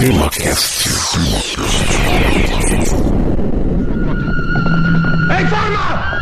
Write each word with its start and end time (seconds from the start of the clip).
Em 0.00 0.06
forma! 5.46 6.18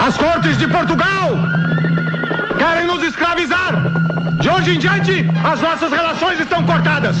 As 0.00 0.16
cortes 0.16 0.56
de 0.56 0.68
Portugal 0.68 1.36
querem 2.56 2.86
nos 2.86 3.02
escravizar. 3.02 3.82
De 4.40 4.48
hoje 4.48 4.76
em 4.76 4.78
diante, 4.78 5.28
as 5.42 5.60
nossas 5.60 5.90
relações 5.90 6.38
estão 6.38 6.64
cortadas. 6.64 7.16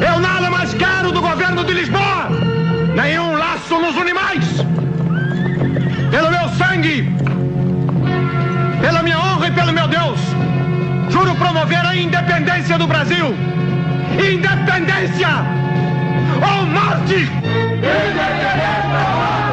Eu 0.00 0.18
nada 0.18 0.50
mais 0.50 0.74
quero 0.74 1.12
do 1.12 1.20
governo 1.20 1.62
de 1.62 1.72
Lisboa. 1.72 2.30
Nenhum 2.96 3.36
laço 3.36 3.78
nos 3.78 3.94
une 3.94 4.12
mais. 4.12 4.23
Promover 11.44 11.84
a 11.84 11.94
independência 11.94 12.78
do 12.78 12.86
Brasil. 12.86 13.34
Independência 14.12 15.28
ou 16.40 16.66
morte! 16.66 17.28
Independência! 17.76 19.43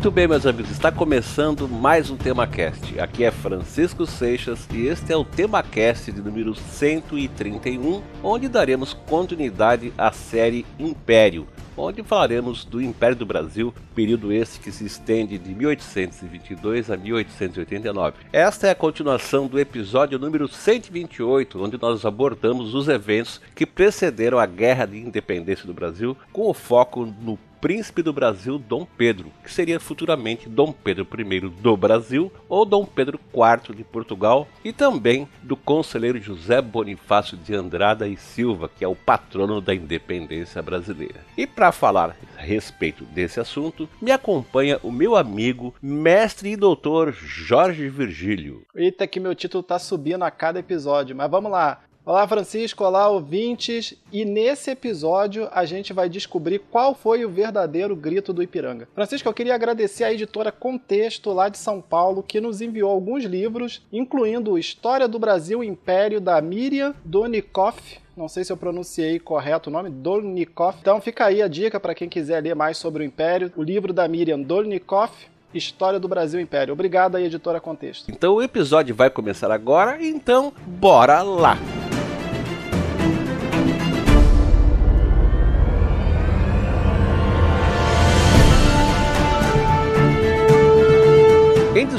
Muito 0.00 0.12
bem, 0.12 0.26
meus 0.26 0.46
amigos, 0.46 0.70
está 0.70 0.90
começando 0.90 1.68
mais 1.68 2.08
um 2.08 2.16
TemaCast. 2.16 2.98
Aqui 2.98 3.22
é 3.22 3.30
Francisco 3.30 4.06
Seixas 4.06 4.66
e 4.72 4.86
este 4.86 5.12
é 5.12 5.16
o 5.16 5.26
TemaCast 5.26 6.10
de 6.10 6.22
número 6.22 6.54
131, 6.54 8.02
onde 8.22 8.48
daremos 8.48 8.94
continuidade 8.94 9.92
à 9.98 10.10
série 10.10 10.64
Império, 10.78 11.46
onde 11.76 12.02
falaremos 12.02 12.64
do 12.64 12.80
Império 12.80 13.14
do 13.14 13.26
Brasil, 13.26 13.74
período 13.94 14.32
esse 14.32 14.58
que 14.58 14.72
se 14.72 14.86
estende 14.86 15.36
de 15.36 15.54
1822 15.54 16.90
a 16.90 16.96
1889. 16.96 18.16
Esta 18.32 18.68
é 18.68 18.70
a 18.70 18.74
continuação 18.74 19.48
do 19.48 19.60
episódio 19.60 20.18
número 20.18 20.48
128, 20.48 21.62
onde 21.62 21.78
nós 21.78 22.06
abordamos 22.06 22.72
os 22.74 22.88
eventos 22.88 23.38
que 23.54 23.66
precederam 23.66 24.38
a 24.38 24.46
Guerra 24.46 24.86
de 24.86 24.96
Independência 24.96 25.66
do 25.66 25.74
Brasil, 25.74 26.16
com 26.32 26.48
o 26.48 26.54
foco 26.54 27.04
no 27.04 27.38
príncipe 27.60 28.02
do 28.02 28.12
Brasil 28.12 28.58
Dom 28.58 28.86
Pedro, 28.96 29.30
que 29.44 29.52
seria 29.52 29.78
futuramente 29.78 30.48
Dom 30.48 30.72
Pedro 30.72 31.06
I 31.18 31.40
do 31.40 31.76
Brasil 31.76 32.32
ou 32.48 32.64
Dom 32.64 32.84
Pedro 32.84 33.20
IV 33.34 33.74
de 33.76 33.84
Portugal, 33.84 34.48
e 34.64 34.72
também 34.72 35.28
do 35.42 35.56
conselheiro 35.56 36.20
José 36.20 36.62
Bonifácio 36.62 37.36
de 37.36 37.54
Andrada 37.54 38.08
e 38.08 38.16
Silva, 38.16 38.68
que 38.68 38.84
é 38.84 38.88
o 38.88 38.96
patrono 38.96 39.60
da 39.60 39.74
independência 39.74 40.62
brasileira. 40.62 41.20
E 41.36 41.46
para 41.46 41.72
falar 41.72 42.16
a 42.38 42.42
respeito 42.42 43.04
desse 43.04 43.40
assunto, 43.40 43.88
me 44.00 44.10
acompanha 44.10 44.78
o 44.82 44.90
meu 44.90 45.16
amigo, 45.16 45.74
mestre 45.82 46.52
e 46.52 46.56
doutor 46.56 47.12
Jorge 47.12 47.88
Virgílio. 47.88 48.62
Eita, 48.74 49.06
que 49.06 49.20
meu 49.20 49.34
título 49.34 49.62
tá 49.62 49.78
subindo 49.78 50.22
a 50.22 50.30
cada 50.30 50.58
episódio, 50.58 51.14
mas 51.14 51.30
vamos 51.30 51.52
lá. 51.52 51.82
Olá, 52.02 52.26
Francisco, 52.26 52.82
olá, 52.82 53.10
ouvintes. 53.10 53.94
E 54.10 54.24
nesse 54.24 54.70
episódio 54.70 55.50
a 55.52 55.66
gente 55.66 55.92
vai 55.92 56.08
descobrir 56.08 56.58
qual 56.58 56.94
foi 56.94 57.26
o 57.26 57.28
verdadeiro 57.28 57.94
grito 57.94 58.32
do 58.32 58.42
Ipiranga. 58.42 58.88
Francisco, 58.94 59.28
eu 59.28 59.34
queria 59.34 59.54
agradecer 59.54 60.04
à 60.04 60.12
editora 60.12 60.50
Contexto, 60.50 61.30
lá 61.30 61.50
de 61.50 61.58
São 61.58 61.82
Paulo, 61.82 62.22
que 62.22 62.40
nos 62.40 62.62
enviou 62.62 62.90
alguns 62.90 63.24
livros, 63.24 63.82
incluindo 63.92 64.58
História 64.58 65.06
do 65.06 65.18
Brasil 65.18 65.62
Império, 65.62 66.22
da 66.22 66.40
Miriam 66.40 66.94
Donikoff. 67.04 68.00
Não 68.16 68.28
sei 68.28 68.44
se 68.44 68.52
eu 68.52 68.56
pronunciei 68.56 69.18
correto 69.18 69.70
o 69.70 69.72
nome, 69.72 69.88
Dolnikoff. 69.88 70.78
Então 70.80 71.00
fica 71.00 71.24
aí 71.24 71.40
a 71.40 71.48
dica 71.48 71.80
para 71.80 71.94
quem 71.94 72.08
quiser 72.08 72.42
ler 72.42 72.54
mais 72.54 72.76
sobre 72.76 73.02
o 73.02 73.06
Império. 73.06 73.50
O 73.56 73.62
livro 73.62 73.94
da 73.94 74.06
Miriam 74.06 74.40
Dolnikoff, 74.40 75.29
História 75.52 75.98
do 75.98 76.08
Brasil 76.08 76.40
Império. 76.40 76.72
Obrigado 76.72 77.16
aí, 77.16 77.24
editora 77.24 77.60
Contexto. 77.60 78.10
Então 78.10 78.34
o 78.34 78.42
episódio 78.42 78.94
vai 78.94 79.10
começar 79.10 79.50
agora, 79.50 79.98
então 80.00 80.52
bora 80.66 81.22
lá! 81.22 81.56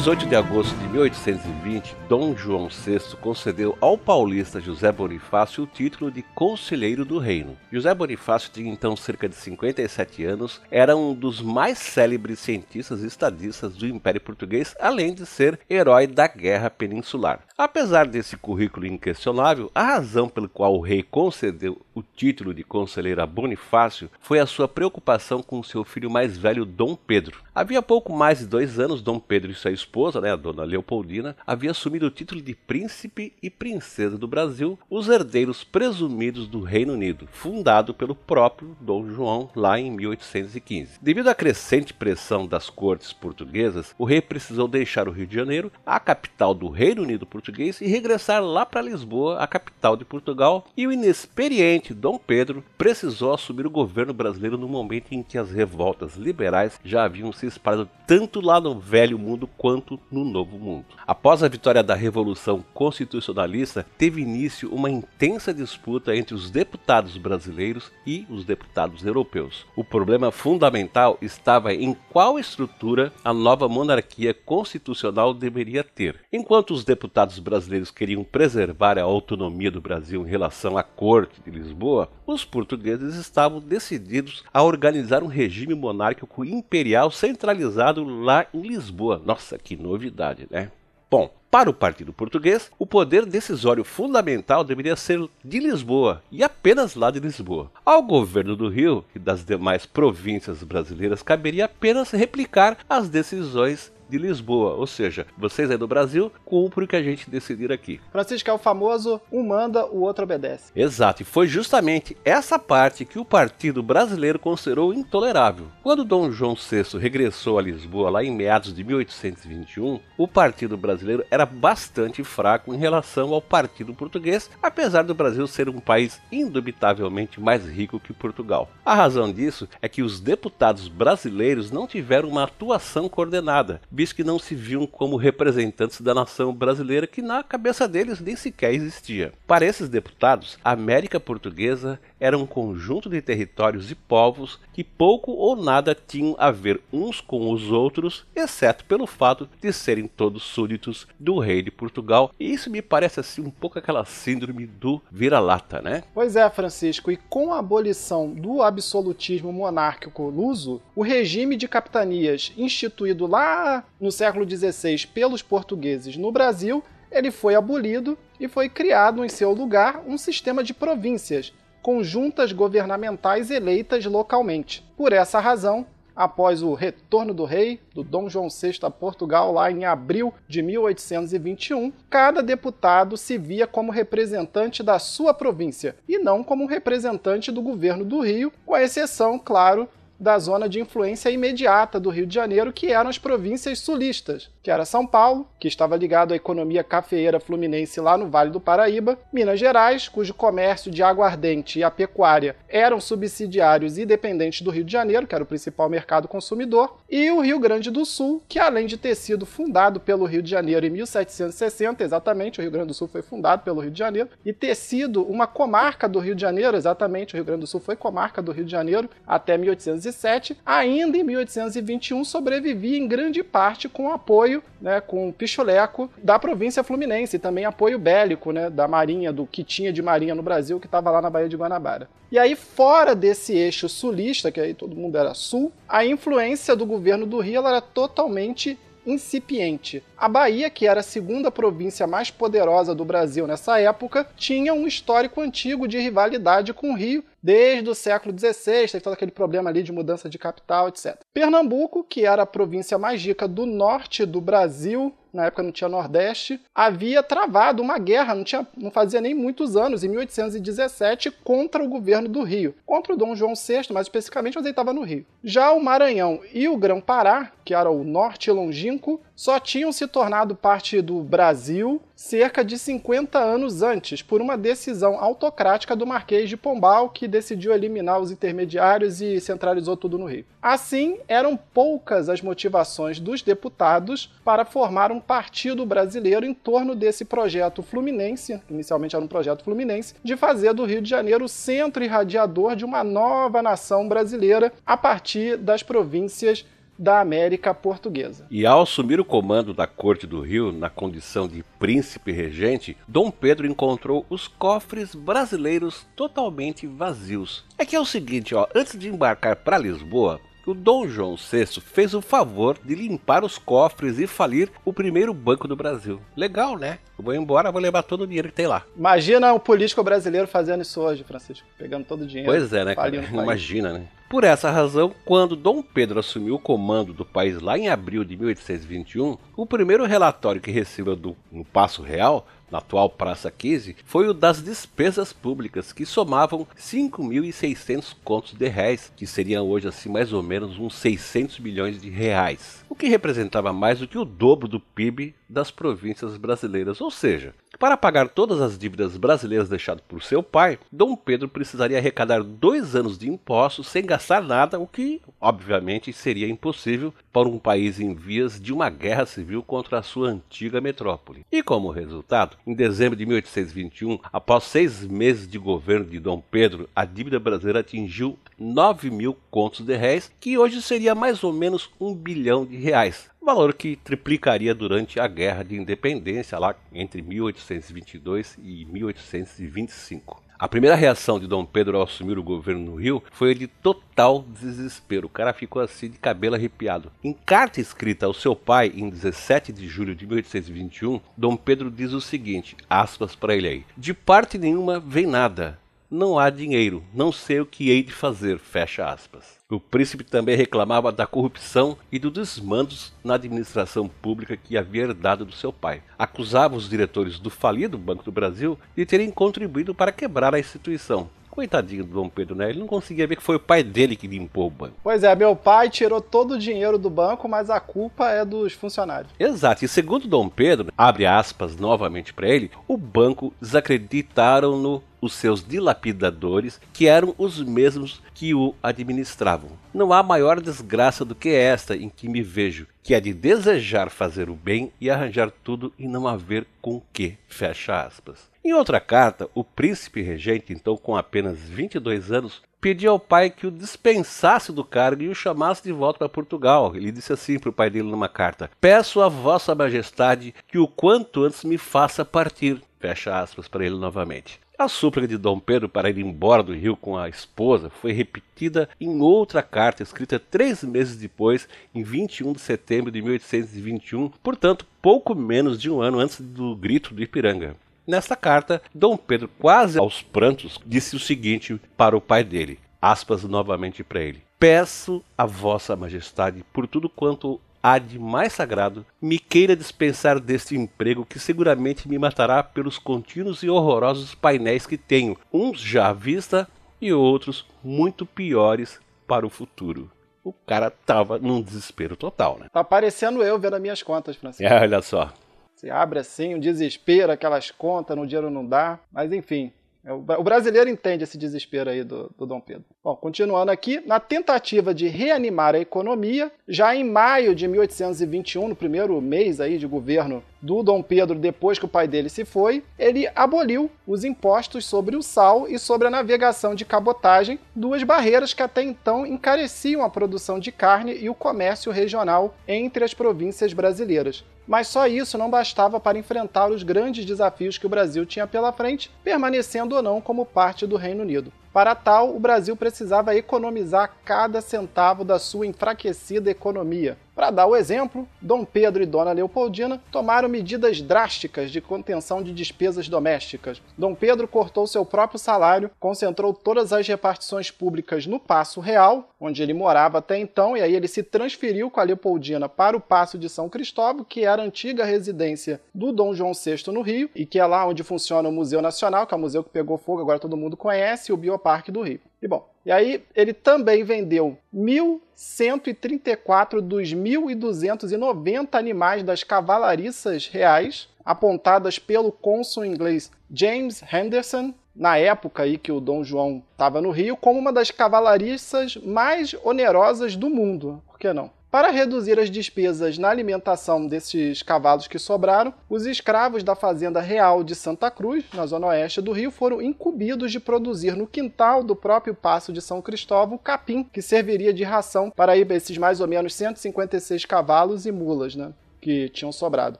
18 0.02 0.26
de 0.26 0.36
agosto 0.36 0.76
de 0.78 0.88
1820, 0.90 1.96
Dom 2.10 2.36
João 2.36 2.70
VI 2.70 3.16
concedeu 3.22 3.78
ao 3.80 3.96
paulista 3.96 4.60
José 4.60 4.92
Bonifácio 4.92 5.64
o 5.64 5.68
título 5.68 6.10
de 6.10 6.24
Conselheiro 6.24 7.06
do 7.06 7.20
Reino. 7.20 7.56
José 7.72 7.94
Bonifácio 7.94 8.50
tinha 8.52 8.74
então 8.74 8.96
cerca 8.96 9.30
de 9.30 9.36
57 9.36 10.26
anos, 10.26 10.60
era 10.72 10.98
um 10.98 11.14
dos 11.14 11.40
mais 11.40 11.78
célebres 11.78 12.40
cientistas 12.40 13.04
e 13.04 13.06
estadistas 13.06 13.76
do 13.76 13.86
Império 13.86 14.20
Português, 14.20 14.76
além 14.80 15.14
de 15.14 15.24
ser 15.24 15.60
herói 15.70 16.08
da 16.08 16.28
Guerra 16.28 16.72
Peninsular. 16.72 17.42
Apesar 17.56 18.08
desse 18.08 18.36
currículo 18.36 18.88
inquestionável, 18.88 19.70
a 19.76 19.84
razão 19.84 20.28
pela 20.28 20.50
qual 20.50 20.76
o 20.76 20.82
rei 20.82 21.04
concedeu 21.04 21.80
o 21.94 22.02
título 22.02 22.56
de 22.56 22.64
conselheiro 22.64 23.22
a 23.22 23.28
Bonifácio 23.28 24.10
foi 24.20 24.40
a 24.40 24.48
sua 24.48 24.68
preocupação 24.68 25.44
com 25.44 25.62
seu 25.62 25.84
filho 25.84 26.10
mais 26.10 26.36
velho, 26.36 26.66
Dom 26.66 26.96
Pedro. 26.96 27.44
Havia 27.54 27.82
pouco 27.82 28.12
mais 28.14 28.40
de 28.40 28.48
dois 28.48 28.80
anos, 28.80 29.02
Dom 29.02 29.20
Pedro 29.20 29.52
e 29.52 29.54
sua 29.54 29.72
esposa, 29.72 29.91
né, 30.22 30.32
a 30.32 30.36
dona 30.36 30.64
Leopoldina, 30.64 31.36
haviam 31.46 31.72
assumido 31.72 32.06
o 32.06 32.12
título 32.12 32.42
de 32.42 32.56
príncipe 32.56 33.34
e 33.42 33.50
princesa 33.50 34.18
do 34.18 34.28
Brasil, 34.28 34.80
os 34.90 35.10
herdeiros 35.10 35.64
presumidos 35.64 36.48
do 36.48 36.62
Reino 36.62 36.94
Unido, 36.94 37.28
fundado 37.32 37.94
pelo 37.94 38.16
próprio 38.16 38.76
Dom 38.80 39.10
João 39.10 39.50
lá 39.56 39.80
em 39.80 39.92
1815. 39.92 41.00
Devido 41.02 41.28
à 41.28 41.36
crescente 41.36 41.94
pressão 41.94 42.48
das 42.48 42.70
cortes 42.70 43.12
portuguesas, 43.12 43.94
o 43.98 44.06
rei 44.06 44.22
precisou 44.22 44.68
deixar 44.68 45.08
o 45.08 45.12
Rio 45.12 45.28
de 45.28 45.36
Janeiro, 45.36 45.72
a 45.86 46.00
capital 46.00 46.54
do 46.54 46.70
Reino 46.70 47.04
Unido 47.04 47.26
português, 47.26 47.82
e 47.82 47.88
regressar 47.88 48.44
lá 48.44 48.66
para 48.66 48.82
Lisboa, 48.82 49.40
a 49.40 49.48
capital 49.48 49.98
de 49.98 50.06
Portugal, 50.06 50.66
e 50.76 50.88
o 50.88 50.92
inexperiente 50.92 51.94
Dom 51.94 52.18
Pedro 52.18 52.64
precisou 52.78 53.34
assumir 53.34 53.66
o 53.66 53.72
governo 53.72 54.14
brasileiro 54.14 54.58
no 54.58 54.68
momento 54.68 55.12
em 55.12 55.24
que 55.24 55.38
as 55.38 55.52
revoltas 55.52 56.16
liberais 56.16 56.80
já 56.84 57.04
haviam 57.04 57.32
se 57.32 57.46
espalhado 57.46 57.90
tanto 58.08 58.42
lá 58.42 58.60
no 58.60 58.80
velho 58.80 59.18
mundo 59.18 59.48
quanto 59.58 59.81
no 60.12 60.24
novo 60.24 60.58
mundo. 60.58 60.86
Após 61.06 61.44
a 61.44 61.48
vitória 61.48 61.84
da 61.84 61.96
Revolução 61.96 62.64
Constitucionalista, 62.74 63.86
teve 63.98 64.22
início 64.22 64.74
uma 64.74 64.90
intensa 64.90 65.54
disputa 65.54 66.16
entre 66.16 66.36
os 66.36 66.50
deputados 66.50 67.18
brasileiros 67.18 67.92
e 68.06 68.26
os 68.30 68.46
deputados 68.46 69.06
europeus. 69.06 69.66
O 69.76 69.84
problema 69.84 70.32
fundamental 70.32 71.18
estava 71.22 71.74
em 71.74 71.96
qual 72.10 72.38
estrutura 72.38 73.12
a 73.24 73.34
nova 73.34 73.68
monarquia 73.68 74.34
constitucional 74.34 75.34
deveria 75.34 75.84
ter. 75.84 76.20
Enquanto 76.32 76.72
os 76.72 76.84
deputados 76.84 77.40
brasileiros 77.40 77.92
queriam 77.92 78.24
preservar 78.24 78.98
a 78.98 79.04
autonomia 79.04 79.72
do 79.72 79.82
Brasil 79.82 80.26
em 80.26 80.30
relação 80.30 80.78
à 80.78 80.84
corte 80.84 81.42
de 81.42 81.52
Lisboa, 81.52 82.10
os 82.26 82.46
portugueses 82.46 83.16
estavam 83.16 83.60
decididos 83.60 84.44
a 84.54 84.64
organizar 84.64 85.24
um 85.24 85.28
regime 85.28 85.76
monárquico 85.76 86.46
imperial 86.46 87.12
centralizado 87.12 88.04
lá 88.04 88.46
em 88.54 88.62
Lisboa. 88.62 89.22
Nossa, 89.24 89.58
que 89.58 89.71
novidade, 89.78 90.48
né? 90.50 90.72
Bom, 91.10 91.30
para 91.52 91.70
o 91.70 91.74
Partido 91.74 92.14
Português, 92.14 92.72
o 92.80 92.88
poder 92.88 93.26
decisório 93.26 93.84
fundamental 93.84 94.64
deveria 94.64 94.96
ser 94.96 95.20
de 95.44 95.60
Lisboa 95.60 96.24
e 96.32 96.42
apenas 96.42 96.96
lá 96.96 97.12
de 97.12 97.20
Lisboa. 97.20 97.70
Ao 97.84 98.02
governo 98.02 98.56
do 98.56 98.70
Rio 98.70 99.04
e 99.14 99.20
das 99.20 99.44
demais 99.44 99.86
províncias 99.86 100.64
brasileiras 100.64 101.22
caberia 101.22 101.66
apenas 101.66 102.12
replicar 102.12 102.78
as 102.90 103.10
decisões 103.10 103.92
de 104.12 104.18
Lisboa, 104.18 104.74
ou 104.74 104.86
seja, 104.86 105.26
vocês 105.38 105.72
aí 105.72 105.78
do 105.78 105.88
Brasil 105.88 106.32
cumprem 106.44 106.86
o 106.86 106.88
que 106.88 106.96
a 106.96 107.02
gente 107.02 107.30
decidir 107.30 107.72
aqui. 107.72 108.00
Francisco 108.12 108.50
é 108.50 108.54
o 108.54 108.58
famoso 108.58 109.22
um 109.32 109.42
manda, 109.42 109.86
o 109.86 110.02
outro 110.02 110.26
obedece. 110.26 110.72
Exato, 110.76 111.22
e 111.22 111.26
foi 111.26 111.48
justamente 111.48 112.16
essa 112.26 112.60
parte 112.60 113.06
que 113.06 113.18
o 113.18 113.26
Partido 113.26 113.82
Brasileiro 113.82 114.38
considerou 114.38 114.94
intolerável. 114.94 115.68
Quando 115.82 116.04
Dom 116.04 116.32
João 116.32 116.56
VI 116.56 116.98
regressou 116.98 117.58
a 117.58 117.62
Lisboa 117.62 118.10
lá 118.10 118.24
em 118.24 118.36
meados 118.36 118.74
de 118.74 118.84
1821, 118.84 120.00
o 120.18 120.28
Partido 120.28 120.78
Brasileiro 120.78 121.26
era 121.32 121.46
bastante 121.46 122.24
fraco 122.24 122.74
em 122.74 122.78
relação 122.78 123.34
ao 123.34 123.42
Partido 123.42 123.94
Português, 123.94 124.50
apesar 124.62 125.04
do 125.04 125.16
Brasil 125.16 125.48
ser 125.48 125.70
um 125.70 125.80
país 125.80 126.22
indubitavelmente 126.32 127.40
mais 127.40 127.66
rico 127.66 128.00
que 128.00 128.12
Portugal. 128.14 128.70
A 128.86 128.94
razão 128.94 129.32
disso 129.32 129.68
é 129.82 129.88
que 129.88 130.02
os 130.02 130.20
deputados 130.20 130.88
brasileiros 130.88 131.72
não 131.72 131.88
tiveram 131.88 132.30
uma 132.30 132.44
atuação 132.44 133.08
coordenada, 133.08 133.82
que 134.12 134.24
não 134.24 134.40
se 134.40 134.56
viam 134.56 134.88
como 134.88 135.18
representantes 135.18 136.00
da 136.02 136.14
nação 136.16 136.54
brasileira 136.54 137.06
que 137.06 137.22
na 137.22 137.44
cabeça 137.44 137.88
deles 137.88 138.22
nem 138.22 138.36
sequer 138.36 138.74
existia. 138.74 139.34
Para 139.46 139.66
esses 139.66 139.90
deputados, 139.90 140.58
a 140.64 140.72
América 140.72 141.20
Portuguesa 141.20 142.00
era 142.22 142.38
um 142.38 142.46
conjunto 142.46 143.10
de 143.10 143.20
territórios 143.20 143.90
e 143.90 143.96
povos 143.96 144.60
que 144.72 144.84
pouco 144.84 145.32
ou 145.32 145.56
nada 145.56 145.96
tinham 145.96 146.36
a 146.38 146.52
ver 146.52 146.80
uns 146.94 147.20
com 147.20 147.52
os 147.52 147.72
outros, 147.72 148.28
exceto 148.36 148.86
pelo 148.86 149.08
fato 149.08 149.50
de 149.60 149.74
serem 149.74 150.08
todos 150.08 150.44
súditos 150.44 151.08
do 151.20 151.40
rei 151.40 151.64
de 151.64 151.72
Portugal. 151.72 152.32
E 152.40 152.54
isso 152.54 152.70
me 152.70 152.80
parece 152.80 153.20
assim 153.20 153.42
um 153.42 153.50
pouco 153.50 153.80
aquela 153.80 154.06
síndrome 154.06 154.68
do 154.68 155.02
vira-lata, 155.12 155.82
né? 155.82 156.04
Pois 156.14 156.36
é, 156.36 156.48
Francisco, 156.52 157.12
e 157.12 157.18
com 157.18 157.52
a 157.52 157.58
abolição 157.58 158.30
do 158.30 158.62
absolutismo 158.62 159.52
monárquico 159.52 160.30
luso, 160.30 160.80
o 160.96 161.02
regime 161.02 161.56
de 161.56 161.68
capitanias 161.68 162.54
instituído 162.56 163.26
lá 163.26 163.84
no 164.00 164.12
século 164.12 164.48
XVI 164.48 165.08
pelos 165.08 165.42
portugueses 165.42 166.16
no 166.16 166.32
Brasil, 166.32 166.84
ele 167.12 167.32
foi 167.32 167.56
abolido 167.56 168.18
e 168.40 168.48
foi 168.48 168.70
criado 168.70 169.26
em 169.26 169.30
seu 169.30 169.52
lugar 169.52 170.02
um 170.08 170.18
sistema 170.18 170.64
de 170.64 170.74
províncias, 170.74 171.54
conjuntas 171.82 172.52
governamentais 172.52 173.50
eleitas 173.50 174.06
localmente. 174.06 174.86
Por 174.96 175.14
essa 175.14 175.40
razão, 175.40 175.86
após 176.16 176.62
o 176.62 176.74
retorno 176.74 177.34
do 177.34 177.46
rei, 177.46 177.80
do 177.94 178.04
Dom 178.04 178.30
João 178.30 178.48
VI 178.50 178.80
a 178.84 178.92
Portugal, 178.92 179.52
lá 179.52 179.72
em 179.72 179.86
abril 179.86 180.34
de 180.48 180.62
1821, 180.62 181.92
cada 182.10 182.44
deputado 182.44 183.18
se 183.18 183.38
via 183.38 183.66
como 183.66 183.92
representante 183.92 184.84
da 184.84 185.00
sua 185.00 185.34
província 185.34 185.96
e 186.08 186.20
não 186.20 186.44
como 186.44 186.66
representante 186.66 187.52
do 187.52 187.62
governo 187.62 188.06
do 188.06 188.20
Rio, 188.20 188.52
com 188.66 188.78
exceção, 188.78 189.40
claro, 189.40 189.88
da 190.20 190.38
zona 190.38 190.70
de 190.70 190.80
influência 190.80 191.32
imediata 191.32 192.00
do 192.00 192.12
Rio 192.12 192.28
de 192.28 192.36
Janeiro, 192.36 192.72
que 192.72 192.92
eram 192.92 193.10
as 193.10 193.18
províncias 193.18 193.80
sulistas, 193.80 194.52
que 194.62 194.72
era 194.72 194.86
São 194.86 195.06
Paulo, 195.06 195.48
que 195.60 195.68
estava 195.68 195.96
ligado 195.96 196.34
à 196.34 196.36
economia 196.36 196.84
cafeeira 196.84 197.40
fluminense 197.40 198.00
lá 198.00 198.18
no 198.18 198.30
Vale 198.30 198.52
do 198.52 198.60
Paraíba, 198.60 199.18
Minas 199.32 199.60
Gerais, 199.60 200.08
cujo 200.08 200.34
comércio 200.34 200.92
de 200.92 201.02
aguardente 201.02 201.80
e 201.80 201.84
a 201.84 201.92
pecuária 201.92 202.56
eram 202.70 203.00
subsidiários 203.00 203.98
e 203.98 204.06
dependentes 204.06 204.62
do 204.62 204.72
Rio 204.72 204.84
de 204.84 204.92
Janeiro, 204.92 205.28
que 205.28 205.36
era 205.36 205.44
o 205.44 205.48
principal 205.48 205.90
mercado 205.90 206.28
consumidor, 206.28 206.98
e 207.10 207.32
o 207.32 207.42
Rio 207.42 207.60
Grande 207.60 207.90
do 207.90 208.06
Sul, 208.06 208.42
que 208.48 208.60
além 208.60 208.86
de 208.86 208.98
ter 208.98 209.16
sido 209.16 209.46
fundado 209.46 210.00
pelo 210.00 210.26
Rio 210.26 210.42
de 210.42 210.50
Janeiro 210.50 210.86
em 210.86 210.90
1760, 210.90 212.04
exatamente, 212.04 212.60
o 212.60 212.62
Rio 212.62 212.72
Grande 212.72 212.88
do 212.88 212.94
Sul 212.94 213.08
foi 213.08 213.22
fundado 213.22 213.64
pelo 213.64 213.82
Rio 213.82 213.92
de 213.92 214.00
Janeiro, 214.00 214.30
e 214.46 214.54
ter 214.54 214.76
sido 214.76 215.24
uma 215.24 215.48
comarca 215.48 216.08
do 216.08 216.20
Rio 216.20 216.36
de 216.36 216.42
Janeiro, 216.42 216.78
exatamente, 216.78 217.34
o 217.34 217.38
Rio 217.38 217.46
Grande 217.46 217.62
do 217.62 217.68
Sul 217.68 217.80
foi 217.80 217.96
comarca 217.96 218.42
do 218.42 218.52
Rio 218.52 218.66
de 218.66 218.72
Janeiro 218.72 219.10
até 219.28 219.58
1860, 219.58 220.12
1807, 220.12 220.58
ainda 220.66 221.18
em 221.18 221.24
1821 221.24 222.24
sobrevivia 222.24 222.98
em 222.98 223.08
grande 223.08 223.44
parte 223.44 223.88
com 223.88 224.12
apoio, 224.12 224.51
né, 224.82 225.00
com 225.00 225.30
o 225.30 225.34
pichuleco 225.34 226.10
da 226.18 226.40
província 226.40 226.84
fluminense, 226.84 227.36
e 227.36 227.40
também 227.40 227.66
apoio 227.66 228.00
bélico, 228.00 228.52
né, 228.52 228.70
da 228.70 228.88
marinha, 228.88 229.32
do 229.32 229.46
que 229.46 229.64
tinha 229.64 229.94
de 229.94 230.02
marinha 230.02 230.34
no 230.34 230.42
Brasil, 230.42 230.80
que 230.80 230.88
estava 230.88 231.12
lá 231.12 231.22
na 231.22 231.30
Baía 231.30 231.48
de 231.48 231.56
Guanabara. 231.56 232.10
E 232.32 232.40
aí, 232.40 232.56
fora 232.56 233.14
desse 233.14 233.54
eixo 233.54 233.88
sulista, 233.88 234.52
que 234.52 234.60
aí 234.60 234.74
todo 234.74 234.96
mundo 234.96 235.18
era 235.18 235.34
sul, 235.34 235.72
a 235.88 236.06
influência 236.06 236.76
do 236.76 236.86
governo 236.86 237.26
do 237.26 237.40
Rio 237.40 237.68
era 237.68 237.82
totalmente 237.82 238.78
incipiente. 239.06 240.04
A 240.18 240.28
Bahia, 240.28 240.70
que 240.70 240.88
era 240.88 241.00
a 241.00 241.04
segunda 241.04 241.52
província 241.52 242.06
mais 242.06 242.30
poderosa 242.30 242.94
do 242.94 243.04
Brasil 243.04 243.48
nessa 243.48 243.80
época, 243.80 244.28
tinha 244.36 244.74
um 244.74 244.88
histórico 244.88 245.42
antigo 245.42 245.88
de 245.88 246.00
rivalidade 246.00 246.74
com 246.74 246.92
o 246.92 246.96
Rio, 246.96 247.24
desde 247.42 247.90
o 247.90 247.96
século 247.96 248.38
XVI, 248.38 248.88
teve 248.88 249.02
todo 249.02 249.14
aquele 249.14 249.32
problema 249.32 249.70
ali 249.70 249.84
de 249.84 249.92
mudança 249.92 250.30
de 250.30 250.38
capital, 250.38 250.88
etc. 250.88 251.18
Pernambuco, 251.34 252.04
que 252.04 252.26
era 252.26 252.44
a 252.44 252.48
província 252.48 252.98
mais 252.98 253.24
rica 253.24 253.48
do 253.48 253.66
norte 253.66 254.26
do 254.26 254.40
Brasil, 254.40 255.14
na 255.34 255.46
época 255.46 255.64
não 255.64 255.72
tinha 255.72 255.90
Nordeste, 255.90 256.60
havia 256.76 257.24
travado 257.24 257.82
uma 257.82 257.98
guerra, 257.98 258.36
não, 258.36 258.44
tinha, 258.44 258.68
não 258.76 258.92
fazia 258.92 259.22
nem 259.22 259.34
muitos 259.34 259.78
anos, 259.78 260.04
em 260.04 260.10
1817, 260.10 261.32
contra 261.44 261.84
o 261.84 261.88
governo 261.88 262.28
do 262.28 262.44
Rio. 262.44 262.76
Contra 262.86 263.14
o 263.14 263.18
Dom 263.18 263.36
João 263.36 263.54
VI, 263.56 263.94
mais 263.94 264.08
especificamente, 264.08 264.56
mas 264.56 264.66
ele 264.66 264.72
estava 264.72 264.94
no 264.94 265.04
Rio. 265.04 265.26
Já 265.44 265.72
o 265.72 265.82
Maranhão 265.82 266.42
e 266.54 266.68
o 266.68 266.78
Grão-Pará, 266.78 267.52
que 267.64 267.74
era 267.74 267.90
o 267.90 268.04
norte 268.04 268.52
longínquo, 268.52 269.22
só 269.42 269.60
tinham 269.60 269.92
se 269.92 270.06
tornado 270.06 270.54
parte 270.54 271.02
do 271.02 271.20
Brasil 271.20 272.00
cerca 272.16 272.64
de 272.64 272.78
50 272.78 273.40
anos 273.40 273.82
antes, 273.82 274.22
por 274.22 274.40
uma 274.40 274.56
decisão 274.56 275.18
autocrática 275.20 275.96
do 275.96 276.06
Marquês 276.06 276.48
de 276.48 276.56
Pombal, 276.56 277.10
que 277.10 277.28
decidiu 277.28 277.74
eliminar 277.74 278.20
os 278.20 278.30
intermediários 278.30 279.20
e 279.20 279.42
centralizou 279.42 279.98
tudo 279.98 280.20
no 280.20 280.28
Rio. 280.28 280.46
Assim, 280.62 281.18
eram 281.28 281.58
poucas 281.58 282.30
as 282.30 282.40
motivações 282.40 283.20
dos 283.20 283.42
deputados 283.42 284.32
para 284.46 284.64
formar 284.64 285.12
um 285.12 285.20
partido 285.20 285.84
brasileiro 285.88 286.46
em 286.46 286.54
torno 286.54 286.94
desse 286.94 287.26
projeto 287.26 287.82
fluminense, 287.82 288.62
inicialmente 288.70 289.16
era 289.16 289.26
um 289.26 289.28
projeto 289.28 289.64
fluminense, 289.64 290.14
de 290.24 290.38
fazer 290.38 290.72
do 290.72 290.86
Rio 290.86 291.02
de 291.02 291.10
Janeiro 291.10 291.46
o 291.46 291.50
centro 291.50 292.04
irradiador 292.04 292.76
de 292.76 292.86
uma 292.86 293.04
nova 293.04 293.64
nação 293.64 294.08
brasileira 294.08 294.72
a 294.86 294.96
partir 294.96 295.58
das 295.58 295.82
províncias 295.82 296.64
da 297.02 297.20
América 297.20 297.74
Portuguesa. 297.74 298.46
E 298.52 298.64
ao 298.64 298.84
assumir 298.84 299.20
o 299.20 299.26
comando 299.26 299.74
da 299.74 299.88
corte 299.88 300.28
do 300.28 300.40
Rio, 300.40 300.72
na 300.72 300.88
condição 300.88 301.48
de 301.48 301.64
príncipe 301.80 302.32
regente, 302.32 302.96
Dom 303.08 303.32
Pedro 303.32 303.66
encontrou 303.66 304.24
os 304.30 304.48
cofres 304.48 305.16
brasileiros 305.16 306.06
totalmente 306.16 306.86
vazios. 306.86 307.66
É 307.76 307.86
que 307.86 307.96
é 307.96 308.00
o 308.00 308.06
seguinte, 308.06 308.54
ó, 308.54 308.68
antes 308.76 309.00
de 309.00 309.10
embarcar 309.10 309.56
para 309.56 309.80
Lisboa, 309.80 310.40
o 310.66 310.74
Dom 310.74 311.08
João 311.08 311.36
VI 311.36 311.82
fez 311.82 312.14
o 312.14 312.22
favor 312.22 312.78
de 312.84 312.96
limpar 312.96 313.44
os 313.44 313.58
cofres 313.58 314.20
e 314.20 314.28
falir 314.28 314.70
o 314.86 314.94
primeiro 314.94 315.34
banco 315.34 315.68
do 315.68 315.76
Brasil. 315.76 316.22
Legal, 316.36 316.78
né? 316.78 317.00
Eu 317.18 317.24
vou 317.24 317.34
embora, 317.34 317.72
vou 317.72 317.82
levar 317.82 318.04
todo 318.04 318.22
o 318.22 318.28
dinheiro 318.28 318.50
que 318.50 318.56
tem 318.56 318.68
lá. 318.68 318.84
Imagina 318.96 319.54
o 319.54 319.60
político 319.60 320.04
brasileiro 320.04 320.48
fazendo 320.48 320.82
isso 320.82 321.02
hoje, 321.02 321.24
Francisco. 321.24 321.68
Pegando 321.78 322.06
todo 322.06 322.22
o 322.22 322.28
dinheiro. 322.28 322.52
Pois 322.52 322.72
é, 322.74 322.86
né, 322.86 322.96
cara? 322.96 323.16
Imagina, 323.16 323.94
né? 323.94 324.08
Por 324.32 324.46
essa 324.46 324.72
razão, 324.72 325.14
quando 325.26 325.58
Dom 325.58 325.82
Pedro 325.82 326.18
assumiu 326.18 326.56
o 326.56 326.60
comando 326.60 327.12
do 327.12 327.26
país 327.26 327.60
lá 327.60 327.78
em 327.78 327.90
abril 327.90 328.24
de 328.24 328.38
1821, 328.38 329.38
o 329.58 329.66
primeiro 329.66 330.06
relatório 330.06 330.62
que 330.62 330.72
recebeu 330.72 331.18
do, 331.18 331.36
no 331.52 331.66
Passo 331.66 332.02
Real 332.02 332.48
na 332.72 332.78
atual 332.78 333.10
Praça 333.10 333.52
15, 333.52 333.98
foi 334.06 334.28
o 334.28 334.34
das 334.34 334.62
despesas 334.62 335.34
públicas, 335.34 335.92
que 335.92 336.06
somavam 336.06 336.66
5.600 336.78 338.16
contos 338.24 338.54
de 338.54 338.68
réis, 338.68 339.12
que 339.16 339.28
seriam 339.28 339.68
hoje 339.68 339.88
assim 339.88 340.10
mais 340.10 340.32
ou 340.32 340.42
menos 340.42 340.80
uns 340.80 340.96
600 340.96 341.60
milhões 341.60 342.02
de 342.02 342.10
reais, 342.10 342.84
o 342.90 342.96
que 342.96 343.08
representava 343.08 343.74
mais 343.74 344.00
do 344.00 344.08
que 344.08 344.18
o 344.18 344.26
dobro 344.26 344.68
do 344.68 344.80
PIB 344.80 345.36
das 345.50 345.70
províncias 345.70 346.38
brasileiras, 346.38 347.02
ou 347.02 347.12
seja, 347.12 347.54
para 347.82 347.98
pagar 347.98 348.30
todas 348.30 348.62
as 348.62 348.78
dívidas 348.78 349.18
brasileiras 349.18 349.68
deixadas 349.68 350.04
por 350.08 350.22
seu 350.22 350.44
pai, 350.44 350.78
Dom 350.92 351.16
Pedro 351.16 351.50
precisaria 351.50 351.98
arrecadar 351.98 352.44
dois 352.44 352.96
anos 352.96 353.18
de 353.18 353.28
impostos 353.28 353.88
sem 353.88 354.06
gastar 354.06 354.44
nada, 354.44 354.80
o 354.80 354.86
que, 354.86 355.20
obviamente, 355.42 356.14
seria 356.14 356.48
impossível 356.48 357.12
para 357.34 357.50
um 357.50 357.58
país 357.58 358.00
em 358.00 358.14
vias 358.14 358.62
de 358.62 358.72
uma 358.72 358.88
guerra 358.88 359.26
civil 359.26 359.64
contra 359.64 359.98
a 359.98 360.04
sua 360.04 360.30
antiga 360.30 360.80
metrópole. 360.80 361.44
E 361.52 361.64
como 361.64 361.90
resultado, 361.90 362.56
em 362.68 362.76
dezembro 362.76 363.18
de 363.18 363.26
1821, 363.26 364.20
após 364.32 364.66
seis 364.66 365.04
meses 365.04 365.48
de 365.48 365.58
governo 365.58 366.06
de 366.06 366.20
Dom 366.20 366.40
Pedro, 366.52 366.88
a 366.96 367.04
dívida 367.04 367.40
brasileira 367.40 367.80
atingiu 367.80 368.38
9 368.60 369.10
mil 369.10 369.36
contos 369.50 369.84
de 369.84 369.98
réis, 369.98 370.32
que 370.40 370.56
hoje 370.56 370.84
seria 370.84 371.16
mais 371.16 371.44
ou 371.44 371.52
menos 371.52 371.90
um 372.00 372.14
bilhão 372.14 372.64
de 372.64 372.78
reais 372.78 373.32
valor 373.44 373.74
que 373.74 373.96
triplicaria 373.96 374.74
durante 374.74 375.20
a 375.20 375.28
Guerra 375.28 375.64
de 375.64 375.76
Independência 375.76 376.60
lá 376.60 376.76
entre 376.94 377.22
1822 377.22 378.58
e 378.62 378.86
1825. 378.86 380.42
A 380.62 380.68
primeira 380.68 380.96
reação 380.96 381.40
de 381.40 381.48
Dom 381.48 381.66
Pedro 381.66 381.98
ao 381.98 382.04
assumir 382.04 382.38
o 382.38 382.44
governo 382.44 382.92
no 382.92 382.96
Rio 382.96 383.24
foi 383.32 383.56
de 383.56 383.66
total 383.66 384.46
desespero. 384.48 385.26
O 385.26 385.30
cara 385.30 385.54
ficou 385.54 385.82
assim 385.82 386.08
de 386.08 386.20
cabelo 386.20 386.54
arrepiado. 386.54 387.12
Em 387.24 387.34
carta 387.34 387.82
escrita 387.82 388.28
ao 388.28 388.34
seu 388.34 388.56
pai 388.56 388.94
em 388.96 389.10
17 389.10 389.74
de 389.74 389.88
julho 389.88 390.14
de 390.14 390.28
1821, 390.28 391.20
Dom 391.36 391.58
Pedro 391.58 391.90
diz 391.90 392.14
o 392.14 392.22
seguinte, 392.22 392.78
aspas 392.88 393.36
para 393.36 393.56
ele 393.56 393.68
aí: 393.68 393.86
De 393.98 394.14
parte 394.14 394.60
nenhuma 394.60 395.00
vem 395.00 395.26
nada. 395.26 395.80
Não 396.14 396.38
há 396.38 396.50
dinheiro, 396.50 397.02
não 397.14 397.32
sei 397.32 397.62
o 397.62 397.66
que 397.66 397.90
hei 397.90 398.04
de 398.04 398.12
fazer, 398.12 398.60
fecha 398.60 399.10
aspas. 399.10 399.46
O 399.70 399.80
príncipe 399.80 400.26
também 400.26 400.58
reclamava 400.58 401.10
da 401.10 401.26
corrupção 401.26 401.98
e 402.12 402.20
do 402.20 402.30
desmandos 402.30 403.14
na 403.24 403.36
administração 403.36 404.10
pública 404.10 404.58
que 404.58 404.78
havia 404.78 405.04
herdado 405.04 405.46
do 405.46 405.54
seu 405.54 405.72
pai. 405.72 406.02
Acusava 406.20 406.76
os 406.76 406.90
diretores 406.90 407.40
do 407.40 407.50
falido 407.50 407.98
Banco 407.98 408.26
do 408.26 408.32
Brasil 408.32 408.78
de 408.94 409.06
terem 409.06 409.32
contribuído 409.32 409.96
para 409.96 410.12
quebrar 410.12 410.54
a 410.54 410.60
instituição. 410.60 411.30
Coitadinho 411.50 412.04
do 412.04 412.14
Dom 412.14 412.28
Pedro, 412.28 412.56
né? 412.56 412.70
Ele 412.70 412.80
não 412.80 412.88
conseguia 412.88 413.26
ver 413.26 413.38
que 413.38 413.44
foi 413.44 413.56
o 413.56 413.60
pai 413.60 413.82
dele 413.82 414.18
que 414.18 414.28
limpou 414.28 414.68
o 414.68 414.70
banco. 414.70 414.96
Pois 415.02 415.24
é, 415.24 415.34
meu 415.34 415.56
pai 415.56 415.90
tirou 415.90 416.20
todo 416.20 416.56
o 416.56 416.60
dinheiro 416.60 416.98
do 416.98 417.10
banco, 417.10 417.48
mas 417.48 417.70
a 417.70 417.80
culpa 417.80 418.30
é 418.30 418.44
dos 418.44 418.74
funcionários. 418.74 419.32
Exato, 419.40 419.86
e 419.86 419.88
segundo 419.88 420.28
Dom 420.28 420.50
Pedro, 420.50 420.92
abre 420.98 421.26
aspas 421.26 421.78
novamente 421.78 422.34
para 422.34 422.50
ele, 422.50 422.70
o 422.86 422.98
banco 422.98 423.54
desacreditaram-no 423.62 425.02
os 425.22 425.34
seus 425.34 425.64
dilapidadores, 425.64 426.82
que 426.92 427.08
eram 427.08 427.34
os 427.38 427.62
mesmos 427.62 428.22
que 428.34 428.54
o 428.54 428.76
administravam. 428.82 429.70
Não 429.94 430.12
há 430.12 430.24
maior 430.24 430.60
desgraça 430.60 431.24
do 431.24 431.36
que 431.36 431.50
esta 431.50 431.96
em 431.96 432.10
que 432.10 432.28
me 432.28 432.42
vejo, 432.42 432.88
que 433.04 433.14
é 433.14 433.20
de 433.20 433.34
desejar 433.34 434.10
fazer 434.10 434.50
o 434.50 434.56
bem 434.56 434.92
e 435.00 435.10
arranjar 435.10 435.52
tudo 435.64 435.94
e 435.98 436.08
não 436.08 436.28
haver 436.28 436.66
com 436.82 437.02
que. 437.14 437.38
Fecha 437.48 438.02
aspas. 438.02 438.50
Em 438.64 438.74
outra 438.74 439.00
carta, 439.00 439.50
o 439.56 439.64
príncipe 439.64 440.22
regente, 440.22 440.74
então 440.74 440.96
com 440.96 441.16
apenas 441.16 441.58
22 441.60 442.32
anos, 442.32 442.62
pediu 442.82 443.12
ao 443.12 443.20
pai 443.20 443.50
que 443.50 443.68
o 443.68 443.72
dispensasse 443.72 444.72
do 444.72 444.84
cargo 444.84 445.22
e 445.22 445.30
o 445.30 445.36
chamasse 445.36 445.84
de 445.84 445.92
volta 445.92 446.20
para 446.20 446.30
Portugal. 446.30 446.96
Ele 446.96 447.12
disse 447.12 447.32
assim 447.32 447.60
para 447.60 447.70
o 447.70 447.74
pai 447.74 447.90
dele 447.90 448.10
numa 448.10 448.28
carta: 448.28 448.70
Peço 448.82 449.22
a 449.22 449.30
Vossa 449.30 449.76
Majestade 449.76 450.54
que 450.68 450.80
o 450.80 450.88
quanto 450.88 451.44
antes 451.44 451.64
me 451.64 451.78
faça 451.78 452.26
partir. 452.26 452.82
Fecha 453.00 453.40
aspas 453.40 453.68
para 453.68 453.86
ele 453.86 453.96
novamente. 453.96 454.60
A 454.82 454.88
súplica 454.88 455.28
de 455.28 455.38
Dom 455.38 455.60
Pedro 455.60 455.88
para 455.88 456.10
ir 456.10 456.18
embora 456.18 456.64
do 456.64 456.74
Rio 456.74 456.98
com 456.98 457.16
a 457.16 457.30
esposa 457.30 457.92
foi 457.92 458.12
repetida 458.14 458.90
em 459.00 459.22
outra 459.22 459.62
carta 459.62 460.02
escrita 460.02 460.40
três 460.40 460.84
meses 460.84 461.16
depois, 461.18 461.70
em 461.94 462.02
21 462.02 462.54
de 462.54 462.62
setembro 462.62 463.12
de 463.12 463.22
1821, 463.22 464.30
portanto, 464.42 464.88
pouco 465.00 465.36
menos 465.36 465.80
de 465.80 465.88
um 465.88 466.02
ano 466.02 466.18
antes 466.18 466.42
do 466.42 466.76
grito 466.76 467.14
do 467.14 467.22
Ipiranga. 467.22 467.76
Nesta 468.08 468.36
carta, 468.36 468.82
Dom 468.92 469.16
Pedro, 469.16 469.52
quase 469.60 470.00
aos 470.00 470.24
prantos, 470.24 470.80
disse 470.84 471.16
o 471.16 471.20
seguinte 471.20 471.80
para 471.96 472.18
o 472.18 472.22
pai 472.22 472.44
dele, 472.44 472.80
aspas 473.00 473.44
novamente 473.44 474.04
para 474.04 474.22
ele: 474.22 474.42
Peço 474.58 475.24
a 475.38 475.46
Vossa 475.46 475.96
Majestade 475.96 476.66
por 476.74 476.88
tudo 476.88 477.08
quanto 477.08 477.62
há 477.82 477.98
de 477.98 478.20
mais 478.20 478.54
sagrado, 478.54 479.06
me 479.22 479.40
queira 479.40 479.76
dispensar 479.76 480.40
deste 480.40 480.76
emprego 480.76 481.26
que 481.26 481.40
seguramente 481.40 482.08
me 482.08 482.18
matará 482.18 482.64
pelos 482.64 482.98
contínuos 482.98 483.64
e 483.64 483.70
horrorosos 483.70 484.36
painéis 484.36 484.86
que 484.86 484.98
tenho, 484.98 485.38
uns 485.52 485.80
já 485.80 486.10
à 486.10 486.14
vista 486.14 486.68
e 487.02 487.12
outros 487.12 487.66
muito 487.84 488.26
piores 488.26 489.00
para 489.28 489.46
o 489.46 489.50
futuro. 489.50 490.12
O 490.44 490.52
cara 490.52 490.90
tava 490.90 491.38
num 491.38 491.62
desespero 491.62 492.16
total, 492.16 492.58
né? 492.60 492.68
Tá 492.72 492.84
parecendo 492.84 493.44
eu 493.44 493.60
vendo 493.60 493.76
as 493.76 493.82
minhas 493.82 494.04
contas, 494.04 494.36
Francisco. 494.36 494.72
É, 494.72 494.82
olha 494.82 495.02
só. 495.02 495.32
Você 495.76 495.90
abre 495.90 496.20
assim, 496.20 496.56
um 496.56 496.60
desespero, 496.60 497.32
aquelas 497.32 497.72
contas, 497.72 498.16
no 498.16 498.26
dinheiro 498.26 498.50
não 498.50 498.66
dá. 498.66 499.00
Mas 499.12 499.32
enfim, 499.32 499.72
o 500.04 500.44
brasileiro 500.44 500.90
entende 500.90 501.24
esse 501.24 501.38
desespero 501.38 501.90
aí 501.90 502.04
do, 502.04 502.32
do, 502.38 502.46
Dom 502.46 502.60
Pedro. 502.60 502.86
Bom, 503.04 503.16
continuando 503.16 503.72
aqui, 503.72 504.02
na 504.06 504.20
tentativa 504.20 504.94
de 504.94 505.08
reanimar 505.08 505.76
a 505.76 505.80
economia, 505.80 506.52
já 506.68 506.96
em 506.96 507.04
maio 507.04 507.54
de 507.54 507.68
1821, 507.68 508.70
no 508.70 508.76
primeiro 508.76 509.20
mês 509.22 509.62
aí 509.62 509.78
de 509.78 509.86
governo 509.86 510.44
do 510.60 510.82
Dom 510.82 511.04
Pedro, 511.04 511.38
depois 511.38 511.78
que 511.78 511.86
o 511.86 511.90
pai 511.90 512.08
dele 512.08 512.30
se 512.30 512.44
foi, 512.44 512.84
ele 512.98 513.30
aboliu 513.36 513.92
os 514.08 514.24
impostos 514.24 514.86
sobre 514.86 515.16
o 515.16 515.22
sal 515.22 515.68
e 515.68 515.78
sobre 515.78 516.08
a 516.08 516.12
navegação 516.12 516.74
de 516.74 516.84
cabotagem, 516.84 517.60
duas 517.76 518.02
barreiras 518.04 518.54
que 518.54 518.64
até 518.64 518.82
então 518.82 519.26
encareciam 519.26 520.04
a 520.04 520.10
produção 520.10 520.60
de 520.60 520.72
carne 520.72 521.16
e 521.16 521.30
o 521.30 521.36
comércio 521.36 521.92
regional 521.92 522.56
entre 522.68 523.04
as 523.04 523.14
províncias 523.14 523.72
brasileiras. 523.72 524.44
Mas 524.72 524.88
só 524.88 525.06
isso 525.06 525.38
não 525.38 525.50
bastava 525.50 526.00
para 526.00 526.18
enfrentar 526.18 526.70
os 526.70 526.82
grandes 526.82 527.26
desafios 527.26 527.78
que 527.78 527.86
o 527.86 527.90
Brasil 527.90 528.26
tinha 528.26 528.48
pela 528.48 528.72
frente, 528.72 529.12
permanecendo 529.22 529.98
ou 529.98 530.02
não 530.02 530.22
como 530.22 530.46
parte 530.46 530.88
do 530.88 530.96
Reino 530.96 531.24
Unido. 531.24 531.52
Para 531.74 531.94
tal, 531.94 532.34
o 532.34 532.40
Brasil 532.40 532.74
precisava 532.78 533.36
economizar 533.36 534.14
cada 534.24 534.62
centavo 534.62 535.26
da 535.26 535.38
sua 535.38 535.68
enfraquecida 535.68 536.50
economia. 536.50 537.18
Para 537.42 537.50
dar 537.50 537.66
o 537.66 537.76
exemplo, 537.76 538.28
Dom 538.40 538.64
Pedro 538.64 539.02
e 539.02 539.06
Dona 539.08 539.32
Leopoldina 539.32 540.00
tomaram 540.12 540.48
medidas 540.48 541.02
drásticas 541.02 541.72
de 541.72 541.82
contenção 541.82 542.44
de 542.44 542.54
despesas 542.54 543.10
domésticas. 543.10 543.82
Dom 543.98 544.14
Pedro 544.14 544.48
cortou 544.48 544.86
seu 544.86 545.04
próprio 545.04 545.40
salário, 545.40 545.90
concentrou 546.00 546.54
todas 546.54 546.94
as 546.94 547.08
repartições 547.08 547.72
públicas 547.72 548.28
no 548.28 548.40
Paço 548.40 548.80
Real, 548.80 549.32
onde 549.40 549.64
ele 549.64 549.74
morava 549.74 550.20
até 550.20 550.38
então, 550.38 550.78
e 550.78 550.82
aí 550.82 550.96
ele 550.96 551.08
se 551.08 551.24
transferiu 551.24 551.90
com 551.90 552.00
a 552.00 552.04
Leopoldina 552.04 552.70
para 552.70 552.96
o 552.96 553.02
Paço 553.02 553.40
de 553.40 553.50
São 553.50 553.68
Cristóvão, 553.68 554.24
que 554.24 554.46
era 554.46 554.62
a 554.62 554.66
antiga 554.66 555.04
residência 555.04 555.82
do 555.96 556.12
Dom 556.12 556.36
João 556.36 556.52
VI 556.54 556.92
no 556.94 557.02
Rio, 557.02 557.28
e 557.34 557.44
que 557.44 557.58
é 557.58 557.66
lá 557.66 557.88
onde 557.88 558.04
funciona 558.04 558.50
o 558.50 558.52
Museu 558.52 558.84
Nacional, 558.84 559.26
que 559.26 559.34
é 559.34 559.38
o 559.38 559.42
museu 559.42 559.64
que 559.64 559.72
pegou 559.72 559.98
fogo, 559.98 560.22
agora 560.22 560.38
todo 560.38 560.56
mundo 560.56 560.78
conhece, 560.78 561.32
e 561.32 561.34
o 561.34 561.38
Bioparque 561.38 561.92
do 561.92 562.04
Rio. 562.04 562.20
E 562.42 562.48
bom, 562.48 562.68
e 562.84 562.92
aí 562.92 563.24
ele 563.36 563.54
também 563.54 564.04
vendeu 564.04 564.58
1.134 564.76 566.82
dos 566.82 567.14
1.290 567.14 568.74
animais 568.74 569.22
das 569.22 569.44
cavalariças 569.44 570.48
reais, 570.48 571.08
apontadas 571.24 572.00
pelo 572.00 572.32
cônsul 572.32 572.84
inglês 572.84 573.30
James 573.54 574.02
Henderson, 574.12 574.74
na 574.96 575.18
época 575.18 575.62
aí 575.64 575.78
que 575.78 575.92
o 575.92 576.00
Dom 576.00 576.24
João 576.24 576.64
estava 576.72 577.00
no 577.00 577.12
Rio, 577.12 577.38
como 577.38 577.60
uma 577.60 577.72
das 577.72 577.92
cavalariças 577.92 578.98
mais 578.98 579.54
onerosas 579.64 580.36
do 580.36 580.50
mundo. 580.50 581.00
Por 581.08 581.20
que 581.20 581.32
não? 581.32 581.52
Para 581.72 581.90
reduzir 581.90 582.38
as 582.38 582.50
despesas 582.50 583.18
na 583.18 583.30
alimentação 583.30 584.06
desses 584.06 584.62
cavalos 584.62 585.08
que 585.08 585.18
sobraram, 585.18 585.74
os 585.90 586.06
escravos 586.06 586.64
da 586.64 586.76
Fazenda 586.76 587.22
Real 587.22 587.64
de 587.64 587.76
Santa 587.76 588.12
Cruz, 588.12 588.44
na 588.54 588.66
zona 588.66 588.88
oeste 588.88 589.22
do 589.22 589.32
Rio, 589.32 589.50
foram 589.52 589.82
incumbidos 589.82 590.52
de 590.52 590.60
produzir 590.60 591.16
no 591.16 591.26
quintal 591.26 591.82
do 591.82 591.96
próprio 591.96 592.36
Paço 592.36 592.74
de 592.74 592.82
São 592.82 593.02
Cristóvão 593.02 593.58
capim, 593.58 594.04
que 594.04 594.22
serviria 594.22 594.74
de 594.74 594.84
ração 594.84 595.32
para 595.32 595.58
esses 595.58 595.98
mais 595.98 596.20
ou 596.20 596.28
menos 596.28 596.54
156 596.56 597.46
cavalos 597.46 598.06
e 598.06 598.12
mulas. 598.12 598.54
Né? 598.54 598.74
que 599.02 599.28
tinham 599.30 599.52
sobrado. 599.52 600.00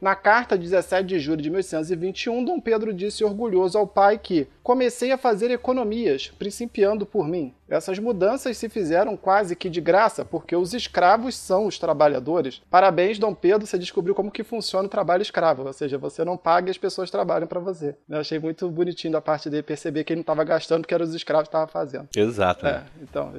Na 0.00 0.14
carta 0.14 0.56
de 0.56 0.64
17 0.64 1.06
de 1.06 1.18
julho 1.18 1.40
de 1.40 1.48
1821, 1.48 2.44
Dom 2.44 2.60
Pedro 2.60 2.92
disse 2.92 3.24
orgulhoso 3.24 3.78
ao 3.78 3.86
pai 3.86 4.18
que 4.18 4.46
comecei 4.62 5.10
a 5.10 5.18
fazer 5.18 5.50
economias, 5.50 6.30
principiando 6.38 7.06
por 7.06 7.26
mim. 7.26 7.54
Essas 7.72 7.98
mudanças 7.98 8.58
se 8.58 8.68
fizeram 8.68 9.16
quase 9.16 9.56
que 9.56 9.70
de 9.70 9.80
graça, 9.80 10.26
porque 10.26 10.54
os 10.54 10.74
escravos 10.74 11.34
são 11.34 11.66
os 11.66 11.78
trabalhadores. 11.78 12.60
Parabéns, 12.70 13.18
Dom 13.18 13.34
Pedro, 13.34 13.66
você 13.66 13.78
descobriu 13.78 14.14
como 14.14 14.30
que 14.30 14.44
funciona 14.44 14.86
o 14.86 14.90
trabalho 14.90 15.22
escravo, 15.22 15.64
ou 15.64 15.72
seja, 15.72 15.96
você 15.96 16.22
não 16.22 16.36
paga 16.36 16.68
e 16.68 16.70
as 16.70 16.76
pessoas 16.76 17.10
trabalham 17.10 17.46
para 17.46 17.60
você. 17.60 17.96
Eu 18.08 18.20
achei 18.20 18.38
muito 18.38 18.68
bonitinho 18.68 19.14
da 19.14 19.22
parte 19.22 19.48
dele 19.48 19.62
perceber 19.62 20.04
que 20.04 20.12
ele 20.12 20.18
não 20.18 20.22
estava 20.22 20.44
gastando 20.44 20.82
porque 20.82 20.92
eram 20.92 21.06
os 21.06 21.14
escravos 21.14 21.44
que 21.44 21.48
estavam 21.48 21.68
fazendo. 21.68 22.08
Exato. 22.14 22.66
É, 22.66 22.82
então, 23.00 23.32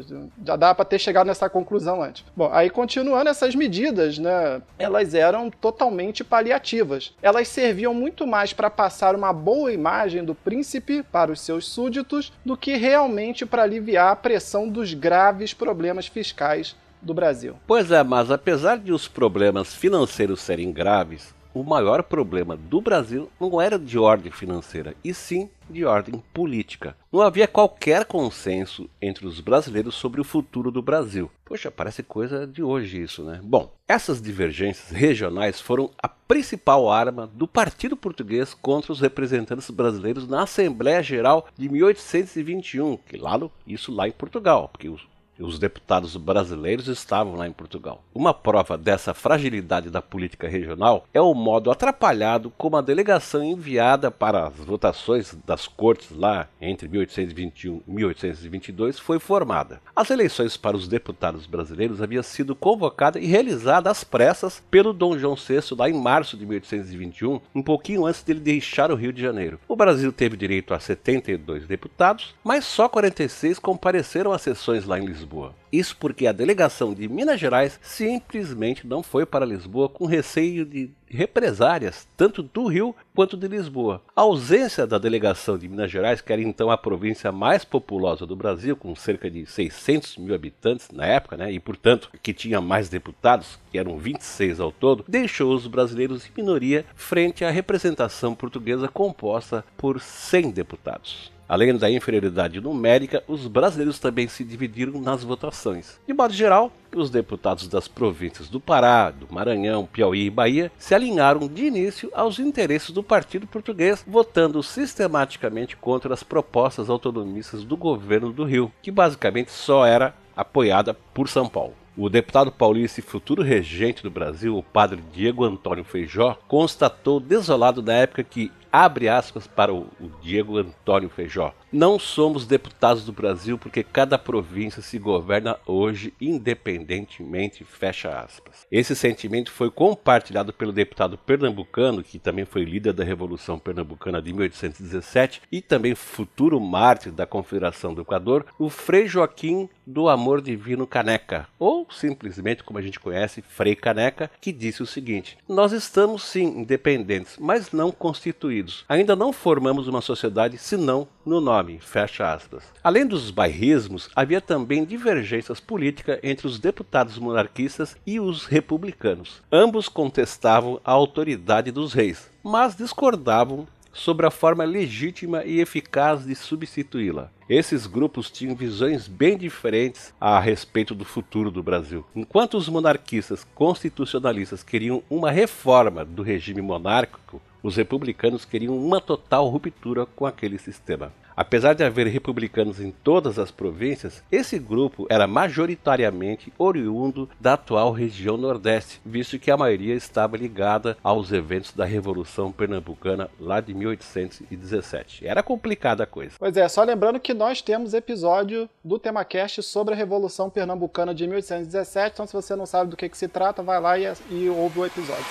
já 0.43 0.55
dá 0.55 0.73
para 0.73 0.85
ter 0.85 0.97
chegado 0.97 1.27
nessa 1.27 1.47
conclusão 1.47 2.01
antes. 2.01 2.25
Bom, 2.35 2.49
aí 2.51 2.71
continuando 2.71 3.29
essas 3.29 3.53
medidas, 3.53 4.17
né, 4.17 4.63
elas 4.79 5.13
eram 5.13 5.51
totalmente 5.51 6.23
paliativas. 6.23 7.13
Elas 7.21 7.47
serviam 7.47 7.93
muito 7.93 8.25
mais 8.25 8.51
para 8.51 8.69
passar 8.69 9.15
uma 9.15 9.31
boa 9.31 9.71
imagem 9.71 10.25
do 10.25 10.33
príncipe 10.33 11.03
para 11.03 11.31
os 11.31 11.39
seus 11.39 11.67
súditos 11.67 12.33
do 12.43 12.57
que 12.57 12.75
realmente 12.75 13.45
para 13.45 13.61
aliviar 13.61 14.22
pressão 14.23 14.67
dos 14.67 14.93
graves 14.93 15.53
problemas 15.53 16.07
fiscais 16.07 16.75
do 17.01 17.13
Brasil. 17.13 17.55
Pois 17.67 17.91
é, 17.91 18.01
mas 18.01 18.31
apesar 18.31 18.77
de 18.77 18.93
os 18.93 19.07
problemas 19.07 19.75
financeiros 19.75 20.41
serem 20.41 20.71
graves, 20.71 21.35
o 21.53 21.63
maior 21.63 22.03
problema 22.03 22.57
do 22.57 22.81
Brasil 22.81 23.29
não 23.39 23.61
era 23.61 23.77
de 23.77 23.97
ordem 23.97 24.31
financeira, 24.31 24.95
e 25.03 25.13
sim 25.13 25.49
de 25.69 25.85
ordem 25.85 26.21
política. 26.33 26.95
Não 27.11 27.21
havia 27.21 27.47
qualquer 27.47 28.05
consenso 28.05 28.89
entre 29.01 29.25
os 29.25 29.39
brasileiros 29.39 29.95
sobre 29.95 30.19
o 30.19 30.23
futuro 30.23 30.71
do 30.71 30.81
Brasil. 30.81 31.29
Poxa, 31.45 31.69
parece 31.69 32.03
coisa 32.03 32.47
de 32.47 32.63
hoje 32.63 33.01
isso, 33.01 33.23
né? 33.23 33.39
Bom, 33.43 33.71
essas 33.87 34.21
divergências 34.21 34.89
regionais 34.89 35.61
foram 35.61 35.91
a 36.01 36.07
principal 36.07 36.89
arma 36.89 37.27
do 37.27 37.47
Partido 37.47 37.95
Português 37.95 38.53
contra 38.53 38.91
os 38.91 38.99
representantes 38.99 39.69
brasileiros 39.69 40.27
na 40.27 40.43
Assembleia 40.43 41.03
Geral 41.03 41.47
de 41.57 41.69
1821, 41.69 42.97
que 42.97 43.17
lá 43.17 43.37
no, 43.37 43.51
isso 43.67 43.93
lá 43.93 44.07
em 44.07 44.11
Portugal, 44.11 44.69
porque 44.69 44.89
os 44.89 45.12
os 45.39 45.57
deputados 45.57 46.15
brasileiros 46.15 46.87
estavam 46.87 47.35
lá 47.35 47.47
em 47.47 47.51
Portugal. 47.51 48.03
Uma 48.13 48.33
prova 48.33 48.77
dessa 48.77 49.13
fragilidade 49.13 49.89
da 49.89 50.01
política 50.01 50.47
regional 50.47 51.05
é 51.13 51.21
o 51.21 51.33
modo 51.33 51.71
atrapalhado 51.71 52.51
como 52.57 52.77
a 52.77 52.81
delegação 52.81 53.43
enviada 53.43 54.11
para 54.11 54.47
as 54.47 54.55
votações 54.55 55.35
das 55.45 55.67
cortes 55.67 56.15
lá 56.15 56.47
entre 56.61 56.87
1821 56.87 57.81
e 57.87 57.91
1822 57.91 58.99
foi 58.99 59.19
formada. 59.19 59.81
As 59.95 60.09
eleições 60.09 60.57
para 60.57 60.77
os 60.77 60.87
deputados 60.87 61.45
brasileiros 61.45 62.01
haviam 62.01 62.23
sido 62.23 62.55
convocadas 62.55 63.21
e 63.21 63.25
realizadas 63.25 63.91
às 63.91 64.03
pressas 64.03 64.61
pelo 64.69 64.93
Dom 64.93 65.17
João 65.17 65.35
VI 65.35 65.75
lá 65.77 65.89
em 65.89 65.93
março 65.93 66.37
de 66.37 66.45
1821, 66.45 67.39
um 67.55 67.61
pouquinho 67.61 68.05
antes 68.05 68.23
dele 68.23 68.39
deixar 68.39 68.91
o 68.91 68.95
Rio 68.95 69.13
de 69.13 69.21
Janeiro. 69.21 69.59
O 69.67 69.75
Brasil 69.75 70.11
teve 70.11 70.37
direito 70.37 70.73
a 70.73 70.79
72 70.79 71.65
deputados, 71.65 72.35
mas 72.43 72.65
só 72.65 72.87
46 72.87 73.59
compareceram 73.59 74.31
às 74.31 74.41
sessões 74.41 74.85
lá 74.85 74.99
em 74.99 75.05
Lisboa. 75.05 75.22
Lisboa. 75.23 75.55
Isso 75.71 75.95
porque 75.97 76.27
a 76.27 76.31
delegação 76.31 76.93
de 76.93 77.07
Minas 77.07 77.39
Gerais 77.39 77.79
simplesmente 77.81 78.85
não 78.85 79.01
foi 79.01 79.25
para 79.25 79.45
Lisboa 79.45 79.89
com 79.89 80.05
receio 80.05 80.65
de 80.65 80.91
represárias, 81.07 82.07
tanto 82.17 82.43
do 82.43 82.67
Rio 82.67 82.95
quanto 83.15 83.37
de 83.37 83.47
Lisboa. 83.47 84.01
A 84.15 84.21
ausência 84.21 84.85
da 84.85 84.97
delegação 84.97 85.57
de 85.57 85.67
Minas 85.67 85.89
Gerais, 85.89 86.21
que 86.21 86.33
era 86.33 86.41
então 86.41 86.69
a 86.69 86.77
província 86.77 87.31
mais 87.31 87.63
populosa 87.63 88.25
do 88.25 88.35
Brasil, 88.35 88.75
com 88.75 88.95
cerca 88.95 89.29
de 89.29 89.45
600 89.45 90.17
mil 90.17 90.35
habitantes 90.35 90.89
na 90.91 91.05
época, 91.05 91.37
né, 91.37 91.51
e 91.51 91.59
portanto 91.59 92.09
que 92.21 92.33
tinha 92.33 92.59
mais 92.59 92.89
deputados, 92.89 93.59
que 93.71 93.77
eram 93.77 93.97
26 93.97 94.59
ao 94.59 94.71
todo, 94.71 95.05
deixou 95.07 95.55
os 95.55 95.67
brasileiros 95.67 96.25
em 96.25 96.41
minoria 96.41 96.85
frente 96.95 97.45
à 97.45 97.49
representação 97.49 98.35
portuguesa 98.35 98.87
composta 98.87 99.63
por 99.77 99.99
100 99.99 100.51
deputados. 100.51 101.32
Além 101.47 101.75
da 101.77 101.89
inferioridade 101.89 102.61
numérica, 102.61 103.23
os 103.27 103.47
brasileiros 103.47 103.99
também 103.99 104.27
se 104.27 104.43
dividiram 104.43 104.99
nas 105.01 105.23
votações. 105.23 105.99
De 106.07 106.13
modo 106.13 106.33
geral, 106.33 106.71
os 106.95 107.09
deputados 107.09 107.67
das 107.67 107.87
províncias 107.87 108.47
do 108.47 108.59
Pará, 108.59 109.11
do 109.11 109.27
Maranhão, 109.31 109.85
Piauí 109.85 110.25
e 110.25 110.29
Bahia 110.29 110.71
se 110.77 110.95
alinharam 110.95 111.47
de 111.47 111.65
início 111.65 112.09
aos 112.13 112.39
interesses 112.39 112.91
do 112.91 113.03
Partido 113.03 113.45
Português, 113.45 114.03
votando 114.07 114.63
sistematicamente 114.63 115.75
contra 115.75 116.13
as 116.13 116.23
propostas 116.23 116.89
autonomistas 116.89 117.63
do 117.63 117.75
governo 117.75 118.31
do 118.31 118.43
Rio, 118.43 118.71
que 118.81 118.91
basicamente 118.91 119.51
só 119.51 119.85
era 119.85 120.15
apoiada 120.35 120.93
por 121.13 121.27
São 121.27 121.47
Paulo. 121.47 121.73
O 121.95 122.09
deputado 122.09 122.51
paulista 122.51 122.99
e 122.99 123.03
futuro 123.03 123.43
regente 123.43 124.01
do 124.01 124.09
Brasil, 124.09 124.57
o 124.57 124.63
padre 124.63 125.03
Diego 125.13 125.43
Antônio 125.43 125.83
Feijó, 125.83 126.35
constatou 126.47 127.19
desolado 127.19 127.83
na 127.83 127.93
época 127.93 128.23
que 128.23 128.51
abre 128.73 129.07
aspas 129.07 129.45
para 129.45 129.71
o, 129.71 129.87
Diego 130.19 130.57
Antônio 130.57 131.07
Feijó. 131.07 131.53
Não 131.71 131.99
somos 131.99 132.47
deputados 132.47 133.05
do 133.05 133.11
Brasil 133.11 133.57
porque 133.57 133.83
cada 133.83 134.17
província 134.17 134.81
se 134.81 134.97
governa 134.97 135.57
hoje 135.67 136.11
independentemente, 136.19 137.63
fecha 137.63 138.19
aspas. 138.19 138.65
Esse 138.71 138.95
sentimento 138.95 139.51
foi 139.51 139.69
compartilhado 139.69 140.51
pelo 140.51 140.71
deputado 140.71 141.17
pernambucano, 141.17 142.03
que 142.03 142.17
também 142.17 142.45
foi 142.45 142.63
líder 142.63 142.93
da 142.93 143.03
Revolução 143.03 143.59
Pernambucana 143.59 144.21
de 144.21 144.33
1817 144.33 145.43
e 145.51 145.61
também 145.61 145.93
futuro 145.93 146.59
mártir 146.59 147.11
da 147.11 147.27
Confederação 147.27 147.93
do 147.93 148.01
Equador, 148.01 148.45
o 148.57 148.69
Frei 148.69 149.07
Joaquim 149.07 149.69
do 149.85 150.09
Amor 150.09 150.41
Divino 150.41 150.87
Caneca, 150.87 151.47
ou 151.59 151.85
simplesmente 151.91 152.63
como 152.63 152.79
a 152.79 152.81
gente 152.81 152.99
conhece, 152.99 153.41
Frei 153.41 153.75
Caneca, 153.75 154.31
que 154.39 154.51
disse 154.51 154.81
o 154.81 154.87
seguinte: 154.87 155.37
Nós 155.47 155.71
estamos 155.71 156.23
sim 156.23 156.45
independentes, 156.59 157.37
mas 157.37 157.71
não 157.71 157.91
constituídos 157.91 158.62
Unidos. 158.63 158.85
Ainda 158.87 159.15
não 159.15 159.33
formamos 159.33 159.87
uma 159.87 160.01
sociedade 160.01 160.57
senão 160.57 161.07
no 161.25 161.41
nome, 161.41 161.79
fecha 161.79 162.33
aspas. 162.33 162.63
Além 162.83 163.05
dos 163.05 163.29
bairrismos, 163.29 164.09
havia 164.15 164.39
também 164.39 164.85
divergências 164.85 165.59
políticas 165.59 166.19
entre 166.23 166.47
os 166.47 166.59
deputados 166.59 167.17
monarquistas 167.17 167.95
e 168.07 168.19
os 168.19 168.45
republicanos. 168.45 169.41
Ambos 169.51 169.89
contestavam 169.89 170.79
a 170.83 170.91
autoridade 170.91 171.71
dos 171.71 171.93
reis, 171.93 172.29
mas 172.41 172.75
discordavam 172.75 173.67
sobre 173.91 174.25
a 174.25 174.31
forma 174.31 174.63
legítima 174.63 175.43
e 175.43 175.59
eficaz 175.59 176.25
de 176.25 176.33
substituí-la. 176.33 177.29
Esses 177.47 177.85
grupos 177.85 178.31
tinham 178.31 178.55
visões 178.55 179.07
bem 179.07 179.37
diferentes 179.37 180.11
a 180.19 180.39
respeito 180.39 180.95
do 180.95 181.05
futuro 181.05 181.51
do 181.51 181.61
Brasil. 181.61 182.03
Enquanto 182.15 182.57
os 182.57 182.67
monarquistas 182.67 183.45
constitucionalistas 183.53 184.63
queriam 184.63 185.03
uma 185.09 185.29
reforma 185.29 186.03
do 186.03 186.23
regime 186.23 186.61
monárquico, 186.61 187.39
os 187.63 187.77
republicanos 187.77 188.43
queriam 188.43 188.77
uma 188.77 188.99
total 188.99 189.47
ruptura 189.47 190.05
com 190.05 190.25
aquele 190.25 190.59
sistema. 190.59 191.11
Apesar 191.35 191.73
de 191.73 191.83
haver 191.83 192.07
republicanos 192.07 192.79
em 192.79 192.91
todas 192.91 193.39
as 193.39 193.49
províncias, 193.49 194.23
esse 194.31 194.59
grupo 194.59 195.07
era 195.09 195.25
majoritariamente 195.25 196.53
oriundo 196.57 197.27
da 197.39 197.53
atual 197.53 197.91
região 197.91 198.37
Nordeste, 198.37 199.01
visto 199.03 199.39
que 199.39 199.49
a 199.49 199.57
maioria 199.57 199.95
estava 199.95 200.37
ligada 200.37 200.95
aos 201.03 201.31
eventos 201.31 201.71
da 201.71 201.85
Revolução 201.85 202.51
Pernambucana 202.51 203.29
lá 203.39 203.59
de 203.59 203.73
1817. 203.73 205.25
Era 205.25 205.41
complicada 205.41 206.03
a 206.03 206.07
coisa. 206.07 206.35
Pois 206.37 206.55
é, 206.55 206.67
só 206.67 206.83
lembrando 206.83 207.19
que 207.19 207.33
nós 207.33 207.61
temos 207.61 207.93
episódio 207.93 208.69
do 208.83 208.99
TemaCast 208.99 209.63
sobre 209.63 209.95
a 209.95 209.97
Revolução 209.97 210.49
Pernambucana 210.49 211.15
de 211.15 211.25
1817, 211.25 212.13
então 212.13 212.27
se 212.27 212.33
você 212.33 212.55
não 212.55 212.65
sabe 212.65 212.91
do 212.91 212.97
que, 212.97 213.09
que 213.09 213.17
se 213.17 213.27
trata, 213.27 213.63
vai 213.63 213.81
lá 213.81 213.97
e, 213.97 214.05
e 214.29 214.49
ouve 214.49 214.81
o 214.81 214.85
episódio. 214.85 215.25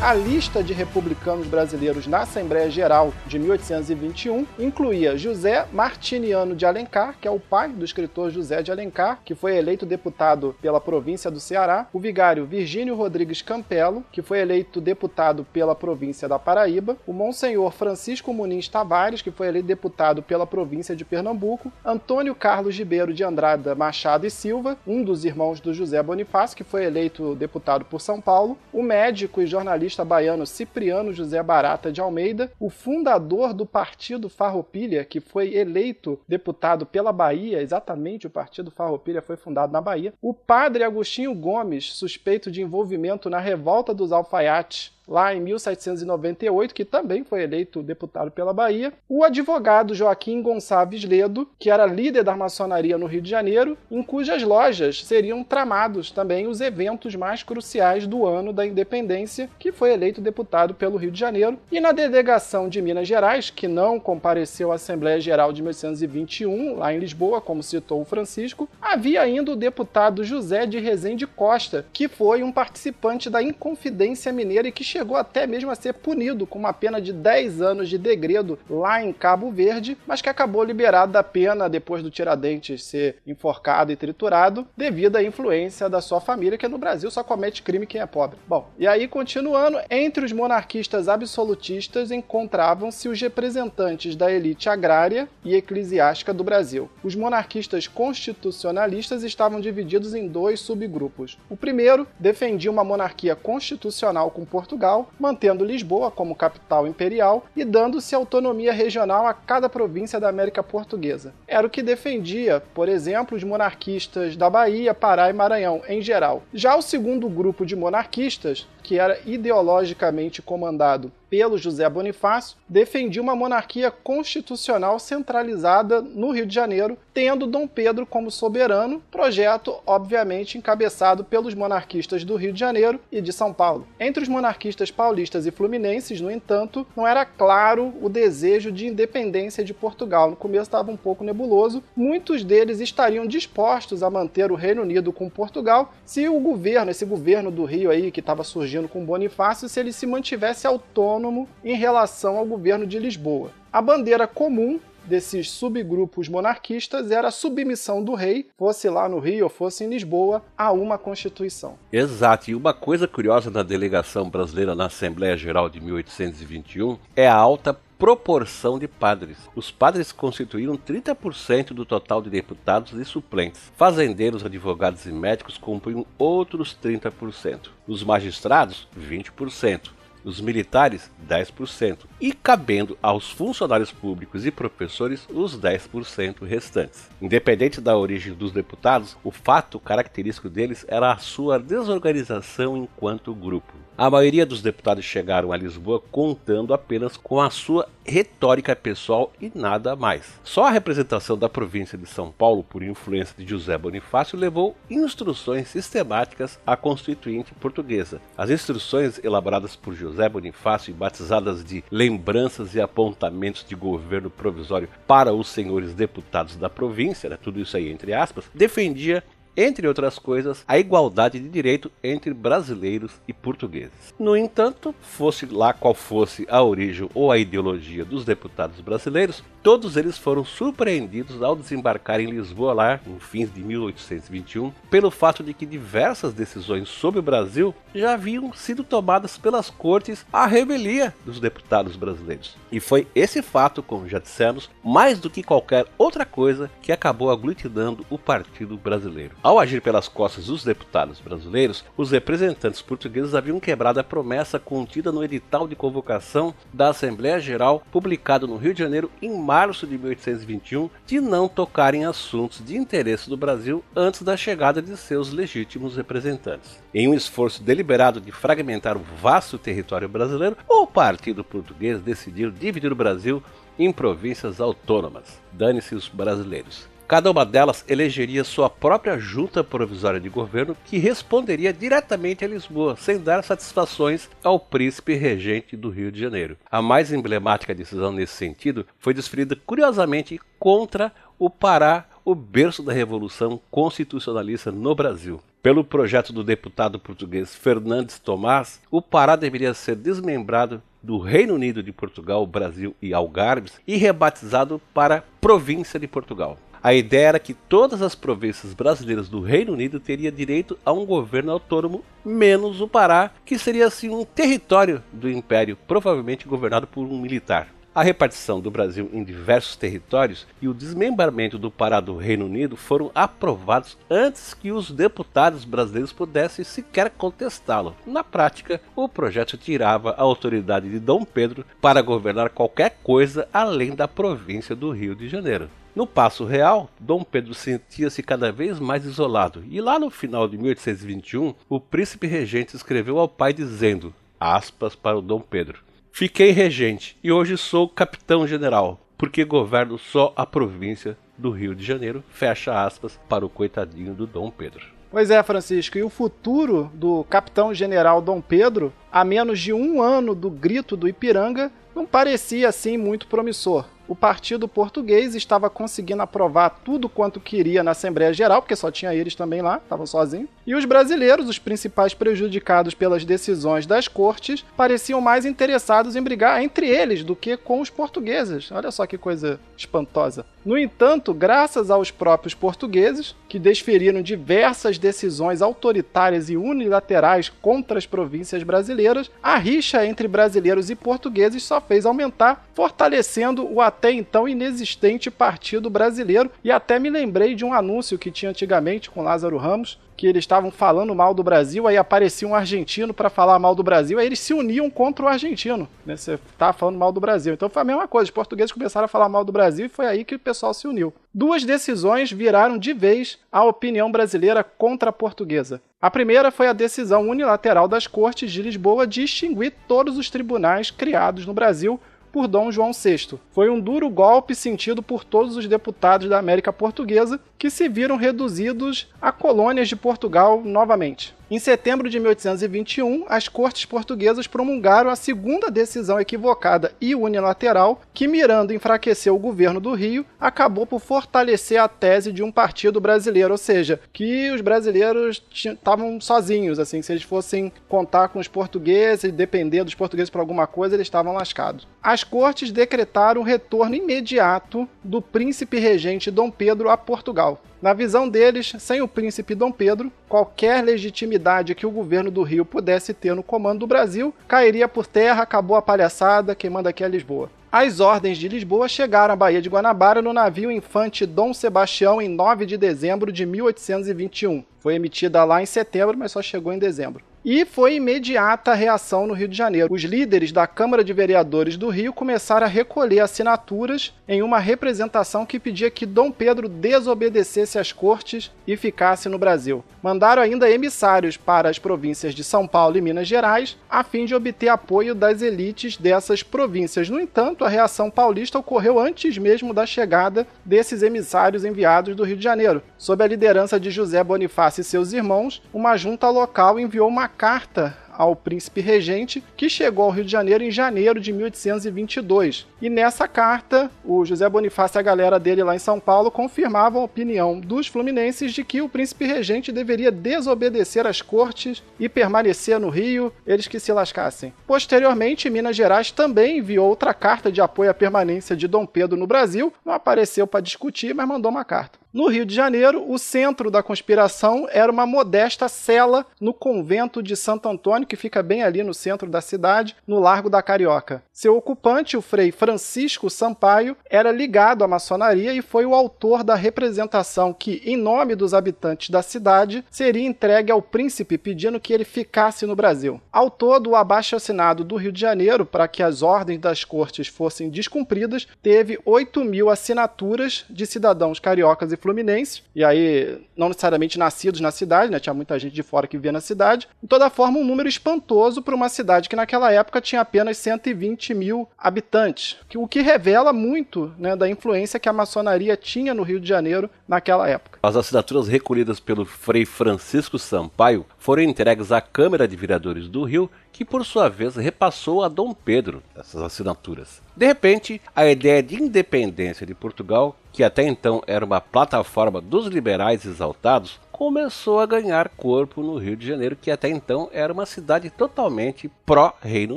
A 0.00 0.14
lista 0.14 0.62
de 0.62 0.72
republicanos 0.72 1.46
brasileiros 1.46 2.06
na 2.06 2.20
Assembleia 2.20 2.70
Geral 2.70 3.12
de 3.26 3.38
1821 3.38 4.46
incluía 4.58 5.18
José 5.18 5.66
Martiniano 5.72 6.54
de 6.54 6.64
Alencar, 6.64 7.16
que 7.20 7.28
é 7.28 7.30
o 7.30 7.40
pai 7.40 7.68
do 7.68 7.84
escritor 7.84 8.30
José 8.30 8.62
de 8.62 8.70
Alencar, 8.70 9.20
que 9.24 9.34
foi 9.34 9.56
eleito 9.56 9.84
deputado 9.84 10.56
pela 10.62 10.80
província 10.80 11.30
do 11.30 11.40
Ceará, 11.40 11.88
o 11.92 11.98
vigário 11.98 12.46
Virgínio 12.46 12.94
Rodrigues 12.94 13.42
Campelo, 13.42 14.04
que 14.10 14.22
foi 14.22 14.38
eleito 14.38 14.80
deputado 14.80 15.44
pela 15.52 15.74
província 15.74 16.28
da 16.28 16.38
Paraíba, 16.38 16.96
o 17.06 17.12
monsenhor 17.12 17.72
Francisco 17.72 18.32
Muniz 18.32 18.68
Tavares, 18.68 19.20
que 19.20 19.30
foi 19.30 19.48
eleito 19.48 19.66
deputado 19.66 20.22
pela 20.22 20.46
província 20.46 20.96
de 20.96 21.04
Pernambuco, 21.04 21.72
Antônio 21.84 22.34
Carlos 22.34 22.78
Ribeiro 22.78 23.12
de 23.12 23.24
Andrada 23.24 23.74
Machado 23.74 24.26
e 24.26 24.30
Silva, 24.30 24.78
um 24.86 25.02
dos 25.02 25.24
irmãos 25.24 25.60
do 25.60 25.74
José 25.74 26.02
Bonifácio, 26.02 26.56
que 26.56 26.64
foi 26.64 26.84
eleito 26.84 27.34
deputado 27.34 27.84
por 27.84 28.00
São 28.00 28.20
Paulo, 28.20 28.56
o 28.72 28.82
médico 28.82 29.42
e 29.42 29.46
jornalista 29.46 29.65
baiano 30.04 30.46
Cipriano 30.46 31.12
José 31.12 31.42
Barata 31.42 31.90
de 31.90 32.00
Almeida, 32.00 32.50
o 32.60 32.70
fundador 32.70 33.52
do 33.52 33.66
Partido 33.66 34.28
Farroupilha, 34.28 35.04
que 35.04 35.20
foi 35.20 35.54
eleito 35.54 36.18
deputado 36.28 36.86
pela 36.86 37.12
Bahia, 37.12 37.60
exatamente 37.60 38.26
o 38.26 38.30
Partido 38.30 38.70
Farroupilha 38.70 39.22
foi 39.22 39.36
fundado 39.36 39.72
na 39.72 39.80
Bahia, 39.80 40.14
o 40.22 40.32
padre 40.32 40.84
Agostinho 40.84 41.34
Gomes, 41.34 41.92
suspeito 41.92 42.50
de 42.50 42.62
envolvimento 42.62 43.28
na 43.28 43.38
revolta 43.38 43.92
dos 43.92 44.12
alfaiates 44.12 44.95
lá 45.06 45.34
em 45.34 45.40
1798, 45.40 46.74
que 46.74 46.84
também 46.84 47.24
foi 47.24 47.42
eleito 47.42 47.82
deputado 47.82 48.30
pela 48.30 48.52
Bahia, 48.52 48.92
o 49.08 49.22
advogado 49.22 49.94
Joaquim 49.94 50.42
Gonçalves 50.42 51.04
Ledo, 51.04 51.48
que 51.58 51.70
era 51.70 51.86
líder 51.86 52.24
da 52.24 52.36
maçonaria 52.36 52.98
no 52.98 53.06
Rio 53.06 53.20
de 53.20 53.30
Janeiro, 53.30 53.76
em 53.90 54.02
cujas 54.02 54.42
lojas 54.42 55.04
seriam 55.04 55.44
tramados 55.44 56.10
também 56.10 56.46
os 56.46 56.60
eventos 56.60 57.14
mais 57.14 57.42
cruciais 57.42 58.06
do 58.06 58.26
ano 58.26 58.52
da 58.52 58.66
independência, 58.66 59.48
que 59.58 59.72
foi 59.72 59.92
eleito 59.92 60.20
deputado 60.20 60.74
pelo 60.74 60.96
Rio 60.96 61.10
de 61.10 61.20
Janeiro, 61.20 61.58
e 61.70 61.80
na 61.80 61.92
delegação 61.92 62.68
de 62.68 62.82
Minas 62.82 63.06
Gerais, 63.06 63.50
que 63.50 63.68
não 63.68 64.00
compareceu 64.00 64.72
à 64.72 64.74
Assembleia 64.74 65.20
Geral 65.20 65.52
de 65.52 65.62
1821, 65.62 66.78
lá 66.78 66.92
em 66.92 66.98
Lisboa, 66.98 67.40
como 67.40 67.62
citou 67.62 68.00
o 68.00 68.04
Francisco, 68.04 68.68
havia 68.80 69.22
ainda 69.22 69.52
o 69.52 69.56
deputado 69.56 70.24
José 70.24 70.66
de 70.66 70.78
Rezende 70.78 71.26
Costa, 71.26 71.86
que 71.92 72.08
foi 72.08 72.42
um 72.42 72.52
participante 72.52 73.30
da 73.30 73.42
Inconfidência 73.42 74.32
Mineira 74.32 74.68
e 74.68 74.72
que 74.72 74.84
chegou 74.96 75.16
até 75.18 75.46
mesmo 75.46 75.70
a 75.70 75.74
ser 75.74 75.92
punido 75.92 76.46
com 76.46 76.58
uma 76.58 76.72
pena 76.72 77.02
de 77.02 77.12
10 77.12 77.60
anos 77.60 77.86
de 77.86 77.98
degredo 77.98 78.58
lá 78.68 79.02
em 79.02 79.12
Cabo 79.12 79.50
Verde, 79.50 79.98
mas 80.06 80.22
que 80.22 80.28
acabou 80.28 80.64
liberado 80.64 81.12
da 81.12 81.22
pena 81.22 81.68
depois 81.68 82.02
do 82.02 82.10
Tiradentes 82.10 82.82
ser 82.82 83.16
enforcado 83.26 83.92
e 83.92 83.96
triturado, 83.96 84.66
devido 84.74 85.16
à 85.16 85.22
influência 85.22 85.86
da 85.90 86.00
sua 86.00 86.18
família, 86.18 86.56
que 86.56 86.66
no 86.66 86.78
Brasil 86.78 87.10
só 87.10 87.22
comete 87.22 87.62
crime 87.62 87.86
quem 87.86 88.00
é 88.00 88.06
pobre. 88.06 88.38
Bom, 88.48 88.70
e 88.78 88.86
aí 88.86 89.06
continuando, 89.06 89.78
entre 89.90 90.24
os 90.24 90.32
monarquistas 90.32 91.08
absolutistas 91.08 92.10
encontravam-se 92.10 93.06
os 93.06 93.20
representantes 93.20 94.16
da 94.16 94.32
elite 94.32 94.70
agrária 94.70 95.28
e 95.44 95.54
eclesiástica 95.54 96.32
do 96.32 96.42
Brasil. 96.42 96.88
Os 97.04 97.14
monarquistas 97.14 97.86
constitucionalistas 97.86 99.22
estavam 99.22 99.60
divididos 99.60 100.14
em 100.14 100.26
dois 100.26 100.60
subgrupos. 100.60 101.38
O 101.50 101.56
primeiro 101.56 102.06
defendia 102.18 102.70
uma 102.70 102.82
monarquia 102.82 103.36
constitucional 103.36 104.30
com 104.30 104.46
Portugal 104.46 104.85
Portugal, 104.86 105.10
mantendo 105.18 105.64
Lisboa 105.64 106.10
como 106.10 106.36
capital 106.36 106.86
imperial 106.86 107.44
e 107.56 107.64
dando-se 107.64 108.14
autonomia 108.14 108.72
regional 108.72 109.26
a 109.26 109.34
cada 109.34 109.68
província 109.68 110.20
da 110.20 110.28
América 110.28 110.62
Portuguesa. 110.62 111.34
Era 111.48 111.66
o 111.66 111.70
que 111.70 111.82
defendia, 111.82 112.62
por 112.72 112.88
exemplo, 112.88 113.36
os 113.36 113.42
monarquistas 113.42 114.36
da 114.36 114.48
Bahia, 114.48 114.94
Pará 114.94 115.28
e 115.28 115.32
Maranhão 115.32 115.82
em 115.88 116.00
geral. 116.00 116.42
Já 116.54 116.76
o 116.76 116.82
segundo 116.82 117.28
grupo 117.28 117.66
de 117.66 117.74
monarquistas, 117.74 118.66
que 118.86 119.00
era 119.00 119.18
ideologicamente 119.26 120.40
comandado 120.40 121.10
pelo 121.28 121.58
José 121.58 121.88
Bonifácio, 121.90 122.56
defendia 122.68 123.20
uma 123.20 123.34
monarquia 123.34 123.90
constitucional 123.90 124.98
centralizada 125.00 126.00
no 126.00 126.30
Rio 126.30 126.46
de 126.46 126.54
Janeiro, 126.54 126.96
tendo 127.12 127.48
Dom 127.48 127.66
Pedro 127.66 128.06
como 128.06 128.30
soberano, 128.30 129.02
projeto 129.10 129.74
obviamente 129.84 130.56
encabeçado 130.56 131.24
pelos 131.24 131.52
monarquistas 131.52 132.22
do 132.22 132.36
Rio 132.36 132.52
de 132.52 132.60
Janeiro 132.60 133.00
e 133.10 133.20
de 133.20 133.32
São 133.32 133.52
Paulo. 133.52 133.88
Entre 133.98 134.22
os 134.22 134.28
monarquistas 134.28 134.90
paulistas 134.90 135.46
e 135.46 135.50
fluminenses, 135.50 136.20
no 136.20 136.30
entanto, 136.30 136.86
não 136.96 137.06
era 137.06 137.24
claro 137.24 137.92
o 138.00 138.08
desejo 138.08 138.70
de 138.70 138.86
independência 138.86 139.64
de 139.64 139.74
Portugal. 139.74 140.30
No 140.30 140.36
começo 140.36 140.62
estava 140.62 140.92
um 140.92 140.96
pouco 140.96 141.24
nebuloso. 141.24 141.82
Muitos 141.96 142.44
deles 142.44 142.78
estariam 142.78 143.26
dispostos 143.26 144.02
a 144.02 144.10
manter 144.10 144.52
o 144.52 144.54
Reino 144.54 144.82
Unido 144.82 145.12
com 145.12 145.28
Portugal 145.28 145.92
se 146.04 146.28
o 146.28 146.38
governo, 146.38 146.90
esse 146.90 147.04
governo 147.04 147.50
do 147.50 147.64
Rio 147.64 147.90
aí 147.90 148.12
que 148.12 148.20
estava 148.20 148.44
surgindo 148.44 148.75
com 148.84 149.04
Bonifácio, 149.04 149.68
se 149.68 149.80
ele 149.80 149.92
se 149.92 150.06
mantivesse 150.06 150.66
autônomo 150.66 151.48
em 151.64 151.74
relação 151.74 152.36
ao 152.36 152.44
governo 152.44 152.86
de 152.86 152.98
Lisboa. 152.98 153.50
A 153.72 153.80
bandeira 153.80 154.26
comum 154.26 154.78
desses 155.06 155.50
subgrupos 155.50 156.28
monarquistas 156.28 157.10
era 157.10 157.28
a 157.28 157.30
submissão 157.30 158.02
do 158.02 158.14
rei, 158.14 158.46
fosse 158.56 158.88
lá 158.88 159.08
no 159.08 159.18
Rio 159.18 159.44
ou 159.44 159.50
fosse 159.50 159.84
em 159.84 159.88
Lisboa, 159.88 160.42
a 160.56 160.72
uma 160.72 160.98
Constituição. 160.98 161.78
Exato, 161.92 162.50
e 162.50 162.54
uma 162.54 162.74
coisa 162.74 163.06
curiosa 163.08 163.50
na 163.50 163.62
delegação 163.62 164.28
brasileira 164.28 164.74
na 164.74 164.86
Assembleia 164.86 165.36
Geral 165.36 165.68
de 165.68 165.80
1821 165.80 166.98
é 167.14 167.26
a 167.26 167.34
alta 167.34 167.78
proporção 167.98 168.78
de 168.78 168.86
padres. 168.86 169.38
Os 169.54 169.70
padres 169.70 170.12
constituíram 170.12 170.76
30% 170.76 171.68
do 171.68 171.84
total 171.84 172.20
de 172.20 172.28
deputados 172.28 172.92
e 172.92 173.04
suplentes. 173.04 173.72
Fazendeiros, 173.76 174.44
advogados 174.44 175.06
e 175.06 175.12
médicos 175.12 175.56
compunham 175.56 176.06
outros 176.18 176.76
30%. 176.82 177.70
Os 177.86 178.02
magistrados, 178.02 178.86
20% 178.98 179.95
os 180.26 180.40
militares 180.40 181.08
10% 181.28 182.00
e 182.20 182.32
cabendo 182.32 182.98
aos 183.00 183.30
funcionários 183.30 183.92
públicos 183.92 184.44
e 184.44 184.50
professores 184.50 185.24
os 185.32 185.56
10% 185.56 186.44
restantes. 186.44 187.08
Independente 187.22 187.80
da 187.80 187.96
origem 187.96 188.34
dos 188.34 188.50
deputados, 188.50 189.16
o 189.22 189.30
fato 189.30 189.78
característico 189.78 190.50
deles 190.50 190.84
era 190.88 191.12
a 191.12 191.18
sua 191.18 191.60
desorganização 191.60 192.76
enquanto 192.76 193.32
grupo. 193.32 193.85
A 193.98 194.10
maioria 194.10 194.44
dos 194.44 194.60
deputados 194.60 195.06
chegaram 195.06 195.52
a 195.52 195.56
Lisboa 195.56 196.02
contando 196.12 196.74
apenas 196.74 197.16
com 197.16 197.40
a 197.40 197.48
sua 197.48 197.88
retórica 198.04 198.76
pessoal 198.76 199.32
e 199.40 199.50
nada 199.54 199.96
mais. 199.96 200.38
Só 200.44 200.66
a 200.66 200.70
representação 200.70 201.36
da 201.36 201.48
província 201.48 201.96
de 201.96 202.06
São 202.06 202.30
Paulo, 202.30 202.62
por 202.62 202.82
influência 202.82 203.34
de 203.38 203.48
José 203.48 203.78
Bonifácio, 203.78 204.38
levou 204.38 204.76
instruções 204.90 205.68
sistemáticas 205.68 206.60
à 206.66 206.76
Constituinte 206.76 207.54
portuguesa. 207.54 208.20
As 208.36 208.50
instruções 208.50 209.18
elaboradas 209.24 209.74
por 209.74 209.94
José 209.94 210.28
Bonifácio 210.28 210.90
e 210.90 210.94
batizadas 210.94 211.64
de 211.64 211.82
lembranças 211.90 212.74
e 212.74 212.80
apontamentos 212.82 213.64
de 213.66 213.74
governo 213.74 214.28
provisório 214.28 214.90
para 215.06 215.32
os 215.32 215.48
senhores 215.48 215.94
deputados 215.94 216.56
da 216.56 216.68
província, 216.68 217.30
né, 217.30 217.38
tudo 217.42 217.60
isso 217.60 217.74
aí 217.78 217.90
entre 217.90 218.12
aspas, 218.12 218.44
defendia 218.54 219.24
entre 219.56 219.88
outras 219.88 220.18
coisas, 220.18 220.64
a 220.68 220.78
igualdade 220.78 221.40
de 221.40 221.48
direito 221.48 221.90
entre 222.02 222.34
brasileiros 222.34 223.12
e 223.26 223.32
portugueses. 223.32 224.14
No 224.18 224.36
entanto, 224.36 224.94
fosse 225.00 225.46
lá 225.46 225.72
qual 225.72 225.94
fosse 225.94 226.46
a 226.50 226.62
origem 226.62 227.08
ou 227.14 227.32
a 227.32 227.38
ideologia 227.38 228.04
dos 228.04 228.24
deputados 228.24 228.80
brasileiros, 228.80 229.42
todos 229.62 229.96
eles 229.96 230.16
foram 230.16 230.44
surpreendidos 230.44 231.42
ao 231.42 231.56
desembarcar 231.56 232.20
em 232.20 232.30
Lisboa 232.30 232.72
lá 232.72 233.00
em 233.06 233.18
fins 233.18 233.52
de 233.52 233.60
1821, 233.62 234.70
pelo 234.90 235.10
fato 235.10 235.42
de 235.42 235.52
que 235.52 235.66
diversas 235.66 236.32
decisões 236.32 236.88
sobre 236.88 237.18
o 237.18 237.22
Brasil 237.22 237.74
já 237.94 238.14
haviam 238.14 238.52
sido 238.52 238.84
tomadas 238.84 239.36
pelas 239.36 239.70
cortes 239.70 240.24
à 240.32 240.46
revelia 240.46 241.14
dos 241.24 241.40
deputados 241.40 241.96
brasileiros. 241.96 242.56
E 242.70 242.78
foi 242.78 243.06
esse 243.14 243.42
fato, 243.42 243.82
como 243.82 244.08
já 244.08 244.18
dissemos, 244.18 244.70
mais 244.84 245.18
do 245.18 245.30
que 245.30 245.42
qualquer 245.42 245.86
outra 245.98 246.24
coisa 246.24 246.70
que 246.80 246.92
acabou 246.92 247.30
aglutinando 247.30 248.06
o 248.08 248.18
Partido 248.18 248.76
Brasileiro. 248.76 249.34
Ao 249.46 249.60
agir 249.60 249.80
pelas 249.80 250.08
costas 250.08 250.46
dos 250.46 250.64
deputados 250.64 251.20
brasileiros, 251.20 251.84
os 251.96 252.10
representantes 252.10 252.82
portugueses 252.82 253.32
haviam 253.32 253.60
quebrado 253.60 254.00
a 254.00 254.02
promessa 254.02 254.58
contida 254.58 255.12
no 255.12 255.22
edital 255.22 255.68
de 255.68 255.76
convocação 255.76 256.52
da 256.74 256.88
Assembleia 256.88 257.38
Geral, 257.38 257.80
publicado 257.92 258.48
no 258.48 258.56
Rio 258.56 258.74
de 258.74 258.80
Janeiro 258.80 259.08
em 259.22 259.40
março 259.40 259.86
de 259.86 259.96
1821, 259.96 260.90
de 261.06 261.20
não 261.20 261.46
tocar 261.46 261.94
em 261.94 262.04
assuntos 262.04 262.60
de 262.60 262.76
interesse 262.76 263.30
do 263.30 263.36
Brasil 263.36 263.84
antes 263.94 264.22
da 264.22 264.36
chegada 264.36 264.82
de 264.82 264.96
seus 264.96 265.32
legítimos 265.32 265.96
representantes. 265.96 266.82
Em 266.92 267.06
um 267.06 267.14
esforço 267.14 267.62
deliberado 267.62 268.20
de 268.20 268.32
fragmentar 268.32 268.96
o 268.96 269.04
vasto 269.22 269.56
território 269.56 270.08
brasileiro, 270.08 270.56
o 270.68 270.88
Partido 270.88 271.44
Português 271.44 272.00
decidiu 272.00 272.50
dividir 272.50 272.90
o 272.90 272.96
Brasil 272.96 273.40
em 273.78 273.92
províncias 273.92 274.60
autônomas. 274.60 275.40
Dane-se 275.52 275.94
os 275.94 276.08
brasileiros. 276.08 276.95
Cada 277.08 277.30
uma 277.30 277.46
delas 277.46 277.84
elegeria 277.86 278.42
sua 278.42 278.68
própria 278.68 279.16
junta 279.16 279.62
provisória 279.62 280.18
de 280.18 280.28
governo 280.28 280.76
que 280.84 280.98
responderia 280.98 281.72
diretamente 281.72 282.44
a 282.44 282.48
Lisboa, 282.48 282.96
sem 282.96 283.18
dar 283.18 283.44
satisfações 283.44 284.28
ao 284.42 284.58
príncipe 284.58 285.14
regente 285.14 285.76
do 285.76 285.88
Rio 285.88 286.10
de 286.10 286.18
Janeiro. 286.18 286.56
A 286.68 286.82
mais 286.82 287.12
emblemática 287.12 287.72
decisão 287.72 288.10
nesse 288.10 288.32
sentido 288.32 288.84
foi 288.98 289.14
desferida 289.14 289.54
curiosamente 289.54 290.40
contra 290.58 291.12
o 291.38 291.48
Pará, 291.48 292.06
o 292.24 292.34
berço 292.34 292.82
da 292.82 292.92
Revolução 292.92 293.60
Constitucionalista 293.70 294.72
no 294.72 294.92
Brasil. 294.92 295.40
Pelo 295.62 295.84
projeto 295.84 296.32
do 296.32 296.42
deputado 296.42 296.98
português 296.98 297.54
Fernandes 297.54 298.18
Tomás, 298.18 298.80
o 298.90 299.00
Pará 299.00 299.36
deveria 299.36 299.74
ser 299.74 299.94
desmembrado 299.94 300.82
do 301.00 301.18
Reino 301.18 301.54
Unido 301.54 301.84
de 301.84 301.92
Portugal, 301.92 302.44
Brasil 302.44 302.96
e 303.00 303.14
Algarves 303.14 303.74
e 303.86 303.96
rebatizado 303.96 304.80
para 304.92 305.22
Província 305.40 306.00
de 306.00 306.08
Portugal. 306.08 306.58
A 306.86 306.94
ideia 306.94 307.30
era 307.30 307.40
que 307.40 307.52
todas 307.52 308.00
as 308.00 308.14
províncias 308.14 308.72
brasileiras 308.72 309.28
do 309.28 309.40
Reino 309.40 309.72
Unido 309.72 309.98
teriam 309.98 310.32
direito 310.32 310.78
a 310.86 310.92
um 310.92 311.04
governo 311.04 311.50
autônomo, 311.50 312.04
menos 312.24 312.80
o 312.80 312.86
Pará, 312.86 313.32
que 313.44 313.58
seria 313.58 313.88
assim 313.88 314.08
um 314.08 314.24
território 314.24 315.02
do 315.12 315.28
Império, 315.28 315.76
provavelmente 315.88 316.46
governado 316.46 316.86
por 316.86 317.04
um 317.04 317.20
militar. 317.20 317.66
A 317.92 318.04
repartição 318.04 318.60
do 318.60 318.70
Brasil 318.70 319.10
em 319.12 319.24
diversos 319.24 319.74
territórios 319.74 320.46
e 320.62 320.68
o 320.68 320.74
desmembramento 320.74 321.58
do 321.58 321.72
Pará 321.72 321.98
do 321.98 322.16
Reino 322.16 322.46
Unido 322.46 322.76
foram 322.76 323.10
aprovados 323.12 323.98
antes 324.08 324.54
que 324.54 324.70
os 324.70 324.92
deputados 324.92 325.64
brasileiros 325.64 326.12
pudessem 326.12 326.64
sequer 326.64 327.10
contestá-lo. 327.10 327.96
Na 328.06 328.22
prática, 328.22 328.80
o 328.94 329.08
projeto 329.08 329.58
tirava 329.58 330.12
a 330.12 330.22
autoridade 330.22 330.88
de 330.88 331.00
Dom 331.00 331.24
Pedro 331.24 331.64
para 331.80 332.00
governar 332.00 332.50
qualquer 332.50 332.96
coisa 333.02 333.48
além 333.52 333.92
da 333.92 334.06
província 334.06 334.76
do 334.76 334.92
Rio 334.92 335.16
de 335.16 335.28
Janeiro. 335.28 335.68
No 335.96 336.06
Passo 336.06 336.44
Real, 336.44 336.90
Dom 337.00 337.24
Pedro 337.24 337.54
sentia-se 337.54 338.22
cada 338.22 338.52
vez 338.52 338.78
mais 338.78 339.06
isolado, 339.06 339.64
e 339.66 339.80
lá 339.80 339.98
no 339.98 340.10
final 340.10 340.46
de 340.46 340.58
1821, 340.58 341.54
o 341.70 341.80
príncipe 341.80 342.26
regente 342.26 342.76
escreveu 342.76 343.18
ao 343.18 343.26
pai 343.26 343.54
dizendo, 343.54 344.12
aspas 344.38 344.94
para 344.94 345.16
o 345.16 345.22
Dom 345.22 345.40
Pedro, 345.40 345.86
Fiquei 346.12 346.50
regente 346.50 347.14
e 347.22 347.30
hoje 347.30 347.58
sou 347.58 347.86
capitão-general, 347.86 348.98
porque 349.18 349.44
governo 349.44 349.98
só 349.98 350.32
a 350.34 350.46
província 350.46 351.16
do 351.36 351.50
Rio 351.50 351.74
de 351.74 351.84
Janeiro, 351.84 352.24
fecha 352.30 352.84
aspas 352.84 353.20
para 353.28 353.44
o 353.44 353.50
coitadinho 353.50 354.14
do 354.14 354.26
Dom 354.26 354.50
Pedro. 354.50 354.86
Pois 355.10 355.30
é, 355.30 355.42
Francisco, 355.42 355.98
e 355.98 356.02
o 356.02 356.08
futuro 356.08 356.90
do 356.94 357.24
capitão-general 357.24 358.22
Dom 358.22 358.40
Pedro, 358.40 358.92
a 359.12 359.24
menos 359.24 359.60
de 359.60 359.74
um 359.74 360.00
ano 360.00 360.34
do 360.34 360.48
grito 360.50 360.96
do 360.96 361.06
Ipiranga, 361.06 361.70
não 361.94 362.06
parecia 362.06 362.68
assim 362.68 362.96
muito 362.96 363.26
promissor 363.26 363.84
o 364.08 364.14
partido 364.14 364.68
português 364.68 365.34
estava 365.34 365.68
conseguindo 365.68 366.22
aprovar 366.22 366.70
tudo 366.84 367.08
quanto 367.08 367.40
queria 367.40 367.82
na 367.82 367.92
Assembleia 367.92 368.32
Geral, 368.32 368.62
porque 368.62 368.76
só 368.76 368.90
tinha 368.90 369.14
eles 369.14 369.34
também 369.34 369.62
lá, 369.62 369.78
estavam 369.78 370.06
sozinhos. 370.06 370.48
E 370.66 370.74
os 370.74 370.84
brasileiros, 370.84 371.48
os 371.48 371.58
principais 371.58 372.12
prejudicados 372.12 372.94
pelas 372.94 373.24
decisões 373.24 373.86
das 373.86 374.08
cortes, 374.08 374.64
pareciam 374.76 375.20
mais 375.20 375.44
interessados 375.44 376.16
em 376.16 376.22
brigar 376.22 376.62
entre 376.62 376.88
eles 376.88 377.22
do 377.22 377.36
que 377.36 377.56
com 377.56 377.80
os 377.80 377.90
portugueses. 377.90 378.70
Olha 378.72 378.90
só 378.90 379.06
que 379.06 379.16
coisa 379.16 379.60
espantosa. 379.76 380.44
No 380.64 380.76
entanto, 380.76 381.32
graças 381.32 381.90
aos 381.90 382.10
próprios 382.10 382.52
portugueses, 382.52 383.36
que 383.48 383.58
desferiram 383.58 384.20
diversas 384.20 384.98
decisões 384.98 385.62
autoritárias 385.62 386.50
e 386.50 386.56
unilaterais 386.56 387.48
contra 387.62 387.96
as 387.96 388.06
províncias 388.06 388.64
brasileiras, 388.64 389.30
a 389.40 389.56
rixa 389.56 390.04
entre 390.04 390.26
brasileiros 390.26 390.90
e 390.90 390.96
portugueses 390.96 391.62
só 391.62 391.80
fez 391.80 392.04
aumentar, 392.04 392.66
fortalecendo 392.74 393.72
o 393.72 393.80
até 393.96 394.12
então 394.12 394.46
inexistente 394.46 395.30
Partido 395.30 395.88
Brasileiro. 395.88 396.50
E 396.62 396.70
até 396.70 396.98
me 396.98 397.08
lembrei 397.08 397.54
de 397.54 397.64
um 397.64 397.72
anúncio 397.72 398.18
que 398.18 398.30
tinha 398.30 398.50
antigamente 398.50 399.10
com 399.10 399.22
Lázaro 399.22 399.56
Ramos, 399.56 399.98
que 400.16 400.26
eles 400.26 400.42
estavam 400.42 400.70
falando 400.70 401.14
mal 401.14 401.34
do 401.34 401.42
Brasil, 401.42 401.86
aí 401.86 401.96
aparecia 401.96 402.48
um 402.48 402.54
argentino 402.54 403.12
para 403.12 403.28
falar 403.28 403.58
mal 403.58 403.74
do 403.74 403.82
Brasil, 403.82 404.18
aí 404.18 404.26
eles 404.26 404.38
se 404.38 404.54
uniam 404.54 404.88
contra 404.88 405.24
o 405.24 405.28
argentino. 405.28 405.88
Né? 406.06 406.16
Você 406.16 406.38
tá 406.56 406.72
falando 406.72 406.96
mal 406.96 407.12
do 407.12 407.20
Brasil. 407.20 407.52
Então 407.52 407.68
foi 407.68 407.82
a 407.82 407.84
mesma 407.84 408.08
coisa, 408.08 408.24
os 408.24 408.30
portugueses 408.30 408.72
começaram 408.72 409.04
a 409.04 409.08
falar 409.08 409.28
mal 409.28 409.44
do 409.44 409.52
Brasil 409.52 409.86
e 409.86 409.90
foi 409.90 410.06
aí 410.06 410.24
que 410.24 410.34
o 410.34 410.38
pessoal 410.38 410.72
se 410.72 410.88
uniu. 410.88 411.12
Duas 411.34 411.64
decisões 411.64 412.32
viraram 412.32 412.78
de 412.78 412.94
vez 412.94 413.38
a 413.52 413.62
opinião 413.64 414.10
brasileira 414.10 414.64
contra 414.64 415.10
a 415.10 415.12
portuguesa. 415.12 415.82
A 416.00 416.10
primeira 416.10 416.50
foi 416.50 416.68
a 416.68 416.72
decisão 416.72 417.28
unilateral 417.28 417.88
das 417.88 418.06
cortes 418.06 418.52
de 418.52 418.62
Lisboa 418.62 419.06
de 419.06 419.22
extinguir 419.22 419.74
todos 419.86 420.16
os 420.16 420.30
tribunais 420.30 420.90
criados 420.90 421.44
no 421.44 421.52
Brasil 421.54 422.00
por 422.26 422.46
Dom 422.46 422.70
João 422.70 422.92
VI. 422.92 423.38
Foi 423.50 423.70
um 423.70 423.80
duro 423.80 424.08
golpe 424.10 424.54
sentido 424.54 425.02
por 425.02 425.24
todos 425.24 425.56
os 425.56 425.66
deputados 425.66 426.28
da 426.28 426.38
América 426.38 426.72
Portuguesa 426.72 427.40
que 427.58 427.70
se 427.70 427.88
viram 427.88 428.16
reduzidos 428.16 429.08
a 429.20 429.32
colônias 429.32 429.88
de 429.88 429.96
Portugal 429.96 430.62
novamente. 430.64 431.34
Em 431.48 431.60
setembro 431.60 432.10
de 432.10 432.18
1821, 432.18 433.24
as 433.28 433.46
cortes 433.46 433.84
portuguesas 433.84 434.48
promulgaram 434.48 435.08
a 435.08 435.14
segunda 435.14 435.70
decisão 435.70 436.18
equivocada 436.18 436.92
e 437.00 437.14
unilateral 437.14 438.00
que, 438.12 438.26
mirando 438.26 438.74
enfraquecer 438.74 439.32
o 439.32 439.38
governo 439.38 439.78
do 439.78 439.94
Rio, 439.94 440.26
acabou 440.40 440.84
por 440.84 440.98
fortalecer 440.98 441.80
a 441.80 441.86
tese 441.86 442.32
de 442.32 442.42
um 442.42 442.50
partido 442.50 443.00
brasileiro, 443.00 443.52
ou 443.52 443.58
seja, 443.58 444.00
que 444.12 444.50
os 444.50 444.60
brasileiros 444.60 445.40
estavam 445.54 446.20
sozinhos, 446.20 446.80
assim, 446.80 447.00
se 447.00 447.12
eles 447.12 447.22
fossem 447.22 447.72
contar 447.88 448.26
com 448.30 448.40
os 448.40 448.48
portugueses 448.48 449.22
e 449.22 449.30
depender 449.30 449.84
dos 449.84 449.94
portugueses 449.94 450.30
para 450.30 450.40
alguma 450.40 450.66
coisa, 450.66 450.96
eles 450.96 451.06
estavam 451.06 451.32
lascados. 451.32 451.86
As 452.02 452.24
cortes 452.24 452.72
decretaram 452.72 453.40
o 453.40 453.44
retorno 453.44 453.94
imediato 453.94 454.88
do 455.04 455.22
príncipe 455.22 455.78
regente 455.78 456.28
Dom 456.28 456.50
Pedro 456.50 456.90
a 456.90 456.96
Portugal. 456.96 457.62
Na 457.80 457.92
visão 457.92 458.28
deles, 458.28 458.72
sem 458.78 459.02
o 459.02 459.08
príncipe 459.08 459.54
Dom 459.54 459.70
Pedro, 459.70 460.10
qualquer 460.28 460.82
legitimidade 460.82 461.74
que 461.74 461.86
o 461.86 461.90
governo 461.90 462.30
do 462.30 462.42
Rio 462.42 462.64
pudesse 462.64 463.12
ter 463.12 463.34
no 463.34 463.42
comando 463.42 463.80
do 463.80 463.86
Brasil 463.86 464.34
cairia 464.48 464.88
por 464.88 465.06
terra, 465.06 465.42
acabou 465.42 465.76
a 465.76 465.82
palhaçada, 465.82 466.54
quem 466.54 466.70
manda 466.70 466.88
aqui 466.88 467.04
é 467.04 467.08
Lisboa. 467.08 467.50
As 467.70 468.00
ordens 468.00 468.38
de 468.38 468.48
Lisboa 468.48 468.88
chegaram 468.88 469.34
à 469.34 469.36
Baía 469.36 469.60
de 469.60 469.68
Guanabara 469.68 470.22
no 470.22 470.32
navio 470.32 470.70
Infante 470.70 471.26
Dom 471.26 471.52
Sebastião 471.52 472.22
em 472.22 472.28
9 472.28 472.64
de 472.64 472.78
dezembro 472.78 473.30
de 473.30 473.44
1821. 473.44 474.64
Foi 474.78 474.94
emitida 474.94 475.44
lá 475.44 475.60
em 475.60 475.66
setembro, 475.66 476.16
mas 476.16 476.32
só 476.32 476.40
chegou 476.40 476.72
em 476.72 476.78
dezembro. 476.78 477.22
E 477.48 477.64
foi 477.64 477.94
imediata 477.94 478.72
a 478.72 478.74
reação 478.74 479.24
no 479.24 479.32
Rio 479.32 479.46
de 479.46 479.56
Janeiro. 479.56 479.86
Os 479.94 480.02
líderes 480.02 480.50
da 480.50 480.66
Câmara 480.66 481.04
de 481.04 481.12
Vereadores 481.12 481.76
do 481.76 481.88
Rio 481.88 482.12
começaram 482.12 482.66
a 482.66 482.68
recolher 482.68 483.20
assinaturas 483.20 484.12
em 484.26 484.42
uma 484.42 484.58
representação 484.58 485.46
que 485.46 485.60
pedia 485.60 485.88
que 485.88 486.04
Dom 486.04 486.32
Pedro 486.32 486.68
desobedecesse 486.68 487.78
às 487.78 487.92
cortes 487.92 488.50
e 488.66 488.76
ficasse 488.76 489.28
no 489.28 489.38
Brasil. 489.38 489.84
Mandaram 490.02 490.42
ainda 490.42 490.68
emissários 490.68 491.36
para 491.36 491.68
as 491.68 491.78
províncias 491.78 492.34
de 492.34 492.42
São 492.42 492.66
Paulo 492.66 492.98
e 492.98 493.00
Minas 493.00 493.28
Gerais, 493.28 493.78
a 493.88 494.02
fim 494.02 494.24
de 494.24 494.34
obter 494.34 494.68
apoio 494.68 495.14
das 495.14 495.40
elites 495.40 495.96
dessas 495.96 496.42
províncias. 496.42 497.08
No 497.08 497.20
entanto, 497.20 497.64
a 497.64 497.68
reação 497.68 498.10
paulista 498.10 498.58
ocorreu 498.58 498.98
antes 498.98 499.38
mesmo 499.38 499.72
da 499.72 499.86
chegada 499.86 500.48
desses 500.64 501.00
emissários 501.00 501.64
enviados 501.64 502.16
do 502.16 502.24
Rio 502.24 502.36
de 502.36 502.42
Janeiro. 502.42 502.82
Sob 502.98 503.22
a 503.22 503.26
liderança 503.28 503.78
de 503.78 503.88
José 503.88 504.24
Bonifácio 504.24 504.80
e 504.80 504.84
seus 504.84 505.12
irmãos, 505.12 505.62
uma 505.72 505.96
junta 505.96 506.28
local 506.28 506.80
enviou 506.80 507.06
uma 507.06 507.35
carta 507.36 507.96
ao 508.16 508.34
príncipe 508.34 508.80
regente, 508.80 509.44
que 509.56 509.68
chegou 509.68 510.06
ao 510.06 510.10
Rio 510.10 510.24
de 510.24 510.32
Janeiro 510.32 510.64
em 510.64 510.70
janeiro 510.70 511.20
de 511.20 511.32
1822. 511.32 512.66
E 512.80 512.88
nessa 512.88 513.28
carta, 513.28 513.90
o 514.04 514.24
José 514.24 514.48
Bonifácio 514.48 514.98
e 514.98 515.00
a 515.00 515.02
galera 515.02 515.38
dele 515.38 515.62
lá 515.62 515.74
em 515.74 515.78
São 515.78 516.00
Paulo 516.00 516.30
confirmavam 516.30 517.02
a 517.02 517.04
opinião 517.04 517.60
dos 517.60 517.86
fluminenses 517.86 518.52
de 518.52 518.64
que 518.64 518.80
o 518.80 518.88
príncipe 518.88 519.26
regente 519.26 519.70
deveria 519.70 520.10
desobedecer 520.10 521.06
às 521.06 521.20
cortes 521.20 521.82
e 522.00 522.08
permanecer 522.08 522.80
no 522.80 522.88
Rio, 522.88 523.32
eles 523.46 523.68
que 523.68 523.78
se 523.78 523.92
lascassem. 523.92 524.52
Posteriormente, 524.66 525.50
Minas 525.50 525.76
Gerais 525.76 526.10
também 526.10 526.58
enviou 526.58 526.88
outra 526.88 527.12
carta 527.12 527.52
de 527.52 527.60
apoio 527.60 527.90
à 527.90 527.94
permanência 527.94 528.56
de 528.56 528.66
Dom 528.66 528.86
Pedro 528.86 529.16
no 529.16 529.26
Brasil, 529.26 529.72
não 529.84 529.92
apareceu 529.92 530.46
para 530.46 530.60
discutir, 530.60 531.14
mas 531.14 531.28
mandou 531.28 531.50
uma 531.50 531.64
carta. 531.64 531.98
No 532.16 532.28
Rio 532.28 532.46
de 532.46 532.54
Janeiro, 532.54 533.04
o 533.12 533.18
centro 533.18 533.70
da 533.70 533.82
conspiração 533.82 534.66
era 534.70 534.90
uma 534.90 535.04
modesta 535.04 535.68
cela 535.68 536.24
no 536.40 536.54
convento 536.54 537.22
de 537.22 537.36
Santo 537.36 537.68
Antônio, 537.68 538.06
que 538.06 538.16
fica 538.16 538.42
bem 538.42 538.62
ali 538.62 538.82
no 538.82 538.94
centro 538.94 539.28
da 539.28 539.42
cidade, 539.42 539.94
no 540.06 540.18
Largo 540.18 540.48
da 540.48 540.62
Carioca. 540.62 541.22
Seu 541.30 541.54
ocupante, 541.54 542.16
o 542.16 542.22
frei 542.22 542.50
Francisco 542.50 543.28
Sampaio, 543.28 543.94
era 544.08 544.32
ligado 544.32 544.82
à 544.82 544.88
maçonaria 544.88 545.52
e 545.52 545.60
foi 545.60 545.84
o 545.84 545.94
autor 545.94 546.42
da 546.42 546.54
representação 546.54 547.52
que, 547.52 547.82
em 547.84 547.98
nome 547.98 548.34
dos 548.34 548.54
habitantes 548.54 549.10
da 549.10 549.20
cidade, 549.20 549.84
seria 549.90 550.26
entregue 550.26 550.72
ao 550.72 550.80
príncipe 550.80 551.36
pedindo 551.36 551.78
que 551.78 551.92
ele 551.92 552.06
ficasse 552.06 552.64
no 552.64 552.74
Brasil. 552.74 553.20
Ao 553.30 553.50
todo, 553.50 553.90
o 553.90 553.94
abaixo-assinado 553.94 554.84
do 554.84 554.96
Rio 554.96 555.12
de 555.12 555.20
Janeiro, 555.20 555.66
para 555.66 555.86
que 555.86 556.02
as 556.02 556.22
ordens 556.22 556.60
das 556.60 556.82
cortes 556.82 557.28
fossem 557.28 557.68
descumpridas, 557.68 558.48
teve 558.62 558.98
8 559.04 559.44
mil 559.44 559.68
assinaturas 559.68 560.64
de 560.70 560.86
cidadãos 560.86 561.38
cariocas 561.38 561.92
e 561.92 562.05
fluminenses, 562.06 562.62
e 562.74 562.84
aí 562.84 563.38
não 563.56 563.68
necessariamente 563.68 564.16
nascidos 564.16 564.60
na 564.60 564.70
cidade, 564.70 565.10
né? 565.10 565.18
Tinha 565.18 565.34
muita 565.34 565.58
gente 565.58 565.74
de 565.74 565.82
fora 565.82 566.06
que 566.06 566.16
via 566.16 566.30
na 566.30 566.40
cidade. 566.40 566.88
De 567.02 567.08
toda 567.08 567.28
forma, 567.28 567.58
um 567.58 567.64
número 567.64 567.88
espantoso 567.88 568.62
para 568.62 568.74
uma 568.74 568.88
cidade 568.88 569.28
que 569.28 569.34
naquela 569.34 569.72
época 569.72 570.00
tinha 570.00 570.20
apenas 570.20 570.56
120 570.58 571.34
mil 571.34 571.68
habitantes, 571.76 572.56
o 572.76 572.86
que 572.86 573.00
revela 573.00 573.52
muito 573.52 574.12
né, 574.18 574.36
da 574.36 574.48
influência 574.48 575.00
que 575.00 575.08
a 575.08 575.12
maçonaria 575.12 575.76
tinha 575.76 576.14
no 576.14 576.22
Rio 576.22 576.38
de 576.38 576.48
Janeiro 576.48 576.88
naquela 577.08 577.48
época. 577.48 577.78
As 577.82 577.96
assinaturas 577.96 578.46
recolhidas 578.46 579.00
pelo 579.00 579.24
Frei 579.24 579.64
Francisco 579.64 580.38
Sampaio 580.38 581.04
foram 581.18 581.42
entregues 581.42 581.90
à 581.90 582.00
Câmara 582.00 582.46
de 582.46 582.54
Vereadores 582.54 583.08
do 583.08 583.24
Rio, 583.24 583.50
que 583.72 583.84
por 583.84 584.04
sua 584.04 584.28
vez 584.28 584.56
repassou 584.56 585.22
a 585.22 585.28
Dom 585.28 585.52
Pedro 585.52 586.02
essas 586.16 586.40
assinaturas. 586.40 587.20
De 587.36 587.46
repente, 587.46 588.00
a 588.14 588.26
ideia 588.26 588.62
de 588.62 588.82
independência 588.82 589.66
de 589.66 589.74
Portugal, 589.74 590.34
que 590.56 590.64
até 590.64 590.82
então 590.82 591.22
era 591.26 591.44
uma 591.44 591.60
plataforma 591.60 592.40
dos 592.40 592.66
liberais 592.66 593.26
exaltados, 593.26 594.00
começou 594.10 594.80
a 594.80 594.86
ganhar 594.86 595.28
corpo 595.28 595.82
no 595.82 595.98
Rio 595.98 596.16
de 596.16 596.26
Janeiro, 596.26 596.56
que 596.56 596.70
até 596.70 596.88
então 596.88 597.28
era 597.30 597.52
uma 597.52 597.66
cidade 597.66 598.08
totalmente 598.08 598.90
pró-Reino 599.04 599.76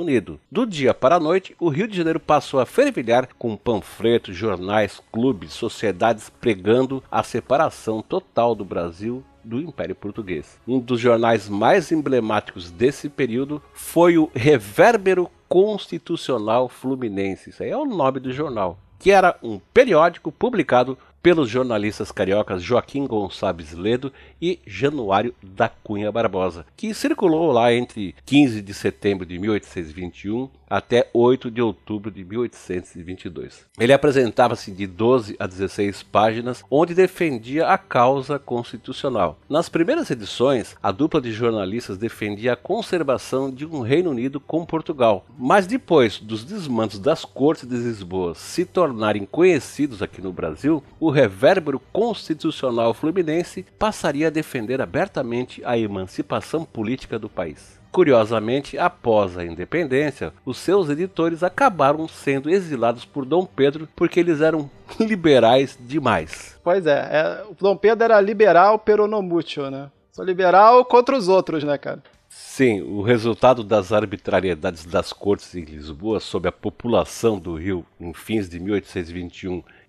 Unido. 0.00 0.40
Do 0.50 0.64
dia 0.64 0.94
para 0.94 1.16
a 1.16 1.20
noite, 1.20 1.54
o 1.60 1.68
Rio 1.68 1.86
de 1.86 1.94
Janeiro 1.94 2.18
passou 2.18 2.60
a 2.60 2.64
fervilhar 2.64 3.28
com 3.38 3.58
panfletos, 3.58 4.34
jornais, 4.34 5.02
clubes, 5.12 5.52
sociedades 5.52 6.30
pregando 6.30 7.04
a 7.10 7.22
separação 7.22 8.00
total 8.00 8.54
do 8.54 8.64
Brasil 8.64 9.22
do 9.44 9.60
Império 9.60 9.94
Português. 9.94 10.58
Um 10.66 10.78
dos 10.78 10.98
jornais 10.98 11.46
mais 11.46 11.92
emblemáticos 11.92 12.70
desse 12.70 13.10
período 13.10 13.62
foi 13.74 14.16
o 14.16 14.30
Revérbero 14.34 15.30
Constitucional 15.46 16.70
Fluminense. 16.70 17.50
Isso 17.50 17.62
aí 17.62 17.68
é 17.68 17.76
o 17.76 17.84
nome 17.84 18.18
do 18.18 18.32
jornal, 18.32 18.78
que 19.00 19.10
era 19.10 19.34
um 19.42 19.58
periódico 19.72 20.30
publicado 20.30 20.96
pelos 21.22 21.48
jornalistas 21.48 22.10
cariocas 22.10 22.62
Joaquim 22.62 23.06
Gonçalves 23.06 23.72
Ledo 23.72 24.12
e 24.40 24.58
Januário 24.66 25.34
da 25.42 25.68
Cunha 25.68 26.10
Barbosa, 26.10 26.66
que 26.76 26.94
circulou 26.94 27.52
lá 27.52 27.72
entre 27.72 28.14
15 28.24 28.62
de 28.62 28.74
setembro 28.74 29.26
de 29.26 29.38
1821 29.38 30.48
até 30.70 31.10
8 31.12 31.50
de 31.50 31.60
outubro 31.60 32.12
de 32.12 32.24
1822. 32.24 33.66
Ele 33.78 33.92
apresentava-se 33.92 34.70
de 34.70 34.86
12 34.86 35.34
a 35.36 35.46
16 35.46 36.04
páginas, 36.04 36.64
onde 36.70 36.94
defendia 36.94 37.66
a 37.66 37.76
causa 37.76 38.38
constitucional. 38.38 39.40
Nas 39.48 39.68
primeiras 39.68 40.10
edições, 40.12 40.76
a 40.80 40.92
dupla 40.92 41.20
de 41.20 41.32
jornalistas 41.32 41.98
defendia 41.98 42.52
a 42.52 42.56
conservação 42.56 43.50
de 43.50 43.66
um 43.66 43.80
Reino 43.80 44.10
Unido 44.10 44.38
com 44.38 44.64
Portugal, 44.64 45.26
mas 45.36 45.66
depois 45.66 46.20
dos 46.20 46.44
desmandos 46.44 47.00
das 47.00 47.24
cortes 47.24 47.66
de 47.66 47.76
Lisboa 47.76 48.34
se 48.36 48.64
tornarem 48.64 49.26
conhecidos 49.26 50.02
aqui 50.02 50.22
no 50.22 50.32
Brasil, 50.32 50.84
o 51.00 51.09
revérbero 51.10 51.80
constitucional 51.92 52.94
fluminense 52.94 53.64
passaria 53.78 54.28
a 54.28 54.30
defender 54.30 54.80
abertamente 54.80 55.62
a 55.64 55.76
emancipação 55.76 56.64
política 56.64 57.18
do 57.18 57.28
país. 57.28 57.80
Curiosamente, 57.92 58.78
após 58.78 59.36
a 59.36 59.44
independência, 59.44 60.32
os 60.44 60.58
seus 60.58 60.88
editores 60.88 61.42
acabaram 61.42 62.06
sendo 62.06 62.48
exilados 62.48 63.04
por 63.04 63.24
Dom 63.24 63.44
Pedro 63.44 63.88
porque 63.96 64.20
eles 64.20 64.40
eram 64.40 64.70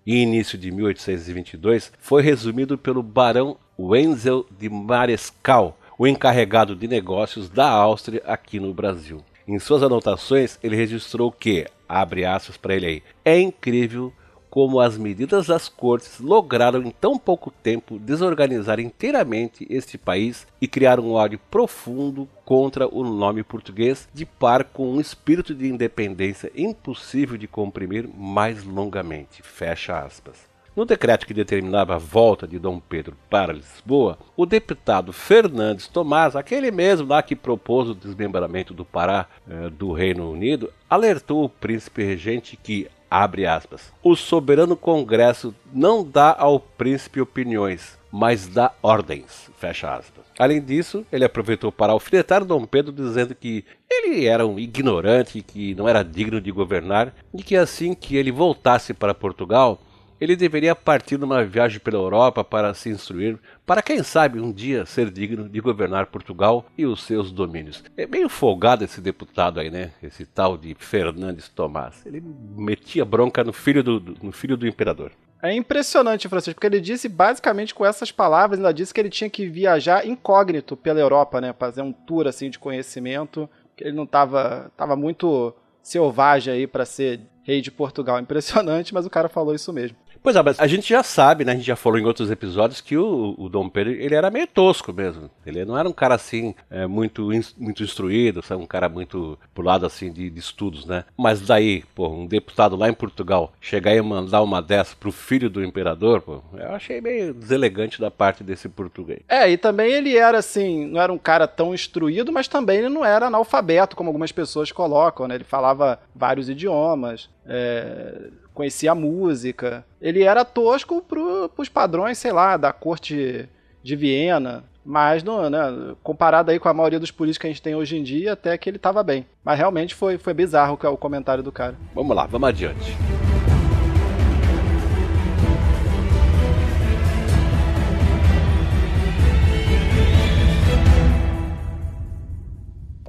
liberais 0.06 0.10
demais. 0.10 0.10
Pois 0.10 0.10
o 0.10 0.10
Dom 0.10 0.10
Pedro 0.10 0.10
era 0.10 0.10
liberal 0.10 0.10
peronomútil? 0.10 0.10
Só 0.10 0.10
liberal 0.10 0.10
contra 0.10 0.10
os 0.10 0.10
outros, 0.10 0.10
cara? 0.10 0.10
Sim, 0.10 0.10
o 0.10 0.10
resultado 0.10 0.10
das 0.10 0.10
arbitrariedades 0.10 0.10
das 0.10 0.10
cortes 0.10 0.10
em 0.10 0.10
Lisboa 0.10 0.10
sobre 0.10 0.10
a 0.10 0.10
população 0.10 0.10
do 0.10 0.10
Rio 0.10 0.10
em 0.10 0.10
fins 0.10 0.10
de 0.10 0.10
1821 0.10 0.12
e 0.12 0.22
início 0.22 0.58
de 0.58 0.70
1822 0.70 1.92
foi 1.98 2.22
resumido 2.22 2.76
pelo 2.76 3.02
barão 3.02 3.56
Wenzel 3.78 4.46
de 4.58 4.68
Marescal, 4.68 5.78
o 5.98 6.06
encarregado 6.06 6.74
de 6.74 6.88
negócios 6.88 7.48
da 7.48 7.68
Áustria 7.68 8.22
aqui 8.26 8.58
no 8.58 8.74
Brasil. 8.74 9.22
Em 9.46 9.58
suas 9.58 9.82
anotações, 9.82 10.58
ele 10.62 10.76
registrou 10.76 11.30
que, 11.30 11.66
abre 11.88 12.24
aspas 12.24 12.56
para 12.56 12.74
ele 12.74 12.86
aí, 12.86 13.02
é 13.24 13.38
incrível 13.38 14.12
como 14.52 14.80
as 14.80 14.98
medidas 14.98 15.46
das 15.46 15.66
cortes 15.66 16.20
lograram 16.20 16.82
em 16.82 16.90
tão 16.90 17.16
pouco 17.16 17.50
tempo 17.50 17.98
desorganizar 17.98 18.78
inteiramente 18.78 19.66
este 19.70 19.96
país 19.96 20.46
e 20.60 20.68
criar 20.68 21.00
um 21.00 21.12
ódio 21.12 21.40
profundo 21.50 22.28
contra 22.44 22.86
o 22.86 23.02
nome 23.02 23.42
português, 23.42 24.06
de 24.12 24.26
par 24.26 24.64
com 24.64 24.92
um 24.92 25.00
espírito 25.00 25.54
de 25.54 25.66
independência 25.66 26.52
impossível 26.54 27.38
de 27.38 27.48
comprimir 27.48 28.06
mais 28.06 28.62
longamente. 28.62 29.42
Fecha 29.42 29.98
aspas. 29.98 30.52
No 30.76 30.84
decreto 30.84 31.26
que 31.26 31.32
determinava 31.32 31.94
a 31.94 31.98
volta 31.98 32.46
de 32.46 32.58
Dom 32.58 32.78
Pedro 32.78 33.16
para 33.30 33.54
Lisboa, 33.54 34.18
o 34.36 34.44
deputado 34.44 35.14
Fernandes 35.14 35.86
Tomás, 35.86 36.36
aquele 36.36 36.70
mesmo 36.70 37.08
lá 37.08 37.22
que 37.22 37.34
propôs 37.34 37.88
o 37.88 37.94
desmembramento 37.94 38.74
do 38.74 38.84
Pará 38.84 39.26
eh, 39.48 39.70
do 39.70 39.92
Reino 39.92 40.30
Unido, 40.30 40.70
alertou 40.90 41.42
o 41.42 41.48
príncipe 41.48 42.02
regente 42.02 42.54
que 42.54 42.86
abre 43.12 43.46
aspas. 43.46 43.92
O 44.02 44.16
soberano 44.16 44.74
congresso 44.74 45.54
não 45.70 46.02
dá 46.02 46.34
ao 46.38 46.58
príncipe 46.58 47.20
opiniões, 47.20 47.98
mas 48.10 48.48
dá 48.48 48.72
ordens, 48.82 49.50
fecha 49.58 49.94
aspas. 49.94 50.24
Além 50.38 50.62
disso, 50.62 51.04
ele 51.12 51.24
aproveitou 51.24 51.70
para 51.70 51.92
alfinetar 51.92 52.42
Dom 52.42 52.64
Pedro 52.64 52.90
dizendo 52.90 53.34
que 53.34 53.64
ele 53.90 54.24
era 54.24 54.46
um 54.46 54.58
ignorante, 54.58 55.42
que 55.42 55.74
não 55.74 55.86
era 55.86 56.02
digno 56.02 56.40
de 56.40 56.50
governar 56.50 57.14
e 57.34 57.42
que 57.42 57.54
assim 57.54 57.94
que 57.94 58.16
ele 58.16 58.32
voltasse 58.32 58.94
para 58.94 59.14
Portugal, 59.14 59.78
ele 60.22 60.36
deveria 60.36 60.76
partir 60.76 61.18
numa 61.18 61.44
viagem 61.44 61.80
pela 61.80 61.98
Europa 61.98 62.44
para 62.44 62.72
se 62.74 62.88
instruir, 62.88 63.40
para 63.66 63.82
quem 63.82 64.04
sabe 64.04 64.40
um 64.40 64.52
dia 64.52 64.86
ser 64.86 65.10
digno 65.10 65.48
de 65.48 65.60
governar 65.60 66.06
Portugal 66.06 66.64
e 66.78 66.86
os 66.86 67.02
seus 67.02 67.32
domínios. 67.32 67.82
É 67.96 68.06
meio 68.06 68.28
folgado 68.28 68.84
esse 68.84 69.00
deputado 69.00 69.58
aí, 69.58 69.68
né? 69.68 69.90
Esse 70.00 70.24
tal 70.24 70.56
de 70.56 70.76
Fernandes 70.78 71.48
Tomás. 71.48 72.06
Ele 72.06 72.22
metia 72.56 73.04
bronca 73.04 73.42
no 73.42 73.52
filho 73.52 73.82
do, 73.82 74.16
no 74.22 74.30
filho 74.30 74.56
do 74.56 74.64
imperador. 74.64 75.10
É 75.42 75.52
impressionante, 75.52 76.28
Francisco, 76.28 76.54
porque 76.54 76.68
ele 76.68 76.80
disse 76.80 77.08
basicamente 77.08 77.74
com 77.74 77.84
essas 77.84 78.12
palavras, 78.12 78.60
ainda 78.60 78.72
disse 78.72 78.94
que 78.94 79.00
ele 79.00 79.10
tinha 79.10 79.28
que 79.28 79.48
viajar 79.48 80.06
incógnito 80.06 80.76
pela 80.76 81.00
Europa, 81.00 81.40
né? 81.40 81.52
Fazer 81.52 81.82
um 81.82 81.92
tour 81.92 82.28
assim 82.28 82.48
de 82.48 82.60
conhecimento, 82.60 83.50
que 83.76 83.82
ele 83.82 83.96
não 83.96 84.04
estava 84.04 84.70
tava 84.76 84.94
muito 84.94 85.52
selvagem 85.82 86.54
aí 86.54 86.66
para 86.68 86.84
ser 86.84 87.22
rei 87.42 87.60
de 87.60 87.70
Portugal. 87.70 88.18
Impressionante, 88.20 88.94
mas 88.94 89.04
o 89.04 89.10
cara 89.10 89.28
falou 89.28 89.54
isso 89.54 89.72
mesmo. 89.72 89.96
Pois 90.22 90.36
é, 90.36 90.42
mas 90.42 90.60
a 90.60 90.66
gente 90.68 90.88
já 90.88 91.02
sabe, 91.02 91.44
né? 91.44 91.52
A 91.52 91.54
gente 91.56 91.66
já 91.66 91.74
falou 91.74 91.98
em 91.98 92.04
outros 92.04 92.30
episódios 92.30 92.80
que 92.80 92.96
o, 92.96 93.34
o 93.36 93.48
Dom 93.48 93.68
Pedro 93.68 93.92
ele 93.92 94.14
era 94.14 94.30
meio 94.30 94.46
tosco 94.46 94.92
mesmo. 94.92 95.28
Ele 95.44 95.64
não 95.64 95.76
era 95.76 95.88
um 95.88 95.92
cara 95.92 96.14
assim 96.14 96.54
é, 96.70 96.86
muito, 96.86 97.28
muito 97.58 97.82
instruído, 97.82 98.40
sabe? 98.42 98.62
um 98.62 98.66
cara 98.66 98.88
muito 98.88 99.36
pro 99.52 99.64
lado 99.64 99.84
assim 99.84 100.12
de, 100.12 100.30
de, 100.30 100.38
estudos, 100.38 100.86
né? 100.86 101.04
Mas 101.16 101.40
daí, 101.40 101.82
pô, 101.94 102.08
um 102.08 102.26
deputado 102.26 102.76
lá 102.76 102.88
em 102.88 102.94
Portugal 102.94 103.52
chegar 103.60 103.94
e 103.94 104.00
mandar 104.00 104.42
uma 104.42 104.62
dessa 104.62 104.94
pro 104.94 105.10
filho 105.10 105.50
do 105.50 105.64
imperador, 105.64 106.20
pô, 106.20 106.40
eu 106.56 106.72
achei 106.72 107.00
meio 107.00 107.34
deselegante 107.34 108.00
da 108.00 108.10
parte 108.10 108.44
desse 108.44 108.68
português. 108.68 109.20
É, 109.28 109.50
e 109.50 109.56
também 109.56 109.92
ele 109.92 110.16
era 110.16 110.38
assim, 110.38 110.86
não 110.86 111.00
era 111.00 111.12
um 111.12 111.18
cara 111.18 111.48
tão 111.48 111.74
instruído, 111.74 112.30
mas 112.30 112.46
também 112.46 112.78
ele 112.78 112.88
não 112.88 113.04
era 113.04 113.26
analfabeto, 113.26 113.96
como 113.96 114.08
algumas 114.08 114.30
pessoas 114.30 114.70
colocam, 114.70 115.26
né? 115.26 115.34
Ele 115.34 115.44
falava 115.44 115.98
vários 116.14 116.48
idiomas. 116.48 117.28
É, 117.46 118.28
conhecia 118.54 118.92
a 118.92 118.94
música. 118.94 119.84
Ele 120.00 120.22
era 120.22 120.44
tosco 120.44 121.02
para 121.02 121.20
os 121.56 121.68
padrões, 121.68 122.18
sei 122.18 122.32
lá, 122.32 122.56
da 122.56 122.72
corte 122.72 123.48
de 123.82 123.96
Viena. 123.96 124.64
Mas, 124.84 125.22
não, 125.22 125.48
né, 125.48 125.94
comparado 126.02 126.50
aí 126.50 126.58
com 126.58 126.68
a 126.68 126.74
maioria 126.74 126.98
dos 126.98 127.12
políticos 127.12 127.42
que 127.42 127.46
a 127.46 127.50
gente 127.50 127.62
tem 127.62 127.74
hoje 127.74 127.96
em 127.96 128.02
dia, 128.02 128.32
até 128.32 128.58
que 128.58 128.68
ele 128.68 128.78
estava 128.78 129.02
bem. 129.02 129.26
Mas 129.44 129.56
realmente 129.56 129.94
foi, 129.94 130.18
foi 130.18 130.34
bizarro 130.34 130.78
o 130.82 130.96
comentário 130.96 131.42
do 131.42 131.52
cara. 131.52 131.76
Vamos 131.94 132.16
lá, 132.16 132.26
vamos 132.26 132.48
adiante. 132.48 132.96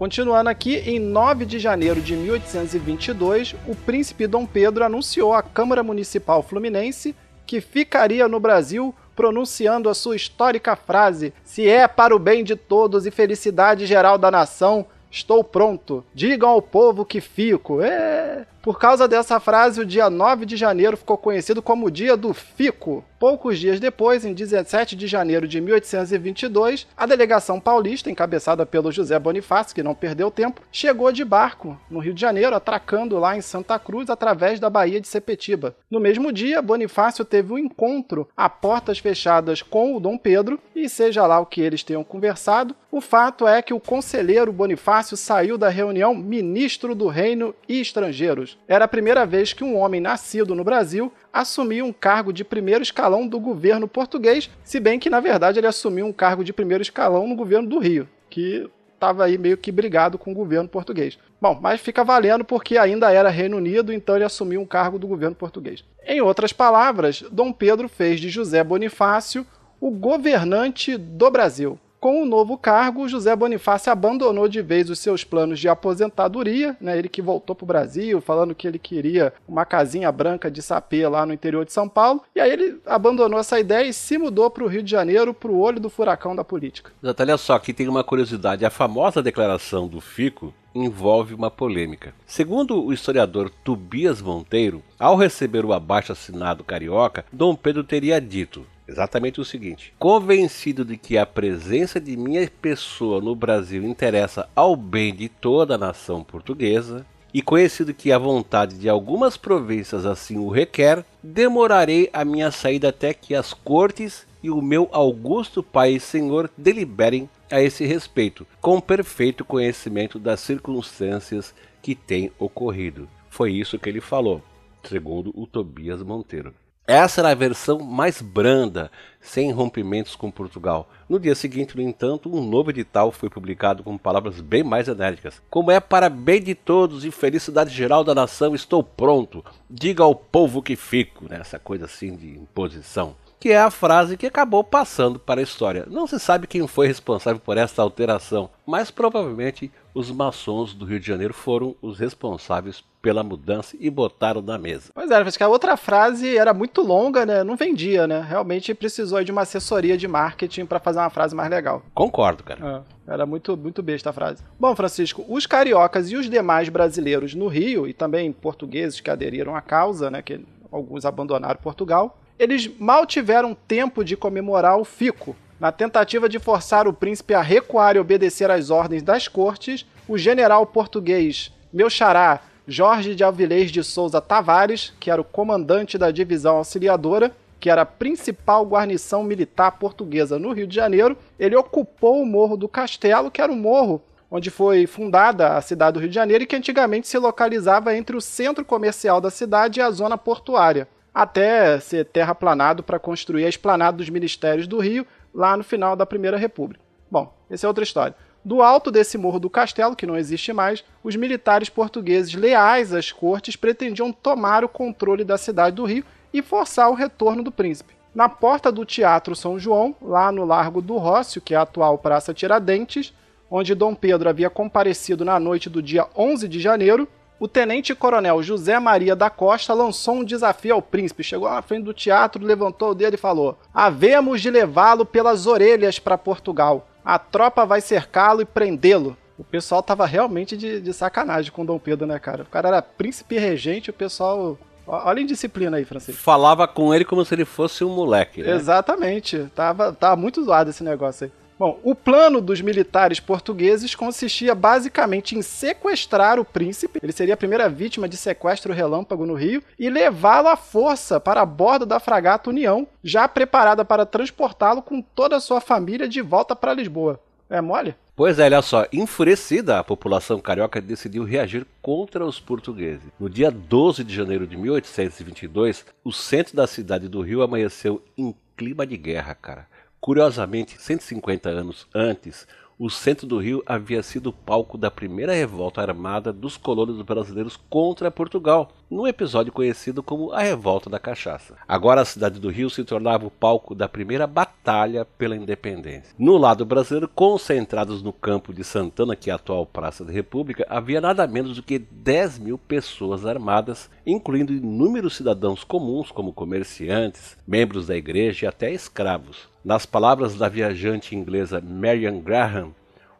Continuando 0.03 0.49
aqui, 0.49 0.79
em 0.79 0.99
9 0.99 1.45
de 1.45 1.57
janeiro 1.57 2.01
de 2.01 2.13
1822, 2.13 3.55
o 3.65 3.73
príncipe 3.73 4.27
Dom 4.27 4.45
Pedro 4.45 4.83
anunciou 4.83 5.33
à 5.33 5.41
Câmara 5.41 5.81
Municipal 5.81 6.43
Fluminense 6.43 7.15
que 7.45 7.61
ficaria 7.61 8.27
no 8.27 8.37
Brasil 8.37 8.93
pronunciando 9.15 9.87
a 9.87 9.93
sua 9.93 10.17
histórica 10.17 10.75
frase: 10.75 11.33
Se 11.45 11.69
é 11.69 11.87
para 11.87 12.13
o 12.13 12.19
bem 12.19 12.43
de 12.43 12.57
todos 12.57 13.05
e 13.05 13.11
felicidade 13.11 13.85
geral 13.85 14.17
da 14.17 14.29
nação, 14.29 14.85
estou 15.09 15.41
pronto. 15.41 16.03
Digam 16.13 16.49
ao 16.49 16.61
povo 16.61 17.05
que 17.05 17.21
fico. 17.21 17.81
É. 17.81 18.45
Por 18.63 18.79
causa 18.79 19.09
dessa 19.09 19.41
frase, 19.41 19.81
o 19.81 19.85
dia 19.85 20.09
9 20.09 20.45
de 20.45 20.55
janeiro 20.55 20.95
ficou 20.95 21.17
conhecido 21.17 21.61
como 21.61 21.87
o 21.87 21.91
Dia 21.91 22.15
do 22.15 22.33
Fico. 22.33 23.03
Poucos 23.19 23.59
dias 23.59 23.77
depois, 23.77 24.23
em 24.23 24.33
17 24.33 24.95
de 24.95 25.05
janeiro 25.05 25.45
de 25.47 25.59
1822, 25.59 26.87
a 26.95 27.05
delegação 27.05 27.59
paulista, 27.59 28.09
encabeçada 28.09 28.65
pelo 28.65 28.91
José 28.91 29.19
Bonifácio, 29.19 29.75
que 29.75 29.83
não 29.83 29.93
perdeu 29.93 30.31
tempo, 30.31 30.61
chegou 30.71 31.11
de 31.11 31.25
barco 31.25 31.77
no 31.89 31.99
Rio 31.99 32.13
de 32.13 32.21
Janeiro, 32.21 32.55
atracando 32.55 33.19
lá 33.19 33.35
em 33.35 33.41
Santa 33.41 33.77
Cruz 33.77 34.09
através 34.09 34.61
da 34.61 34.69
Baía 34.69 34.99
de 34.99 35.07
Sepetiba. 35.09 35.75
No 35.89 35.99
mesmo 35.99 36.31
dia, 36.33 36.61
Bonifácio 36.61 37.23
teve 37.25 37.53
um 37.53 37.57
encontro 37.57 38.27
a 38.35 38.49
portas 38.49 38.99
fechadas 38.99 39.61
com 39.61 39.95
o 39.95 39.99
Dom 39.99 40.17
Pedro, 40.17 40.59
e 40.73 40.87
seja 40.87 41.25
lá 41.25 41.39
o 41.39 41.45
que 41.45 41.61
eles 41.61 41.83
tenham 41.83 42.03
conversado, 42.03 42.75
o 42.91 43.01
fato 43.01 43.47
é 43.47 43.61
que 43.61 43.73
o 43.73 43.79
conselheiro 43.79 44.53
Bonifácio 44.53 45.17
saiu 45.17 45.57
da 45.57 45.67
reunião 45.67 46.13
ministro 46.13 46.93
do 46.93 47.07
Reino 47.07 47.55
e 47.67 47.81
Estrangeiros. 47.81 48.52
Era 48.67 48.85
a 48.85 48.87
primeira 48.87 49.25
vez 49.25 49.53
que 49.53 49.63
um 49.63 49.77
homem 49.77 50.01
nascido 50.01 50.55
no 50.55 50.63
Brasil 50.63 51.11
assumia 51.31 51.83
um 51.83 51.93
cargo 51.93 52.31
de 52.31 52.43
primeiro 52.43 52.83
escalão 52.83 53.27
do 53.27 53.39
governo 53.39 53.87
português, 53.87 54.49
se 54.63 54.79
bem 54.79 54.99
que 54.99 55.09
na 55.09 55.19
verdade 55.19 55.59
ele 55.59 55.67
assumiu 55.67 56.05
um 56.05 56.13
cargo 56.13 56.43
de 56.43 56.53
primeiro 56.53 56.81
escalão 56.81 57.27
no 57.27 57.35
governo 57.35 57.67
do 57.67 57.79
Rio, 57.79 58.07
que 58.29 58.69
estava 58.93 59.25
aí 59.25 59.37
meio 59.37 59.57
que 59.57 59.71
brigado 59.71 60.17
com 60.17 60.31
o 60.31 60.35
governo 60.35 60.69
português. 60.69 61.19
Bom, 61.41 61.59
mas 61.61 61.81
fica 61.81 62.03
valendo 62.03 62.45
porque 62.45 62.77
ainda 62.77 63.11
era 63.11 63.29
Reino 63.29 63.57
Unido, 63.57 63.91
então 63.91 64.15
ele 64.15 64.23
assumiu 64.23 64.61
um 64.61 64.65
cargo 64.65 64.97
do 64.97 65.07
governo 65.07 65.35
português. 65.35 65.83
Em 66.05 66.21
outras 66.21 66.53
palavras, 66.53 67.21
Dom 67.29 67.51
Pedro 67.51 67.89
fez 67.89 68.19
de 68.19 68.29
José 68.29 68.63
Bonifácio 68.63 69.45
o 69.79 69.91
governante 69.91 70.95
do 70.95 71.29
Brasil. 71.29 71.77
Com 72.03 72.21
o 72.21 72.25
novo 72.25 72.57
cargo, 72.57 73.07
José 73.07 73.33
Bonifácio 73.33 73.89
abandonou 73.89 74.49
de 74.49 74.61
vez 74.61 74.89
os 74.89 74.99
seus 74.99 75.23
planos 75.23 75.57
de 75.57 75.69
aposentadoria, 75.69 76.75
né? 76.81 76.99
ele 76.99 77.07
que 77.07 77.21
voltou 77.21 77.55
para 77.55 77.63
o 77.63 77.65
Brasil, 77.65 78.19
falando 78.19 78.53
que 78.53 78.67
ele 78.67 78.77
queria 78.77 79.33
uma 79.47 79.63
casinha 79.63 80.11
branca 80.11 80.51
de 80.51 80.61
sapê 80.61 81.07
lá 81.07 81.25
no 81.25 81.31
interior 81.31 81.63
de 81.63 81.71
São 81.71 81.87
Paulo, 81.87 82.21
e 82.35 82.41
aí 82.41 82.51
ele 82.51 82.81
abandonou 82.85 83.39
essa 83.39 83.57
ideia 83.57 83.87
e 83.87 83.93
se 83.93 84.17
mudou 84.17 84.49
para 84.49 84.65
o 84.65 84.67
Rio 84.67 84.83
de 84.83 84.91
Janeiro, 84.91 85.33
para 85.33 85.49
o 85.49 85.57
olho 85.57 85.79
do 85.79 85.89
furacão 85.89 86.35
da 86.35 86.43
política. 86.43 86.91
Exato, 87.01 87.23
olha 87.23 87.37
só, 87.37 87.53
aqui 87.53 87.71
tem 87.71 87.87
uma 87.87 88.03
curiosidade, 88.03 88.65
a 88.65 88.69
famosa 88.69 89.23
declaração 89.23 89.87
do 89.87 90.01
Fico 90.01 90.53
envolve 90.75 91.33
uma 91.33 91.49
polêmica. 91.49 92.13
Segundo 92.25 92.83
o 92.83 92.91
historiador 92.91 93.49
Tobias 93.63 94.21
Monteiro, 94.21 94.83
ao 94.99 95.15
receber 95.15 95.63
o 95.63 95.71
abaixo 95.71 96.11
assinado 96.11 96.65
carioca, 96.65 97.23
Dom 97.31 97.55
Pedro 97.55 97.81
teria 97.81 98.19
dito: 98.19 98.65
exatamente 98.87 99.39
o 99.39 99.45
seguinte: 99.45 99.93
convencido 99.99 100.83
de 100.83 100.97
que 100.97 101.17
a 101.17 101.25
presença 101.25 101.99
de 101.99 102.15
minha 102.17 102.49
pessoa 102.61 103.21
no 103.21 103.35
Brasil 103.35 103.83
interessa 103.83 104.47
ao 104.55 104.75
bem 104.75 105.13
de 105.13 105.29
toda 105.29 105.75
a 105.75 105.77
nação 105.77 106.23
portuguesa, 106.23 107.05
e 107.33 107.41
conhecido 107.41 107.93
que 107.93 108.11
a 108.11 108.17
vontade 108.17 108.77
de 108.77 108.87
algumas 108.87 109.35
províncias 109.35 110.05
assim 110.05 110.37
o 110.37 110.49
requer, 110.49 111.03
demorarei 111.21 112.09
a 112.13 112.23
minha 112.23 112.51
saída 112.51 112.89
até 112.89 113.13
que 113.13 113.33
as 113.33 113.53
cortes 113.53 114.27
e 114.43 114.51
o 114.51 114.61
meu 114.61 114.87
augusto 114.91 115.63
pai 115.63 115.93
e 115.93 115.99
senhor 115.99 116.49
deliberem 116.55 117.29
a 117.49 117.61
esse 117.61 117.85
respeito, 117.85 118.45
com 118.61 118.79
perfeito 118.79 119.43
conhecimento 119.43 120.19
das 120.19 120.41
circunstâncias 120.41 121.55
que 121.81 121.95
têm 121.95 122.31
ocorrido. 122.37 123.07
Foi 123.29 123.51
isso 123.51 123.79
que 123.79 123.89
ele 123.89 124.01
falou, 124.01 124.41
segundo 124.83 125.31
o 125.33 125.47
Tobias 125.47 126.03
Monteiro. 126.03 126.53
Essa 126.85 127.21
era 127.21 127.29
a 127.29 127.35
versão 127.35 127.79
mais 127.79 128.21
branda, 128.21 128.91
sem 129.21 129.53
rompimentos 129.53 130.17
com 130.17 130.29
Portugal. 130.29 130.89
No 131.07 131.17
dia 131.17 131.33
seguinte, 131.33 131.77
no 131.77 131.81
entanto, 131.81 132.29
um 132.29 132.43
novo 132.43 132.71
edital 132.71 133.09
foi 133.09 133.29
publicado 133.29 133.81
com 133.83 133.97
palavras 133.97 134.41
bem 134.41 134.63
mais 134.63 134.89
enérgicas. 134.89 135.41
Como 135.49 135.71
é 135.71 135.79
para 135.79 136.09
bem 136.09 136.41
de 136.41 136.53
todos 136.53 137.05
e 137.05 137.11
felicidade 137.11 137.73
geral 137.73 138.03
da 138.03 138.13
nação, 138.13 138.53
estou 138.53 138.83
pronto. 138.83 139.45
Diga 139.69 140.03
ao 140.03 140.13
povo 140.13 140.61
que 140.61 140.75
fico, 140.75 141.25
né? 141.29 141.41
coisa 141.63 141.85
assim 141.85 142.17
de 142.17 142.31
imposição 142.31 143.15
que 143.43 143.51
é 143.51 143.59
a 143.59 143.69
frase 143.69 144.15
que 144.15 144.25
acabou 144.25 144.63
passando 144.63 145.19
para 145.19 145.41
a 145.41 145.43
história. 145.43 145.85
Não 145.89 146.07
se 146.07 146.17
sabe 146.17 146.47
quem 146.47 146.65
foi 146.65 146.87
responsável 146.87 147.41
por 147.41 147.57
essa 147.57 147.81
alteração, 147.81 148.49
mas 148.65 148.89
provavelmente 148.89 149.69
os 149.93 150.09
maçons 150.09 150.73
do 150.73 150.85
Rio 150.85 150.97
de 150.97 151.05
Janeiro 151.05 151.33
foram 151.33 151.75
os 151.81 151.99
responsáveis 151.99 152.85
pela 153.01 153.21
mudança 153.21 153.75
e 153.77 153.89
botaram 153.89 154.41
na 154.41 154.57
mesa. 154.57 154.91
Pois 154.95 155.11
é, 155.11 155.21
que 155.29 155.43
a 155.43 155.49
outra 155.49 155.75
frase 155.75 156.37
era 156.37 156.53
muito 156.53 156.81
longa, 156.81 157.25
né? 157.25 157.43
Não 157.43 157.57
vendia, 157.57 158.07
né? 158.07 158.25
Realmente 158.25 158.73
precisou 158.73 159.21
de 159.25 159.33
uma 159.33 159.41
assessoria 159.41 159.97
de 159.97 160.07
marketing 160.07 160.65
para 160.65 160.79
fazer 160.79 160.99
uma 160.99 161.09
frase 161.09 161.35
mais 161.35 161.49
legal. 161.49 161.83
Concordo, 161.93 162.45
cara. 162.45 162.85
É, 163.05 163.13
era 163.13 163.25
muito, 163.25 163.57
muito 163.57 163.83
besta 163.83 164.11
a 164.11 164.13
frase. 164.13 164.41
Bom, 164.57 164.73
Francisco, 164.73 165.25
os 165.27 165.45
cariocas 165.45 166.09
e 166.09 166.15
os 166.15 166.29
demais 166.29 166.69
brasileiros 166.69 167.35
no 167.35 167.49
Rio, 167.49 167.89
e 167.89 167.93
também 167.93 168.31
portugueses 168.31 169.01
que 169.01 169.09
aderiram 169.09 169.53
à 169.53 169.59
causa, 169.59 170.09
né? 170.09 170.21
Que 170.21 170.39
alguns 170.71 171.03
abandonaram 171.03 171.59
Portugal, 171.61 172.17
eles 172.37 172.69
mal 172.79 173.05
tiveram 173.05 173.55
tempo 173.55 174.03
de 174.03 174.17
comemorar 174.17 174.77
o 174.77 174.85
fico. 174.85 175.35
Na 175.59 175.71
tentativa 175.71 176.27
de 176.27 176.39
forçar 176.39 176.87
o 176.87 176.93
príncipe 176.93 177.33
a 177.33 177.41
recuar 177.41 177.95
e 177.95 177.99
obedecer 177.99 178.51
às 178.51 178.69
ordens 178.69 179.01
das 179.01 179.27
cortes, 179.27 179.85
o 180.07 180.17
general 180.17 180.65
português, 180.65 181.51
meu 181.71 181.89
xará, 181.89 182.41
Jorge 182.67 183.15
de 183.15 183.23
Alvilés 183.23 183.71
de 183.71 183.83
Souza 183.83 184.21
Tavares, 184.21 184.93
que 184.99 185.11
era 185.11 185.21
o 185.21 185.25
comandante 185.25 185.97
da 185.97 186.11
divisão 186.11 186.57
auxiliadora, 186.57 187.35
que 187.59 187.69
era 187.69 187.83
a 187.83 187.85
principal 187.85 188.65
guarnição 188.65 189.23
militar 189.23 189.71
portuguesa 189.73 190.37
no 190.37 190.51
Rio 190.51 190.67
de 190.67 190.75
Janeiro, 190.75 191.17
ele 191.39 191.55
ocupou 191.55 192.21
o 192.21 192.25
Morro 192.25 192.57
do 192.57 192.67
Castelo, 192.67 193.31
que 193.31 193.41
era 193.41 193.51
um 193.51 193.55
morro 193.55 194.01
onde 194.29 194.49
foi 194.49 194.87
fundada 194.87 195.55
a 195.55 195.61
cidade 195.61 195.93
do 195.93 195.99
Rio 195.99 196.09
de 196.09 196.15
Janeiro 196.15 196.43
e 196.43 196.47
que 196.47 196.55
antigamente 196.55 197.07
se 197.07 197.19
localizava 197.19 197.95
entre 197.95 198.17
o 198.17 198.21
centro 198.21 198.65
comercial 198.65 199.21
da 199.21 199.29
cidade 199.29 199.79
e 199.79 199.83
a 199.83 199.91
zona 199.91 200.17
portuária, 200.17 200.87
até 201.13 201.79
ser 201.79 202.05
terraplanado 202.05 202.81
para 202.81 202.99
construir 202.99 203.45
a 203.45 203.49
esplanada 203.49 203.97
dos 203.97 204.09
ministérios 204.09 204.67
do 204.67 204.79
Rio 204.79 205.05
lá 205.33 205.55
no 205.55 205.63
final 205.63 205.95
da 205.95 206.05
Primeira 206.05 206.37
República. 206.37 206.83
Bom, 207.09 207.33
essa 207.49 207.67
é 207.67 207.69
outra 207.69 207.83
história. 207.83 208.15
Do 208.43 208.61
alto 208.61 208.91
desse 208.91 209.17
morro 209.17 209.39
do 209.39 209.49
castelo, 209.49 209.95
que 209.95 210.05
não 210.05 210.17
existe 210.17 210.51
mais, 210.51 210.83
os 211.01 211.15
militares 211.15 211.69
portugueses 211.69 212.33
leais 212.33 212.93
às 212.93 213.11
cortes 213.11 213.55
pretendiam 213.55 214.11
tomar 214.11 214.65
o 214.65 214.69
controle 214.69 215.23
da 215.23 215.37
cidade 215.37 215.75
do 215.75 215.85
Rio 215.85 216.03
e 216.33 216.41
forçar 216.41 216.89
o 216.89 216.95
retorno 216.95 217.41
do 217.41 217.51
príncipe. 217.51 217.93
Na 218.13 218.27
porta 218.27 218.71
do 218.71 218.85
Teatro 218.85 219.35
São 219.35 219.57
João, 219.57 219.95
lá 220.01 220.31
no 220.31 220.43
Largo 220.43 220.81
do 220.81 220.97
Rócio, 220.97 221.41
que 221.41 221.53
é 221.53 221.57
a 221.57 221.61
atual 221.61 221.97
Praça 221.97 222.33
Tiradentes, 222.33 223.13
onde 223.49 223.73
Dom 223.73 223.95
Pedro 223.95 224.27
havia 224.27 224.49
comparecido 224.49 225.23
na 225.23 225.39
noite 225.39 225.69
do 225.69 225.81
dia 225.81 226.07
11 226.15 226.47
de 226.47 226.59
janeiro, 226.59 227.07
o 227.43 227.47
tenente-coronel 227.49 228.41
José 228.41 228.79
Maria 228.79 229.17
da 229.17 229.29
Costa 229.29 229.73
lançou 229.73 230.15
um 230.15 230.23
desafio 230.23 230.75
ao 230.75 230.81
príncipe. 230.81 231.25
Chegou 231.25 231.49
na 231.49 231.61
frente 231.61 231.83
do 231.83 231.93
teatro, 231.93 232.41
levantou 232.41 232.91
o 232.91 232.95
dedo 232.95 233.15
e 233.15 233.17
falou: 233.17 233.59
Havemos 233.73 234.41
de 234.41 234.49
levá-lo 234.49 235.05
pelas 235.05 235.45
orelhas 235.45 235.99
para 235.99 236.17
Portugal. 236.17 236.87
A 237.03 237.19
tropa 237.19 237.65
vai 237.65 237.81
cercá-lo 237.81 238.41
e 238.41 238.45
prendê-lo. 238.45 239.17
O 239.37 239.43
pessoal 239.43 239.83
tava 239.83 240.05
realmente 240.05 240.55
de, 240.55 240.79
de 240.79 240.93
sacanagem 240.93 241.51
com 241.51 241.65
Dom 241.65 241.77
Pedro, 241.77 242.07
né, 242.07 242.17
cara? 242.17 242.43
O 242.43 242.45
cara 242.45 242.69
era 242.69 242.81
príncipe 242.81 243.37
regente, 243.37 243.89
o 243.89 243.93
pessoal 243.93 244.57
Olha 244.87 245.19
a 245.19 245.21
indisciplina 245.21 245.75
aí, 245.75 245.83
Francisco. 245.83 246.21
Falava 246.21 246.65
com 246.65 246.93
ele 246.93 247.03
como 247.03 247.25
se 247.25 247.35
ele 247.35 247.45
fosse 247.45 247.83
um 247.83 247.89
moleque, 247.89 248.41
né? 248.41 248.51
Exatamente. 248.51 249.49
Tava, 249.53 249.91
tava 249.91 250.15
muito 250.15 250.41
zoado 250.43 250.69
esse 250.69 250.83
negócio 250.83 251.25
aí. 251.25 251.42
Bom, 251.63 251.79
o 251.81 251.95
plano 251.95 252.41
dos 252.41 252.59
militares 252.59 253.21
portugueses 253.21 253.95
consistia 253.95 254.53
basicamente 254.53 255.33
em 255.33 255.41
sequestrar 255.41 256.37
o 256.37 256.43
príncipe, 256.43 256.99
ele 257.01 257.13
seria 257.13 257.35
a 257.35 257.37
primeira 257.37 257.69
vítima 257.69 258.09
de 258.09 258.17
sequestro 258.17 258.73
relâmpago 258.73 259.25
no 259.25 259.33
Rio, 259.33 259.63
e 259.79 259.89
levá-lo 259.89 260.49
à 260.49 260.57
força 260.57 261.21
para 261.21 261.39
a 261.39 261.45
bordo 261.45 261.85
da 261.85 262.01
fragata 262.01 262.49
União, 262.49 262.85
já 263.01 263.29
preparada 263.29 263.85
para 263.85 264.05
transportá-lo 264.05 264.81
com 264.81 265.01
toda 265.01 265.37
a 265.37 265.39
sua 265.39 265.61
família 265.61 266.05
de 266.05 266.21
volta 266.21 266.53
para 266.53 266.73
Lisboa. 266.73 267.17
É 267.49 267.61
mole? 267.61 267.95
Pois 268.13 268.39
é, 268.39 268.43
olha 268.43 268.61
só, 268.61 268.85
enfurecida, 268.91 269.79
a 269.79 269.85
população 269.85 270.41
carioca 270.41 270.81
decidiu 270.81 271.23
reagir 271.23 271.65
contra 271.81 272.25
os 272.25 272.41
portugueses. 272.41 273.07
No 273.17 273.29
dia 273.29 273.49
12 273.49 274.03
de 274.03 274.13
janeiro 274.13 274.45
de 274.45 274.57
1822, 274.57 275.85
o 276.03 276.11
centro 276.11 276.57
da 276.57 276.67
cidade 276.67 277.07
do 277.07 277.21
Rio 277.21 277.41
amanheceu 277.41 278.03
em 278.17 278.35
clima 278.57 278.85
de 278.85 278.97
guerra, 278.97 279.33
cara. 279.33 279.72
Curiosamente, 280.03 280.75
150 280.81 281.47
anos 281.47 281.87
antes, 281.95 282.45
o 282.77 282.89
centro 282.89 283.25
do 283.25 283.37
Rio 283.37 283.63
havia 283.65 284.03
sido 284.03 284.33
palco 284.33 284.77
da 284.77 284.91
primeira 284.91 285.33
revolta 285.33 285.79
armada 285.79 286.33
dos 286.33 286.57
colonos 286.57 287.01
brasileiros 287.01 287.57
contra 287.69 288.11
Portugal, 288.11 288.73
num 288.91 289.07
episódio 289.07 289.53
conhecido 289.53 290.03
como 290.03 290.33
a 290.33 290.41
Revolta 290.41 290.89
da 290.89 290.99
Cachaça. 290.99 291.55
Agora 291.65 292.01
a 292.01 292.05
cidade 292.05 292.37
do 292.37 292.49
Rio 292.49 292.69
se 292.69 292.83
tornava 292.83 293.25
o 293.25 293.31
palco 293.31 293.73
da 293.73 293.87
primeira 293.87 294.27
batalha 294.27 295.05
pela 295.05 295.37
independência. 295.37 296.13
No 296.19 296.35
lado 296.35 296.65
brasileiro, 296.65 297.07
concentrados 297.07 298.03
no 298.03 298.11
campo 298.11 298.53
de 298.53 298.65
Santana, 298.65 299.15
que 299.15 299.29
é 299.29 299.33
a 299.33 299.37
atual 299.37 299.65
Praça 299.65 300.03
da 300.03 300.11
República, 300.11 300.65
havia 300.69 300.99
nada 300.99 301.25
menos 301.25 301.55
do 301.55 301.63
que 301.63 301.79
10 301.79 302.39
mil 302.39 302.57
pessoas 302.57 303.25
armadas, 303.25 303.89
incluindo 304.05 304.51
inúmeros 304.51 305.15
cidadãos 305.15 305.63
comuns, 305.63 306.11
como 306.11 306.33
comerciantes, 306.33 307.37
membros 307.47 307.87
da 307.87 307.95
igreja 307.95 308.45
e 308.45 308.49
até 308.49 308.69
escravos. 308.69 309.52
Nas 309.63 309.85
palavras 309.85 310.35
da 310.35 310.49
viajante 310.49 311.15
inglesa 311.15 311.61
Marian 311.61 312.19
Graham, 312.19 312.71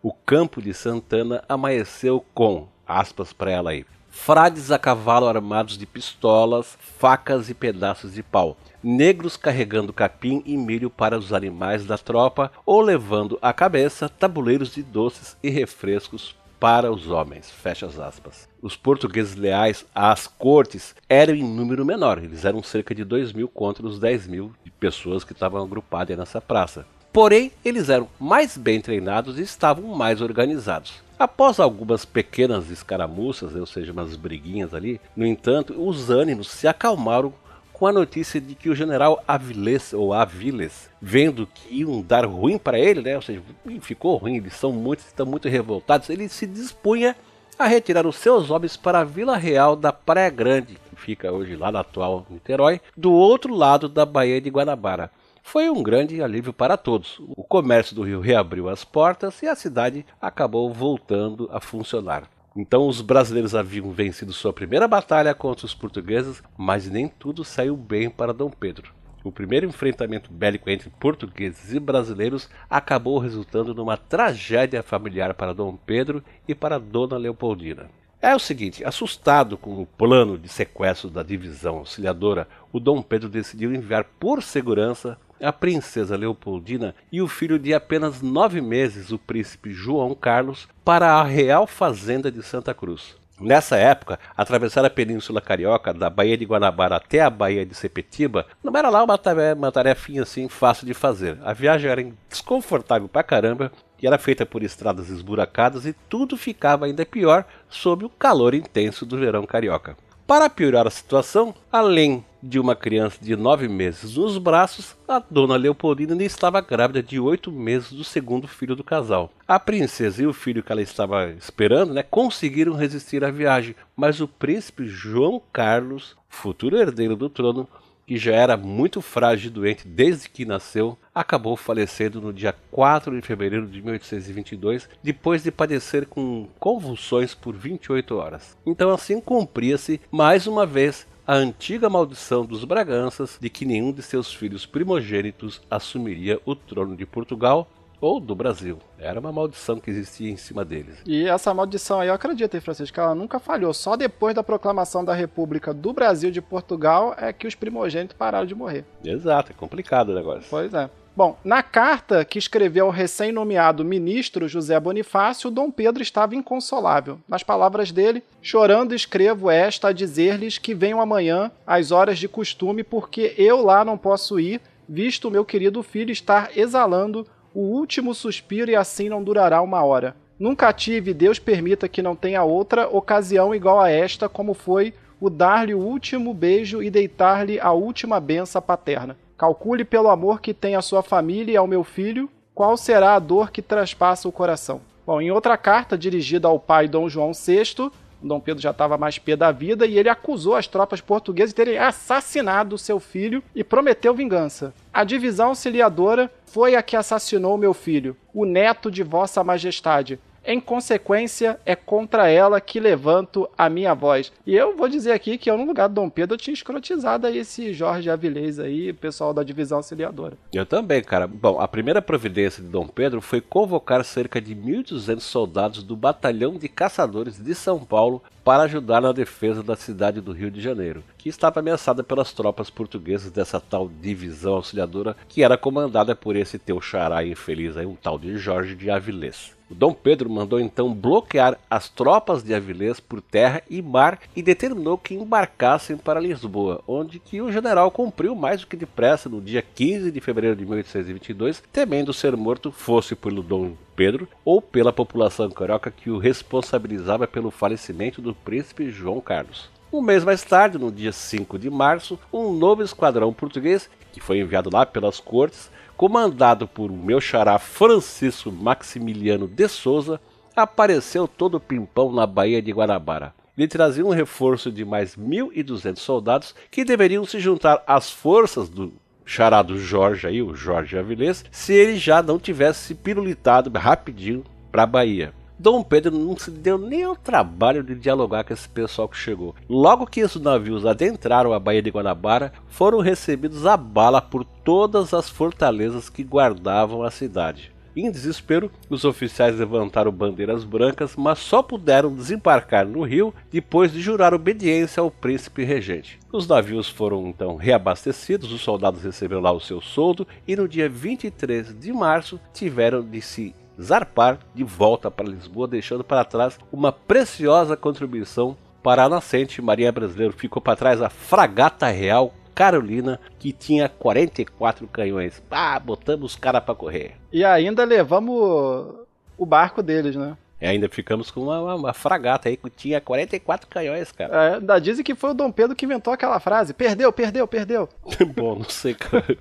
o 0.01 0.11
campo 0.11 0.61
de 0.61 0.73
Santana 0.73 1.41
amanheceu 1.47 2.25
com, 2.33 2.67
aspas 2.85 3.31
para 3.31 3.49
ela 3.49 3.69
aí, 3.69 3.85
frades 4.09 4.69
a 4.69 4.77
cavalo 4.77 5.25
armados 5.25 5.77
de 5.77 5.85
pistolas, 5.85 6.77
facas 6.99 7.49
e 7.49 7.53
pedaços 7.53 8.13
de 8.13 8.21
pau, 8.21 8.57
negros 8.83 9.37
carregando 9.37 9.93
capim 9.93 10.43
e 10.45 10.57
milho 10.57 10.89
para 10.89 11.17
os 11.17 11.31
animais 11.31 11.85
da 11.85 11.97
tropa 11.97 12.51
ou 12.65 12.81
levando 12.81 13.39
à 13.41 13.53
cabeça 13.53 14.09
tabuleiros 14.09 14.73
de 14.73 14.83
doces 14.83 15.37
e 15.41 15.49
refrescos 15.49 16.35
para 16.64 16.89
os 16.89 17.09
homens. 17.09 17.51
Fecha 17.51 17.86
as 17.86 17.99
aspas. 17.99 18.47
Os 18.61 18.78
portugueses 18.78 19.36
leais 19.36 19.86
às 19.93 20.28
cortes 20.28 20.95
eram 21.09 21.36
em 21.36 21.43
número 21.43 21.84
menor, 21.84 22.24
eles 22.24 22.45
eram 22.45 22.64
cerca 22.64 22.95
de 22.95 23.03
2 23.03 23.34
mil 23.34 23.49
contra 23.49 23.86
os 23.86 23.99
10 23.99 24.28
mil 24.28 24.53
de 24.64 24.72
pessoas 24.72 25.26
que 25.26 25.34
estavam 25.34 25.61
agrupadas 25.61 26.18
nessa 26.18 26.39
praça. 26.39 26.86
Porém, 27.11 27.51
eles 27.66 27.89
eram 27.89 28.07
mais 28.18 28.55
bem 28.55 28.80
treinados 28.80 29.38
e 29.38 29.41
estavam 29.41 29.93
mais 29.93 30.22
organizados. 30.22 31.03
Após 31.20 31.59
algumas 31.59 32.05
pequenas 32.05 32.70
escaramuças, 32.70 33.53
ou 33.53 33.66
seja, 33.66 33.91
umas 33.91 34.16
briguinhas 34.16 34.74
ali, 34.74 35.01
no 35.18 35.26
entanto, 35.26 35.76
os 35.78 36.09
ânimos 36.09 36.49
se 36.49 36.66
acalmaram 36.66 37.34
com 37.74 37.88
a 37.88 37.91
notícia 37.91 38.39
de 38.39 38.55
que 38.55 38.69
o 38.69 38.76
general 38.76 39.21
Aviles, 39.28 39.93
ou 39.93 40.13
Aviles, 40.13 40.89
vendo 41.01 41.47
que 41.47 41.82
iam 41.82 42.01
dar 42.01 42.26
ruim 42.26 42.57
para 42.57 42.80
ele, 42.80 43.01
né, 43.01 43.15
ou 43.15 43.21
seja, 43.21 43.41
ficou 43.82 44.15
ruim, 44.15 44.38
eles 44.38 44.53
são 44.53 44.71
muito, 44.71 44.99
estão 44.99 45.26
muito 45.26 45.49
revoltados, 45.49 46.09
ele 46.09 46.30
se 46.30 46.45
dispunha 46.45 47.15
a 47.57 47.67
retirar 47.67 48.05
os 48.05 48.15
seus 48.15 48.49
homens 48.49 48.78
para 48.78 48.99
a 48.99 49.03
Vila 49.03 49.36
Real 49.36 49.76
da 49.76 49.91
Praia 49.91 50.30
Grande, 50.30 50.78
que 50.89 50.95
fica 50.95 51.32
hoje 51.32 51.55
lá 51.55 51.71
na 51.71 51.82
atual 51.82 52.26
Niterói, 52.30 52.80
do 52.95 53.11
outro 53.11 53.53
lado 53.53 53.89
da 53.89 54.05
Baía 54.05 54.39
de 54.39 54.49
Guanabara. 54.49 55.11
Foi 55.43 55.69
um 55.69 55.84
grande 55.84 56.24
alívio 56.24 56.53
para 56.53 56.78
todos. 56.78 57.19
O 57.19 57.43
comércio 57.43 57.93
do 57.93 58.03
Rio 58.03 58.21
reabriu 58.21 58.69
as 58.69 58.86
portas 58.86 59.41
e 59.43 59.47
a 59.47 59.55
cidade 59.55 60.05
acabou 60.21 60.71
voltando 60.74 61.49
a 61.51 61.59
funcionar. 61.59 62.24
Então 62.55 62.87
os 62.87 63.01
brasileiros 63.01 63.55
haviam 63.55 63.91
vencido 63.91 64.31
sua 64.31 64.53
primeira 64.53 64.87
batalha 64.87 65.33
contra 65.33 65.65
os 65.65 65.73
portugueses, 65.73 66.43
mas 66.55 66.87
nem 66.87 67.07
tudo 67.07 67.43
saiu 67.43 67.75
bem 67.75 68.09
para 68.09 68.33
Dom 68.33 68.49
Pedro. 68.49 68.91
O 69.23 69.31
primeiro 69.31 69.65
enfrentamento 69.65 70.31
bélico 70.31 70.69
entre 70.69 70.89
portugueses 70.91 71.73
e 71.73 71.79
brasileiros 71.79 72.49
acabou 72.69 73.17
resultando 73.17 73.73
numa 73.73 73.97
tragédia 73.97 74.83
familiar 74.83 75.33
para 75.33 75.53
Dom 75.53 75.75
Pedro 75.77 76.23
e 76.47 76.53
para 76.53 76.77
Dona 76.77 77.17
Leopoldina. 77.17 77.89
É 78.21 78.35
o 78.35 78.39
seguinte, 78.39 78.85
assustado 78.85 79.57
com 79.57 79.81
o 79.81 79.85
plano 79.85 80.37
de 80.37 80.47
sequestro 80.47 81.09
da 81.09 81.23
divisão 81.23 81.77
auxiliadora, 81.77 82.47
o 82.71 82.79
Dom 82.79 83.01
Pedro 83.01 83.27
decidiu 83.27 83.73
enviar 83.73 84.03
por 84.19 84.43
segurança 84.43 85.17
a 85.43 85.51
princesa 85.51 86.15
Leopoldina 86.15 86.95
e 87.11 87.21
o 87.21 87.27
filho 87.27 87.59
de 87.59 87.73
apenas 87.73 88.21
nove 88.21 88.61
meses, 88.61 89.11
o 89.11 89.19
príncipe 89.19 89.71
João 89.71 90.15
Carlos, 90.15 90.67
para 90.83 91.13
a 91.13 91.23
Real 91.23 91.67
Fazenda 91.67 92.31
de 92.31 92.41
Santa 92.41 92.73
Cruz. 92.73 93.15
Nessa 93.39 93.75
época, 93.75 94.19
atravessar 94.37 94.85
a 94.85 94.89
Península 94.89 95.41
Carioca, 95.41 95.93
da 95.93 96.09
Baía 96.09 96.37
de 96.37 96.45
Guanabara 96.45 96.95
até 96.95 97.19
a 97.19 97.29
Baía 97.29 97.65
de 97.65 97.75
Sepetiba, 97.75 98.45
não 98.63 98.71
era 98.77 98.89
lá 98.89 99.03
uma, 99.03 99.19
uma 99.57 99.71
tarefinha 99.71 100.21
assim 100.21 100.47
fácil 100.47 100.85
de 100.85 100.93
fazer. 100.93 101.37
A 101.43 101.51
viagem 101.51 101.89
era 101.89 102.13
desconfortável 102.29 103.09
pra 103.09 103.23
caramba 103.23 103.71
e 104.01 104.07
era 104.07 104.17
feita 104.17 104.45
por 104.45 104.63
estradas 104.63 105.09
esburacadas 105.09 105.85
e 105.85 105.93
tudo 106.07 106.37
ficava 106.37 106.85
ainda 106.85 107.05
pior 107.05 107.43
sob 107.69 108.05
o 108.05 108.09
calor 108.09 108.53
intenso 108.53 109.05
do 109.05 109.17
verão 109.17 109.45
carioca. 109.45 109.97
Para 110.34 110.49
piorar 110.49 110.88
a 110.88 110.89
situação, 110.89 111.53
além 111.71 112.25
de 112.41 112.59
uma 112.59 112.75
criança 112.75 113.19
de 113.21 113.36
nove 113.36 113.67
meses 113.67 114.17
nos 114.17 114.39
braços, 114.39 114.95
a 115.07 115.19
dona 115.19 115.55
Leopoldina 115.55 116.13
ainda 116.13 116.23
estava 116.23 116.59
grávida 116.59 117.03
de 117.03 117.19
oito 117.19 117.51
meses 117.51 117.93
do 117.93 118.03
segundo 118.03 118.47
filho 118.47 118.75
do 118.75 118.84
casal. 118.84 119.31
A 119.47 119.59
princesa 119.59 120.23
e 120.23 120.25
o 120.25 120.34
filho 120.34 120.63
que 120.63 120.71
ela 120.71 120.81
estava 120.81 121.29
esperando 121.34 121.93
né, 121.93 122.01
conseguiram 122.01 122.73
resistir 122.73 123.23
à 123.23 123.29
viagem, 123.29 123.75
mas 123.95 124.21
o 124.21 124.27
príncipe 124.27 124.88
João 124.88 125.39
Carlos, 125.53 126.17
futuro 126.27 126.77
herdeiro 126.77 127.15
do 127.15 127.29
trono, 127.29 127.69
que 128.05 128.17
já 128.17 128.33
era 128.33 128.57
muito 128.57 129.01
frágil 129.01 129.47
e 129.47 129.53
doente 129.53 129.87
desde 129.87 130.29
que 130.29 130.45
nasceu, 130.45 130.97
acabou 131.13 131.55
falecendo 131.55 132.21
no 132.21 132.33
dia 132.33 132.55
4 132.71 133.15
de 133.15 133.25
fevereiro 133.25 133.67
de 133.67 133.81
1822, 133.81 134.89
depois 135.01 135.43
de 135.43 135.51
padecer 135.51 136.05
com 136.05 136.47
convulsões 136.59 137.33
por 137.33 137.55
28 137.55 138.15
horas. 138.15 138.57
Então 138.65 138.91
assim 138.91 139.19
cumpria-se 139.19 140.01
mais 140.11 140.47
uma 140.47 140.65
vez 140.65 141.07
a 141.25 141.35
antiga 141.35 141.89
maldição 141.89 142.45
dos 142.45 142.65
Braganças 142.65 143.37
de 143.39 143.49
que 143.49 143.65
nenhum 143.65 143.93
de 143.93 144.01
seus 144.01 144.33
filhos 144.33 144.65
primogênitos 144.65 145.61
assumiria 145.71 146.39
o 146.45 146.53
trono 146.53 146.97
de 146.97 147.05
Portugal 147.05 147.69
ou 148.03 148.19
do 148.19 148.35
Brasil. 148.35 148.79
Era 148.99 149.19
uma 149.19 149.31
maldição 149.31 149.79
que 149.79 149.89
existia 149.89 150.29
em 150.29 150.35
cima 150.35 150.65
deles. 150.65 150.97
E 151.05 151.25
essa 151.25 151.53
maldição 151.53 152.01
aí, 152.01 152.09
eu 152.09 152.13
acredito, 152.13 152.53
hein, 152.53 152.59
Francisco, 152.59 152.99
ela 152.99 153.15
nunca 153.15 153.39
falhou. 153.39 153.73
Só 153.73 153.95
depois 153.95 154.35
da 154.35 154.43
proclamação 154.43 155.05
da 155.05 155.13
República 155.13 155.73
do 155.73 155.93
Brasil 155.93 156.29
de 156.29 156.41
Portugal 156.41 157.15
é 157.17 157.31
que 157.31 157.47
os 157.47 157.55
primogênitos 157.55 158.17
pararam 158.17 158.45
de 158.45 158.53
morrer. 158.53 158.83
Exato, 159.03 159.51
é 159.51 159.55
complicado 159.55 160.09
o 160.09 160.15
negócio. 160.15 160.45
Pois 160.49 160.73
é. 160.73 160.89
Bom, 161.15 161.37
na 161.45 161.61
carta 161.61 162.25
que 162.25 162.39
escreveu 162.39 162.87
ao 162.87 162.91
recém-nomeado 162.91 163.85
ministro 163.85 164.47
José 164.49 164.77
Bonifácio, 164.79 165.51
Dom 165.51 165.71
Pedro 165.71 166.01
estava 166.01 166.35
inconsolável. 166.35 167.19
Nas 167.27 167.43
palavras 167.43 167.91
dele, 167.91 168.23
chorando 168.41 168.95
escrevo 168.95 169.49
esta 169.49 169.89
a 169.89 169.93
dizer-lhes 169.93 170.57
que 170.57 170.73
venham 170.73 170.99
amanhã 170.99 171.51
às 171.67 171.91
horas 171.91 172.17
de 172.17 172.27
costume, 172.27 172.83
porque 172.83 173.35
eu 173.37 173.63
lá 173.63 173.85
não 173.85 173.97
posso 173.97 174.39
ir, 174.39 174.59
visto 174.89 175.27
o 175.27 175.31
meu 175.31 175.45
querido 175.45 175.81
filho 175.83 176.11
estar 176.11 176.57
exalando 176.57 177.27
o 177.53 177.61
último 177.61 178.13
suspiro 178.13 178.71
e 178.71 178.75
assim 178.75 179.09
não 179.09 179.23
durará 179.23 179.61
uma 179.61 179.83
hora. 179.83 180.15
Nunca 180.39 180.73
tive, 180.73 181.13
Deus 181.13 181.39
permita 181.39 181.87
que 181.87 182.01
não 182.01 182.15
tenha 182.15 182.43
outra 182.43 182.87
ocasião 182.87 183.53
igual 183.53 183.79
a 183.79 183.89
esta, 183.89 184.27
como 184.27 184.53
foi 184.53 184.93
o 185.21 185.29
dar-lhe 185.29 185.73
o 185.73 185.79
último 185.79 186.33
beijo 186.33 186.83
e 186.83 186.89
deitar-lhe 186.89 187.59
a 187.59 187.71
última 187.71 188.19
benção 188.19 188.61
paterna. 188.61 189.15
Calcule 189.37 189.85
pelo 189.85 190.09
amor 190.09 190.41
que 190.41 190.53
tem 190.53 190.75
à 190.75 190.81
sua 190.81 191.01
família 191.01 191.53
e 191.53 191.57
ao 191.57 191.67
meu 191.67 191.83
filho, 191.83 192.29
qual 192.53 192.75
será 192.75 193.15
a 193.15 193.19
dor 193.19 193.51
que 193.51 193.61
traspassa 193.61 194.27
o 194.27 194.31
coração. 194.31 194.81
Bom, 195.05 195.21
em 195.21 195.31
outra 195.31 195.57
carta 195.57 195.97
dirigida 195.97 196.47
ao 196.47 196.59
pai 196.59 196.87
Dom 196.87 197.07
João 197.07 197.31
VI, 197.33 197.91
Dom 198.21 198.39
Pedro 198.39 198.61
já 198.61 198.71
estava 198.71 198.97
mais 198.97 199.19
pé 199.19 199.35
da 199.35 199.51
vida 199.51 199.85
e 199.85 199.97
ele 199.97 200.09
acusou 200.09 200.55
as 200.55 200.67
tropas 200.67 201.01
portuguesas 201.01 201.49
de 201.51 201.55
terem 201.55 201.77
assassinado 201.77 202.77
seu 202.77 202.99
filho 202.99 203.43
e 203.53 203.63
prometeu 203.63 204.13
vingança. 204.13 204.73
A 204.93 205.03
divisão 205.03 205.47
auxiliadora 205.47 206.31
foi 206.45 206.75
a 206.75 206.83
que 206.83 206.95
assassinou 206.95 207.57
meu 207.57 207.73
filho, 207.73 208.15
o 208.31 208.45
neto 208.45 208.91
de 208.91 209.01
Vossa 209.01 209.43
Majestade, 209.43 210.19
em 210.45 210.59
consequência, 210.59 211.59
é 211.65 211.75
contra 211.75 212.29
ela 212.29 212.59
que 212.59 212.79
levanto 212.79 213.49
a 213.57 213.69
minha 213.69 213.93
voz. 213.93 214.31
E 214.45 214.55
eu 214.55 214.75
vou 214.75 214.89
dizer 214.89 215.11
aqui 215.11 215.37
que 215.37 215.49
eu, 215.49 215.57
no 215.57 215.65
lugar 215.65 215.87
do 215.87 215.95
Dom 215.95 216.09
Pedro, 216.09 216.37
tinha 216.37 216.53
escrotizado 216.53 217.27
aí 217.27 217.37
esse 217.37 217.73
Jorge 217.73 218.09
Avilés 218.09 218.59
aí, 218.59 218.91
pessoal 218.93 219.33
da 219.33 219.43
divisão 219.43 219.77
auxiliadora. 219.77 220.37
Eu 220.51 220.65
também, 220.65 221.01
cara. 221.01 221.27
Bom, 221.27 221.59
a 221.59 221.67
primeira 221.67 222.01
providência 222.01 222.61
de 222.61 222.69
Dom 222.69 222.87
Pedro 222.87 223.21
foi 223.21 223.41
convocar 223.41 224.03
cerca 224.03 224.41
de 224.41 224.55
1.200 224.55 225.19
soldados 225.21 225.83
do 225.83 225.95
Batalhão 225.95 226.57
de 226.57 226.67
Caçadores 226.67 227.37
de 227.37 227.55
São 227.55 227.79
Paulo 227.79 228.21
para 228.43 228.63
ajudar 228.63 229.01
na 229.01 229.11
defesa 229.11 229.63
da 229.63 229.75
cidade 229.75 230.19
do 230.19 230.33
Rio 230.33 230.51
de 230.51 230.59
Janeiro, 230.59 231.03
que 231.17 231.29
estava 231.29 231.61
ameaçada 231.61 232.03
pelas 232.03 232.33
tropas 232.33 232.69
portuguesas 232.69 233.31
dessa 233.31 233.59
tal 233.59 233.87
divisão 233.87 234.55
auxiliadora 234.55 235.15
que 235.29 235.43
era 235.43 235.57
comandada 235.57 236.15
por 236.15 236.35
esse 236.35 236.59
teu 236.59 236.81
xará 236.81 237.25
infeliz 237.25 237.77
aí, 237.77 237.85
um 237.85 237.95
tal 237.95 238.19
de 238.19 238.37
Jorge 238.37 238.75
de 238.75 238.91
Avilés. 238.91 239.53
O 239.74 239.76
Dom 239.76 239.91
Pedro 239.91 240.30
mandou 240.30 240.59
então 240.59 240.93
bloquear 240.93 241.57
as 241.67 241.89
tropas 241.89 242.43
de 242.43 242.53
Avilés 242.53 242.99
por 242.99 243.19
terra 243.19 243.63
e 243.67 243.82
mar 243.82 244.19
e 244.36 244.43
determinou 244.43 244.99
que 244.99 245.15
embarcassem 245.15 245.97
para 245.97 246.19
Lisboa, 246.19 246.84
onde 246.88 247.17
que 247.17 247.41
o 247.41 247.51
general 247.51 247.89
cumpriu 247.89 248.36
mais 248.36 248.61
do 248.61 248.67
que 248.67 248.78
depressa 248.78 249.28
no 249.28 249.41
dia 249.41 249.63
15 249.63 250.11
de 250.11 250.21
fevereiro 250.21 250.55
de 250.55 250.63
1822, 250.63 251.63
temendo 251.74 252.13
ser 252.13 252.38
morto 252.38 252.71
fosse 252.71 253.15
pelo 253.15 253.41
Dom 253.41 253.71
Pedro 253.95 254.28
ou 254.45 254.61
pela 254.61 254.93
população 254.93 255.49
carioca 255.49 255.89
que 255.89 256.11
o 256.11 256.19
responsabilizava 256.19 257.26
pelo 257.26 257.49
falecimento 257.49 258.21
do 258.21 258.36
príncipe 258.36 258.91
João 258.91 259.19
Carlos. 259.19 259.71
Um 259.91 260.03
mês 260.03 260.24
mais 260.24 260.43
tarde, 260.43 260.78
no 260.78 260.91
dia 260.91 261.11
5 261.11 261.57
de 261.57 261.71
março, 261.71 262.19
um 262.32 262.53
novo 262.53 262.84
esquadrão 262.84 263.34
português, 263.34 263.89
que 264.11 264.19
foi 264.19 264.38
enviado 264.38 264.69
lá 264.71 264.86
pelas 264.86 265.19
cortes, 265.19 265.71
comandado 265.97 266.67
por 266.67 266.91
meu 266.91 267.21
xará 267.21 267.57
Francisco 267.59 268.51
Maximiliano 268.51 269.47
de 269.47 269.67
Souza, 269.67 270.19
apareceu 270.55 271.27
todo 271.27 271.59
pimpão 271.59 272.11
na 272.11 272.25
Baía 272.25 272.61
de 272.61 272.71
Guanabara. 272.71 273.33
Ele 273.57 273.67
trazia 273.67 274.05
um 274.05 274.09
reforço 274.09 274.71
de 274.71 274.83
mais 274.83 275.15
1.200 275.15 275.97
soldados 275.97 276.55
que 276.71 276.83
deveriam 276.83 277.25
se 277.25 277.39
juntar 277.39 277.83
às 277.85 278.09
forças 278.09 278.67
do 278.67 278.93
charado 279.25 279.77
Jorge 279.77 280.27
aí, 280.27 280.41
o 280.41 280.55
Jorge 280.55 280.97
Avilés, 280.97 281.45
se 281.51 281.73
ele 281.73 281.97
já 281.97 282.21
não 282.21 282.39
tivesse 282.39 282.95
pirulitado 282.95 283.71
rapidinho 283.77 284.43
para 284.71 284.83
a 284.83 284.87
Bahia. 284.87 285.33
Dom 285.57 285.83
Pedro 285.83 286.17
não 286.17 286.35
se 286.37 286.49
deu 286.49 286.77
nem 286.77 287.05
o 287.05 287.15
trabalho 287.15 287.83
de 287.83 287.95
dialogar 287.95 288.43
com 288.43 288.53
esse 288.53 288.67
pessoal 288.67 289.07
que 289.07 289.17
chegou. 289.17 289.55
Logo 289.69 290.07
que 290.07 290.19
esses 290.19 290.41
navios 290.41 290.85
adentraram 290.85 291.53
a 291.53 291.59
Baía 291.59 291.81
de 291.81 291.91
Guanabara, 291.91 292.51
foram 292.67 292.99
recebidos 292.99 293.65
a 293.65 293.77
bala 293.77 294.21
por 294.21 294.43
todas 294.43 295.13
as 295.13 295.29
fortalezas 295.29 296.09
que 296.09 296.23
guardavam 296.23 297.03
a 297.03 297.11
cidade. 297.11 297.71
Em 297.95 298.09
desespero, 298.09 298.71
os 298.89 299.05
oficiais 299.05 299.55
levantaram 299.55 300.11
bandeiras 300.11 300.63
brancas, 300.63 301.15
mas 301.15 301.37
só 301.37 301.61
puderam 301.61 302.13
desembarcar 302.13 302.87
no 302.87 303.03
rio 303.03 303.31
depois 303.51 303.91
de 303.91 304.01
jurar 304.01 304.33
obediência 304.33 305.01
ao 305.01 305.11
príncipe 305.11 305.63
regente. 305.63 306.19
Os 306.31 306.47
navios 306.47 306.89
foram 306.89 307.27
então 307.27 307.55
reabastecidos, 307.55 308.51
os 308.51 308.61
soldados 308.61 309.03
receberam 309.03 309.41
lá 309.41 309.51
o 309.51 309.59
seu 309.59 309.79
soldo 309.79 310.27
e 310.47 310.55
no 310.55 310.67
dia 310.67 310.89
23 310.89 311.79
de 311.79 311.93
março 311.93 312.39
tiveram 312.51 313.03
de 313.03 313.21
se 313.21 313.53
zarpar 313.82 314.39
de 314.53 314.63
volta 314.63 315.09
para 315.09 315.28
Lisboa, 315.28 315.67
deixando 315.67 316.03
para 316.03 316.24
trás 316.24 316.57
uma 316.71 316.91
preciosa 316.91 317.76
contribuição 317.76 318.55
para 318.82 319.03
a 319.03 319.09
nascente 319.09 319.61
Marinha 319.61 319.91
Brasileira. 319.91 320.34
Ficou 320.34 320.61
para 320.61 320.76
trás 320.76 321.01
a 321.01 321.09
Fragata 321.09 321.88
Real 321.88 322.34
Carolina, 322.53 323.19
que 323.39 323.51
tinha 323.51 323.89
44 323.89 324.88
canhões. 324.88 325.41
Ah, 325.49 325.80
botamos 325.80 326.34
os 326.34 326.36
caras 326.38 326.63
para 326.63 326.76
correr. 326.76 327.15
E 327.32 327.43
ainda 327.43 327.84
levamos 327.84 328.95
o 329.38 329.45
barco 329.45 329.82
deles, 329.82 330.15
né? 330.15 330.38
E 330.64 330.66
ainda 330.66 330.88
ficamos 330.88 331.30
com 331.30 331.41
uma, 331.41 331.76
uma, 331.76 331.93
fragata 331.93 332.47
aí 332.47 332.55
que 332.55 332.70
tinha 332.70 333.01
44 333.01 333.68
canhões, 333.68 334.14
cara. 334.14 334.34
É, 334.34 334.55
ainda 334.55 334.80
dizem 334.80 335.03
que 335.03 335.14
foi 335.14 335.32
o 335.32 335.34
Dom 335.34 335.51
Pedro 335.51 335.76
que 335.76 335.84
inventou 335.84 336.14
aquela 336.14 336.39
frase: 336.39 336.74
perdeu, 336.74 337.11
perdeu, 337.11 337.45
perdeu. 337.45 337.89
Bom, 338.34 338.55
não 338.55 338.70
sei, 338.70 338.93
cara. 338.93 339.38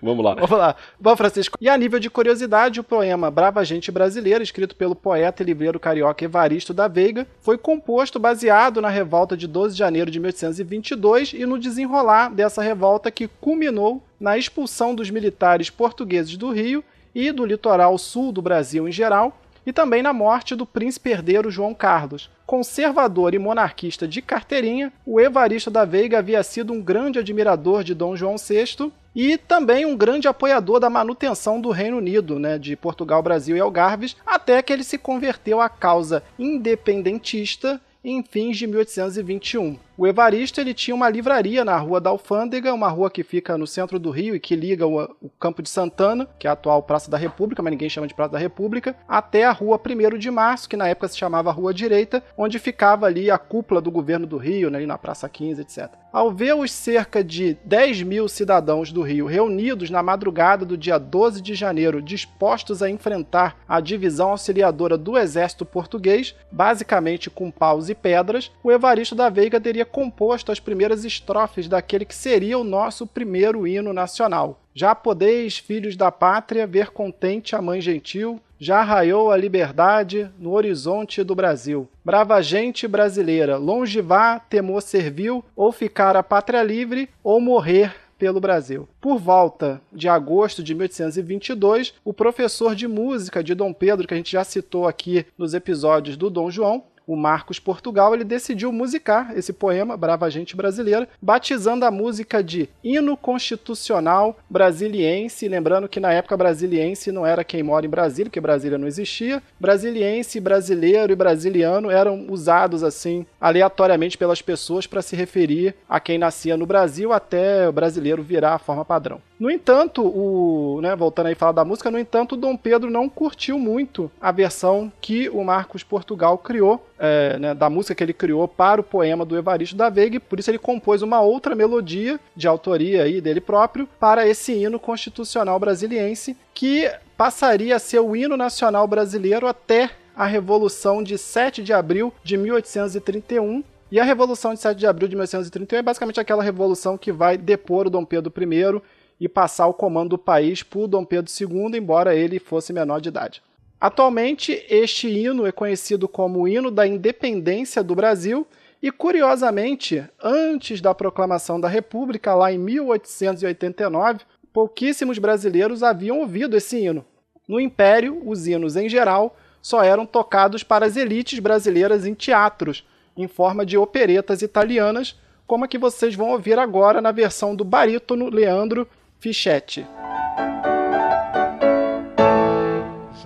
Vamos 0.00 0.24
lá. 0.24 0.34
Vamos 0.34 0.58
lá. 0.58 0.74
Bom, 0.98 1.14
Francisco. 1.14 1.58
E 1.60 1.68
a 1.68 1.76
nível 1.76 2.00
de 2.00 2.08
curiosidade, 2.08 2.80
o 2.80 2.84
poema 2.84 3.30
Brava 3.30 3.62
Gente 3.66 3.92
Brasileira, 3.92 4.42
escrito 4.42 4.74
pelo 4.74 4.96
poeta 4.96 5.42
e 5.42 5.46
livreiro 5.46 5.78
carioca 5.78 6.24
Evaristo 6.24 6.72
da 6.72 6.88
Veiga, 6.88 7.26
foi 7.42 7.58
composto 7.58 8.18
baseado 8.18 8.80
na 8.80 8.88
revolta 8.88 9.36
de 9.36 9.46
12 9.46 9.74
de 9.74 9.78
janeiro 9.78 10.10
de 10.10 10.18
1822 10.18 11.34
e 11.34 11.44
no 11.44 11.58
desenrolar 11.58 12.30
dessa 12.30 12.62
revolta 12.62 13.10
que 13.10 13.28
culminou 13.28 14.02
na 14.18 14.38
expulsão 14.38 14.94
dos 14.94 15.10
militares 15.10 15.68
portugueses 15.68 16.34
do 16.34 16.50
Rio 16.50 16.82
e 17.14 17.30
do 17.30 17.44
litoral 17.44 17.98
sul 17.98 18.32
do 18.32 18.40
Brasil 18.40 18.88
em 18.88 18.92
geral 18.92 19.38
e 19.66 19.72
também 19.72 20.02
na 20.02 20.12
morte 20.12 20.54
do 20.54 20.64
príncipe 20.64 21.10
herdeiro 21.10 21.50
João 21.50 21.74
Carlos. 21.74 22.30
Conservador 22.46 23.34
e 23.34 23.38
monarquista 23.38 24.06
de 24.06 24.22
carteirinha, 24.22 24.92
o 25.04 25.20
Evaristo 25.20 25.70
da 25.70 25.84
Veiga 25.84 26.18
havia 26.18 26.42
sido 26.44 26.72
um 26.72 26.80
grande 26.80 27.18
admirador 27.18 27.82
de 27.82 27.92
Dom 27.92 28.14
João 28.14 28.36
VI 28.36 28.92
e 29.14 29.36
também 29.36 29.84
um 29.84 29.96
grande 29.96 30.28
apoiador 30.28 30.78
da 30.78 30.88
manutenção 30.88 31.60
do 31.60 31.70
Reino 31.70 31.96
Unido, 31.96 32.38
né, 32.38 32.58
de 32.58 32.76
Portugal, 32.76 33.22
Brasil 33.22 33.56
e 33.56 33.60
Algarves, 33.60 34.16
até 34.24 34.62
que 34.62 34.72
ele 34.72 34.84
se 34.84 34.96
converteu 34.96 35.60
à 35.60 35.68
causa 35.68 36.22
independentista 36.38 37.80
em 38.04 38.22
fins 38.22 38.56
de 38.56 38.66
1821. 38.66 39.85
O 39.98 40.06
Evaristo 40.06 40.60
ele 40.60 40.74
tinha 40.74 40.94
uma 40.94 41.08
livraria 41.08 41.64
na 41.64 41.74
Rua 41.78 41.98
da 41.98 42.10
Alfândega, 42.10 42.74
uma 42.74 42.88
rua 42.88 43.10
que 43.10 43.22
fica 43.22 43.56
no 43.56 43.66
centro 43.66 43.98
do 43.98 44.10
Rio 44.10 44.34
e 44.34 44.40
que 44.40 44.54
liga 44.54 44.86
o, 44.86 45.02
o, 45.22 45.30
Campo 45.40 45.62
de 45.62 45.70
Santana, 45.70 46.28
que 46.38 46.46
é 46.46 46.50
a 46.50 46.52
atual 46.52 46.82
Praça 46.82 47.10
da 47.10 47.16
República, 47.16 47.62
mas 47.62 47.70
ninguém 47.70 47.88
chama 47.88 48.06
de 48.06 48.12
Praça 48.12 48.32
da 48.32 48.38
República, 48.38 48.94
até 49.08 49.44
a 49.44 49.52
Rua 49.52 49.80
1 49.80 50.18
de 50.18 50.30
Março, 50.30 50.68
que 50.68 50.76
na 50.76 50.86
época 50.86 51.08
se 51.08 51.16
chamava 51.16 51.50
Rua 51.50 51.72
Direita, 51.72 52.22
onde 52.36 52.58
ficava 52.58 53.06
ali 53.06 53.30
a 53.30 53.38
cúpula 53.38 53.80
do 53.80 53.90
governo 53.90 54.26
do 54.26 54.36
Rio, 54.36 54.68
né, 54.68 54.76
ali 54.76 54.86
na 54.86 54.98
Praça 54.98 55.30
15, 55.30 55.62
etc. 55.62 55.88
Ao 56.12 56.30
ver 56.30 56.54
os 56.54 56.72
cerca 56.72 57.24
de 57.24 57.56
10 57.64 58.02
mil 58.02 58.28
cidadãos 58.28 58.92
do 58.92 59.00
Rio 59.00 59.26
reunidos 59.26 59.88
na 59.88 60.02
madrugada 60.02 60.64
do 60.66 60.76
dia 60.76 60.98
12 60.98 61.40
de 61.40 61.54
janeiro, 61.54 62.02
dispostos 62.02 62.82
a 62.82 62.90
enfrentar 62.90 63.56
a 63.66 63.80
divisão 63.80 64.30
auxiliadora 64.30 64.98
do 64.98 65.16
exército 65.16 65.64
português, 65.64 66.34
basicamente 66.52 67.30
com 67.30 67.50
paus 67.50 67.88
e 67.88 67.94
pedras, 67.94 68.50
o 68.62 68.70
Evaristo 68.70 69.14
da 69.14 69.30
Veiga 69.30 69.60
teria 69.60 69.85
composto 69.86 70.52
as 70.52 70.60
primeiras 70.60 71.04
estrofes 71.04 71.68
daquele 71.68 72.04
que 72.04 72.14
seria 72.14 72.58
o 72.58 72.64
nosso 72.64 73.06
primeiro 73.06 73.66
hino 73.66 73.92
nacional. 73.92 74.60
Já 74.74 74.94
podeis, 74.94 75.56
filhos 75.56 75.96
da 75.96 76.12
pátria, 76.12 76.66
ver 76.66 76.90
contente 76.90 77.56
a 77.56 77.62
mãe 77.62 77.80
gentil, 77.80 78.40
já 78.58 78.82
raiou 78.82 79.30
a 79.30 79.36
liberdade 79.36 80.30
no 80.38 80.52
horizonte 80.52 81.22
do 81.22 81.34
Brasil. 81.34 81.88
Brava 82.04 82.40
gente 82.42 82.86
brasileira, 82.88 83.56
longe 83.56 84.00
vá, 84.00 84.38
temor 84.38 84.82
servil, 84.82 85.44
ou 85.54 85.72
ficar 85.72 86.16
a 86.16 86.22
pátria 86.22 86.62
livre, 86.62 87.08
ou 87.22 87.40
morrer 87.40 87.94
pelo 88.18 88.40
Brasil. 88.40 88.88
Por 89.00 89.18
volta 89.18 89.80
de 89.92 90.08
agosto 90.08 90.62
de 90.62 90.74
1822, 90.74 91.94
o 92.04 92.12
professor 92.12 92.74
de 92.74 92.88
música 92.88 93.42
de 93.42 93.54
Dom 93.54 93.72
Pedro, 93.72 94.06
que 94.06 94.14
a 94.14 94.16
gente 94.16 94.32
já 94.32 94.44
citou 94.44 94.86
aqui 94.88 95.26
nos 95.36 95.54
episódios 95.54 96.16
do 96.16 96.30
Dom 96.30 96.50
João, 96.50 96.84
o 97.06 97.14
Marcos 97.14 97.58
Portugal, 97.58 98.14
ele 98.14 98.24
decidiu 98.24 98.72
musicar 98.72 99.36
esse 99.36 99.52
poema, 99.52 99.96
Brava 99.96 100.28
Gente 100.28 100.56
Brasileira, 100.56 101.08
batizando 101.22 101.84
a 101.84 101.90
música 101.90 102.42
de 102.42 102.68
Hino 102.82 103.16
Constitucional 103.16 104.36
Brasiliense, 104.50 105.48
lembrando 105.48 105.88
que 105.88 106.00
na 106.00 106.12
época 106.12 106.36
brasiliense 106.36 107.12
não 107.12 107.24
era 107.24 107.44
quem 107.44 107.62
mora 107.62 107.86
em 107.86 107.88
Brasília, 107.90 108.28
porque 108.28 108.40
Brasília 108.40 108.78
não 108.78 108.88
existia. 108.88 109.42
Brasiliense, 109.60 110.40
brasileiro 110.40 111.12
e 111.12 111.16
brasiliano 111.16 111.90
eram 111.90 112.26
usados 112.28 112.82
assim 112.82 113.24
aleatoriamente 113.40 114.18
pelas 114.18 114.42
pessoas 114.42 114.86
para 114.86 115.02
se 115.02 115.14
referir 115.14 115.74
a 115.88 116.00
quem 116.00 116.18
nascia 116.18 116.56
no 116.56 116.66
Brasil 116.66 117.12
até 117.12 117.68
o 117.68 117.72
brasileiro 117.72 118.22
virar 118.22 118.54
a 118.54 118.58
forma 118.58 118.84
padrão. 118.84 119.20
No 119.38 119.50
entanto, 119.50 120.02
o, 120.02 120.80
né, 120.80 120.96
voltando 120.96 121.26
aí 121.26 121.34
a 121.34 121.36
falar 121.36 121.52
da 121.52 121.64
música, 121.64 121.90
no 121.90 121.98
entanto, 121.98 122.36
Dom 122.36 122.56
Pedro 122.56 122.90
não 122.90 123.06
curtiu 123.08 123.58
muito 123.58 124.10
a 124.20 124.32
versão 124.32 124.90
que 125.00 125.28
o 125.28 125.44
Marcos 125.44 125.82
Portugal 125.82 126.38
criou, 126.38 126.86
é, 126.98 127.38
né, 127.38 127.54
da 127.54 127.68
música 127.68 127.94
que 127.94 128.02
ele 128.02 128.12
criou 128.12 128.48
para 128.48 128.80
o 128.80 128.84
poema 128.84 129.24
do 129.24 129.36
Evaristo 129.36 129.76
da 129.76 129.88
Veiga, 129.88 130.18
por 130.20 130.38
isso 130.38 130.50
ele 130.50 130.58
compôs 130.58 131.02
uma 131.02 131.20
outra 131.20 131.54
melodia 131.54 132.18
de 132.34 132.48
autoria 132.48 133.02
aí 133.02 133.20
dele 133.20 133.40
próprio 133.40 133.88
para 134.00 134.26
esse 134.26 134.52
hino 134.52 134.78
constitucional 134.78 135.58
brasiliense, 135.58 136.36
que 136.54 136.90
passaria 137.16 137.76
a 137.76 137.78
ser 137.78 138.00
o 138.00 138.14
hino 138.14 138.36
nacional 138.36 138.86
brasileiro 138.86 139.46
até 139.46 139.90
a 140.16 140.24
Revolução 140.24 141.02
de 141.02 141.18
7 141.18 141.62
de 141.62 141.72
abril 141.72 142.12
de 142.24 142.36
1831. 142.36 143.62
E 143.92 144.00
a 144.00 144.04
Revolução 144.04 144.54
de 144.54 144.60
7 144.60 144.78
de 144.78 144.86
abril 144.86 145.08
de 145.08 145.14
1831 145.14 145.78
é 145.78 145.82
basicamente 145.82 146.18
aquela 146.18 146.42
revolução 146.42 146.98
que 146.98 147.12
vai 147.12 147.36
depor 147.36 147.86
o 147.86 147.90
Dom 147.90 148.04
Pedro 148.04 148.32
I 148.36 148.82
e 149.20 149.28
passar 149.28 149.66
o 149.66 149.74
comando 149.74 150.10
do 150.10 150.18
país 150.18 150.62
para 150.62 150.80
o 150.80 150.88
Dom 150.88 151.04
Pedro 151.04 151.30
II, 151.30 151.78
embora 151.78 152.14
ele 152.14 152.38
fosse 152.38 152.72
menor 152.72 153.00
de 153.00 153.08
idade. 153.10 153.42
Atualmente, 153.80 154.64
este 154.70 155.06
hino 155.08 155.46
é 155.46 155.52
conhecido 155.52 156.08
como 156.08 156.40
o 156.40 156.48
hino 156.48 156.70
da 156.70 156.86
independência 156.86 157.82
do 157.82 157.94
Brasil 157.94 158.46
e, 158.82 158.90
curiosamente, 158.90 160.02
antes 160.22 160.80
da 160.80 160.94
proclamação 160.94 161.60
da 161.60 161.68
República, 161.68 162.34
lá 162.34 162.50
em 162.50 162.58
1889, 162.58 164.20
pouquíssimos 164.52 165.18
brasileiros 165.18 165.82
haviam 165.82 166.20
ouvido 166.20 166.56
esse 166.56 166.78
hino. 166.78 167.04
No 167.46 167.60
Império, 167.60 168.22
os 168.24 168.46
hinos 168.46 168.76
em 168.76 168.88
geral 168.88 169.36
só 169.60 169.82
eram 169.82 170.06
tocados 170.06 170.62
para 170.62 170.86
as 170.86 170.96
elites 170.96 171.38
brasileiras 171.38 172.06
em 172.06 172.14
teatros, 172.14 172.86
em 173.16 173.28
forma 173.28 173.66
de 173.66 173.76
operetas 173.76 174.40
italianas, 174.40 175.18
como 175.46 175.64
a 175.64 175.68
que 175.68 175.78
vocês 175.78 176.14
vão 176.14 176.30
ouvir 176.30 176.58
agora 176.58 177.00
na 177.00 177.12
versão 177.12 177.54
do 177.54 177.64
barítono 177.64 178.30
Leandro 178.30 178.88
Fischetti. 179.20 179.86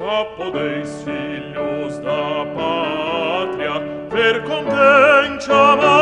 Sapo 0.01 0.51
deis 0.51 1.03
filius 1.05 1.99
da 1.99 2.47
patria, 2.57 3.75
per 4.09 4.41
contentiam 4.45 6.00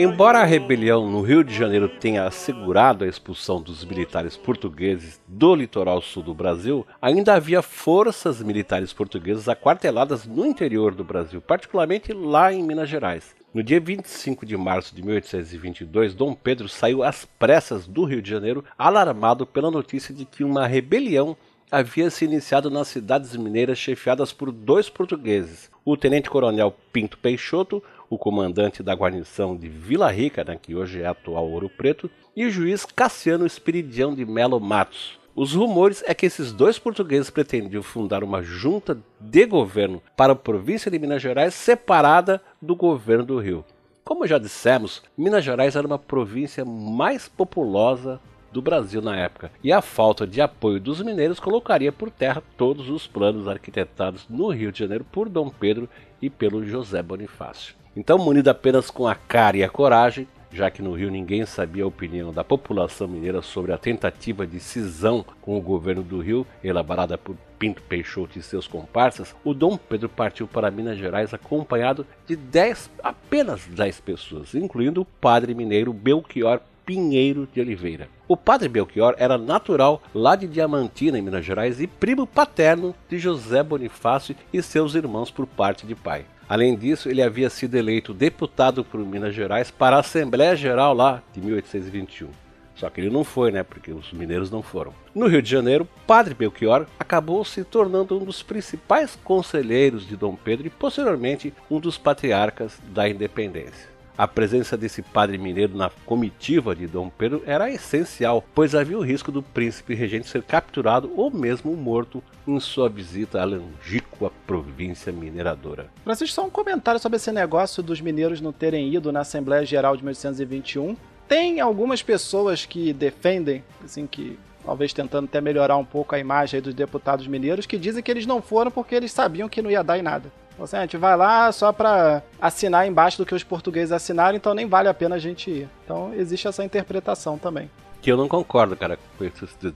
Embora 0.00 0.38
a 0.38 0.44
rebelião 0.44 1.10
no 1.10 1.22
Rio 1.22 1.42
de 1.42 1.52
Janeiro 1.52 1.88
tenha 1.88 2.22
assegurado 2.22 3.02
a 3.02 3.08
expulsão 3.08 3.60
dos 3.60 3.84
militares 3.84 4.36
portugueses 4.36 5.20
do 5.26 5.56
litoral 5.56 6.00
sul 6.00 6.22
do 6.22 6.32
Brasil, 6.32 6.86
ainda 7.02 7.34
havia 7.34 7.62
forças 7.62 8.40
militares 8.40 8.92
portuguesas 8.92 9.48
aquarteladas 9.48 10.24
no 10.24 10.46
interior 10.46 10.94
do 10.94 11.02
Brasil, 11.02 11.40
particularmente 11.40 12.12
lá 12.12 12.52
em 12.52 12.62
Minas 12.62 12.88
Gerais. 12.88 13.34
No 13.52 13.60
dia 13.60 13.80
25 13.80 14.46
de 14.46 14.56
março 14.56 14.94
de 14.94 15.02
1822, 15.02 16.14
Dom 16.14 16.32
Pedro 16.32 16.68
saiu 16.68 17.02
às 17.02 17.24
pressas 17.24 17.88
do 17.88 18.04
Rio 18.04 18.22
de 18.22 18.30
Janeiro, 18.30 18.64
alarmado 18.78 19.44
pela 19.44 19.68
notícia 19.68 20.14
de 20.14 20.24
que 20.24 20.44
uma 20.44 20.68
rebelião 20.68 21.36
havia 21.72 22.08
se 22.08 22.24
iniciado 22.24 22.70
nas 22.70 22.86
cidades 22.86 23.34
mineiras 23.36 23.78
chefiadas 23.78 24.32
por 24.32 24.52
dois 24.52 24.88
portugueses, 24.88 25.70
o 25.84 25.96
tenente-coronel 25.96 26.74
Pinto 26.92 27.18
Peixoto, 27.18 27.82
o 28.10 28.16
comandante 28.16 28.82
da 28.82 28.94
guarnição 28.94 29.56
de 29.56 29.68
Vila 29.68 30.10
Rica, 30.10 30.44
né, 30.44 30.58
que 30.60 30.74
hoje 30.74 31.02
é 31.02 31.06
atual 31.06 31.48
Ouro 31.48 31.68
Preto, 31.68 32.10
e 32.34 32.46
o 32.46 32.50
juiz 32.50 32.84
Cassiano 32.84 33.46
Espiridião 33.46 34.14
de 34.14 34.24
Melo 34.24 34.60
Matos. 34.60 35.18
Os 35.34 35.54
rumores 35.54 36.02
é 36.06 36.14
que 36.14 36.26
esses 36.26 36.52
dois 36.52 36.78
portugueses 36.78 37.30
pretendiam 37.30 37.82
fundar 37.82 38.24
uma 38.24 38.42
junta 38.42 38.98
de 39.20 39.46
governo 39.46 40.02
para 40.16 40.32
a 40.32 40.36
província 40.36 40.90
de 40.90 40.98
Minas 40.98 41.22
Gerais 41.22 41.54
separada 41.54 42.42
do 42.60 42.74
governo 42.74 43.24
do 43.24 43.38
Rio. 43.38 43.64
Como 44.04 44.26
já 44.26 44.38
dissemos, 44.38 45.02
Minas 45.16 45.44
Gerais 45.44 45.76
era 45.76 45.86
uma 45.86 45.98
província 45.98 46.64
mais 46.64 47.28
populosa 47.28 48.20
do 48.50 48.62
Brasil 48.62 49.02
na 49.02 49.14
época, 49.16 49.52
e 49.62 49.70
a 49.70 49.82
falta 49.82 50.26
de 50.26 50.40
apoio 50.40 50.80
dos 50.80 51.02
mineiros 51.02 51.38
colocaria 51.38 51.92
por 51.92 52.10
terra 52.10 52.42
todos 52.56 52.88
os 52.88 53.06
planos 53.06 53.46
arquitetados 53.46 54.26
no 54.28 54.48
Rio 54.48 54.72
de 54.72 54.78
Janeiro 54.78 55.04
por 55.04 55.28
Dom 55.28 55.50
Pedro 55.50 55.88
e 56.20 56.30
pelo 56.30 56.64
José 56.66 57.02
Bonifácio. 57.02 57.74
Então, 57.98 58.16
munido 58.16 58.48
apenas 58.48 58.92
com 58.92 59.08
a 59.08 59.14
cara 59.16 59.56
e 59.56 59.64
a 59.64 59.68
coragem, 59.68 60.28
já 60.52 60.70
que 60.70 60.80
no 60.80 60.92
Rio 60.92 61.10
ninguém 61.10 61.44
sabia 61.44 61.82
a 61.82 61.88
opinião 61.88 62.32
da 62.32 62.44
população 62.44 63.08
mineira 63.08 63.42
sobre 63.42 63.72
a 63.72 63.76
tentativa 63.76 64.46
de 64.46 64.60
cisão 64.60 65.24
com 65.42 65.58
o 65.58 65.60
governo 65.60 66.04
do 66.04 66.20
Rio, 66.20 66.46
elaborada 66.62 67.18
por 67.18 67.34
Pinto 67.58 67.82
Peixoto 67.82 68.38
e 68.38 68.42
seus 68.42 68.68
comparsas, 68.68 69.34
o 69.42 69.52
Dom 69.52 69.76
Pedro 69.76 70.08
partiu 70.08 70.46
para 70.46 70.70
Minas 70.70 70.96
Gerais 70.96 71.34
acompanhado 71.34 72.06
de 72.24 72.36
10, 72.36 72.88
apenas 73.02 73.66
10 73.66 74.00
pessoas, 74.00 74.54
incluindo 74.54 75.00
o 75.00 75.04
padre 75.04 75.52
mineiro 75.52 75.92
Belchior 75.92 76.60
Pinheiro 76.86 77.48
de 77.52 77.60
Oliveira. 77.60 78.08
O 78.28 78.36
padre 78.36 78.68
Belchior 78.68 79.16
era 79.18 79.36
natural 79.36 80.00
lá 80.14 80.36
de 80.36 80.46
Diamantina, 80.46 81.18
em 81.18 81.22
Minas 81.22 81.44
Gerais, 81.44 81.80
e 81.80 81.88
primo 81.88 82.28
paterno 82.28 82.94
de 83.08 83.18
José 83.18 83.60
Bonifácio 83.60 84.36
e 84.52 84.62
seus 84.62 84.94
irmãos 84.94 85.32
por 85.32 85.48
parte 85.48 85.84
de 85.84 85.96
pai. 85.96 86.24
Além 86.48 86.74
disso, 86.76 87.10
ele 87.10 87.22
havia 87.22 87.50
sido 87.50 87.74
eleito 87.74 88.14
deputado 88.14 88.82
por 88.82 88.98
Minas 89.00 89.34
Gerais 89.34 89.70
para 89.70 89.96
a 89.96 90.00
Assembleia 90.00 90.56
Geral 90.56 90.94
lá 90.94 91.22
de 91.32 91.40
1821. 91.40 92.28
Só 92.74 92.88
que 92.88 93.00
ele 93.00 93.10
não 93.10 93.24
foi, 93.24 93.50
né? 93.50 93.62
Porque 93.64 93.90
os 93.90 94.12
mineiros 94.12 94.50
não 94.50 94.62
foram. 94.62 94.94
No 95.12 95.26
Rio 95.26 95.42
de 95.42 95.50
Janeiro, 95.50 95.86
Padre 96.06 96.32
Belchior 96.32 96.86
acabou 96.98 97.44
se 97.44 97.64
tornando 97.64 98.16
um 98.16 98.24
dos 98.24 98.42
principais 98.42 99.18
conselheiros 99.24 100.06
de 100.06 100.16
Dom 100.16 100.36
Pedro 100.36 100.68
e 100.68 100.70
posteriormente 100.70 101.52
um 101.68 101.80
dos 101.80 101.98
patriarcas 101.98 102.78
da 102.94 103.08
independência. 103.08 103.97
A 104.18 104.26
presença 104.26 104.76
desse 104.76 105.00
padre 105.00 105.38
mineiro 105.38 105.76
na 105.76 105.88
comitiva 106.04 106.74
de 106.74 106.88
Dom 106.88 107.08
Pedro 107.08 107.40
era 107.46 107.70
essencial, 107.70 108.44
pois 108.52 108.74
havia 108.74 108.98
o 108.98 109.00
risco 109.00 109.30
do 109.30 109.44
príncipe 109.44 109.94
regente 109.94 110.26
ser 110.26 110.42
capturado 110.42 111.12
ou 111.14 111.30
mesmo 111.30 111.76
morto 111.76 112.20
em 112.44 112.58
sua 112.58 112.88
visita 112.88 113.40
à 113.40 113.44
longínqua 113.44 114.32
província 114.44 115.12
mineradora. 115.12 115.88
Francisco, 116.02 116.34
só 116.34 116.44
um 116.44 116.50
comentário 116.50 116.98
sobre 116.98 117.14
esse 117.14 117.30
negócio 117.30 117.80
dos 117.80 118.00
mineiros 118.00 118.40
não 118.40 118.52
terem 118.52 118.92
ido 118.92 119.12
na 119.12 119.20
Assembleia 119.20 119.64
Geral 119.64 119.96
de 119.96 120.02
1821. 120.02 120.96
Tem 121.28 121.60
algumas 121.60 122.02
pessoas 122.02 122.66
que 122.66 122.92
defendem, 122.92 123.62
assim, 123.84 124.04
que 124.04 124.36
talvez 124.64 124.92
tentando 124.92 125.26
até 125.26 125.40
melhorar 125.40 125.76
um 125.76 125.84
pouco 125.84 126.14
a 126.14 126.18
imagem 126.18 126.60
dos 126.60 126.74
deputados 126.74 127.26
mineiros, 127.26 127.66
que 127.66 127.78
dizem 127.78 128.02
que 128.02 128.10
eles 128.10 128.26
não 128.26 128.42
foram 128.42 128.70
porque 128.70 128.94
eles 128.94 129.12
sabiam 129.12 129.48
que 129.48 129.62
não 129.62 129.70
ia 129.70 129.82
dar 129.82 129.98
em 129.98 130.02
nada. 130.02 130.30
Assim, 130.60 130.76
a 130.76 130.80
gente 130.80 130.96
vai 130.96 131.16
lá 131.16 131.50
só 131.52 131.72
para 131.72 132.22
assinar 132.40 132.86
embaixo 132.86 133.18
do 133.18 133.24
que 133.24 133.34
os 133.34 133.44
portugueses 133.44 133.92
assinaram, 133.92 134.36
então 134.36 134.54
nem 134.54 134.66
vale 134.66 134.88
a 134.88 134.94
pena 134.94 135.16
a 135.16 135.18
gente 135.18 135.50
ir. 135.50 135.68
Então 135.84 136.12
existe 136.14 136.48
essa 136.48 136.64
interpretação 136.64 137.38
também. 137.38 137.70
Que 138.00 138.12
eu 138.12 138.16
não 138.16 138.28
concordo, 138.28 138.76
cara. 138.76 138.98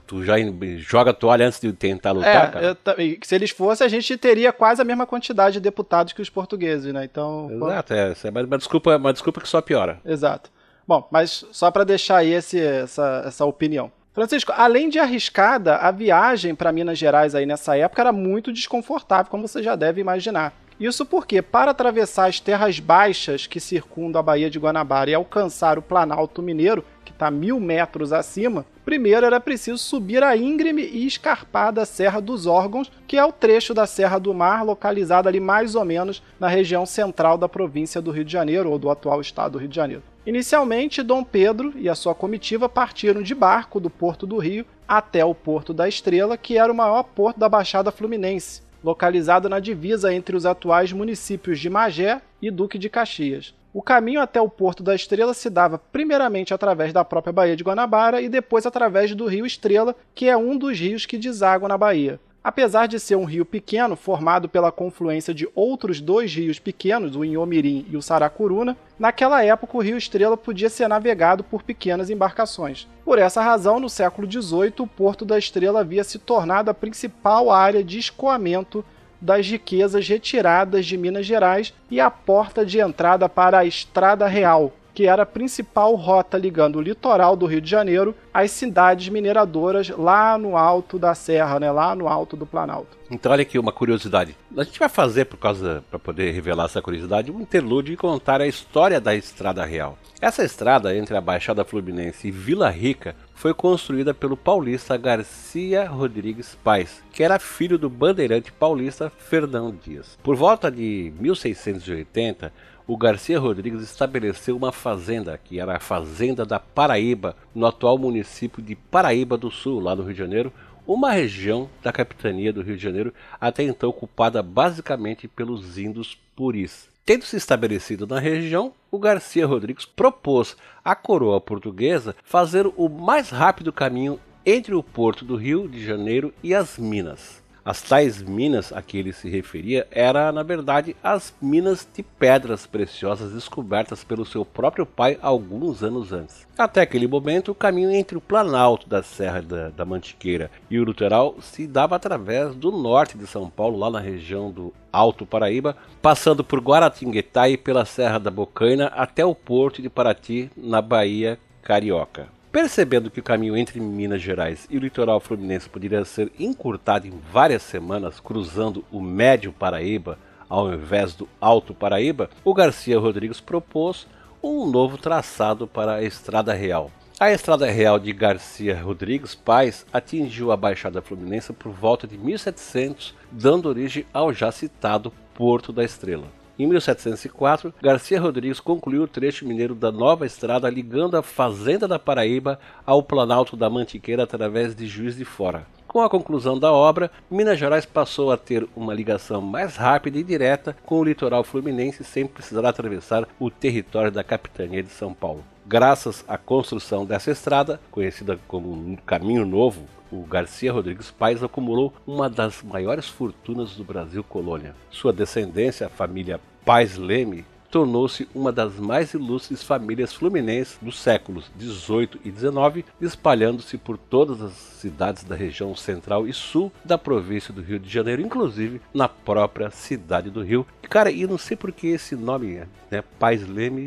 Tu 0.07 0.23
já 0.23 0.35
joga 0.77 1.11
a 1.11 1.13
toalha 1.13 1.45
antes 1.45 1.59
de 1.59 1.73
tentar 1.73 2.11
lutar, 2.11 2.47
é, 2.47 2.51
cara. 2.51 2.77
Eu, 2.97 3.17
se 3.21 3.35
eles 3.35 3.51
fossem, 3.51 3.85
a 3.85 3.89
gente 3.89 4.15
teria 4.17 4.53
quase 4.53 4.81
a 4.81 4.85
mesma 4.85 5.05
quantidade 5.05 5.55
de 5.55 5.59
deputados 5.59 6.13
que 6.13 6.21
os 6.21 6.29
portugueses, 6.29 6.93
né? 6.93 7.03
Então. 7.03 7.49
Exato, 7.51 7.93
é, 7.93 8.13
é 8.23 8.29
uma, 8.29 8.57
desculpa, 8.57 8.95
uma 8.95 9.11
desculpa 9.11 9.41
que 9.41 9.49
só 9.49 9.61
piora. 9.61 9.99
Exato. 10.05 10.49
Bom, 10.87 11.05
mas 11.11 11.45
só 11.51 11.69
para 11.69 11.83
deixar 11.83 12.17
aí 12.17 12.31
esse, 12.31 12.59
essa, 12.59 13.23
essa 13.25 13.45
opinião. 13.45 13.91
Francisco, 14.13 14.53
além 14.55 14.89
de 14.89 14.99
arriscada, 14.99 15.77
a 15.77 15.89
viagem 15.89 16.53
para 16.53 16.71
Minas 16.71 16.99
Gerais 16.99 17.33
aí 17.33 17.47
nessa 17.47 17.75
época 17.75 17.99
era 17.99 18.11
muito 18.11 18.53
desconfortável, 18.53 19.31
como 19.31 19.47
você 19.47 19.63
já 19.63 19.75
deve 19.75 19.99
imaginar. 19.99 20.53
Isso 20.79 21.03
porque, 21.03 21.41
para 21.41 21.71
atravessar 21.71 22.27
as 22.27 22.39
terras 22.39 22.79
baixas 22.79 23.47
que 23.47 23.59
circundam 23.59 24.19
a 24.19 24.23
Baía 24.23 24.51
de 24.51 24.59
Guanabara 24.59 25.09
e 25.09 25.15
alcançar 25.15 25.79
o 25.79 25.81
Planalto 25.81 26.43
Mineiro, 26.43 26.85
que 27.03 27.11
está 27.11 27.31
mil 27.31 27.59
metros 27.59 28.13
acima, 28.13 28.67
primeiro 28.85 29.25
era 29.25 29.39
preciso 29.39 29.79
subir 29.79 30.21
a 30.23 30.37
íngreme 30.37 30.83
e 30.83 31.07
escarpada 31.07 31.83
Serra 31.83 32.21
dos 32.21 32.45
Órgãos, 32.45 32.91
que 33.07 33.17
é 33.17 33.25
o 33.25 33.31
trecho 33.31 33.73
da 33.73 33.87
Serra 33.87 34.19
do 34.19 34.31
Mar, 34.31 34.63
localizada 34.63 35.27
ali 35.27 35.39
mais 35.39 35.73
ou 35.73 35.83
menos 35.83 36.21
na 36.39 36.47
região 36.47 36.85
central 36.85 37.35
da 37.35 37.49
província 37.49 37.99
do 37.99 38.11
Rio 38.11 38.25
de 38.25 38.31
Janeiro, 38.31 38.69
ou 38.69 38.77
do 38.77 38.91
atual 38.91 39.19
estado 39.21 39.53
do 39.53 39.57
Rio 39.57 39.69
de 39.69 39.75
Janeiro. 39.75 40.03
Inicialmente, 40.25 41.03
Dom 41.03 41.21
Pedro 41.21 41.73
e 41.75 41.89
a 41.89 41.95
sua 41.95 42.15
comitiva 42.15 42.69
partiram 42.69 43.21
de 43.21 43.35
barco 43.35 43.77
do 43.77 43.89
Porto 43.89 44.25
do 44.25 44.37
Rio 44.37 44.65
até 44.87 45.23
o 45.25 45.35
Porto 45.35 45.73
da 45.73 45.87
Estrela, 45.87 46.37
que 46.37 46.57
era 46.57 46.71
o 46.71 46.75
maior 46.75 47.03
porto 47.03 47.37
da 47.37 47.49
Baixada 47.49 47.91
Fluminense, 47.91 48.61
localizado 48.81 49.49
na 49.49 49.59
divisa 49.59 50.13
entre 50.13 50.37
os 50.37 50.45
atuais 50.45 50.93
municípios 50.93 51.59
de 51.59 51.69
Magé 51.69 52.21
e 52.41 52.49
Duque 52.49 52.77
de 52.77 52.89
Caxias. 52.89 53.53
O 53.73 53.81
caminho 53.81 54.21
até 54.21 54.39
o 54.39 54.47
Porto 54.47 54.81
da 54.81 54.95
Estrela 54.95 55.33
se 55.33 55.49
dava 55.49 55.77
primeiramente 55.77 56.53
através 56.53 56.93
da 56.93 57.03
própria 57.03 57.33
Baía 57.33 57.55
de 57.57 57.63
Guanabara 57.63 58.21
e 58.21 58.29
depois 58.29 58.65
através 58.65 59.13
do 59.13 59.25
Rio 59.25 59.45
Estrela, 59.45 59.93
que 60.15 60.29
é 60.29 60.37
um 60.37 60.57
dos 60.57 60.79
rios 60.79 61.05
que 61.05 61.17
desaguam 61.17 61.67
na 61.67 61.77
Bahia. 61.77 62.17
Apesar 62.43 62.87
de 62.87 62.99
ser 62.99 63.15
um 63.15 63.23
rio 63.23 63.45
pequeno, 63.45 63.95
formado 63.95 64.49
pela 64.49 64.69
confluência 64.69 65.33
de 65.33 65.47
outros 65.55 66.01
dois 66.01 66.35
rios 66.35 66.59
pequenos, 66.59 67.15
o 67.15 67.23
Inhomirim 67.23 67.85
e 67.89 67.95
o 67.95 68.01
Saracuruna, 68.01 68.75
naquela 68.99 69.41
época 69.45 69.77
o 69.77 69.81
rio 69.81 69.97
Estrela 69.97 70.35
podia 70.35 70.69
ser 70.69 70.89
navegado 70.89 71.41
por 71.41 71.63
pequenas 71.63 72.09
embarcações. 72.09 72.85
Por 73.05 73.17
essa 73.17 73.41
razão, 73.41 73.79
no 73.79 73.89
século 73.89 74.29
XVIII, 74.29 74.73
o 74.79 74.87
Porto 74.87 75.23
da 75.23 75.37
Estrela 75.37 75.79
havia 75.79 76.03
se 76.03 76.19
tornado 76.19 76.69
a 76.69 76.73
principal 76.73 77.49
área 77.49 77.81
de 77.81 77.97
escoamento 77.97 78.83
das 79.21 79.47
riquezas 79.47 80.05
retiradas 80.05 80.85
de 80.85 80.97
Minas 80.97 81.25
Gerais 81.25 81.73
e 81.89 82.01
a 82.01 82.11
porta 82.11 82.65
de 82.65 82.77
entrada 82.77 83.29
para 83.29 83.59
a 83.59 83.65
Estrada 83.65 84.27
Real, 84.27 84.73
que 84.93 85.07
era 85.07 85.23
a 85.23 85.25
principal 85.25 85.95
rota 85.95 86.37
ligando 86.37 86.77
o 86.77 86.81
litoral 86.81 87.35
do 87.35 87.45
Rio 87.45 87.61
de 87.61 87.69
Janeiro 87.69 88.15
às 88.33 88.51
cidades 88.51 89.09
mineradoras 89.09 89.89
lá 89.89 90.37
no 90.37 90.55
alto 90.55 90.99
da 90.99 91.15
serra, 91.15 91.59
né, 91.59 91.71
lá 91.71 91.95
no 91.95 92.07
alto 92.07 92.35
do 92.35 92.45
Planalto. 92.45 92.97
Então 93.09 93.31
olha 93.31 93.41
aqui 93.41 93.59
uma 93.59 93.71
curiosidade. 93.71 94.35
A 94.57 94.63
gente 94.63 94.79
vai 94.79 94.89
fazer 94.89 95.25
por 95.25 95.37
causa 95.37 95.83
para 95.89 95.99
poder 95.99 96.31
revelar 96.31 96.65
essa 96.65 96.81
curiosidade 96.81 97.31
um 97.31 97.41
interlúdio 97.41 97.93
e 97.93 97.97
contar 97.97 98.41
a 98.41 98.47
história 98.47 98.99
da 98.99 99.15
Estrada 99.15 99.63
Real. 99.63 99.97
Essa 100.21 100.43
estrada 100.43 100.95
entre 100.95 101.17
a 101.17 101.21
Baixada 101.21 101.65
Fluminense 101.65 102.29
e 102.29 102.31
Vila 102.31 102.69
Rica 102.69 103.15
foi 103.35 103.53
construída 103.53 104.13
pelo 104.13 104.37
paulista 104.37 104.95
Garcia 104.95 105.85
Rodrigues 105.85 106.57
Paes, 106.63 107.03
que 107.11 107.23
era 107.23 107.37
filho 107.39 107.77
do 107.77 107.89
bandeirante 107.89 108.51
paulista 108.51 109.09
Fernão 109.09 109.75
Dias. 109.83 110.17
Por 110.23 110.35
volta 110.35 110.71
de 110.71 111.13
1680, 111.19 112.53
o 112.85 112.97
Garcia 112.97 113.39
Rodrigues 113.39 113.81
estabeleceu 113.81 114.57
uma 114.57 114.71
fazenda, 114.71 115.39
que 115.41 115.59
era 115.59 115.77
a 115.77 115.79
Fazenda 115.79 116.45
da 116.45 116.59
Paraíba, 116.59 117.35
no 117.55 117.65
atual 117.65 117.97
município 117.97 118.61
de 118.61 118.75
Paraíba 118.75 119.37
do 119.37 119.49
Sul, 119.49 119.79
lá 119.79 119.95
no 119.95 120.03
Rio 120.03 120.13
de 120.13 120.19
Janeiro, 120.19 120.53
uma 120.85 121.11
região 121.11 121.69
da 121.81 121.93
capitania 121.93 122.51
do 122.51 122.61
Rio 122.61 122.75
de 122.75 122.83
Janeiro 122.83 123.13
até 123.39 123.63
então 123.63 123.89
ocupada 123.89 124.43
basicamente 124.43 125.27
pelos 125.27 125.77
índios 125.77 126.17
puris. 126.35 126.89
Tendo 127.05 127.25
se 127.25 127.35
estabelecido 127.35 128.07
na 128.07 128.19
região, 128.19 128.73
o 128.91 128.99
Garcia 128.99 129.45
Rodrigues 129.45 129.85
propôs 129.85 130.55
à 130.83 130.95
coroa 130.95 131.39
portuguesa 131.39 132.15
fazer 132.23 132.65
o 132.77 132.89
mais 132.89 133.29
rápido 133.29 133.73
caminho 133.73 134.19
entre 134.45 134.73
o 134.73 134.83
porto 134.83 135.23
do 135.23 135.35
Rio 135.35 135.67
de 135.67 135.85
Janeiro 135.85 136.33
e 136.41 136.53
as 136.53 136.77
Minas. 136.77 137.42
As 137.65 137.81
tais 137.81 138.21
minas 138.21 138.73
a 138.73 138.81
que 138.81 138.97
ele 138.97 139.13
se 139.13 139.29
referia 139.29 139.87
eram, 139.89 140.33
na 140.33 140.43
verdade, 140.43 140.97
as 141.01 141.33
minas 141.41 141.87
de 141.95 142.03
pedras 142.03 142.67
preciosas 142.67 143.31
descobertas 143.31 144.03
pelo 144.03 144.25
seu 144.25 144.43
próprio 144.43 144.85
pai 144.85 145.17
alguns 145.21 145.81
anos 145.81 146.11
antes. 146.11 146.45
Até 146.57 146.81
aquele 146.81 147.07
momento, 147.07 147.51
o 147.51 147.55
caminho 147.55 147.89
entre 147.91 148.17
o 148.17 148.21
planalto 148.21 148.89
da 148.89 149.01
Serra 149.01 149.41
da, 149.41 149.69
da 149.69 149.85
Mantiqueira 149.85 150.51
e 150.69 150.77
o 150.77 150.83
litoral 150.83 151.35
se 151.41 151.65
dava 151.65 151.95
através 151.95 152.53
do 152.53 152.69
norte 152.69 153.17
de 153.17 153.25
São 153.25 153.49
Paulo, 153.49 153.79
lá 153.79 153.89
na 153.89 153.99
região 153.99 154.51
do 154.51 154.73
Alto 154.91 155.25
Paraíba, 155.25 155.77
passando 156.01 156.43
por 156.43 156.59
Guaratinguetá 156.59 157.47
e 157.47 157.55
pela 157.55 157.85
Serra 157.85 158.19
da 158.19 158.29
Bocaina 158.29 158.87
até 158.87 159.25
o 159.25 159.33
porto 159.33 159.81
de 159.81 159.89
Paraty, 159.89 160.51
na 160.57 160.81
Bahia 160.81 161.39
Carioca. 161.61 162.27
Percebendo 162.53 163.09
que 163.09 163.19
o 163.19 163.23
caminho 163.23 163.57
entre 163.57 163.79
Minas 163.79 164.21
Gerais 164.21 164.67
e 164.69 164.77
o 164.77 164.79
litoral 164.79 165.19
fluminense 165.19 165.67
poderia 165.67 166.05
ser 166.05 166.31
encurtado 166.37 167.07
em 167.07 167.19
várias 167.31 167.63
semanas, 167.63 168.19
cruzando 168.19 168.85
o 168.91 169.01
Médio 169.01 169.51
Paraíba 169.51 170.19
ao 170.47 170.71
invés 170.71 171.15
do 171.15 171.27
Alto 171.41 171.73
Paraíba, 171.73 172.29
o 172.45 172.53
Garcia 172.53 172.99
Rodrigues 172.99 173.41
propôs 173.41 174.05
um 174.43 174.69
novo 174.69 174.99
traçado 174.99 175.65
para 175.65 175.95
a 175.95 176.03
Estrada 176.03 176.53
Real. 176.53 176.91
A 177.19 177.31
Estrada 177.31 177.65
Real 177.71 177.97
de 177.97 178.13
Garcia 178.13 178.79
Rodrigues 178.79 179.33
Paz 179.33 179.83
atingiu 179.91 180.51
a 180.51 180.57
Baixada 180.57 181.01
Fluminense 181.01 181.51
por 181.53 181.71
volta 181.71 182.05
de 182.05 182.19
1700, 182.19 183.15
dando 183.31 183.67
origem 183.67 184.05
ao 184.13 184.31
já 184.31 184.51
citado 184.51 185.11
Porto 185.33 185.73
da 185.73 185.83
Estrela. 185.83 186.42
Em 186.57 186.67
1704, 186.67 187.73
Garcia 187.81 188.21
Rodrigues 188.21 188.59
concluiu 188.59 189.03
o 189.03 189.07
trecho 189.07 189.43
mineiro 189.43 189.73
da 189.73 189.91
nova 189.91 190.25
estrada 190.25 190.69
ligando 190.69 191.17
a 191.17 191.23
Fazenda 191.23 191.87
da 191.87 191.97
Paraíba 191.97 192.59
ao 192.85 193.01
Planalto 193.01 193.57
da 193.57 193.69
Mantiqueira 193.71 194.21
através 194.21 194.75
de 194.75 194.85
Juiz 194.85 195.15
de 195.15 195.25
Fora. 195.25 195.65
Com 195.87 196.01
a 196.01 196.09
conclusão 196.09 196.59
da 196.59 196.71
obra, 196.71 197.09
Minas 197.29 197.57
Gerais 197.57 197.85
passou 197.85 198.31
a 198.31 198.37
ter 198.37 198.67
uma 198.75 198.93
ligação 198.93 199.41
mais 199.41 199.75
rápida 199.75 200.19
e 200.19 200.23
direta 200.23 200.75
com 200.85 200.99
o 200.99 201.03
litoral 201.03 201.43
fluminense 201.43 202.03
sem 202.03 202.27
precisar 202.27 202.67
atravessar 202.67 203.27
o 203.39 203.49
território 203.49 204.11
da 204.11 204.23
capitania 204.23 204.83
de 204.83 204.89
São 204.89 205.11
Paulo. 205.11 205.43
Graças 205.65 206.25
à 206.27 206.37
construção 206.37 207.05
dessa 207.05 207.31
estrada, 207.31 207.79
conhecida 207.89 208.37
como 208.47 208.97
Caminho 209.05 209.45
Novo, 209.45 209.85
o 210.11 210.21
Garcia 210.23 210.71
Rodrigues 210.71 211.09
Paes 211.09 211.41
acumulou 211.41 211.93
uma 212.05 212.29
das 212.29 212.61
maiores 212.61 213.07
fortunas 213.07 213.75
do 213.75 213.83
Brasil 213.83 214.23
colônia. 214.23 214.75
Sua 214.91 215.13
descendência, 215.13 215.87
a 215.87 215.89
família 215.89 216.39
Paes 216.63 216.97
Leme, 216.97 217.45
tornou-se 217.73 218.27
uma 218.35 218.51
das 218.51 218.75
mais 218.75 219.15
ilustres 219.15 219.63
famílias 219.63 220.13
fluminenses 220.13 220.77
dos 220.79 220.99
séculos 220.99 221.49
18 221.55 222.19
e 222.23 222.29
19, 222.29 222.85
espalhando-se 223.01 223.79
por 223.79 223.97
todas 223.97 224.43
as 224.43 224.53
cidades 224.53 225.23
da 225.23 225.35
região 225.35 225.75
central 225.75 226.27
e 226.27 226.33
sul 226.33 226.71
da 226.85 226.99
província 226.99 227.51
do 227.51 227.63
Rio 227.63 227.79
de 227.79 227.89
Janeiro, 227.89 228.21
inclusive 228.21 228.79
na 228.93 229.09
própria 229.09 229.71
cidade 229.71 230.29
do 230.29 230.43
Rio. 230.43 230.67
Cara, 230.83 231.09
e 231.09 231.25
não 231.25 231.39
sei 231.39 231.57
por 231.57 231.71
que 231.71 231.87
esse 231.87 232.15
nome, 232.15 232.61
né, 232.91 233.03
Paes 233.17 233.47
Leme, 233.47 233.81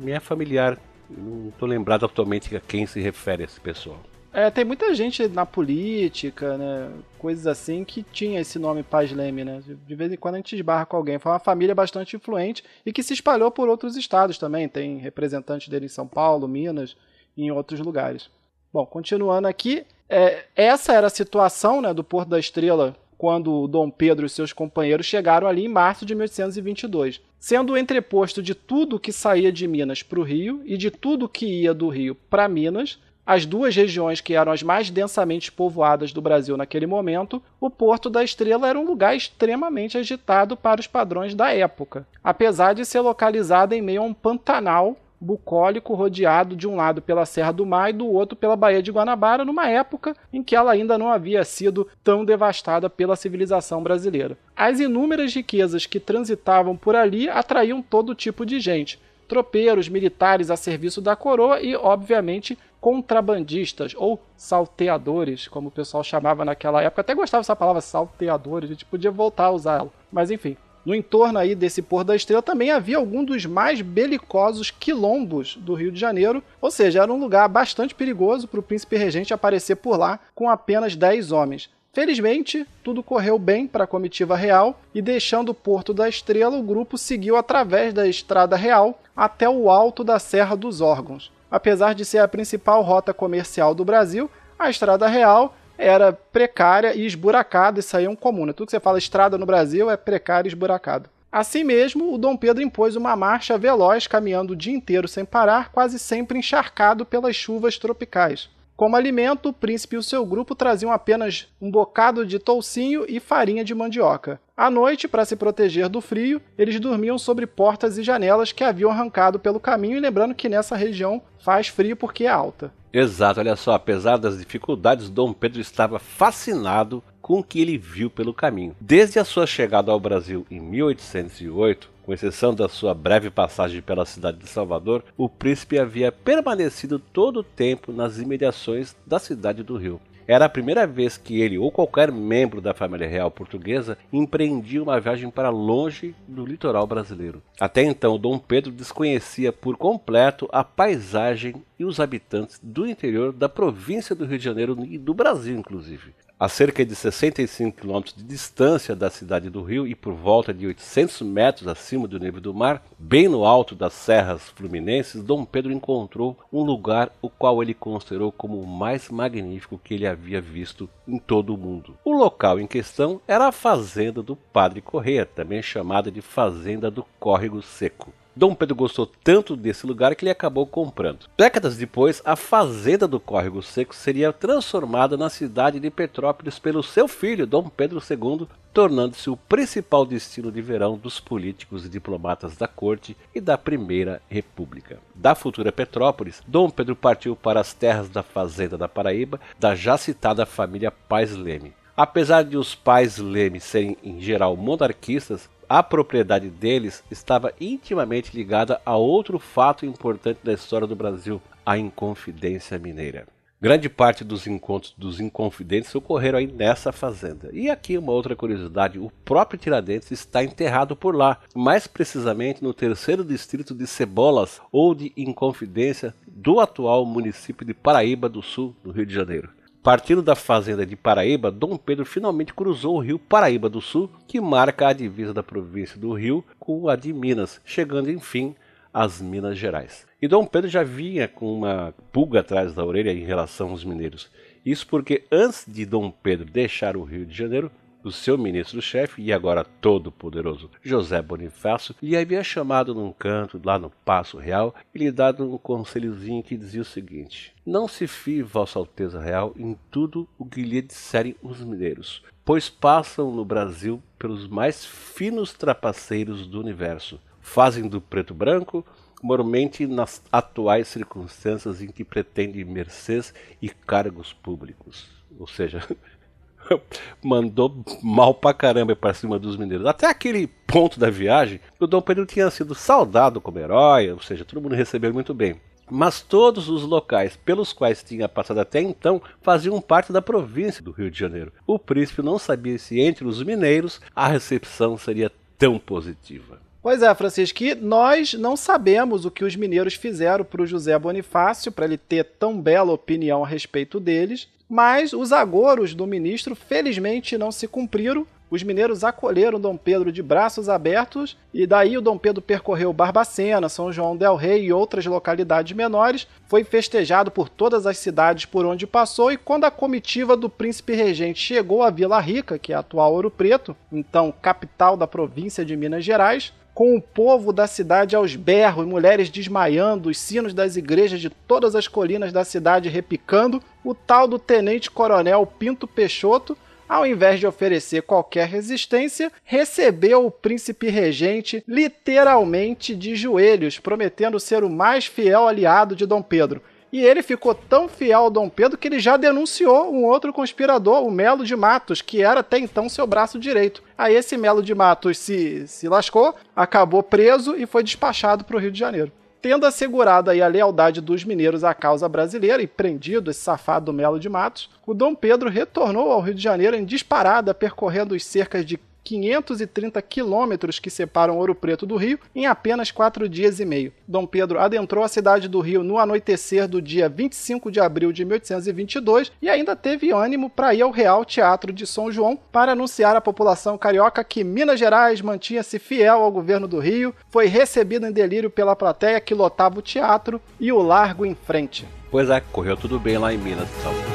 me 0.00 0.12
é 0.12 0.18
familiar. 0.18 0.78
Não 1.16 1.48
estou 1.48 1.68
lembrado 1.68 2.04
atualmente 2.04 2.54
a 2.56 2.60
quem 2.60 2.86
se 2.86 3.00
refere 3.00 3.44
esse 3.44 3.60
pessoal. 3.60 3.98
É, 4.32 4.50
tem 4.50 4.64
muita 4.64 4.94
gente 4.94 5.28
na 5.28 5.44
política, 5.44 6.56
né? 6.56 6.90
Coisas 7.18 7.46
assim 7.46 7.84
que 7.84 8.02
tinha 8.02 8.40
esse 8.40 8.58
nome 8.58 8.82
Paz 8.82 9.12
Leme, 9.12 9.44
né? 9.44 9.62
De 9.86 9.94
vez 9.94 10.10
em 10.10 10.16
quando 10.16 10.36
a 10.36 10.38
gente 10.38 10.56
esbarra 10.56 10.86
com 10.86 10.96
alguém. 10.96 11.18
Foi 11.18 11.30
uma 11.30 11.38
família 11.38 11.74
bastante 11.74 12.16
influente 12.16 12.64
e 12.84 12.92
que 12.92 13.02
se 13.02 13.12
espalhou 13.12 13.50
por 13.50 13.68
outros 13.68 13.94
estados 13.94 14.38
também. 14.38 14.68
Tem 14.68 14.96
representantes 14.96 15.68
dele 15.68 15.84
em 15.84 15.88
São 15.88 16.08
Paulo, 16.08 16.48
Minas 16.48 16.96
e 17.36 17.44
em 17.44 17.50
outros 17.50 17.80
lugares. 17.80 18.30
Bom, 18.72 18.86
continuando 18.86 19.46
aqui, 19.46 19.84
é, 20.08 20.44
essa 20.56 20.94
era 20.94 21.08
a 21.08 21.10
situação 21.10 21.82
né, 21.82 21.92
do 21.92 22.02
Porto 22.02 22.30
da 22.30 22.38
Estrela 22.38 22.96
quando 23.22 23.68
Dom 23.68 23.88
Pedro 23.88 24.26
e 24.26 24.28
seus 24.28 24.52
companheiros 24.52 25.06
chegaram 25.06 25.46
ali 25.46 25.64
em 25.64 25.68
março 25.68 26.04
de 26.04 26.12
1822, 26.12 27.20
sendo 27.38 27.72
o 27.72 27.78
entreposto 27.78 28.42
de 28.42 28.52
tudo 28.52 28.98
que 28.98 29.12
saía 29.12 29.52
de 29.52 29.68
Minas 29.68 30.02
para 30.02 30.18
o 30.18 30.24
Rio 30.24 30.60
e 30.64 30.76
de 30.76 30.90
tudo 30.90 31.28
que 31.28 31.46
ia 31.46 31.72
do 31.72 31.88
Rio 31.88 32.16
para 32.28 32.48
Minas, 32.48 32.98
as 33.24 33.46
duas 33.46 33.76
regiões 33.76 34.20
que 34.20 34.34
eram 34.34 34.50
as 34.50 34.64
mais 34.64 34.90
densamente 34.90 35.52
povoadas 35.52 36.12
do 36.12 36.20
Brasil 36.20 36.56
naquele 36.56 36.84
momento, 36.84 37.40
o 37.60 37.70
Porto 37.70 38.10
da 38.10 38.24
Estrela 38.24 38.68
era 38.68 38.76
um 38.76 38.84
lugar 38.84 39.14
extremamente 39.14 39.96
agitado 39.96 40.56
para 40.56 40.80
os 40.80 40.88
padrões 40.88 41.32
da 41.32 41.54
época, 41.54 42.04
apesar 42.24 42.72
de 42.72 42.84
ser 42.84 43.02
localizado 43.02 43.72
em 43.72 43.80
meio 43.80 44.02
a 44.02 44.04
um 44.04 44.12
pantanal 44.12 44.96
bucólico 45.22 45.94
rodeado 45.94 46.56
de 46.56 46.66
um 46.66 46.74
lado 46.74 47.00
pela 47.00 47.24
Serra 47.24 47.52
do 47.52 47.64
Mar 47.64 47.90
e 47.90 47.92
do 47.92 48.06
outro 48.06 48.36
pela 48.36 48.56
Baía 48.56 48.82
de 48.82 48.90
Guanabara, 48.90 49.44
numa 49.44 49.68
época 49.68 50.16
em 50.32 50.42
que 50.42 50.56
ela 50.56 50.72
ainda 50.72 50.98
não 50.98 51.08
havia 51.08 51.44
sido 51.44 51.88
tão 52.02 52.24
devastada 52.24 52.90
pela 52.90 53.16
civilização 53.16 53.82
brasileira. 53.82 54.36
As 54.56 54.80
inúmeras 54.80 55.34
riquezas 55.34 55.86
que 55.86 56.00
transitavam 56.00 56.76
por 56.76 56.96
ali 56.96 57.28
atraíam 57.28 57.80
todo 57.80 58.14
tipo 58.14 58.44
de 58.44 58.58
gente, 58.58 59.00
tropeiros, 59.28 59.88
militares 59.88 60.50
a 60.50 60.56
serviço 60.56 61.00
da 61.00 61.14
coroa 61.14 61.60
e, 61.60 61.76
obviamente, 61.76 62.58
contrabandistas 62.80 63.94
ou 63.96 64.20
salteadores, 64.36 65.46
como 65.46 65.68
o 65.68 65.72
pessoal 65.72 66.02
chamava 66.02 66.44
naquela 66.44 66.82
época. 66.82 67.00
Até 67.00 67.14
gostava 67.14 67.42
dessa 67.42 67.54
palavra 67.54 67.80
salteadores, 67.80 68.68
a 68.68 68.72
gente 68.72 68.84
podia 68.84 69.10
voltar 69.10 69.44
a 69.44 69.50
usá-la. 69.52 69.88
Mas 70.10 70.32
enfim, 70.32 70.56
no 70.84 70.94
entorno 70.94 71.38
aí 71.38 71.54
desse 71.54 71.82
Pôr 71.82 72.04
da 72.04 72.16
Estrela 72.16 72.42
também 72.42 72.70
havia 72.70 72.96
algum 72.96 73.24
dos 73.24 73.46
mais 73.46 73.80
belicosos 73.80 74.70
quilombos 74.70 75.56
do 75.56 75.74
Rio 75.74 75.92
de 75.92 76.00
Janeiro, 76.00 76.42
ou 76.60 76.70
seja, 76.70 77.02
era 77.02 77.12
um 77.12 77.20
lugar 77.20 77.48
bastante 77.48 77.94
perigoso 77.94 78.48
para 78.48 78.60
o 78.60 78.62
príncipe 78.62 78.96
regente 78.96 79.32
aparecer 79.32 79.76
por 79.76 79.96
lá 79.96 80.18
com 80.34 80.48
apenas 80.48 80.96
10 80.96 81.32
homens. 81.32 81.70
Felizmente, 81.92 82.66
tudo 82.82 83.02
correu 83.02 83.38
bem 83.38 83.66
para 83.66 83.84
a 83.84 83.86
comitiva 83.86 84.34
real 84.34 84.80
e, 84.94 85.02
deixando 85.02 85.50
o 85.50 85.54
Porto 85.54 85.92
da 85.92 86.08
Estrela, 86.08 86.56
o 86.56 86.62
grupo 86.62 86.96
seguiu 86.96 87.36
através 87.36 87.92
da 87.92 88.08
Estrada 88.08 88.56
Real 88.56 88.98
até 89.14 89.46
o 89.46 89.70
alto 89.70 90.02
da 90.02 90.18
Serra 90.18 90.56
dos 90.56 90.80
Órgãos. 90.80 91.30
Apesar 91.50 91.94
de 91.94 92.06
ser 92.06 92.18
a 92.18 92.28
principal 92.28 92.80
rota 92.80 93.12
comercial 93.12 93.74
do 93.74 93.84
Brasil, 93.84 94.30
a 94.58 94.70
Estrada 94.70 95.06
Real 95.06 95.54
era 95.82 96.12
precária 96.12 96.94
e 96.94 97.04
esburacada, 97.04 97.80
isso 97.80 97.96
aí 97.96 98.04
é 98.04 98.10
um 98.10 98.16
comum. 98.16 98.46
Né? 98.46 98.52
Tudo 98.52 98.66
que 98.66 98.70
você 98.70 98.80
fala 98.80 98.98
estrada 98.98 99.36
no 99.36 99.44
Brasil 99.44 99.90
é 99.90 99.96
precário 99.96 100.48
e 100.48 100.50
esburacado. 100.50 101.10
Assim 101.30 101.64
mesmo, 101.64 102.14
o 102.14 102.18
Dom 102.18 102.36
Pedro 102.36 102.62
impôs 102.62 102.94
uma 102.94 103.16
marcha 103.16 103.56
veloz, 103.56 104.06
caminhando 104.06 104.52
o 104.52 104.56
dia 104.56 104.74
inteiro 104.74 105.08
sem 105.08 105.24
parar, 105.24 105.72
quase 105.72 105.98
sempre 105.98 106.38
encharcado 106.38 107.06
pelas 107.06 107.34
chuvas 107.34 107.78
tropicais. 107.78 108.50
Como 108.76 108.96
alimento, 108.96 109.50
o 109.50 109.52
príncipe 109.52 109.96
e 109.96 109.98
o 109.98 110.02
seu 110.02 110.24
grupo 110.24 110.54
traziam 110.54 110.90
apenas 110.90 111.46
um 111.60 111.70
bocado 111.70 112.26
de 112.26 112.38
toucinho 112.38 113.04
e 113.08 113.20
farinha 113.20 113.64
de 113.64 113.74
mandioca. 113.74 114.40
À 114.56 114.70
noite, 114.70 115.06
para 115.06 115.24
se 115.24 115.36
proteger 115.36 115.88
do 115.88 116.00
frio, 116.00 116.40
eles 116.56 116.80
dormiam 116.80 117.18
sobre 117.18 117.46
portas 117.46 117.98
e 117.98 118.02
janelas 118.02 118.52
que 118.52 118.64
haviam 118.64 118.90
arrancado 118.90 119.38
pelo 119.38 119.60
caminho, 119.60 120.00
lembrando 120.00 120.34
que 120.34 120.48
nessa 120.48 120.74
região 120.76 121.22
faz 121.38 121.68
frio 121.68 121.96
porque 121.96 122.24
é 122.24 122.28
alta. 122.28 122.72
Exato, 122.92 123.40
olha 123.40 123.56
só, 123.56 123.72
apesar 123.72 124.18
das 124.18 124.38
dificuldades, 124.38 125.08
Dom 125.08 125.32
Pedro 125.32 125.60
estava 125.60 125.98
fascinado 125.98 127.02
com 127.22 127.38
o 127.38 127.44
que 127.44 127.60
ele 127.60 127.78
viu 127.78 128.10
pelo 128.10 128.34
caminho. 128.34 128.76
Desde 128.80 129.18
a 129.18 129.24
sua 129.24 129.46
chegada 129.46 129.90
ao 129.90 130.00
Brasil 130.00 130.44
em 130.50 130.60
1808, 130.60 131.88
com 132.02 132.12
exceção 132.12 132.54
da 132.54 132.68
sua 132.68 132.94
breve 132.94 133.30
passagem 133.30 133.80
pela 133.80 134.04
cidade 134.04 134.38
de 134.38 134.48
Salvador, 134.48 135.04
o 135.16 135.28
príncipe 135.28 135.78
havia 135.78 136.10
permanecido 136.10 136.98
todo 136.98 137.40
o 137.40 137.44
tempo 137.44 137.92
nas 137.92 138.18
imediações 138.18 138.96
da 139.06 139.18
cidade 139.18 139.62
do 139.62 139.76
Rio. 139.76 140.00
Era 140.26 140.44
a 140.44 140.48
primeira 140.48 140.86
vez 140.86 141.16
que 141.16 141.40
ele 141.40 141.58
ou 141.58 141.70
qualquer 141.70 142.12
membro 142.12 142.60
da 142.60 142.72
família 142.72 143.08
real 143.08 143.30
portuguesa 143.30 143.98
empreendia 144.12 144.82
uma 144.82 145.00
viagem 145.00 145.30
para 145.30 145.50
longe 145.50 146.14
do 146.28 146.46
litoral 146.46 146.86
brasileiro. 146.86 147.42
Até 147.60 147.82
então, 147.82 148.18
Dom 148.18 148.38
Pedro 148.38 148.70
desconhecia 148.70 149.52
por 149.52 149.76
completo 149.76 150.48
a 150.52 150.62
paisagem 150.62 151.56
e 151.78 151.84
os 151.84 151.98
habitantes 151.98 152.60
do 152.62 152.86
interior 152.86 153.32
da 153.32 153.48
província 153.48 154.14
do 154.14 154.24
Rio 154.24 154.38
de 154.38 154.44
Janeiro 154.44 154.78
e 154.88 154.96
do 154.96 155.12
Brasil, 155.12 155.58
inclusive 155.58 156.14
a 156.42 156.48
cerca 156.48 156.84
de 156.84 156.92
65 156.92 157.82
quilômetros 157.82 158.16
de 158.16 158.24
distância 158.24 158.96
da 158.96 159.08
cidade 159.08 159.48
do 159.48 159.62
Rio 159.62 159.86
e 159.86 159.94
por 159.94 160.12
volta 160.12 160.52
de 160.52 160.66
800 160.66 161.22
metros 161.22 161.68
acima 161.68 162.08
do 162.08 162.18
nível 162.18 162.40
do 162.40 162.52
mar, 162.52 162.82
bem 162.98 163.28
no 163.28 163.44
alto 163.44 163.76
das 163.76 163.92
serras 163.92 164.48
fluminenses, 164.48 165.22
Dom 165.22 165.44
Pedro 165.44 165.70
encontrou 165.70 166.36
um 166.52 166.64
lugar 166.64 167.12
o 167.22 167.30
qual 167.30 167.62
ele 167.62 167.72
considerou 167.72 168.32
como 168.32 168.60
o 168.60 168.66
mais 168.66 169.08
magnífico 169.08 169.78
que 169.78 169.94
ele 169.94 170.04
havia 170.04 170.40
visto 170.40 170.90
em 171.06 171.16
todo 171.16 171.54
o 171.54 171.56
mundo. 171.56 171.96
O 172.04 172.12
local 172.12 172.58
em 172.58 172.66
questão 172.66 173.20
era 173.28 173.46
a 173.46 173.52
fazenda 173.52 174.20
do 174.20 174.34
Padre 174.34 174.80
Correia, 174.80 175.24
também 175.24 175.62
chamada 175.62 176.10
de 176.10 176.20
Fazenda 176.20 176.90
do 176.90 177.06
Córrego 177.20 177.62
Seco. 177.62 178.12
Dom 178.34 178.54
Pedro 178.54 178.74
gostou 178.74 179.06
tanto 179.06 179.54
desse 179.54 179.86
lugar 179.86 180.14
que 180.14 180.24
ele 180.24 180.30
acabou 180.30 180.66
comprando. 180.66 181.26
Décadas 181.36 181.76
depois, 181.76 182.22
a 182.24 182.34
fazenda 182.34 183.06
do 183.06 183.20
Córrego 183.20 183.62
Seco 183.62 183.94
seria 183.94 184.32
transformada 184.32 185.16
na 185.16 185.28
cidade 185.28 185.78
de 185.78 185.90
Petrópolis 185.90 186.58
pelo 186.58 186.82
seu 186.82 187.06
filho, 187.06 187.46
Dom 187.46 187.68
Pedro 187.68 188.00
II, 188.00 188.48
tornando-se 188.72 189.28
o 189.28 189.36
principal 189.36 190.06
destino 190.06 190.50
de 190.50 190.62
verão 190.62 190.96
dos 190.96 191.20
políticos 191.20 191.84
e 191.84 191.90
diplomatas 191.90 192.56
da 192.56 192.66
corte 192.66 193.14
e 193.34 193.40
da 193.40 193.58
Primeira 193.58 194.22
República. 194.30 194.98
Da 195.14 195.34
futura 195.34 195.70
Petrópolis, 195.70 196.40
Dom 196.46 196.70
Pedro 196.70 196.96
partiu 196.96 197.36
para 197.36 197.60
as 197.60 197.74
terras 197.74 198.08
da 198.08 198.22
fazenda 198.22 198.78
da 198.78 198.88
Paraíba 198.88 199.38
da 199.58 199.74
já 199.74 199.98
citada 199.98 200.46
família 200.46 200.90
Pais 200.90 201.36
Leme. 201.36 201.74
Apesar 201.94 202.42
de 202.42 202.56
os 202.56 202.74
pais 202.74 203.18
Leme 203.18 203.60
serem 203.60 203.98
em 204.02 204.18
geral 204.18 204.56
monarquistas, 204.56 205.50
a 205.72 205.82
propriedade 205.82 206.50
deles 206.50 207.02
estava 207.10 207.50
intimamente 207.58 208.36
ligada 208.36 208.78
a 208.84 208.94
outro 208.94 209.38
fato 209.38 209.86
importante 209.86 210.40
da 210.44 210.52
história 210.52 210.86
do 210.86 210.94
Brasil, 210.94 211.40
a 211.64 211.78
Inconfidência 211.78 212.78
Mineira. 212.78 213.26
Grande 213.58 213.88
parte 213.88 214.22
dos 214.22 214.46
encontros 214.46 214.92
dos 214.98 215.18
Inconfidentes 215.18 215.94
ocorreram 215.94 216.38
aí 216.38 216.46
nessa 216.46 216.92
fazenda. 216.92 217.48
E 217.54 217.70
aqui 217.70 217.96
uma 217.96 218.12
outra 218.12 218.36
curiosidade: 218.36 218.98
o 218.98 219.10
próprio 219.24 219.58
Tiradentes 219.58 220.10
está 220.10 220.44
enterrado 220.44 220.94
por 220.94 221.16
lá, 221.16 221.38
mais 221.54 221.86
precisamente 221.86 222.62
no 222.62 222.74
terceiro 222.74 223.24
distrito 223.24 223.74
de 223.74 223.86
Cebolas 223.86 224.60
ou 224.70 224.94
de 224.94 225.10
Inconfidência 225.16 226.14
do 226.26 226.60
atual 226.60 227.06
município 227.06 227.64
de 227.64 227.72
Paraíba 227.72 228.28
do 228.28 228.42
Sul, 228.42 228.76
no 228.84 228.92
Rio 228.92 229.06
de 229.06 229.14
Janeiro. 229.14 229.48
Partindo 229.82 230.22
da 230.22 230.36
fazenda 230.36 230.86
de 230.86 230.94
Paraíba, 230.94 231.50
Dom 231.50 231.76
Pedro 231.76 232.04
finalmente 232.04 232.54
cruzou 232.54 232.96
o 232.96 233.00
rio 233.00 233.18
Paraíba 233.18 233.68
do 233.68 233.80
Sul, 233.80 234.08
que 234.28 234.40
marca 234.40 234.86
a 234.86 234.92
divisa 234.92 235.34
da 235.34 235.42
província 235.42 235.98
do 235.98 236.12
Rio 236.12 236.44
com 236.56 236.88
a 236.88 236.94
de 236.94 237.12
Minas, 237.12 237.60
chegando 237.64 238.08
enfim 238.08 238.54
às 238.94 239.20
Minas 239.20 239.58
Gerais. 239.58 240.06
E 240.20 240.28
Dom 240.28 240.46
Pedro 240.46 240.70
já 240.70 240.84
vinha 240.84 241.26
com 241.26 241.52
uma 241.52 241.92
pulga 242.12 242.38
atrás 242.40 242.72
da 242.72 242.84
orelha 242.84 243.12
em 243.12 243.24
relação 243.24 243.70
aos 243.70 243.82
mineiros. 243.82 244.30
Isso 244.64 244.86
porque 244.86 245.24
antes 245.32 245.64
de 245.66 245.84
Dom 245.84 246.12
Pedro 246.12 246.46
deixar 246.46 246.96
o 246.96 247.02
Rio 247.02 247.26
de 247.26 247.36
Janeiro, 247.36 247.68
o 248.04 248.10
seu 248.10 248.36
ministro-chefe 248.36 249.22
e 249.22 249.32
agora 249.32 249.64
todo-poderoso 249.64 250.70
José 250.82 251.20
Bonifácio 251.22 251.94
lhe 252.02 252.16
havia 252.16 252.42
chamado 252.42 252.94
num 252.94 253.12
canto 253.12 253.60
lá 253.64 253.78
no 253.78 253.90
Paço 254.04 254.38
Real 254.38 254.74
e 254.94 254.98
lhe 254.98 255.10
dado 255.10 255.44
um 255.44 255.58
conselhozinho 255.58 256.42
que 256.42 256.56
dizia 256.56 256.82
o 256.82 256.84
seguinte: 256.84 257.54
Não 257.64 257.86
se 257.86 258.06
fie, 258.06 258.42
Vossa 258.42 258.78
Alteza 258.78 259.20
Real, 259.20 259.54
em 259.56 259.78
tudo 259.90 260.28
o 260.38 260.44
que 260.44 260.62
lhe 260.62 260.82
disserem 260.82 261.36
os 261.42 261.60
mineiros, 261.62 262.22
pois 262.44 262.68
passam 262.68 263.30
no 263.30 263.44
Brasil 263.44 264.02
pelos 264.18 264.46
mais 264.46 264.84
finos 264.84 265.52
trapaceiros 265.52 266.46
do 266.46 266.60
universo. 266.60 267.20
Fazem 267.40 267.88
do 267.88 268.00
preto 268.00 268.32
branco, 268.32 268.86
mormente 269.22 269.86
nas 269.86 270.22
atuais 270.30 270.88
circunstâncias 270.88 271.80
em 271.80 271.88
que 271.88 272.04
pretende 272.04 272.64
mercês 272.64 273.32
e 273.60 273.68
cargos 273.68 274.32
públicos. 274.32 275.08
Ou 275.38 275.46
seja, 275.46 275.82
mandou 277.22 277.84
mal 278.02 278.34
pra 278.34 278.54
caramba 278.54 278.96
pra 278.96 279.14
cima 279.14 279.38
dos 279.38 279.56
mineiros. 279.56 279.86
Até 279.86 280.08
aquele 280.08 280.46
ponto 280.46 280.98
da 280.98 281.10
viagem, 281.10 281.60
o 281.78 281.86
Dom 281.86 282.00
Pedro 282.00 282.26
tinha 282.26 282.50
sido 282.50 282.74
saudado 282.74 283.40
como 283.40 283.58
herói, 283.58 284.10
ou 284.10 284.20
seja, 284.20 284.44
todo 284.44 284.60
mundo 284.60 284.74
recebeu 284.74 285.12
muito 285.12 285.34
bem. 285.34 285.60
Mas 285.90 286.22
todos 286.22 286.70
os 286.70 286.84
locais 286.84 287.36
pelos 287.36 287.72
quais 287.72 288.02
tinha 288.02 288.26
passado 288.28 288.60
até 288.60 288.80
então 288.80 289.20
faziam 289.42 289.78
parte 289.78 290.10
da 290.10 290.22
província 290.22 290.82
do 290.82 290.90
Rio 290.90 291.10
de 291.10 291.18
Janeiro. 291.18 291.52
O 291.66 291.78
príncipe 291.78 292.22
não 292.22 292.38
sabia 292.38 292.78
se 292.78 292.98
entre 292.98 293.26
os 293.26 293.42
mineiros 293.42 294.00
a 294.16 294.26
recepção 294.28 294.96
seria 294.96 295.30
tão 295.58 295.78
positiva. 295.78 296.61
Pois 296.82 297.00
é, 297.00 297.14
Francisco, 297.14 297.62
e 297.62 297.76
nós 297.76 298.34
não 298.34 298.56
sabemos 298.56 299.24
o 299.24 299.30
que 299.30 299.44
os 299.44 299.54
mineiros 299.54 299.94
fizeram 299.94 300.44
para 300.44 300.62
o 300.62 300.66
José 300.66 300.98
Bonifácio, 300.98 301.70
para 301.70 301.84
ele 301.84 301.96
ter 301.96 302.24
tão 302.24 302.60
bela 302.60 302.92
opinião 302.92 303.44
a 303.44 303.46
respeito 303.46 304.00
deles, 304.00 304.48
mas 304.68 305.12
os 305.12 305.32
agoros 305.32 305.94
do 305.94 306.08
ministro 306.08 306.56
felizmente 306.56 307.38
não 307.38 307.52
se 307.52 307.68
cumpriram. 307.68 308.26
Os 308.50 308.64
mineiros 308.64 309.04
acolheram 309.04 309.60
Dom 309.60 309.76
Pedro 309.76 310.10
de 310.10 310.22
braços 310.22 310.68
abertos 310.68 311.38
e 311.54 311.66
daí 311.68 311.96
o 311.96 312.02
Dom 312.02 312.18
Pedro 312.18 312.42
percorreu 312.42 312.92
Barbacena, 312.92 313.68
São 313.68 313.92
João 313.92 314.16
del 314.16 314.34
Rei 314.34 314.64
e 314.64 314.72
outras 314.72 315.06
localidades 315.06 315.74
menores. 315.74 316.26
Foi 316.48 316.64
festejado 316.64 317.30
por 317.30 317.48
todas 317.48 317.86
as 317.86 317.96
cidades 317.96 318.44
por 318.44 318.66
onde 318.66 318.88
passou 318.88 319.30
e 319.30 319.38
quando 319.38 319.64
a 319.64 319.70
comitiva 319.70 320.36
do 320.36 320.50
príncipe 320.50 320.94
regente 320.94 321.38
chegou 321.38 321.82
a 321.82 321.90
Vila 321.90 322.20
Rica, 322.20 322.58
que 322.58 322.72
é 322.72 322.76
a 322.76 322.80
atual 322.80 323.12
Ouro 323.12 323.30
Preto, 323.30 323.74
então 323.90 324.34
capital 324.42 324.96
da 324.96 325.06
província 325.06 325.64
de 325.64 325.76
Minas 325.76 326.04
Gerais, 326.04 326.52
com 326.74 326.96
o 326.96 327.02
povo 327.02 327.52
da 327.52 327.66
cidade 327.66 328.16
aos 328.16 328.34
berros, 328.34 328.86
mulheres 328.86 329.28
desmaiando, 329.28 330.08
os 330.08 330.18
sinos 330.18 330.54
das 330.54 330.76
igrejas 330.76 331.20
de 331.20 331.28
todas 331.28 331.74
as 331.74 331.86
colinas 331.86 332.32
da 332.32 332.44
cidade 332.44 332.88
repicando, 332.88 333.62
o 333.84 333.94
tal 333.94 334.26
do 334.26 334.38
tenente-coronel 334.38 335.46
Pinto 335.46 335.86
Peixoto, 335.86 336.56
ao 336.88 337.06
invés 337.06 337.40
de 337.40 337.46
oferecer 337.46 338.02
qualquer 338.02 338.46
resistência, 338.46 339.32
recebeu 339.44 340.26
o 340.26 340.30
príncipe 340.30 340.88
regente 340.88 341.62
literalmente 341.66 342.94
de 342.94 343.16
joelhos, 343.16 343.78
prometendo 343.78 344.38
ser 344.38 344.62
o 344.62 344.70
mais 344.70 345.06
fiel 345.06 345.48
aliado 345.48 345.96
de 345.96 346.06
Dom 346.06 346.22
Pedro. 346.22 346.62
E 346.92 347.02
ele 347.02 347.22
ficou 347.22 347.54
tão 347.54 347.88
fiel 347.88 348.20
ao 348.20 348.30
Dom 348.30 348.50
Pedro 348.50 348.76
que 348.76 348.86
ele 348.86 349.00
já 349.00 349.16
denunciou 349.16 349.90
um 349.90 350.04
outro 350.04 350.30
conspirador, 350.30 351.02
o 351.02 351.10
Melo 351.10 351.42
de 351.42 351.56
Matos, 351.56 352.02
que 352.02 352.22
era 352.22 352.40
até 352.40 352.58
então 352.58 352.86
seu 352.86 353.06
braço 353.06 353.38
direito. 353.38 353.82
Aí 353.96 354.14
esse 354.14 354.36
Melo 354.36 354.62
de 354.62 354.74
Matos 354.74 355.16
se, 355.16 355.66
se 355.66 355.88
lascou, 355.88 356.34
acabou 356.54 357.02
preso 357.02 357.56
e 357.56 357.64
foi 357.64 357.82
despachado 357.82 358.44
para 358.44 358.56
o 358.56 358.60
Rio 358.60 358.70
de 358.70 358.78
Janeiro. 358.78 359.10
Tendo 359.40 359.64
assegurado 359.64 360.30
aí 360.30 360.42
a 360.42 360.46
lealdade 360.46 361.00
dos 361.00 361.24
mineiros 361.24 361.64
à 361.64 361.72
causa 361.72 362.06
brasileira 362.08 362.62
e 362.62 362.66
prendido 362.66 363.30
esse 363.30 363.40
safado 363.40 363.92
Melo 363.92 364.20
de 364.20 364.28
Matos, 364.28 364.70
o 364.86 364.92
Dom 364.92 365.14
Pedro 365.14 365.48
retornou 365.48 366.12
ao 366.12 366.20
Rio 366.20 366.34
de 366.34 366.42
Janeiro 366.42 366.76
em 366.76 366.84
disparada, 366.84 367.54
percorrendo 367.54 368.14
os 368.14 368.24
cercas 368.24 368.66
de 368.66 368.78
530 369.04 370.00
quilômetros 370.02 370.78
que 370.78 370.90
separam 370.90 371.38
Ouro 371.38 371.54
Preto 371.54 371.86
do 371.86 371.96
Rio 371.96 372.18
em 372.34 372.46
apenas 372.46 372.90
quatro 372.90 373.28
dias 373.28 373.60
e 373.60 373.64
meio. 373.64 373.92
Dom 374.06 374.26
Pedro 374.26 374.58
adentrou 374.58 375.04
a 375.04 375.08
cidade 375.08 375.48
do 375.48 375.60
Rio 375.60 375.82
no 375.82 375.98
anoitecer 375.98 376.68
do 376.68 376.80
dia 376.80 377.08
25 377.08 377.70
de 377.70 377.80
abril 377.80 378.12
de 378.12 378.24
1822 378.24 379.32
e 379.40 379.48
ainda 379.48 379.74
teve 379.74 380.12
ânimo 380.12 380.48
para 380.48 380.74
ir 380.74 380.82
ao 380.82 380.90
Real 380.90 381.24
Teatro 381.24 381.72
de 381.72 381.86
São 381.86 382.10
João 382.10 382.38
para 382.50 382.72
anunciar 382.72 383.16
à 383.16 383.20
população 383.20 383.78
carioca 383.78 384.24
que 384.24 384.44
Minas 384.44 384.78
Gerais 384.78 385.20
mantinha-se 385.20 385.78
fiel 385.78 386.22
ao 386.22 386.30
governo 386.30 386.68
do 386.68 386.78
Rio, 386.78 387.14
foi 387.30 387.46
recebido 387.46 388.06
em 388.06 388.12
delírio 388.12 388.50
pela 388.50 388.76
plateia 388.76 389.20
que 389.20 389.34
lotava 389.34 389.78
o 389.78 389.82
teatro 389.82 390.40
e 390.60 390.72
o 390.72 390.82
largo 390.82 391.26
em 391.26 391.34
frente. 391.34 391.86
Pois 392.10 392.28
é, 392.28 392.40
correu 392.52 392.76
tudo 392.76 393.00
bem 393.00 393.16
lá 393.16 393.32
em 393.32 393.38
Minas, 393.38 393.68
então. 393.78 394.11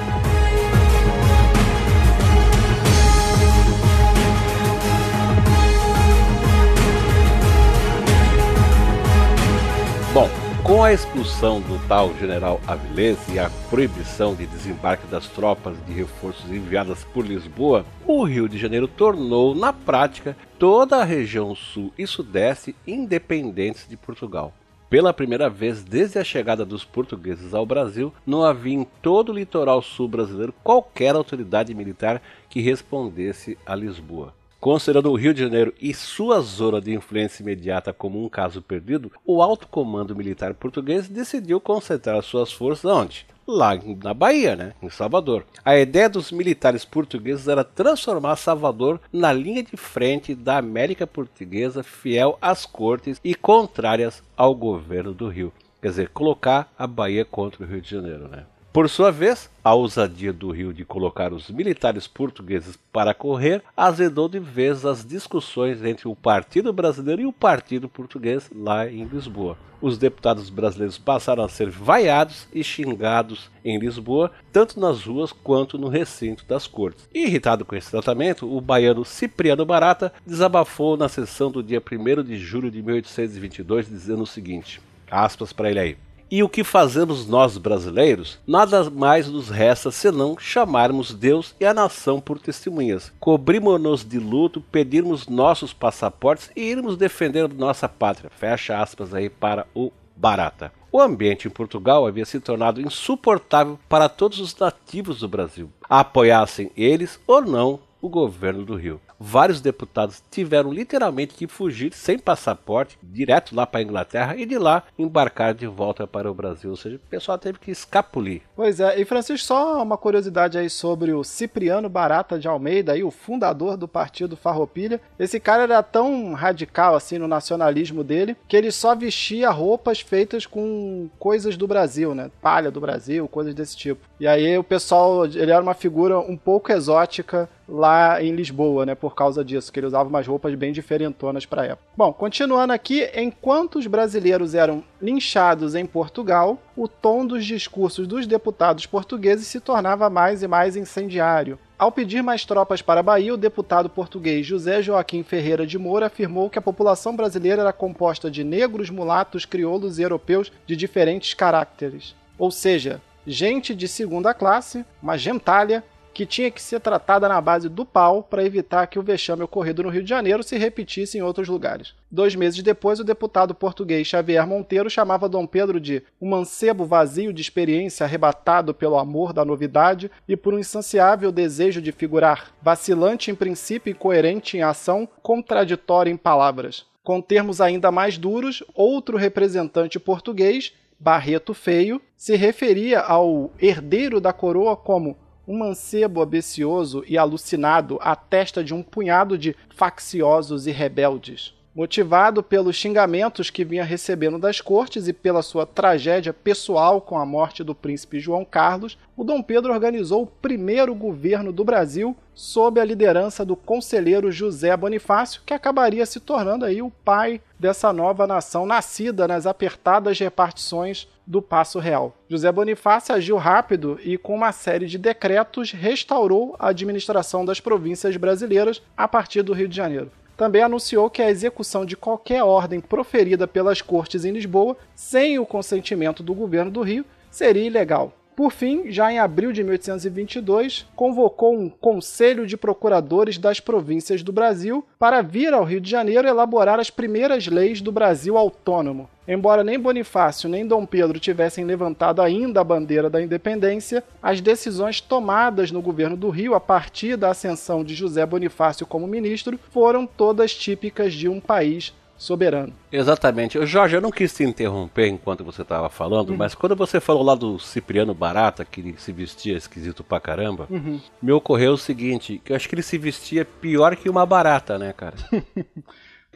Bom, 10.17 10.31
com 10.63 10.83
a 10.83 10.91
expulsão 10.91 11.61
do 11.61 11.77
tal 11.87 12.11
general 12.15 12.59
Avilés 12.65 13.19
e 13.31 13.37
a 13.37 13.51
proibição 13.69 14.33
de 14.33 14.47
desembarque 14.47 15.05
das 15.05 15.27
tropas 15.27 15.77
de 15.85 15.93
reforços 15.93 16.49
enviadas 16.49 17.03
por 17.03 17.23
Lisboa, 17.23 17.85
o 18.03 18.23
Rio 18.23 18.49
de 18.49 18.57
Janeiro 18.57 18.87
tornou, 18.87 19.53
na 19.53 19.71
prática, 19.71 20.35
toda 20.57 20.97
a 20.97 21.03
região 21.03 21.53
sul 21.53 21.93
e 21.95 22.07
sudeste 22.07 22.75
independentes 22.87 23.87
de 23.87 23.95
Portugal. 23.95 24.51
Pela 24.89 25.13
primeira 25.13 25.51
vez 25.51 25.83
desde 25.83 26.17
a 26.17 26.23
chegada 26.23 26.65
dos 26.65 26.83
portugueses 26.83 27.53
ao 27.53 27.63
Brasil, 27.63 28.11
não 28.25 28.43
havia 28.43 28.73
em 28.73 28.87
todo 29.03 29.31
o 29.31 29.35
litoral 29.35 29.83
sul 29.83 30.07
brasileiro 30.07 30.51
qualquer 30.63 31.13
autoridade 31.13 31.75
militar 31.75 32.23
que 32.49 32.59
respondesse 32.59 33.55
a 33.63 33.75
Lisboa. 33.75 34.33
Considerando 34.59 35.11
o 35.11 35.15
Rio 35.15 35.35
de 35.35 35.41
Janeiro 35.41 35.71
e 35.79 35.93
sua 35.93 36.41
zona 36.41 36.81
de 36.81 36.91
influência 36.91 37.43
imediata 37.43 37.93
como 37.93 38.23
um 38.23 38.27
caso 38.27 38.59
perdido, 38.59 39.11
o 39.23 39.41
alto 39.41 39.67
comando 39.67 40.15
militar 40.15 40.55
português 40.55 41.07
decidiu 41.07 41.61
concentrar 41.61 42.21
suas 42.23 42.51
forças 42.51 42.85
onde? 42.85 43.27
Lá 43.47 43.79
na 44.03 44.15
Bahia, 44.15 44.55
né? 44.55 44.73
em 44.81 44.89
Salvador. 44.89 45.45
A 45.63 45.77
ideia 45.77 46.09
dos 46.09 46.31
militares 46.31 46.83
portugueses 46.83 47.47
era 47.47 47.63
transformar 47.63 48.35
Salvador 48.35 48.99
na 49.13 49.31
linha 49.31 49.61
de 49.61 49.77
frente 49.77 50.33
da 50.33 50.57
América 50.57 51.05
Portuguesa, 51.05 51.83
fiel 51.83 52.37
às 52.41 52.65
cortes 52.65 53.21
e 53.23 53.35
contrárias 53.35 54.23
ao 54.35 54.55
governo 54.55 55.13
do 55.13 55.29
Rio. 55.29 55.53
Quer 55.79 55.89
dizer, 55.89 56.09
colocar 56.09 56.73
a 56.77 56.87
Bahia 56.87 57.23
contra 57.23 57.63
o 57.63 57.67
Rio 57.67 57.79
de 57.79 57.91
Janeiro, 57.91 58.27
né? 58.27 58.43
Por 58.77 58.87
sua 58.87 59.11
vez, 59.11 59.49
a 59.63 59.73
ousadia 59.73 60.31
do 60.31 60.51
Rio 60.51 60.71
de 60.71 60.85
colocar 60.85 61.33
os 61.33 61.49
militares 61.49 62.05
portugueses 62.05 62.77
para 62.93 63.11
correr 63.11 63.63
azedou 63.75 64.29
de 64.29 64.37
vez 64.37 64.85
as 64.85 65.03
discussões 65.03 65.83
entre 65.83 66.07
o 66.07 66.15
Partido 66.15 66.71
Brasileiro 66.71 67.23
e 67.23 67.25
o 67.25 67.33
Partido 67.33 67.89
Português 67.89 68.51
lá 68.55 68.87
em 68.87 69.03
Lisboa. 69.05 69.57
Os 69.81 69.97
deputados 69.97 70.51
brasileiros 70.51 70.99
passaram 70.99 71.43
a 71.43 71.49
ser 71.49 71.71
vaiados 71.71 72.47
e 72.53 72.63
xingados 72.63 73.49
em 73.65 73.79
Lisboa, 73.79 74.31
tanto 74.53 74.79
nas 74.79 75.03
ruas 75.05 75.31
quanto 75.31 75.79
no 75.79 75.87
recinto 75.87 76.45
das 76.45 76.67
cortes. 76.67 77.09
Irritado 77.11 77.65
com 77.65 77.75
esse 77.75 77.89
tratamento, 77.89 78.45
o 78.45 78.61
baiano 78.61 79.03
Cipriano 79.03 79.65
Barata 79.65 80.13
desabafou 80.23 80.95
na 80.95 81.09
sessão 81.09 81.49
do 81.49 81.63
dia 81.63 81.81
1 81.81 82.21
de 82.21 82.37
julho 82.37 82.69
de 82.69 82.83
1822, 82.83 83.89
dizendo 83.89 84.21
o 84.21 84.27
seguinte: 84.27 84.79
aspas 85.09 85.51
para 85.51 85.71
ele 85.71 85.79
aí. 85.79 86.06
E 86.29 86.43
o 86.43 86.49
que 86.49 86.61
fazemos 86.61 87.25
nós 87.25 87.57
brasileiros? 87.57 88.37
Nada 88.45 88.89
mais 88.89 89.29
nos 89.29 89.49
resta 89.49 89.91
senão 89.91 90.37
chamarmos 90.37 91.13
Deus 91.13 91.55
e 91.57 91.65
a 91.65 91.73
nação 91.73 92.19
por 92.19 92.37
testemunhas, 92.37 93.13
cobrimos-nos 93.17 94.03
de 94.03 94.19
luto, 94.19 94.59
pedirmos 94.59 95.29
nossos 95.29 95.71
passaportes 95.71 96.51
e 96.53 96.61
irmos 96.61 96.97
defender 96.97 97.47
nossa 97.53 97.87
pátria. 97.87 98.29
Fecha 98.29 98.77
aspas 98.77 99.13
aí 99.13 99.29
para 99.29 99.65
o 99.73 99.89
Barata. 100.17 100.73
O 100.91 100.99
ambiente 100.99 101.47
em 101.47 101.51
Portugal 101.51 102.05
havia 102.05 102.25
se 102.25 102.41
tornado 102.41 102.81
insuportável 102.81 103.79
para 103.87 104.09
todos 104.09 104.39
os 104.39 104.53
nativos 104.57 105.19
do 105.19 105.29
Brasil, 105.29 105.69
apoiassem 105.89 106.71
eles 106.75 107.19
ou 107.25 107.41
não 107.41 107.79
o 108.01 108.09
governo 108.09 108.63
do 108.63 108.75
Rio 108.75 109.01
vários 109.19 109.61
deputados 109.61 110.21
tiveram 110.29 110.71
literalmente 110.71 111.33
que 111.33 111.47
fugir 111.47 111.93
sem 111.93 112.17
passaporte, 112.17 112.97
direto 113.01 113.55
lá 113.55 113.65
para 113.65 113.79
a 113.79 113.83
Inglaterra 113.83 114.35
e 114.35 114.45
de 114.45 114.57
lá 114.57 114.83
embarcar 114.97 115.53
de 115.53 115.67
volta 115.67 116.05
para 116.05 116.29
o 116.29 116.33
Brasil. 116.33 116.69
Ou 116.69 116.75
seja, 116.75 116.97
o 116.97 117.09
pessoal 117.09 117.37
teve 117.37 117.59
que 117.59 117.71
escapulir. 117.71 118.41
Pois 118.55 118.79
é, 118.79 118.99
e 118.99 119.05
Francisco, 119.05 119.47
só 119.47 119.81
uma 119.81 119.97
curiosidade 119.97 120.57
aí 120.57 120.69
sobre 120.69 121.13
o 121.13 121.23
Cipriano 121.23 121.89
Barata 121.89 122.39
de 122.39 122.47
Almeida, 122.47 122.93
aí, 122.93 123.03
o 123.03 123.11
fundador 123.11 123.77
do 123.77 123.87
partido 123.87 124.37
Farroupilha. 124.37 125.01
Esse 125.17 125.39
cara 125.39 125.63
era 125.63 125.83
tão 125.83 126.33
radical 126.33 126.95
assim 126.95 127.17
no 127.17 127.27
nacionalismo 127.27 128.03
dele 128.03 128.35
que 128.47 128.55
ele 128.55 128.71
só 128.71 128.95
vestia 128.95 129.49
roupas 129.49 129.99
feitas 129.99 130.45
com 130.45 131.09
coisas 131.19 131.57
do 131.57 131.67
Brasil, 131.67 132.13
né? 132.13 132.29
Palha 132.41 132.69
do 132.69 132.81
Brasil, 132.81 133.27
coisas 133.27 133.53
desse 133.53 133.75
tipo. 133.75 134.01
E 134.19 134.27
aí 134.27 134.57
o 134.57 134.63
pessoal, 134.63 135.25
ele 135.25 135.51
era 135.51 135.61
uma 135.61 135.73
figura 135.73 136.19
um 136.19 136.37
pouco 136.37 136.71
exótica 136.71 137.49
lá 137.67 138.23
em 138.23 138.33
Lisboa, 138.33 138.85
né? 138.85 138.95
Por 138.95 139.13
causa 139.13 139.43
disso, 139.43 139.71
que 139.71 139.79
ele 139.79 139.87
usava 139.87 140.07
umas 140.07 140.25
roupas 140.25 140.53
bem 140.55 140.71
diferentonas 140.71 141.45
para 141.45 141.65
época. 141.65 141.87
Bom, 141.95 142.13
continuando 142.13 142.73
aqui, 142.73 143.09
enquanto 143.15 143.77
os 143.77 143.87
brasileiros 143.87 144.55
eram 144.55 144.83
linchados 145.01 145.75
em 145.75 145.85
Portugal, 145.85 146.57
o 146.75 146.87
tom 146.87 147.25
dos 147.25 147.45
discursos 147.45 148.07
dos 148.07 148.25
deputados 148.25 148.85
portugueses 148.85 149.47
se 149.47 149.59
tornava 149.59 150.09
mais 150.09 150.43
e 150.43 150.47
mais 150.47 150.75
incendiário. 150.75 151.59
Ao 151.77 151.91
pedir 151.91 152.23
mais 152.23 152.43
tropas 152.43 152.81
para 152.81 153.01
a 153.01 153.03
Bahia, 153.03 153.33
o 153.33 153.37
deputado 153.37 153.87
português 153.87 154.45
José 154.45 154.81
Joaquim 154.81 155.21
Ferreira 155.21 155.67
de 155.67 155.77
Moura 155.77 156.07
afirmou 156.07 156.49
que 156.49 156.57
a 156.57 156.61
população 156.61 157.15
brasileira 157.15 157.61
era 157.61 157.71
composta 157.71 158.31
de 158.31 158.43
negros, 158.43 158.89
mulatos, 158.89 159.45
crioulos 159.45 159.99
e 159.99 160.01
europeus 160.01 160.51
de 160.65 160.75
diferentes 160.75 161.35
caracteres. 161.35 162.15
Ou 162.35 162.49
seja, 162.49 162.99
gente 163.27 163.75
de 163.75 163.87
segunda 163.87 164.33
classe, 164.33 164.83
uma 165.03 165.17
gentalha, 165.17 165.83
que 166.17 166.25
tinha 166.25 166.49
que 166.49 166.59
ser 166.59 166.79
tratada 166.79 167.29
na 167.29 167.39
base 167.39 167.69
do 167.69 167.85
pau 167.85 168.23
para 168.23 168.43
evitar 168.43 168.87
que 168.87 168.97
o 168.97 169.03
vexame 169.03 169.43
ocorrido 169.43 169.83
no 169.83 169.89
Rio 169.89 170.01
de 170.01 170.09
Janeiro 170.09 170.41
se 170.41 170.57
repetisse 170.57 171.15
em 171.15 171.21
outros 171.21 171.47
lugares. 171.47 171.93
Dois 172.09 172.33
meses 172.33 172.63
depois, 172.63 172.99
o 172.99 173.03
deputado 173.03 173.53
português 173.53 174.07
Xavier 174.07 174.47
Monteiro 174.47 174.89
chamava 174.89 175.29
Dom 175.29 175.45
Pedro 175.45 175.79
de 175.79 176.01
um 176.19 176.27
mancebo 176.27 176.85
vazio 176.85 177.31
de 177.31 177.43
experiência 177.43 178.03
arrebatado 178.03 178.73
pelo 178.73 178.97
amor 178.97 179.31
da 179.31 179.45
novidade 179.45 180.09
e 180.27 180.35
por 180.35 180.55
um 180.55 180.57
insaciável 180.57 181.31
desejo 181.31 181.79
de 181.83 181.91
figurar, 181.91 182.51
vacilante 182.63 183.29
em 183.29 183.35
princípio 183.35 183.91
e 183.91 183.93
coerente 183.93 184.57
em 184.57 184.63
ação, 184.63 185.07
contraditório 185.21 186.11
em 186.11 186.17
palavras. 186.17 186.83
Com 187.03 187.21
termos 187.21 187.61
ainda 187.61 187.91
mais 187.91 188.17
duros, 188.17 188.63
outro 188.73 189.17
representante 189.17 189.99
português, 189.99 190.73
Barreto 190.99 191.53
Feio, 191.53 192.01
se 192.15 192.35
referia 192.35 193.01
ao 193.01 193.51
herdeiro 193.61 194.19
da 194.19 194.33
coroa 194.33 194.75
como 194.75 195.15
um 195.47 195.57
mancebo 195.57 196.21
ambicioso 196.21 197.03
e 197.07 197.17
alucinado 197.17 197.97
à 198.01 198.15
testa 198.15 198.63
de 198.63 198.73
um 198.73 198.83
punhado 198.83 199.37
de 199.37 199.55
facciosos 199.69 200.67
e 200.67 200.71
rebeldes. 200.71 201.55
Motivado 201.77 202.41
pelos 202.41 202.75
xingamentos 202.75 203.51
que 203.51 203.63
vinha 203.63 203.83
recebendo 203.83 204.39
das 204.39 204.59
cortes 204.59 205.07
e 205.07 205.13
pela 205.13 205.43
sua 205.43 205.63
tragédia 205.63 206.33
pessoal 206.33 206.99
com 206.99 207.19
a 207.19 207.23
morte 207.23 207.63
do 207.63 207.75
príncipe 207.75 208.19
João 208.19 208.43
Carlos, 208.43 208.97
o 209.15 209.23
Dom 209.23 209.43
Pedro 209.43 209.71
organizou 209.71 210.23
o 210.23 210.27
primeiro 210.27 210.95
governo 210.95 211.53
do 211.53 211.63
Brasil 211.63 212.17
sob 212.33 212.81
a 212.81 212.83
liderança 212.83 213.45
do 213.45 213.55
conselheiro 213.55 214.31
José 214.31 214.75
Bonifácio, 214.75 215.43
que 215.45 215.53
acabaria 215.53 216.03
se 216.07 216.19
tornando 216.19 216.65
aí 216.65 216.81
o 216.81 216.89
pai 216.89 217.39
dessa 217.59 217.93
nova 217.93 218.25
nação 218.25 218.65
nascida 218.65 219.27
nas 219.27 219.45
apertadas 219.45 220.17
repartições 220.17 221.07
do 221.27 221.41
Passo 221.41 221.77
Real. 221.77 222.15
José 222.29 222.51
Bonifácio 222.51 223.13
agiu 223.13 223.35
rápido 223.35 223.99
e, 224.01 224.17
com 224.17 224.33
uma 224.33 224.51
série 224.51 224.87
de 224.87 224.97
decretos, 224.97 225.71
restaurou 225.71 226.55
a 226.57 226.69
administração 226.69 227.43
das 227.43 227.59
províncias 227.59 228.15
brasileiras 228.15 228.81
a 228.95 229.07
partir 229.07 229.43
do 229.43 229.53
Rio 229.53 229.67
de 229.67 229.75
Janeiro 229.75 230.09
também 230.37 230.61
anunciou 230.61 231.09
que 231.09 231.21
a 231.21 231.29
execução 231.31 231.83
de 231.83 231.97
qualquer 231.97 232.43
ordem 232.43 232.79
proferida 232.79 233.47
pelas 233.47 233.81
cortes 233.81 234.23
em 234.23 234.31
Lisboa, 234.31 234.77
sem 234.95 235.39
o 235.39 235.45
consentimento 235.45 236.21
do 236.21 236.35
governo 236.35 236.69
do 236.69 236.83
Rio, 236.83 237.03
seria 237.31 237.65
ilegal. 237.65 238.13
Por 238.35 238.51
fim, 238.51 238.91
já 238.91 239.11
em 239.11 239.17
abril 239.17 239.51
de 239.51 239.63
1822, 239.63 240.85
convocou 240.95 241.57
um 241.57 241.67
Conselho 241.67 242.45
de 242.45 242.55
Procuradores 242.55 243.39
das 243.39 243.59
províncias 243.59 244.21
do 244.21 244.31
Brasil 244.31 244.85
para 244.99 245.23
vir 245.23 245.55
ao 245.55 245.63
Rio 245.63 245.81
de 245.81 245.89
Janeiro 245.89 246.27
elaborar 246.27 246.79
as 246.79 246.91
primeiras 246.91 247.47
leis 247.47 247.81
do 247.81 247.91
Brasil 247.91 248.37
autônomo. 248.37 249.09
Embora 249.27 249.63
nem 249.63 249.77
Bonifácio 249.79 250.47
nem 250.47 250.65
Dom 250.65 250.85
Pedro 250.85 251.19
tivessem 251.19 251.65
levantado 251.65 252.21
ainda 252.21 252.61
a 252.61 252.63
bandeira 252.63 253.09
da 253.09 253.21
independência, 253.21 254.03
as 254.23 254.39
decisões 254.39 255.01
tomadas 255.01 255.69
no 255.71 255.81
governo 255.81 256.15
do 256.15 256.29
Rio 256.29 256.55
a 256.55 256.59
partir 256.59 257.17
da 257.17 257.31
ascensão 257.31 257.83
de 257.83 257.93
José 257.93 258.25
Bonifácio 258.25 258.85
como 258.85 259.05
ministro 259.05 259.59
foram 259.71 260.07
todas 260.07 260.55
típicas 260.55 261.13
de 261.13 261.27
um 261.27 261.41
país 261.41 261.93
soberano. 262.17 262.73
Exatamente. 262.91 263.63
Jorge, 263.65 263.95
eu 263.95 264.01
não 264.01 264.11
quis 264.11 264.33
te 264.33 264.43
interromper 264.43 265.07
enquanto 265.07 265.43
você 265.43 265.61
estava 265.61 265.89
falando, 265.89 266.31
uhum. 266.31 266.37
mas 266.37 266.55
quando 266.55 266.75
você 266.75 266.99
falou 266.99 267.23
lá 267.23 267.35
do 267.35 267.59
Cipriano 267.59 268.13
Barata, 268.13 268.65
que 268.65 268.95
se 268.97 269.11
vestia 269.11 269.55
esquisito 269.55 270.03
pra 270.03 270.19
caramba, 270.19 270.67
uhum. 270.69 270.99
me 271.21 271.31
ocorreu 271.31 271.73
o 271.73 271.77
seguinte, 271.77 272.41
que 272.43 272.51
eu 272.51 272.55
acho 272.55 272.67
que 272.67 272.75
ele 272.75 272.81
se 272.81 272.97
vestia 272.97 273.45
pior 273.45 273.95
que 273.95 274.09
uma 274.09 274.25
barata, 274.25 274.77
né, 274.79 274.93
cara? 274.93 275.15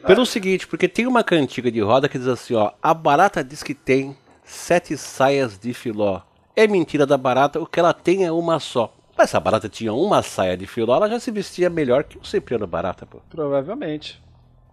Pelo 0.06 0.26
seguinte, 0.26 0.66
porque 0.66 0.88
tem 0.88 1.06
uma 1.06 1.22
cantiga 1.22 1.70
de 1.70 1.80
roda 1.80 2.08
que 2.08 2.18
diz 2.18 2.26
assim, 2.26 2.54
ó, 2.54 2.72
a 2.82 2.92
barata 2.92 3.42
diz 3.44 3.62
que 3.62 3.74
tem 3.74 4.16
sete 4.44 4.96
saias 4.96 5.58
de 5.58 5.72
filó. 5.72 6.20
É 6.56 6.66
mentira 6.66 7.06
da 7.06 7.16
barata, 7.16 7.60
o 7.60 7.66
que 7.66 7.78
ela 7.78 7.94
tem 7.94 8.24
é 8.24 8.32
uma 8.32 8.58
só. 8.58 8.94
Mas 9.16 9.30
se 9.30 9.36
a 9.36 9.40
barata 9.40 9.68
tinha 9.68 9.92
uma 9.92 10.22
saia 10.22 10.56
de 10.56 10.66
filó, 10.66 10.96
ela 10.96 11.08
já 11.08 11.20
se 11.20 11.30
vestia 11.30 11.70
melhor 11.70 12.04
que 12.04 12.18
o 12.18 12.24
Cipriano 12.24 12.66
Barata, 12.66 13.06
pô. 13.06 13.20
Provavelmente. 13.30 14.20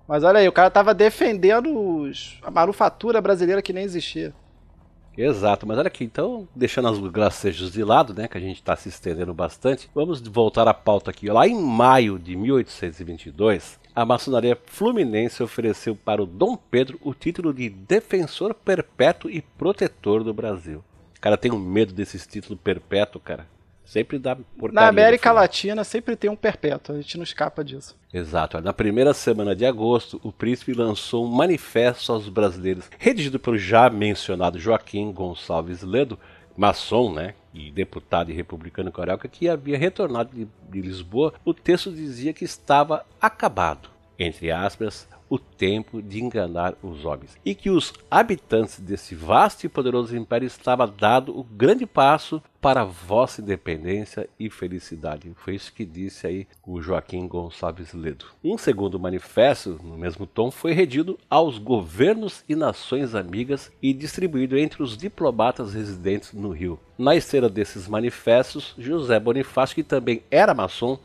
Mas 0.08 0.24
olha 0.24 0.40
aí, 0.40 0.48
o 0.48 0.52
cara 0.52 0.72
tava 0.72 0.94
defendendo 0.94 1.78
os... 1.78 2.40
a 2.42 2.50
manufatura 2.50 3.22
brasileira 3.22 3.62
que 3.62 3.74
nem 3.74 3.84
existia. 3.84 4.34
Exato, 5.16 5.68
mas 5.68 5.78
olha 5.78 5.88
aqui, 5.88 6.04
então, 6.04 6.48
deixando 6.56 6.90
os 6.90 7.12
gracejos 7.12 7.72
de 7.72 7.84
lado, 7.84 8.14
né, 8.14 8.28
que 8.28 8.38
a 8.38 8.42
gente 8.42 8.56
está 8.56 8.76
se 8.76 8.88
estendendo 8.88 9.34
bastante, 9.34 9.90
vamos 9.94 10.22
voltar 10.22 10.68
à 10.68 10.74
pauta 10.74 11.12
aqui. 11.12 11.30
Lá 11.30 11.48
em 11.48 11.62
maio 11.62 12.18
de 12.18 12.36
1822, 12.38 13.79
a 13.96 14.06
maçonaria 14.06 14.58
fluminense 14.66 15.42
ofereceu 15.44 15.96
para 15.96 16.22
o 16.22 16.26
Dom 16.26 16.56
Pedro 16.56 17.00
o 17.02 17.14
título 17.14 17.54
de 17.54 17.70
Defensor 17.70 18.54
Perpétuo 18.54 19.30
e 19.30 19.42
Protetor 19.42 20.24
do 20.24 20.34
Brasil. 20.34 20.84
Cara, 21.20 21.38
tem 21.38 21.52
um 21.52 21.60
medo 21.60 21.94
desse 21.94 22.18
título 22.28 22.58
perpétuo, 22.58 23.20
cara. 23.20 23.46
Sempre 23.84 24.20
dá 24.20 24.38
Na 24.72 24.88
América 24.88 25.32
Latina 25.32 25.84
sempre 25.84 26.16
tem 26.16 26.30
um 26.30 26.36
perpétuo, 26.36 26.94
a 26.94 27.02
gente 27.02 27.18
não 27.18 27.24
escapa 27.24 27.64
disso. 27.64 27.98
Exato. 28.14 28.62
Na 28.62 28.72
primeira 28.72 29.16
semana 29.16 29.56
de 29.56 29.66
agosto, 29.66 30.22
o 30.24 30.32
príncipe 30.32 30.74
lançou 30.74 31.26
um 31.26 31.28
manifesto 31.28 32.12
aos 32.12 32.30
brasileiros, 32.30 32.86
redigido 33.00 33.40
pelo 33.40 33.58
já 33.58 33.90
mencionado 33.90 34.60
Joaquim 34.60 35.12
Gonçalves 35.12 35.82
Ledo, 35.82 36.20
maçom, 36.60 37.14
né? 37.14 37.34
e 37.54 37.72
deputado 37.72 38.30
e 38.30 38.34
republicano 38.34 38.92
carioca 38.92 39.28
que 39.28 39.50
havia 39.50 39.78
retornado 39.78 40.36
de, 40.36 40.48
de 40.70 40.82
Lisboa, 40.82 41.34
o 41.44 41.54
texto 41.54 41.92
dizia 41.92 42.34
que 42.34 42.46
estava 42.46 43.06
acabado, 43.20 43.90
entre 44.18 44.52
aspas, 44.52 45.08
o 45.30 45.38
tempo 45.38 46.02
de 46.02 46.22
enganar 46.22 46.76
os 46.82 47.06
homens, 47.06 47.38
e 47.46 47.54
que 47.54 47.70
os 47.70 47.94
habitantes 48.10 48.80
desse 48.80 49.14
vasto 49.14 49.66
e 49.66 49.70
poderoso 49.70 50.18
império 50.18 50.48
estava 50.48 50.88
dado 50.88 51.38
o 51.38 51.44
grande 51.44 51.86
passo 51.86 52.42
para 52.60 52.84
vossa 52.84 53.42
independência 53.42 54.30
e 54.38 54.50
felicidade. 54.50 55.32
Foi 55.36 55.56
isso 55.56 55.72
que 55.74 55.86
disse 55.86 56.28
aí 56.28 56.48
o 56.66 56.82
Joaquim 56.82 57.28
Gonçalves 57.28 57.94
Ledo. 57.94 58.26
Um 58.44 58.58
segundo 58.58 59.00
manifesto, 59.00 59.80
no 59.82 59.98
mesmo 59.98 60.26
tom, 60.28 60.52
foi 60.52 60.74
redido 60.74 61.18
aos 61.30 61.58
governos 61.58 62.44
e 62.50 62.56
nações 62.56 63.16
amigas 63.16 63.72
e 63.82 63.94
distribuído 63.94 64.58
entre 64.58 64.84
os 64.84 64.98
diplomatas 64.98 65.74
residentes 65.74 66.34
no 66.34 66.52
Rio. 66.52 66.80
Na 66.98 67.16
esteira 67.16 67.48
desses 67.50 67.88
manifestos, 67.88 68.74
José 68.78 69.18
Bonifácio, 69.20 69.76
que 69.76 69.84
também 69.84 70.22
era 70.30 70.54
maçom, 70.54 71.00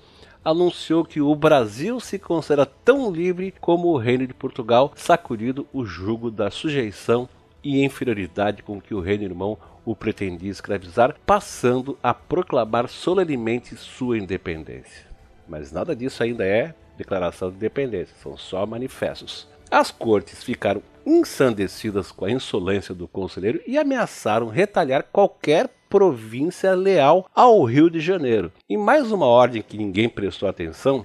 anunciou 0.45 1.05
que 1.05 1.21
o 1.21 1.35
Brasil 1.35 1.99
se 1.99 2.19
considera 2.19 2.67
tão 2.67 3.11
livre 3.11 3.55
como 3.61 3.89
o 3.89 3.97
Reino 3.97 4.27
de 4.27 4.35
Portugal, 4.35 4.93
sacudido 4.95 5.67
o 5.73 5.85
jugo 5.85 6.31
da 6.31 6.51
sujeição 6.51 7.29
e 7.63 7.83
inferioridade 7.83 8.63
com 8.63 8.81
que 8.81 8.95
o 8.95 9.01
reino 9.01 9.25
irmão 9.25 9.57
o 9.85 9.97
pretendia 9.97 10.51
escravizar, 10.51 11.17
passando 11.25 11.99
a 12.03 12.13
proclamar 12.13 12.89
solenemente 12.89 13.75
sua 13.77 14.19
independência. 14.19 15.07
Mas 15.49 15.73
nada 15.73 15.97
disso 15.97 16.23
ainda 16.23 16.45
é 16.45 16.75
declaração 16.97 17.51
de 17.51 17.57
independência, 17.57 18.15
são 18.23 18.37
só 18.37 18.65
manifestos. 18.67 19.49
As 19.71 19.91
cortes 19.91 20.43
ficaram 20.43 20.83
ensandecidas 21.07 22.11
com 22.11 22.25
a 22.25 22.31
insolência 22.31 22.95
do 22.95 23.07
conselheiro 23.07 23.61
e 23.67 23.77
ameaçaram 23.77 24.49
retalhar 24.49 25.05
qualquer 25.13 25.69
província 25.89 26.75
leal 26.75 27.29
ao 27.35 27.63
Rio 27.65 27.91
de 27.91 28.01
Janeiro. 28.01 28.53
Em 28.69 28.77
mais 28.77 29.13
uma 29.13 29.27
ordem 29.27 29.63
que 29.63 29.77
ninguém 29.77 30.09
prestou 30.09 30.49
atenção, 30.49 31.05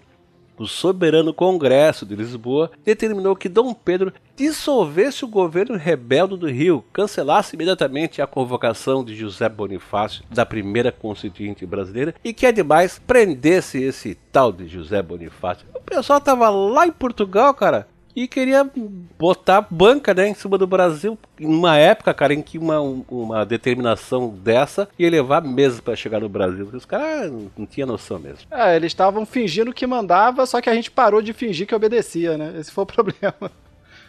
o 0.59 0.67
soberano 0.67 1.33
Congresso 1.33 2.05
de 2.05 2.15
Lisboa 2.15 2.69
determinou 2.83 3.33
que 3.35 3.47
Dom 3.47 3.73
Pedro 3.73 4.11
dissolvesse 4.35 5.23
o 5.23 5.27
governo 5.27 5.77
rebelde 5.77 6.35
do 6.35 6.47
Rio, 6.47 6.83
cancelasse 6.91 7.55
imediatamente 7.55 8.21
a 8.21 8.27
convocação 8.27 9.03
de 9.03 9.15
José 9.15 9.47
Bonifácio 9.47 10.23
da 10.29 10.45
primeira 10.45 10.91
constituinte 10.91 11.65
brasileira 11.65 12.13
e 12.23 12.33
que, 12.33 12.45
ademais, 12.45 12.99
prendesse 12.99 13.81
esse 13.81 14.15
tal 14.33 14.51
de 14.51 14.67
José 14.67 15.01
Bonifácio. 15.01 15.65
O 15.73 15.79
pessoal 15.79 16.19
estava 16.19 16.49
lá 16.49 16.85
em 16.85 16.91
Portugal, 16.91 17.53
cara, 17.53 17.87
e 18.15 18.27
queria 18.27 18.69
botar 19.17 19.65
banca 19.69 20.13
né, 20.13 20.27
em 20.27 20.33
cima 20.33 20.57
do 20.57 20.67
Brasil 20.67 21.17
numa 21.39 21.77
época, 21.77 22.13
cara, 22.13 22.33
em 22.33 22.41
que 22.41 22.57
uma, 22.57 22.79
uma 22.81 23.45
determinação 23.45 24.29
dessa 24.29 24.89
ia 24.97 25.09
levar 25.09 25.41
meses 25.41 25.79
para 25.79 25.95
chegar 25.95 26.19
no 26.19 26.29
Brasil. 26.29 26.69
Os 26.73 26.85
caras 26.85 27.31
não 27.57 27.65
tinham 27.65 27.87
noção 27.87 28.19
mesmo. 28.19 28.39
É, 28.51 28.75
eles 28.75 28.91
estavam 28.91 29.25
fingindo 29.25 29.73
que 29.73 29.87
mandava, 29.87 30.45
só 30.45 30.59
que 30.61 30.69
a 30.69 30.73
gente 30.73 30.91
parou 30.91 31.21
de 31.21 31.33
fingir 31.33 31.67
que 31.67 31.75
obedecia, 31.75 32.37
né? 32.37 32.55
Esse 32.57 32.71
foi 32.71 32.83
o 32.83 32.87
problema. 32.87 33.51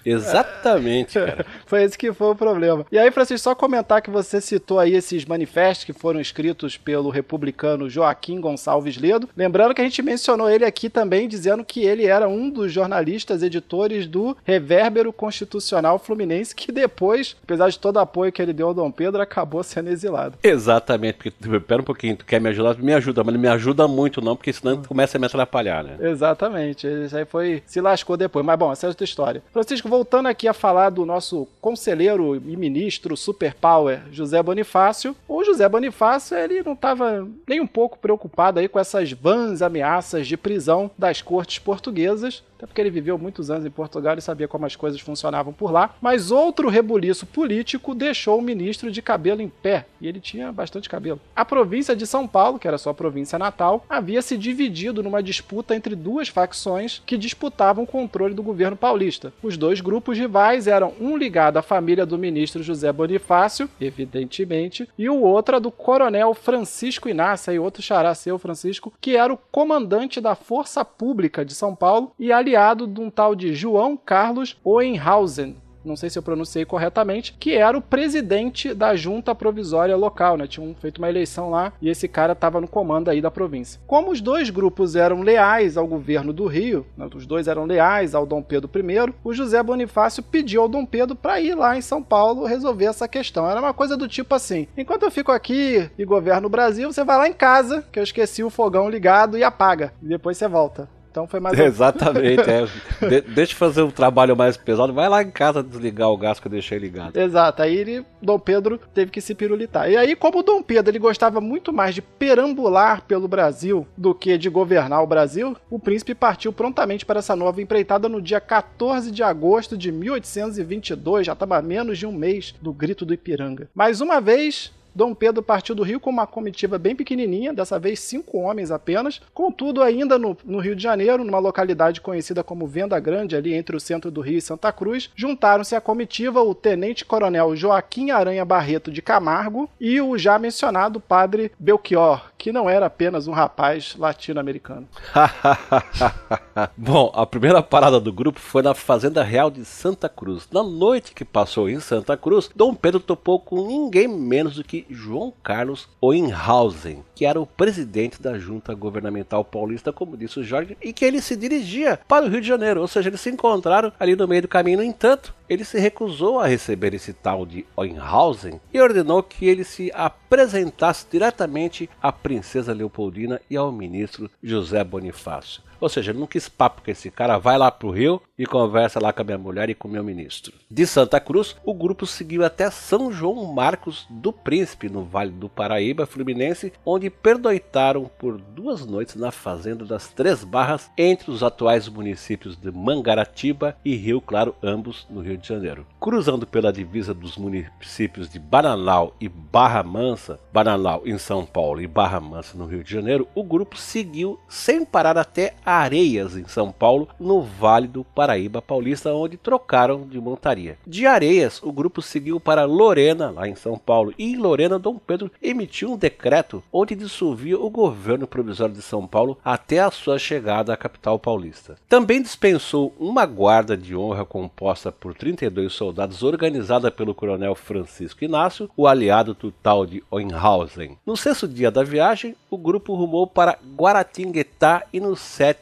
Exatamente, 0.04 1.14
cara. 1.14 1.46
foi 1.66 1.84
esse 1.84 1.98
que 1.98 2.12
foi 2.12 2.28
o 2.28 2.34
problema. 2.34 2.86
E 2.90 2.98
aí, 2.98 3.10
Francisco, 3.10 3.44
só 3.44 3.54
comentar 3.54 4.02
que 4.02 4.10
você 4.10 4.40
citou 4.40 4.78
aí 4.78 4.94
esses 4.94 5.24
manifestos 5.24 5.84
que 5.84 5.92
foram 5.92 6.20
escritos 6.20 6.76
pelo 6.76 7.10
republicano 7.10 7.88
Joaquim 7.88 8.40
Gonçalves 8.40 8.96
Ledo. 8.96 9.28
Lembrando 9.36 9.74
que 9.74 9.80
a 9.80 9.84
gente 9.84 10.02
mencionou 10.02 10.48
ele 10.48 10.64
aqui 10.64 10.88
também, 10.88 11.28
dizendo 11.28 11.64
que 11.64 11.84
ele 11.84 12.06
era 12.06 12.28
um 12.28 12.48
dos 12.48 12.72
jornalistas 12.72 13.42
editores 13.42 14.06
do 14.06 14.36
Revérbero 14.44 15.12
Constitucional 15.12 15.98
Fluminense, 15.98 16.54
que 16.54 16.72
depois, 16.72 17.36
apesar 17.42 17.68
de 17.68 17.78
todo 17.78 17.96
o 17.96 18.00
apoio 18.00 18.32
que 18.32 18.40
ele 18.40 18.52
deu 18.52 18.68
ao 18.68 18.74
Dom 18.74 18.90
Pedro, 18.90 19.20
acabou 19.20 19.62
sendo 19.62 19.90
exilado. 19.90 20.38
Exatamente, 20.42 21.14
porque, 21.14 21.30
pera 21.60 21.82
um 21.82 21.84
pouquinho, 21.84 22.16
tu 22.16 22.24
quer 22.24 22.40
me 22.40 22.48
ajudar? 22.48 22.76
Me 22.78 22.92
ajuda, 22.94 23.22
mas 23.24 23.34
não 23.34 23.40
me 23.40 23.48
ajuda 23.48 23.86
muito 23.86 24.20
não, 24.20 24.36
porque 24.36 24.52
senão 24.52 24.82
começa 24.82 25.18
a 25.18 25.20
me 25.20 25.26
atrapalhar, 25.26 25.84
né? 25.84 25.96
Exatamente, 26.00 26.86
isso 26.86 27.16
aí 27.16 27.24
foi, 27.24 27.62
se 27.66 27.80
lascou 27.80 28.16
depois. 28.16 28.44
Mas 28.44 28.58
bom, 28.58 28.72
essa 28.72 28.86
é 28.86 28.88
outra 28.88 29.04
história. 29.04 29.42
Francisco, 29.52 29.88
voltando 29.90 30.28
aqui 30.28 30.46
a 30.46 30.54
falar 30.54 30.90
do 30.90 31.04
nosso 31.04 31.48
conselheiro 31.60 32.36
e 32.36 32.56
ministro 32.56 33.16
superpower 33.16 34.02
José 34.12 34.40
Bonifácio, 34.40 35.16
o 35.26 35.44
José 35.44 35.68
Bonifácio 35.68 36.36
ele 36.36 36.62
não 36.62 36.74
estava 36.74 37.28
nem 37.46 37.60
um 37.60 37.66
pouco 37.66 37.98
preocupado 37.98 38.60
aí 38.60 38.68
com 38.68 38.78
essas 38.78 39.10
vãs 39.10 39.60
ameaças 39.60 40.28
de 40.28 40.36
prisão 40.36 40.90
das 40.96 41.20
cortes 41.20 41.58
portuguesas, 41.58 42.42
até 42.60 42.66
porque 42.66 42.80
ele 42.82 42.90
viveu 42.90 43.16
muitos 43.16 43.50
anos 43.50 43.64
em 43.64 43.70
Portugal 43.70 44.18
e 44.18 44.20
sabia 44.20 44.46
como 44.46 44.66
as 44.66 44.76
coisas 44.76 45.00
funcionavam 45.00 45.50
por 45.50 45.72
lá. 45.72 45.94
Mas 45.98 46.30
outro 46.30 46.68
rebuliço 46.68 47.24
político 47.24 47.94
deixou 47.94 48.38
o 48.38 48.42
ministro 48.42 48.90
de 48.90 49.00
cabelo 49.00 49.40
em 49.40 49.48
pé, 49.48 49.86
e 49.98 50.06
ele 50.06 50.20
tinha 50.20 50.52
bastante 50.52 50.86
cabelo. 50.86 51.18
A 51.34 51.42
província 51.42 51.96
de 51.96 52.06
São 52.06 52.28
Paulo, 52.28 52.58
que 52.58 52.68
era 52.68 52.76
sua 52.76 52.92
província 52.92 53.38
natal, 53.38 53.86
havia 53.88 54.20
se 54.20 54.36
dividido 54.36 55.02
numa 55.02 55.22
disputa 55.22 55.74
entre 55.74 55.96
duas 55.96 56.28
facções 56.28 57.02
que 57.06 57.16
disputavam 57.16 57.84
o 57.84 57.86
controle 57.86 58.34
do 58.34 58.42
governo 58.42 58.76
paulista. 58.76 59.32
Os 59.42 59.56
dois 59.56 59.80
grupos 59.80 60.18
rivais 60.18 60.66
eram 60.66 60.92
um 61.00 61.16
ligado 61.16 61.56
à 61.56 61.62
família 61.62 62.04
do 62.04 62.18
ministro 62.18 62.62
José 62.62 62.92
Bonifácio, 62.92 63.70
evidentemente, 63.80 64.86
e 64.98 65.08
o 65.08 65.22
outro 65.22 65.56
a 65.56 65.58
do 65.58 65.70
coronel 65.70 66.34
Francisco 66.34 67.08
Inácio, 67.08 67.54
e 67.54 67.58
outro 67.58 67.82
xará 67.82 68.14
seu, 68.14 68.38
Francisco, 68.38 68.92
que 69.00 69.16
era 69.16 69.32
o 69.32 69.38
comandante 69.50 70.20
da 70.20 70.34
Força 70.34 70.84
Pública 70.84 71.42
de 71.42 71.54
São 71.54 71.74
Paulo 71.74 72.12
e 72.18 72.30
ali 72.30 72.49
aliado 72.50 72.86
de 72.86 73.00
um 73.00 73.08
tal 73.08 73.36
de 73.36 73.54
João 73.54 73.96
Carlos 73.96 74.56
Oenhausen, 74.64 75.56
não 75.84 75.96
sei 75.96 76.10
se 76.10 76.18
eu 76.18 76.22
pronunciei 76.22 76.64
corretamente, 76.64 77.34
que 77.38 77.54
era 77.54 77.76
o 77.76 77.80
presidente 77.80 78.74
da 78.74 78.94
junta 78.94 79.34
provisória 79.34 79.96
local, 79.96 80.36
né? 80.36 80.46
Tinham 80.46 80.74
feito 80.74 80.98
uma 80.98 81.08
eleição 81.08 81.48
lá 81.48 81.72
e 81.80 81.88
esse 81.88 82.06
cara 82.06 82.32
estava 82.32 82.60
no 82.60 82.68
comando 82.68 83.08
aí 83.08 83.20
da 83.20 83.30
província. 83.30 83.80
Como 83.86 84.10
os 84.10 84.20
dois 84.20 84.50
grupos 84.50 84.94
eram 84.94 85.22
leais 85.22 85.76
ao 85.76 85.86
governo 85.86 86.32
do 86.32 86.46
Rio, 86.46 86.84
né? 86.96 87.08
os 87.14 87.24
dois 87.24 87.48
eram 87.48 87.64
leais 87.64 88.14
ao 88.14 88.26
Dom 88.26 88.42
Pedro 88.42 88.70
I, 88.74 89.14
o 89.24 89.32
José 89.32 89.62
Bonifácio 89.62 90.22
pediu 90.22 90.62
ao 90.62 90.68
Dom 90.68 90.84
Pedro 90.84 91.16
para 91.16 91.40
ir 91.40 91.54
lá 91.54 91.76
em 91.76 91.82
São 91.82 92.02
Paulo 92.02 92.44
resolver 92.44 92.86
essa 92.86 93.08
questão. 93.08 93.48
Era 93.48 93.60
uma 93.60 93.72
coisa 93.72 93.96
do 93.96 94.06
tipo 94.06 94.34
assim: 94.34 94.68
enquanto 94.76 95.04
eu 95.04 95.10
fico 95.10 95.32
aqui 95.32 95.88
e 95.96 96.04
governo 96.04 96.46
o 96.46 96.50
Brasil, 96.50 96.92
você 96.92 97.04
vai 97.04 97.16
lá 97.16 97.28
em 97.28 97.32
casa, 97.32 97.84
que 97.90 97.98
eu 97.98 98.02
esqueci 98.02 98.44
o 98.44 98.50
fogão 98.50 98.90
ligado 98.90 99.38
e 99.38 99.44
apaga. 99.44 99.94
E 100.02 100.06
depois 100.06 100.36
você 100.36 100.46
volta. 100.46 100.99
Então 101.10 101.26
foi 101.26 101.40
mais. 101.40 101.58
Exatamente, 101.58 102.48
é. 102.48 102.66
De, 103.08 103.20
deixa 103.22 103.52
eu 103.52 103.56
fazer 103.56 103.82
um 103.82 103.90
trabalho 103.90 104.36
mais 104.36 104.56
pesado. 104.56 104.92
Vai 104.92 105.08
lá 105.08 105.22
em 105.22 105.30
casa 105.30 105.62
desligar 105.62 106.08
o 106.10 106.16
gás 106.16 106.38
que 106.38 106.46
eu 106.46 106.50
deixei 106.50 106.78
ligado. 106.78 107.16
Exato. 107.16 107.62
Aí 107.62 107.76
ele, 107.76 108.04
Dom 108.22 108.38
Pedro 108.38 108.78
teve 108.94 109.10
que 109.10 109.20
se 109.20 109.34
pirulitar. 109.34 109.90
E 109.90 109.96
aí, 109.96 110.14
como 110.14 110.38
o 110.38 110.42
Dom 110.42 110.62
Pedro 110.62 110.90
ele 110.90 110.98
gostava 110.98 111.40
muito 111.40 111.72
mais 111.72 111.94
de 111.94 112.02
perambular 112.02 113.02
pelo 113.02 113.26
Brasil 113.26 113.86
do 113.96 114.14
que 114.14 114.38
de 114.38 114.48
governar 114.48 115.02
o 115.02 115.06
Brasil, 115.06 115.56
o 115.68 115.78
príncipe 115.78 116.14
partiu 116.14 116.52
prontamente 116.52 117.04
para 117.04 117.18
essa 117.18 117.34
nova 117.34 117.60
empreitada 117.60 118.08
no 118.08 118.22
dia 118.22 118.40
14 118.40 119.10
de 119.10 119.22
agosto 119.22 119.76
de 119.76 119.90
1822. 119.90 121.26
Já 121.26 121.32
estava 121.32 121.60
menos 121.60 121.98
de 121.98 122.06
um 122.06 122.12
mês 122.12 122.54
do 122.60 122.72
grito 122.72 123.04
do 123.04 123.14
Ipiranga. 123.14 123.68
Mais 123.74 124.00
uma 124.00 124.20
vez, 124.20 124.72
Dom 124.94 125.14
Pedro 125.14 125.42
partiu 125.42 125.74
do 125.74 125.82
Rio 125.82 126.00
com 126.00 126.10
uma 126.10 126.26
comitiva 126.26 126.78
bem 126.78 126.94
pequenininha, 126.94 127.52
dessa 127.52 127.78
vez 127.78 128.00
cinco 128.00 128.38
homens 128.38 128.70
apenas, 128.70 129.20
contudo 129.32 129.82
ainda 129.82 130.18
no, 130.18 130.36
no, 130.44 130.58
Rio 130.58 130.76
de 130.76 130.82
Janeiro, 130.82 131.24
numa 131.24 131.38
localidade 131.38 132.00
conhecida 132.00 132.42
como 132.42 132.66
Venda 132.66 132.98
Grande, 132.98 133.36
ali 133.36 133.54
entre 133.54 133.76
o 133.76 133.80
centro 133.80 134.10
do 134.10 134.20
Rio 134.20 134.38
e 134.38 134.42
Santa 134.42 134.72
Cruz, 134.72 135.10
juntaram-se 135.14 135.74
à 135.74 135.80
comitiva 135.80 136.42
o 136.42 136.54
tenente-coronel 136.54 137.56
Joaquim 137.56 138.10
Aranha 138.10 138.44
Barreto 138.44 138.90
de 138.90 139.02
Camargo 139.02 139.70
e 139.80 140.00
o 140.00 140.18
já 140.18 140.38
mencionado 140.38 141.00
padre 141.00 141.52
Belchior, 141.58 142.29
que 142.40 142.50
não 142.50 142.70
era 142.70 142.86
apenas 142.86 143.28
um 143.28 143.32
rapaz 143.32 143.94
latino-americano. 143.98 144.88
Bom, 146.74 147.12
a 147.14 147.26
primeira 147.26 147.62
parada 147.62 148.00
do 148.00 148.10
grupo 148.10 148.40
foi 148.40 148.62
na 148.62 148.72
Fazenda 148.72 149.22
Real 149.22 149.50
de 149.50 149.62
Santa 149.62 150.08
Cruz. 150.08 150.48
Na 150.50 150.62
noite 150.62 151.12
que 151.12 151.22
passou 151.22 151.68
em 151.68 151.78
Santa 151.80 152.16
Cruz, 152.16 152.48
Dom 152.56 152.74
Pedro 152.74 152.98
topou 152.98 153.38
com 153.38 153.66
ninguém 153.66 154.08
menos 154.08 154.54
do 154.54 154.64
que 154.64 154.86
João 154.88 155.30
Carlos 155.42 155.86
Oenhausen, 156.00 157.04
que 157.14 157.26
era 157.26 157.38
o 157.38 157.44
presidente 157.44 158.22
da 158.22 158.38
junta 158.38 158.72
governamental 158.72 159.44
paulista, 159.44 159.92
como 159.92 160.16
disse 160.16 160.40
o 160.40 160.44
Jorge, 160.44 160.78
e 160.80 160.94
que 160.94 161.04
ele 161.04 161.20
se 161.20 161.36
dirigia 161.36 162.00
para 162.08 162.24
o 162.24 162.28
Rio 162.30 162.40
de 162.40 162.48
Janeiro, 162.48 162.80
ou 162.80 162.88
seja, 162.88 163.10
eles 163.10 163.20
se 163.20 163.28
encontraram 163.28 163.92
ali 164.00 164.16
no 164.16 164.26
meio 164.26 164.40
do 164.40 164.48
caminho. 164.48 164.78
No 164.78 164.84
entanto, 164.84 165.34
ele 165.50 165.64
se 165.64 165.80
recusou 165.80 166.38
a 166.38 166.46
receber 166.46 166.94
esse 166.94 167.12
tal 167.12 167.44
de 167.44 167.66
Oenhausen 167.74 168.60
e 168.72 168.80
ordenou 168.80 169.20
que 169.20 169.46
ele 169.46 169.64
se 169.64 169.90
apresentasse 169.92 171.04
diretamente 171.10 171.90
à 172.00 172.12
princesa 172.12 172.72
Leopoldina 172.72 173.40
e 173.50 173.56
ao 173.56 173.72
ministro 173.72 174.30
José 174.40 174.84
Bonifácio. 174.84 175.60
Ou 175.80 175.88
seja, 175.88 176.10
ele 176.10 176.18
não 176.18 176.26
quis 176.26 176.48
papo 176.48 176.82
com 176.82 176.90
esse 176.90 177.10
cara, 177.10 177.38
vai 177.38 177.56
lá 177.56 177.70
pro 177.70 177.90
Rio 177.90 178.20
e 178.38 178.46
conversa 178.46 179.00
lá 179.00 179.12
com 179.12 179.22
a 179.22 179.24
minha 179.24 179.38
mulher 179.38 179.70
e 179.70 179.74
com 179.74 179.88
o 179.88 179.90
meu 179.90 180.02
ministro. 180.02 180.52
De 180.70 180.86
Santa 180.86 181.20
Cruz, 181.20 181.56
o 181.64 181.74
grupo 181.74 182.06
seguiu 182.06 182.44
até 182.44 182.70
São 182.70 183.12
João 183.12 183.44
Marcos 183.52 184.06
do 184.08 184.32
Príncipe, 184.32 184.88
no 184.88 185.04
Vale 185.04 185.30
do 185.30 185.48
Paraíba 185.48 186.06
Fluminense, 186.06 186.72
onde 186.84 187.10
pernoitaram 187.10 188.10
por 188.18 188.38
duas 188.38 188.86
noites 188.86 189.14
na 189.14 189.30
Fazenda 189.30 189.84
das 189.84 190.08
Três 190.08 190.44
Barras, 190.44 190.90
entre 190.96 191.30
os 191.30 191.42
atuais 191.42 191.88
municípios 191.88 192.56
de 192.56 192.70
Mangaratiba 192.70 193.76
e 193.84 193.94
Rio 193.94 194.20
Claro, 194.20 194.54
ambos 194.62 195.06
no 195.10 195.20
Rio 195.20 195.36
de 195.36 195.46
Janeiro. 195.46 195.86
Cruzando 195.98 196.46
pela 196.46 196.72
divisa 196.72 197.12
dos 197.12 197.36
municípios 197.36 198.28
de 198.28 198.38
Bananal 198.38 199.14
e 199.20 199.28
Barra 199.28 199.82
Mansa, 199.82 200.40
Bananal 200.52 201.02
em 201.04 201.18
São 201.18 201.44
Paulo 201.44 201.80
e 201.80 201.86
Barra 201.86 202.20
Mansa 202.20 202.56
no 202.56 202.66
Rio 202.66 202.82
de 202.82 202.90
Janeiro, 202.90 203.28
o 203.34 203.42
grupo 203.42 203.76
seguiu 203.76 204.38
sem 204.48 204.84
parar 204.84 205.18
até 205.18 205.54
Areias 205.70 206.36
em 206.36 206.48
São 206.48 206.72
Paulo, 206.72 207.08
no 207.18 207.40
Vale 207.40 207.86
do 207.86 208.02
Paraíba 208.02 208.60
Paulista, 208.60 209.14
onde 209.14 209.36
trocaram 209.36 210.02
de 210.02 210.20
montaria. 210.20 210.76
De 210.84 211.06
Areias, 211.06 211.62
o 211.62 211.70
grupo 211.70 212.02
seguiu 212.02 212.40
para 212.40 212.64
Lorena, 212.64 213.30
lá 213.30 213.48
em 213.48 213.54
São 213.54 213.78
Paulo, 213.78 214.12
e 214.18 214.32
em 214.32 214.36
Lorena, 214.36 214.80
Dom 214.80 214.98
Pedro 214.98 215.30
emitiu 215.40 215.92
um 215.92 215.96
decreto 215.96 216.60
onde 216.72 216.96
dissolvia 216.96 217.56
o 217.58 217.70
governo 217.70 218.26
provisório 218.26 218.74
de 218.74 218.82
São 218.82 219.06
Paulo 219.06 219.38
até 219.44 219.78
a 219.78 219.92
sua 219.92 220.18
chegada 220.18 220.72
à 220.74 220.76
capital 220.76 221.20
paulista. 221.20 221.76
Também 221.88 222.20
dispensou 222.20 222.92
uma 222.98 223.24
guarda 223.24 223.76
de 223.76 223.94
honra 223.94 224.24
composta 224.24 224.90
por 224.90 225.14
32 225.14 225.72
soldados, 225.72 226.24
organizada 226.24 226.90
pelo 226.90 227.14
coronel 227.14 227.54
Francisco 227.54 228.24
Inácio, 228.24 228.68
o 228.76 228.88
aliado 228.88 229.36
total 229.36 229.86
de 229.86 230.02
Oenhausen. 230.10 230.98
No 231.06 231.16
sexto 231.16 231.46
dia 231.46 231.70
da 231.70 231.84
viagem, 231.84 232.34
o 232.50 232.58
grupo 232.58 232.94
rumou 232.94 233.26
para 233.26 233.56
Guaratinguetá 233.76 234.84
e 234.92 234.98
no 234.98 235.14
sétimo 235.14 235.59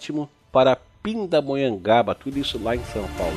para 0.53 0.77
Pindamonhangaba, 1.03 2.15
tudo 2.15 2.39
isso 2.39 2.63
lá 2.63 2.75
em 2.75 2.85
São 2.85 3.07
Paulo. 3.17 3.37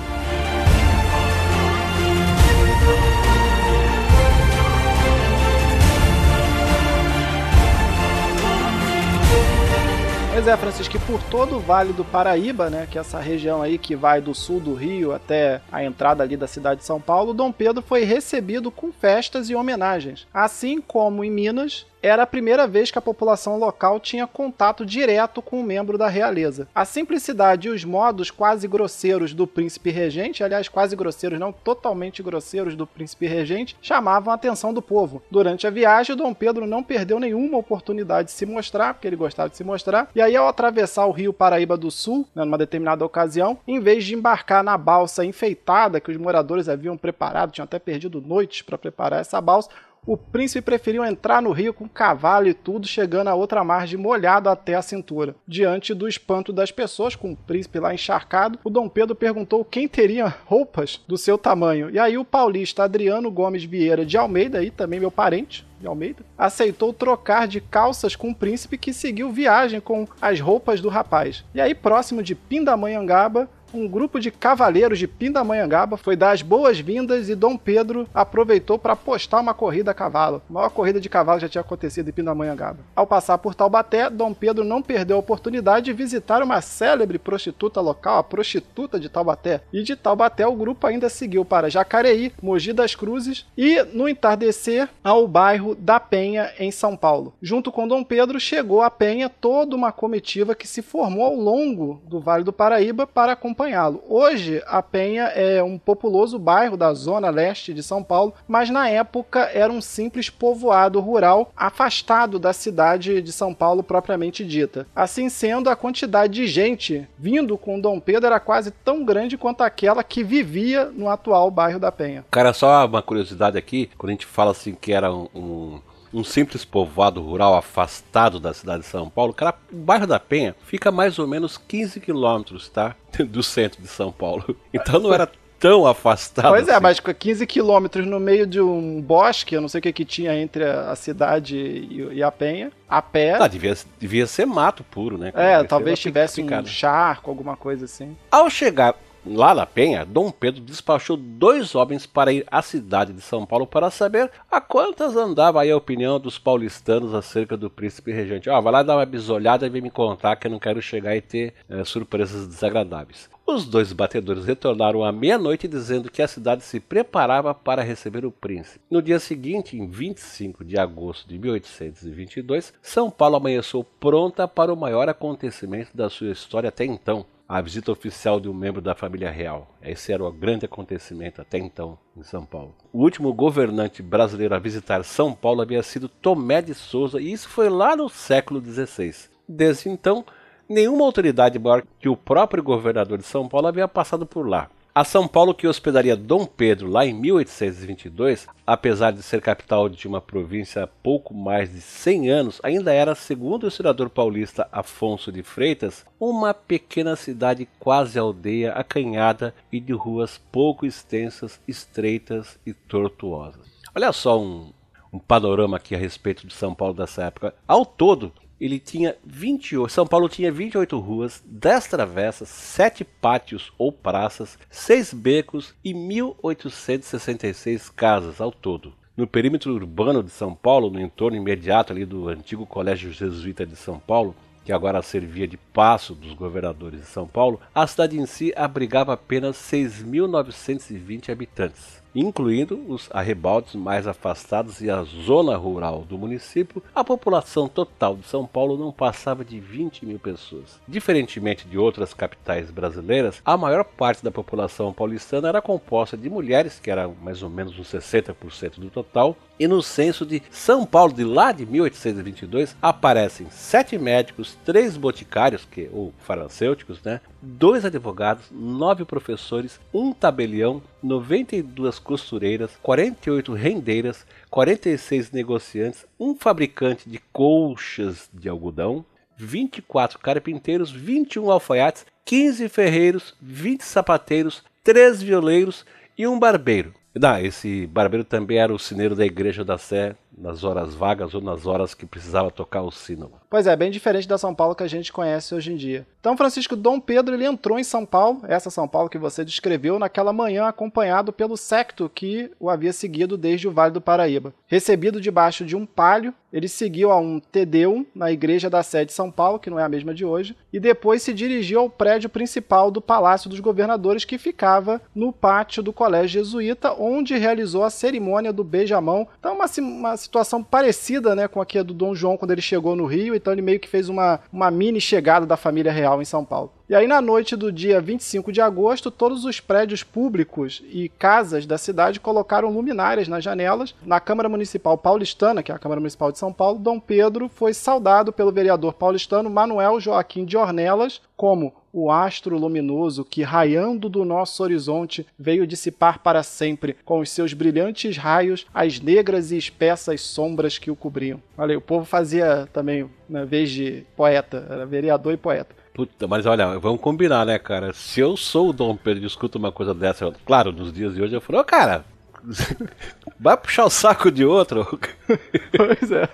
Pois 10.42 10.52
é, 10.52 10.58
Francisco, 10.58 11.00
por 11.02 11.22
todo 11.26 11.58
o 11.58 11.60
Vale 11.60 11.94
do 11.94 12.04
Paraíba, 12.04 12.68
né, 12.68 12.88
que 12.90 12.98
é 12.98 13.02
essa 13.02 13.20
região 13.20 13.62
aí 13.62 13.78
que 13.78 13.96
vai 13.96 14.20
do 14.20 14.34
sul 14.34 14.60
do 14.60 14.74
Rio 14.74 15.14
até 15.14 15.62
a 15.72 15.84
entrada 15.84 16.24
ali 16.24 16.36
da 16.36 16.48
cidade 16.48 16.80
de 16.80 16.86
São 16.88 17.00
Paulo, 17.00 17.32
Dom 17.32 17.52
Pedro 17.52 17.84
foi 17.84 18.06
recebido 18.06 18.72
com 18.72 18.92
festas 18.92 19.52
e 19.52 19.56
homenagens. 19.56 20.26
Assim 20.34 20.82
como 20.82 21.24
em 21.24 21.30
Minas, 21.30 21.86
era 22.02 22.24
a 22.24 22.28
primeira 22.28 22.68
vez 22.68 22.90
que 22.90 22.98
a 22.98 23.02
população 23.02 23.58
local 23.58 24.00
tinha 24.00 24.26
contato 24.26 24.86
direto 24.86 25.42
com 25.42 25.60
um 25.60 25.64
membro 25.64 25.98
da 25.98 26.08
realeza. 26.08 26.68
A 26.74 26.86
simplicidade 26.86 27.68
e 27.68 27.72
os 27.72 27.84
modos 27.84 28.32
quase 28.32 28.68
grosseiros 28.68 29.34
do 29.34 29.46
príncipe 29.46 29.92
regente, 29.92 30.44
aliás, 30.44 30.68
quase 30.68 30.96
grosseiros, 30.96 31.40
não 31.40 31.52
totalmente 31.52 32.24
grosseiros 32.24 32.76
do 32.76 32.88
príncipe 32.88 33.28
regente, 33.28 33.78
chamavam 33.82 34.32
a 34.32 34.36
atenção 34.36 34.74
do 34.74 34.82
povo. 34.82 35.22
Durante 35.30 35.68
a 35.68 35.70
viagem, 35.70 36.16
Dom 36.16 36.34
Pedro 36.34 36.66
não 36.66 36.84
perdeu 36.84 37.20
nenhuma 37.20 37.58
oportunidade 37.58 38.30
de 38.30 38.34
se 38.34 38.46
mostrar, 38.46 38.94
porque 38.94 39.08
ele 39.08 39.16
gostava 39.16 39.50
de 39.50 39.58
se 39.58 39.64
mostrar, 39.64 40.10
e 40.16 40.22
aí 40.22 40.36
ao 40.36 40.48
atravessar 40.48 41.06
o 41.06 41.12
rio 41.12 41.34
Paraíba 41.34 41.78
do 41.78 41.92
Sul, 41.92 42.28
né, 42.34 42.44
numa 42.44 42.58
determinada 42.58 43.06
ocasião, 43.06 43.58
em 43.68 43.80
vez 43.80 44.04
de 44.06 44.16
embarcar 44.16 44.64
na 44.64 44.78
balsa 44.78 45.24
enfeitada 45.24 46.00
que 46.00 46.12
os 46.12 46.18
moradores 46.18 46.68
haviam 46.68 46.98
preparado, 46.98 47.52
tinham 47.52 47.66
até 47.66 47.78
perdido 47.78 48.22
noites 48.22 48.62
para 48.62 48.78
preparar 48.78 49.22
essa 49.22 49.40
balsa, 49.40 49.70
o 50.06 50.18
príncipe 50.18 50.62
preferiu 50.62 51.06
entrar 51.06 51.42
no 51.42 51.52
rio 51.52 51.74
com 51.74 51.88
cavalo 51.88 52.48
e 52.48 52.54
tudo, 52.54 52.88
chegando 52.88 53.28
a 53.28 53.36
outra 53.36 53.64
margem 53.64 54.00
molhado 54.00 54.50
até 54.50 54.74
a 54.74 54.82
cintura. 54.82 55.36
Diante 55.48 55.94
do 55.94 56.08
espanto 56.08 56.52
das 56.52 56.72
pessoas, 56.72 57.16
com 57.16 57.32
o 57.32 57.36
príncipe 57.36 57.80
lá 57.80 57.94
encharcado, 57.94 58.58
o 58.64 58.70
Dom 58.70 58.90
Pedro 58.90 59.16
perguntou 59.16 59.64
quem 59.64 59.88
teria 59.88 60.28
roupas 60.46 61.00
do 61.08 61.18
seu 61.18 61.38
tamanho. 61.38 61.90
E 61.92 62.00
aí 62.00 62.18
o 62.18 62.26
paulista 62.26 62.84
Adriano 62.84 63.30
Gomes 63.30 63.64
Vieira 63.64 64.04
de 64.04 64.18
Almeida, 64.18 64.58
aí 64.58 64.72
também 64.72 65.00
meu 65.00 65.12
parente, 65.12 65.66
de 65.80 65.88
Almeida, 65.88 66.24
aceitou 66.38 66.94
trocar 66.94 67.48
de 67.48 67.60
calças 67.60 68.16
com 68.16 68.30
o 68.30 68.36
príncipe 68.36 68.78
que 68.78 68.94
seguiu 68.94 69.32
viagem 69.32 69.80
com 69.80 70.08
as 70.22 70.40
roupas 70.40 70.80
do 70.80 70.90
rapaz. 70.90 71.44
E 71.54 71.60
aí, 71.60 71.74
próximo 71.74 72.22
de 72.22 72.36
Pindamonhangaba, 72.36 73.50
um 73.74 73.88
grupo 73.88 74.20
de 74.20 74.32
cavaleiros 74.32 75.00
de 75.00 75.08
Pindamonhangaba 75.08 75.98
foi 75.98 76.16
dar 76.16 76.32
as 76.32 76.42
boas-vindas 76.42 77.30
e 77.30 77.36
Dom 77.36 77.58
Pedro 77.58 78.08
aproveitou 78.14 78.78
para 78.78 78.94
apostar 78.94 79.42
uma 79.42 79.54
corrida 79.54 79.92
a 79.92 79.94
cavalo. 79.94 80.42
A 80.50 80.54
maior 80.54 80.70
corrida 80.70 81.00
de 81.00 81.10
cavalo 81.10 81.40
já 81.40 81.48
tinha 81.48 81.62
acontecido 81.62 82.10
em 82.10 82.14
Pindamonhangaba. 82.14 82.80
Ao 82.96 83.08
passar 83.08 83.38
por 83.38 83.56
Taubaté, 83.56 84.10
Dom 84.10 84.34
Pedro 84.34 84.64
não 84.64 84.82
perdeu 84.82 85.18
a 85.18 85.20
oportunidade 85.20 85.86
de 85.86 85.94
visitar 85.94 86.44
uma 86.44 86.62
célebre 86.62 87.18
prostituta 87.18 87.80
local, 87.82 88.20
a 88.20 88.24
prostituta 88.24 89.00
de 89.00 89.10
Taubaté. 89.10 89.62
E 89.72 89.84
de 89.84 89.96
Taubaté 89.96 90.46
o 90.46 90.56
grupo 90.56 90.88
ainda 90.88 91.10
seguiu 91.10 91.46
para 91.46 91.70
Jacareí, 91.70 92.34
Mogi 92.42 92.74
das 92.74 92.96
Cruzes 92.96 93.46
e, 93.58 93.82
no 93.94 94.08
entardecer, 94.08 94.90
ao 95.04 95.28
bairro 95.28 95.76
da 95.76 96.00
Penha, 96.00 96.52
em 96.60 96.72
São 96.72 96.96
Paulo. 96.96 97.34
Junto 97.42 97.72
com 97.72 97.88
Dom 97.88 98.04
Pedro, 98.04 98.40
chegou 98.40 98.82
a 98.82 98.90
Penha 98.90 99.30
toda 99.30 99.76
uma 99.76 99.92
comitiva 99.92 100.56
que 100.56 100.68
se 100.68 100.82
formou 100.82 101.26
ao 101.26 101.36
longo 101.36 102.02
do 102.06 102.20
Vale 102.20 102.44
do 102.44 102.54
Paraíba 102.54 103.08
para 103.08 103.34
acompanhar 103.34 103.61
acompanhá-lo. 103.62 104.04
Hoje, 104.08 104.64
a 104.66 104.82
Penha 104.82 105.26
é 105.26 105.62
um 105.62 105.78
populoso 105.78 106.40
bairro 106.40 106.76
da 106.76 106.94
zona 106.94 107.30
leste 107.30 107.74
de 107.74 107.84
São 107.84 108.04
Paulo, 108.04 108.34
mas 108.48 108.70
na 108.70 108.90
época 108.90 109.50
era 109.54 109.72
um 109.72 109.82
simples 109.82 110.30
povoado 110.30 111.00
rural 111.00 111.52
afastado 111.56 112.40
da 112.40 112.54
cidade 112.54 113.22
de 113.22 113.32
São 113.32 113.54
Paulo 113.54 113.84
propriamente 113.84 114.44
dita. 114.44 114.88
Assim 114.96 115.30
sendo, 115.30 115.70
a 115.70 115.76
quantidade 115.76 116.34
de 116.34 116.48
gente 116.48 117.08
vindo 117.18 117.58
com 117.58 117.80
Dom 117.80 118.00
Pedro 118.00 118.28
era 118.28 118.40
quase 118.40 118.72
tão 118.72 119.06
grande 119.06 119.38
quanto 119.38 119.62
aquela 119.62 120.04
que 120.04 120.24
vivia 120.24 120.86
no 120.86 121.10
atual 121.10 121.52
bairro 121.52 121.80
da 121.80 121.92
Penha. 121.92 122.26
Cara, 122.32 122.54
só 122.54 122.86
uma 122.86 123.02
curiosidade 123.02 123.58
aqui, 123.58 123.90
quando 123.98 124.10
a 124.10 124.14
gente 124.14 124.26
fala 124.26 124.52
assim 124.52 124.74
que 124.74 124.92
era 124.92 125.14
um, 125.14 125.28
um 125.36 125.80
um 126.14 126.24
simples 126.24 126.66
povoado 126.66 127.22
rural 127.22 127.56
afastado 127.56 128.40
da 128.40 128.54
cidade 128.54 128.84
de 128.84 128.90
São 128.90 129.10
Paulo, 129.10 129.34
cara, 129.34 129.56
o 129.72 129.78
bairro 129.78 130.08
da 130.08 130.20
Penha 130.20 130.56
fica 130.66 130.92
mais 130.92 131.18
ou 131.20 131.28
menos 131.28 131.58
15 131.58 132.00
quilômetros, 132.00 132.70
tá? 132.70 132.96
Do 133.30 133.44
centro 133.44 133.82
de 133.82 133.88
São 133.88 134.12
Paulo. 134.12 134.56
Então 134.74 135.00
não 135.00 135.14
era 135.14 135.30
tão 135.62 135.86
afastado. 135.86 136.50
Pois 136.50 136.68
é, 136.68 136.72
assim. 136.72 136.82
mas 136.82 137.00
com 137.00 137.14
15 137.14 137.46
quilômetros 137.46 138.06
no 138.08 138.20
meio 138.20 138.48
de 138.48 138.60
um 138.60 139.00
bosque, 139.00 139.56
eu 139.56 139.62
não 139.62 139.70
sei 139.70 139.78
o 139.78 139.82
que, 139.82 139.94
que 139.94 140.04
tinha 140.04 140.36
entre 140.36 140.64
a 140.64 140.96
cidade 140.96 141.56
e, 141.56 142.24
a 142.24 142.32
Penha, 142.32 142.72
a 142.90 143.02
pé. 143.02 143.38
Ah, 143.40 143.48
devia, 143.48 143.78
devia 144.00 144.26
ser 144.26 144.46
mato 144.46 144.84
puro, 144.84 145.20
né? 145.20 145.32
É, 145.36 145.54
devia 145.54 145.68
talvez 145.68 146.00
tivesse 146.00 146.42
um 146.42 146.66
charco, 146.66 147.30
alguma 147.30 147.56
coisa 147.56 147.86
assim. 147.86 148.18
Ao 148.32 148.50
chegar 148.50 148.96
Lá 149.24 149.54
na 149.54 149.68
Penha, 149.68 150.04
Dom 150.04 150.32
Pedro 150.32 150.62
despachou 150.62 151.16
dois 151.16 151.76
homens 151.76 152.08
para 152.08 152.34
ir 152.34 152.44
à 152.50 152.60
cidade 152.64 153.14
de 153.14 153.22
São 153.22 153.46
Paulo 153.46 153.68
para 153.68 153.92
saber 153.92 154.32
a 154.50 154.60
quantas 154.60 155.16
andava 155.16 155.64
a 155.64 155.78
opinião 155.78 156.20
dos 156.20 156.40
paulistanos 156.40 157.14
acerca 157.14 157.56
do 157.56 157.70
príncipe 157.70 158.12
regente. 158.12 158.50
Ó, 158.50 158.60
vai 158.60 158.74
lá 158.74 158.82
dar 158.82 158.98
uma 158.98 159.06
bisolhada 159.06 159.68
e 159.68 159.70
vem 159.70 159.80
me 159.80 159.92
contar 159.92 160.36
que 160.38 160.48
eu 160.48 160.52
não 160.52 160.58
quero 160.58 160.82
chegar 160.82 161.16
e 161.16 161.22
ter 161.22 161.54
é, 161.70 161.84
surpresas 161.84 162.48
desagradáveis. 162.48 163.30
Os 163.46 163.66
dois 163.66 163.94
batedores 163.94 164.46
retornaram 164.46 165.04
à 165.04 165.12
meia-noite 165.12 165.68
dizendo 165.68 166.10
que 166.10 166.24
a 166.24 166.28
cidade 166.28 166.64
se 166.64 166.80
preparava 166.80 167.54
para 167.54 167.84
receber 167.84 168.26
o 168.26 168.32
príncipe. 168.32 168.84
No 168.90 169.04
dia 169.04 169.20
seguinte, 169.20 169.78
em 169.78 169.88
25 169.88 170.66
de 170.66 170.80
agosto 170.80 171.28
de 171.28 171.38
1822, 171.38 172.74
São 172.82 173.12
Paulo 173.12 173.36
amanheceu 173.36 173.84
pronta 174.00 174.48
para 174.48 174.74
o 174.74 174.78
maior 174.78 175.08
acontecimento 175.10 175.96
da 175.96 176.10
sua 176.10 176.32
história 176.32 176.70
até 176.70 176.86
então 176.86 177.26
a 177.52 177.60
visita 177.60 177.92
oficial 177.92 178.40
de 178.40 178.48
um 178.48 178.54
membro 178.54 178.82
da 178.82 178.96
família 178.96 179.30
real. 179.30 179.76
Esse 179.84 180.14
era 180.14 180.24
o 180.24 180.32
grande 180.32 180.64
acontecimento 180.64 181.42
até 181.42 181.58
então 181.58 182.00
em 182.16 182.24
São 182.24 182.46
Paulo. 182.46 182.74
O 182.94 183.00
último 183.00 183.34
governante 183.34 184.02
brasileiro 184.02 184.56
a 184.56 184.60
visitar 184.60 185.04
São 185.04 185.34
Paulo 185.34 185.62
havia 185.62 185.84
sido 185.84 186.08
Tomé 186.08 186.62
de 186.62 186.74
Souza, 186.74 187.20
e 187.20 187.30
isso 187.30 187.50
foi 187.50 187.68
lá 187.68 187.94
no 187.94 188.08
século 188.08 188.64
XVI. 188.64 189.28
Desde 189.46 189.90
então, 189.90 190.24
nenhuma 190.70 191.04
autoridade 191.04 191.60
maior 191.60 191.84
que 192.00 192.08
o 192.08 192.16
próprio 192.16 192.64
governador 192.64 193.18
de 193.18 193.26
São 193.26 193.50
Paulo 193.50 193.68
havia 193.68 193.86
passado 193.86 194.26
por 194.26 194.48
lá. 194.48 194.70
A 194.94 195.06
São 195.06 195.26
Paulo, 195.26 195.54
que 195.54 195.66
hospedaria 195.66 196.18
Dom 196.18 196.46
Pedro 196.46 196.90
lá 196.90 197.06
em 197.06 197.14
1822, 197.14 198.46
apesar 198.68 199.12
de 199.12 199.24
ser 199.24 199.40
capital 199.40 199.88
de 199.88 200.06
uma 200.06 200.20
província 200.20 200.84
há 200.84 200.88
pouco 200.88 201.34
mais 201.34 201.72
de 201.72 201.80
100 201.80 202.30
anos, 202.30 202.60
ainda 202.62 202.92
era, 202.92 203.16
segundo 203.16 203.64
o 203.64 203.68
historiador 203.70 204.10
paulista 204.10 204.68
Afonso 204.70 205.32
de 205.32 205.44
Freitas, 205.44 206.06
uma 206.20 206.54
pequena 206.54 207.16
cidade 207.16 207.70
quase 207.80 208.20
aldeia, 208.20 208.74
acanhada 208.74 209.56
e 209.72 209.80
de 209.80 209.94
ruas 209.94 210.42
pouco 210.52 210.86
extensas, 210.86 211.58
estreitas 211.66 212.60
e 212.66 212.74
tortuosas. 212.74 213.66
Olha 213.96 214.12
só 214.12 214.38
um, 214.38 214.74
um 215.14 215.20
panorama 215.20 215.78
aqui 215.78 215.96
a 215.96 215.98
respeito 215.98 216.46
de 216.46 216.54
São 216.54 216.76
Paulo 216.76 216.96
dessa 216.96 217.24
época. 217.24 217.56
Ao 217.66 217.86
todo, 217.86 218.34
ele 218.62 218.80
tinha 218.80 219.16
28, 219.26 219.92
São 219.92 220.06
Paulo 220.06 220.30
tinha 220.30 220.52
28 220.52 221.00
ruas, 221.00 221.44
10 221.44 221.88
travessas, 221.88 222.48
7 222.48 223.04
pátios 223.04 223.74
ou 223.76 223.92
praças, 223.92 224.60
6 224.70 225.16
becos 225.16 225.74
e 225.84 225.96
1866 225.96 227.90
casas 227.90 228.40
ao 228.40 228.52
todo. 228.52 228.94
No 229.18 229.26
perímetro 229.26 229.74
urbano 229.74 230.22
de 230.22 230.30
São 230.30 230.54
Paulo, 230.54 230.92
no 230.92 231.02
entorno 231.02 231.36
imediato 231.36 231.92
ali 231.92 232.06
do 232.06 232.30
antigo 232.30 232.68
Colégio 232.68 233.12
Jesuíta 233.12 233.66
de 233.66 233.76
São 233.76 233.98
Paulo, 233.98 234.36
que 234.64 234.72
agora 234.72 235.02
servia 235.02 235.48
de 235.48 235.58
passo 235.58 236.14
dos 236.14 236.34
governadores 236.34 237.00
de 237.00 237.08
São 237.08 237.28
Paulo, 237.28 237.60
a 237.74 237.88
cidade 237.88 238.20
em 238.20 238.28
si 238.28 238.54
abrigava 238.56 239.14
apenas 239.14 239.58
6.920 239.58 241.30
habitantes 241.30 242.01
incluindo 242.16 242.80
os 242.88 243.10
arrebaldes 243.12 243.76
mais 243.76 244.08
afastados 244.08 244.82
e 244.82 244.90
a 244.90 245.04
zona 245.04 245.56
rural 245.56 246.06
do 246.08 246.18
município, 246.18 246.84
a 246.94 247.04
população 247.04 247.68
total 247.68 248.16
de 248.16 248.28
São 248.28 248.46
Paulo 248.46 248.78
não 248.78 248.92
passava 248.92 249.44
de 249.44 249.60
20 249.60 250.06
mil 250.06 250.20
pessoas. 250.20 250.80
Diferentemente 250.88 251.68
de 251.68 251.78
outras 251.78 252.14
capitais 252.14 252.70
brasileiras, 252.70 253.42
a 253.46 253.58
maior 253.58 253.84
parte 253.84 254.24
da 254.24 254.32
população 254.32 254.94
paulistana 254.94 255.50
era 255.50 255.62
composta 255.62 256.18
de 256.18 256.30
mulheres, 256.30 256.80
que 256.80 256.92
era 256.92 257.08
mais 257.08 257.42
ou 257.44 257.50
menos 257.50 257.78
uns 257.78 257.92
60% 257.92 258.80
do 258.80 258.90
total, 258.90 259.36
e 259.60 259.68
no 259.68 259.82
censo 259.82 260.26
de 260.26 260.42
São 260.50 260.86
Paulo 260.86 261.14
de 261.14 261.24
lá 261.24 261.52
de 261.52 261.66
1822 261.66 262.76
aparecem 262.82 263.48
sete 263.52 263.98
médicos, 263.98 264.58
três 264.66 264.98
boticários, 264.98 265.66
que 265.66 265.90
ou 265.94 266.12
farmacêuticos, 266.20 267.02
né, 267.04 267.22
dois 267.42 267.84
advogados, 267.84 268.46
nove 268.52 269.04
professores, 269.04 269.80
um 269.94 270.14
tabelião, 270.14 270.82
92 271.02 272.00
costureiras, 272.00 272.72
48 272.82 273.54
rendeiras, 273.54 274.26
46 274.50 275.32
negociantes, 275.32 276.06
um 276.20 276.36
fabricante 276.36 277.10
de 277.10 277.20
colchas 277.34 278.30
de 278.34 278.48
algodão, 278.48 279.04
24 279.36 280.20
carpinteiros, 280.20 280.92
21 280.92 281.50
alfaiates, 281.50 282.06
15 282.26 282.70
ferreiros, 282.70 283.34
20 283.42 283.82
sapateiros, 283.82 284.64
3 284.84 285.22
violeiros 285.22 285.86
e 286.18 286.28
um 286.28 286.40
barbeiro. 286.40 286.94
Não, 287.14 287.38
esse 287.40 287.88
barbeiro 287.88 288.24
também 288.24 288.58
era 288.58 288.74
o 288.74 288.80
sineiro 288.80 289.16
da 289.16 289.26
igreja 289.26 289.66
da 289.66 289.78
Sé 289.78 290.16
nas 290.42 290.64
horas 290.64 290.94
vagas 290.94 291.34
ou 291.34 291.42
nas 291.42 291.66
horas 291.66 291.94
que 291.94 292.06
precisava 292.06 292.50
tocar 292.50 292.82
o 292.82 292.92
sino. 292.92 293.32
Pois 293.50 293.68
é, 293.68 293.76
bem 293.76 293.92
diferente 293.92 294.28
da 294.28 294.38
São 294.38 294.56
Paulo 294.56 294.76
que 294.76 294.84
a 294.84 294.88
gente 294.88 295.14
conhece 295.14 295.54
hoje 295.54 295.72
em 295.72 295.76
dia. 295.76 296.06
Então, 296.20 296.38
Francisco 296.38 296.76
Dom 296.76 297.00
Pedro 297.00 297.34
ele 297.36 297.46
entrou 297.46 297.80
em 297.80 297.84
São 297.84 298.06
Paulo, 298.06 298.42
essa 298.48 298.70
São 298.70 298.88
Paulo 298.88 299.10
que 299.10 299.18
você 299.18 299.44
descreveu, 299.44 299.98
naquela 299.98 300.32
manhã 300.32 300.68
acompanhado 300.68 301.34
pelo 301.34 301.58
secto 301.58 302.10
que 302.14 302.52
o 302.60 302.70
havia 302.70 302.94
seguido 302.94 303.38
desde 303.38 303.68
o 303.68 303.72
Vale 303.72 303.92
do 303.92 304.02
Paraíba. 304.02 304.54
Recebido 304.68 305.20
debaixo 305.20 305.66
de 305.66 305.76
um 305.76 305.86
palio, 305.86 306.34
ele 306.54 306.68
seguiu 306.68 307.12
a 307.12 307.18
um 307.18 307.40
Tedeum 307.40 308.06
na 308.14 308.32
igreja 308.32 308.70
da 308.70 308.84
sede 308.84 309.08
de 309.08 309.14
São 309.14 309.32
Paulo, 309.32 309.58
que 309.58 309.70
não 309.70 309.80
é 309.80 309.84
a 309.84 309.90
mesma 309.90 310.14
de 310.14 310.26
hoje, 310.26 310.56
e 310.72 310.80
depois 310.80 311.22
se 311.22 311.34
dirigiu 311.34 311.80
ao 311.80 311.90
prédio 311.90 312.30
principal 312.30 312.92
do 312.92 313.02
Palácio 313.02 313.50
dos 313.50 313.60
Governadores, 313.60 314.26
que 314.26 314.38
ficava 314.38 315.02
no 315.16 315.32
pátio 315.32 315.82
do 315.82 315.94
Colégio 315.94 316.44
Jesuíta, 316.44 316.94
onde 316.94 317.38
realizou 317.38 317.84
a 317.84 317.90
cerimônia 317.90 318.52
do 318.52 318.64
beijamão. 318.64 319.28
Então, 319.40 319.56
uma, 319.56 319.66
uma 319.80 320.18
situação 320.32 320.64
parecida 320.64 321.36
né, 321.36 321.46
com 321.50 321.60
a 321.60 321.66
que 321.66 321.78
é 321.78 321.84
do 321.84 321.94
Dom 321.94 322.16
João 322.16 322.38
quando 322.38 322.52
ele 322.52 322.62
chegou 322.62 322.96
no 322.96 323.06
Rio, 323.06 323.36
então 323.36 323.52
ele 323.52 323.62
meio 323.62 323.82
que 323.82 323.90
fez 323.90 324.08
uma, 324.08 324.40
uma 324.52 324.72
mini 324.72 325.02
chegada 325.02 325.46
da 325.46 325.58
família 325.58 325.92
real 325.92 326.22
em 326.22 326.26
São 326.26 326.46
Paulo. 326.46 326.72
E 326.92 326.94
aí, 326.94 327.08
na 327.08 327.22
noite 327.22 327.56
do 327.56 327.72
dia 327.72 328.02
25 328.02 328.52
de 328.52 328.60
agosto, 328.60 329.10
todos 329.10 329.46
os 329.46 329.62
prédios 329.62 330.04
públicos 330.04 330.84
e 330.90 331.08
casas 331.08 331.66
da 331.66 331.78
cidade 331.78 332.20
colocaram 332.20 332.70
luminárias 332.70 333.30
nas 333.30 333.42
janelas. 333.42 333.96
Na 334.06 334.20
Câmara 334.20 334.50
Municipal 334.50 334.98
Paulistana, 334.98 335.64
que 335.64 335.72
é 335.72 335.76
a 335.76 335.80
Câmara 335.80 336.02
Municipal 336.02 336.34
de 336.34 336.38
São 336.38 336.52
Paulo, 336.52 336.78
Dom 336.78 337.00
Pedro 337.00 337.48
foi 337.48 337.74
saudado 337.74 338.34
pelo 338.34 338.52
vereador 338.52 338.92
paulistano 338.92 339.50
Manuel 339.50 340.02
Joaquim 340.02 340.44
de 340.44 340.58
Ornelas 340.58 341.22
como 341.38 341.74
o 341.94 342.12
astro 342.12 342.58
luminoso 342.58 343.26
que, 343.26 343.42
raiando 343.42 344.10
do 344.10 344.24
nosso 344.26 344.62
horizonte, 344.62 345.26
veio 345.40 345.66
dissipar 345.66 346.20
para 346.20 346.44
sempre, 346.44 346.96
com 347.06 347.20
os 347.20 347.30
seus 347.30 347.54
brilhantes 347.54 348.18
raios, 348.18 348.66
as 348.74 349.00
negras 349.00 349.52
e 349.52 349.58
espessas 349.58 350.22
sombras 350.22 350.78
que 350.78 350.92
o 350.92 350.96
cobriam. 350.96 351.42
Olha, 351.58 351.78
o 351.78 351.82
povo 351.82 352.06
fazia 352.06 352.68
também, 352.72 353.10
na 353.30 353.46
vez 353.46 353.72
de 353.72 354.04
poeta, 354.16 354.68
era 354.70 354.86
vereador 354.86 355.34
e 355.34 355.38
poeta. 355.38 355.81
Puta, 355.94 356.28
mas 356.28 356.46
olha, 356.46 356.80
vamos 356.80 357.02
combinar, 357.02 357.46
né, 357.46 357.60
cara? 357.60 357.94
Se 357.94 358.20
eu 358.22 358.38
sou 358.38 358.70
o 358.70 358.74
Dom 358.74 358.96
Pedro 358.96 359.24
e 359.24 359.28
escuto 359.28 359.58
uma 359.58 359.72
coisa 359.72 359.94
dessa, 359.94 360.26
eu, 360.26 360.34
claro, 360.46 360.72
nos 360.72 360.92
dias 360.92 361.14
de 361.14 361.22
hoje 361.22 361.36
eu 361.36 361.42
falo, 361.42 361.60
oh, 361.60 361.64
cara, 361.66 362.06
vai 363.40 363.58
puxar 363.58 363.86
o 363.86 363.90
saco 363.90 364.32
de 364.32 364.46
outro? 364.46 364.88
pois 365.76 366.12
é. 366.12 366.30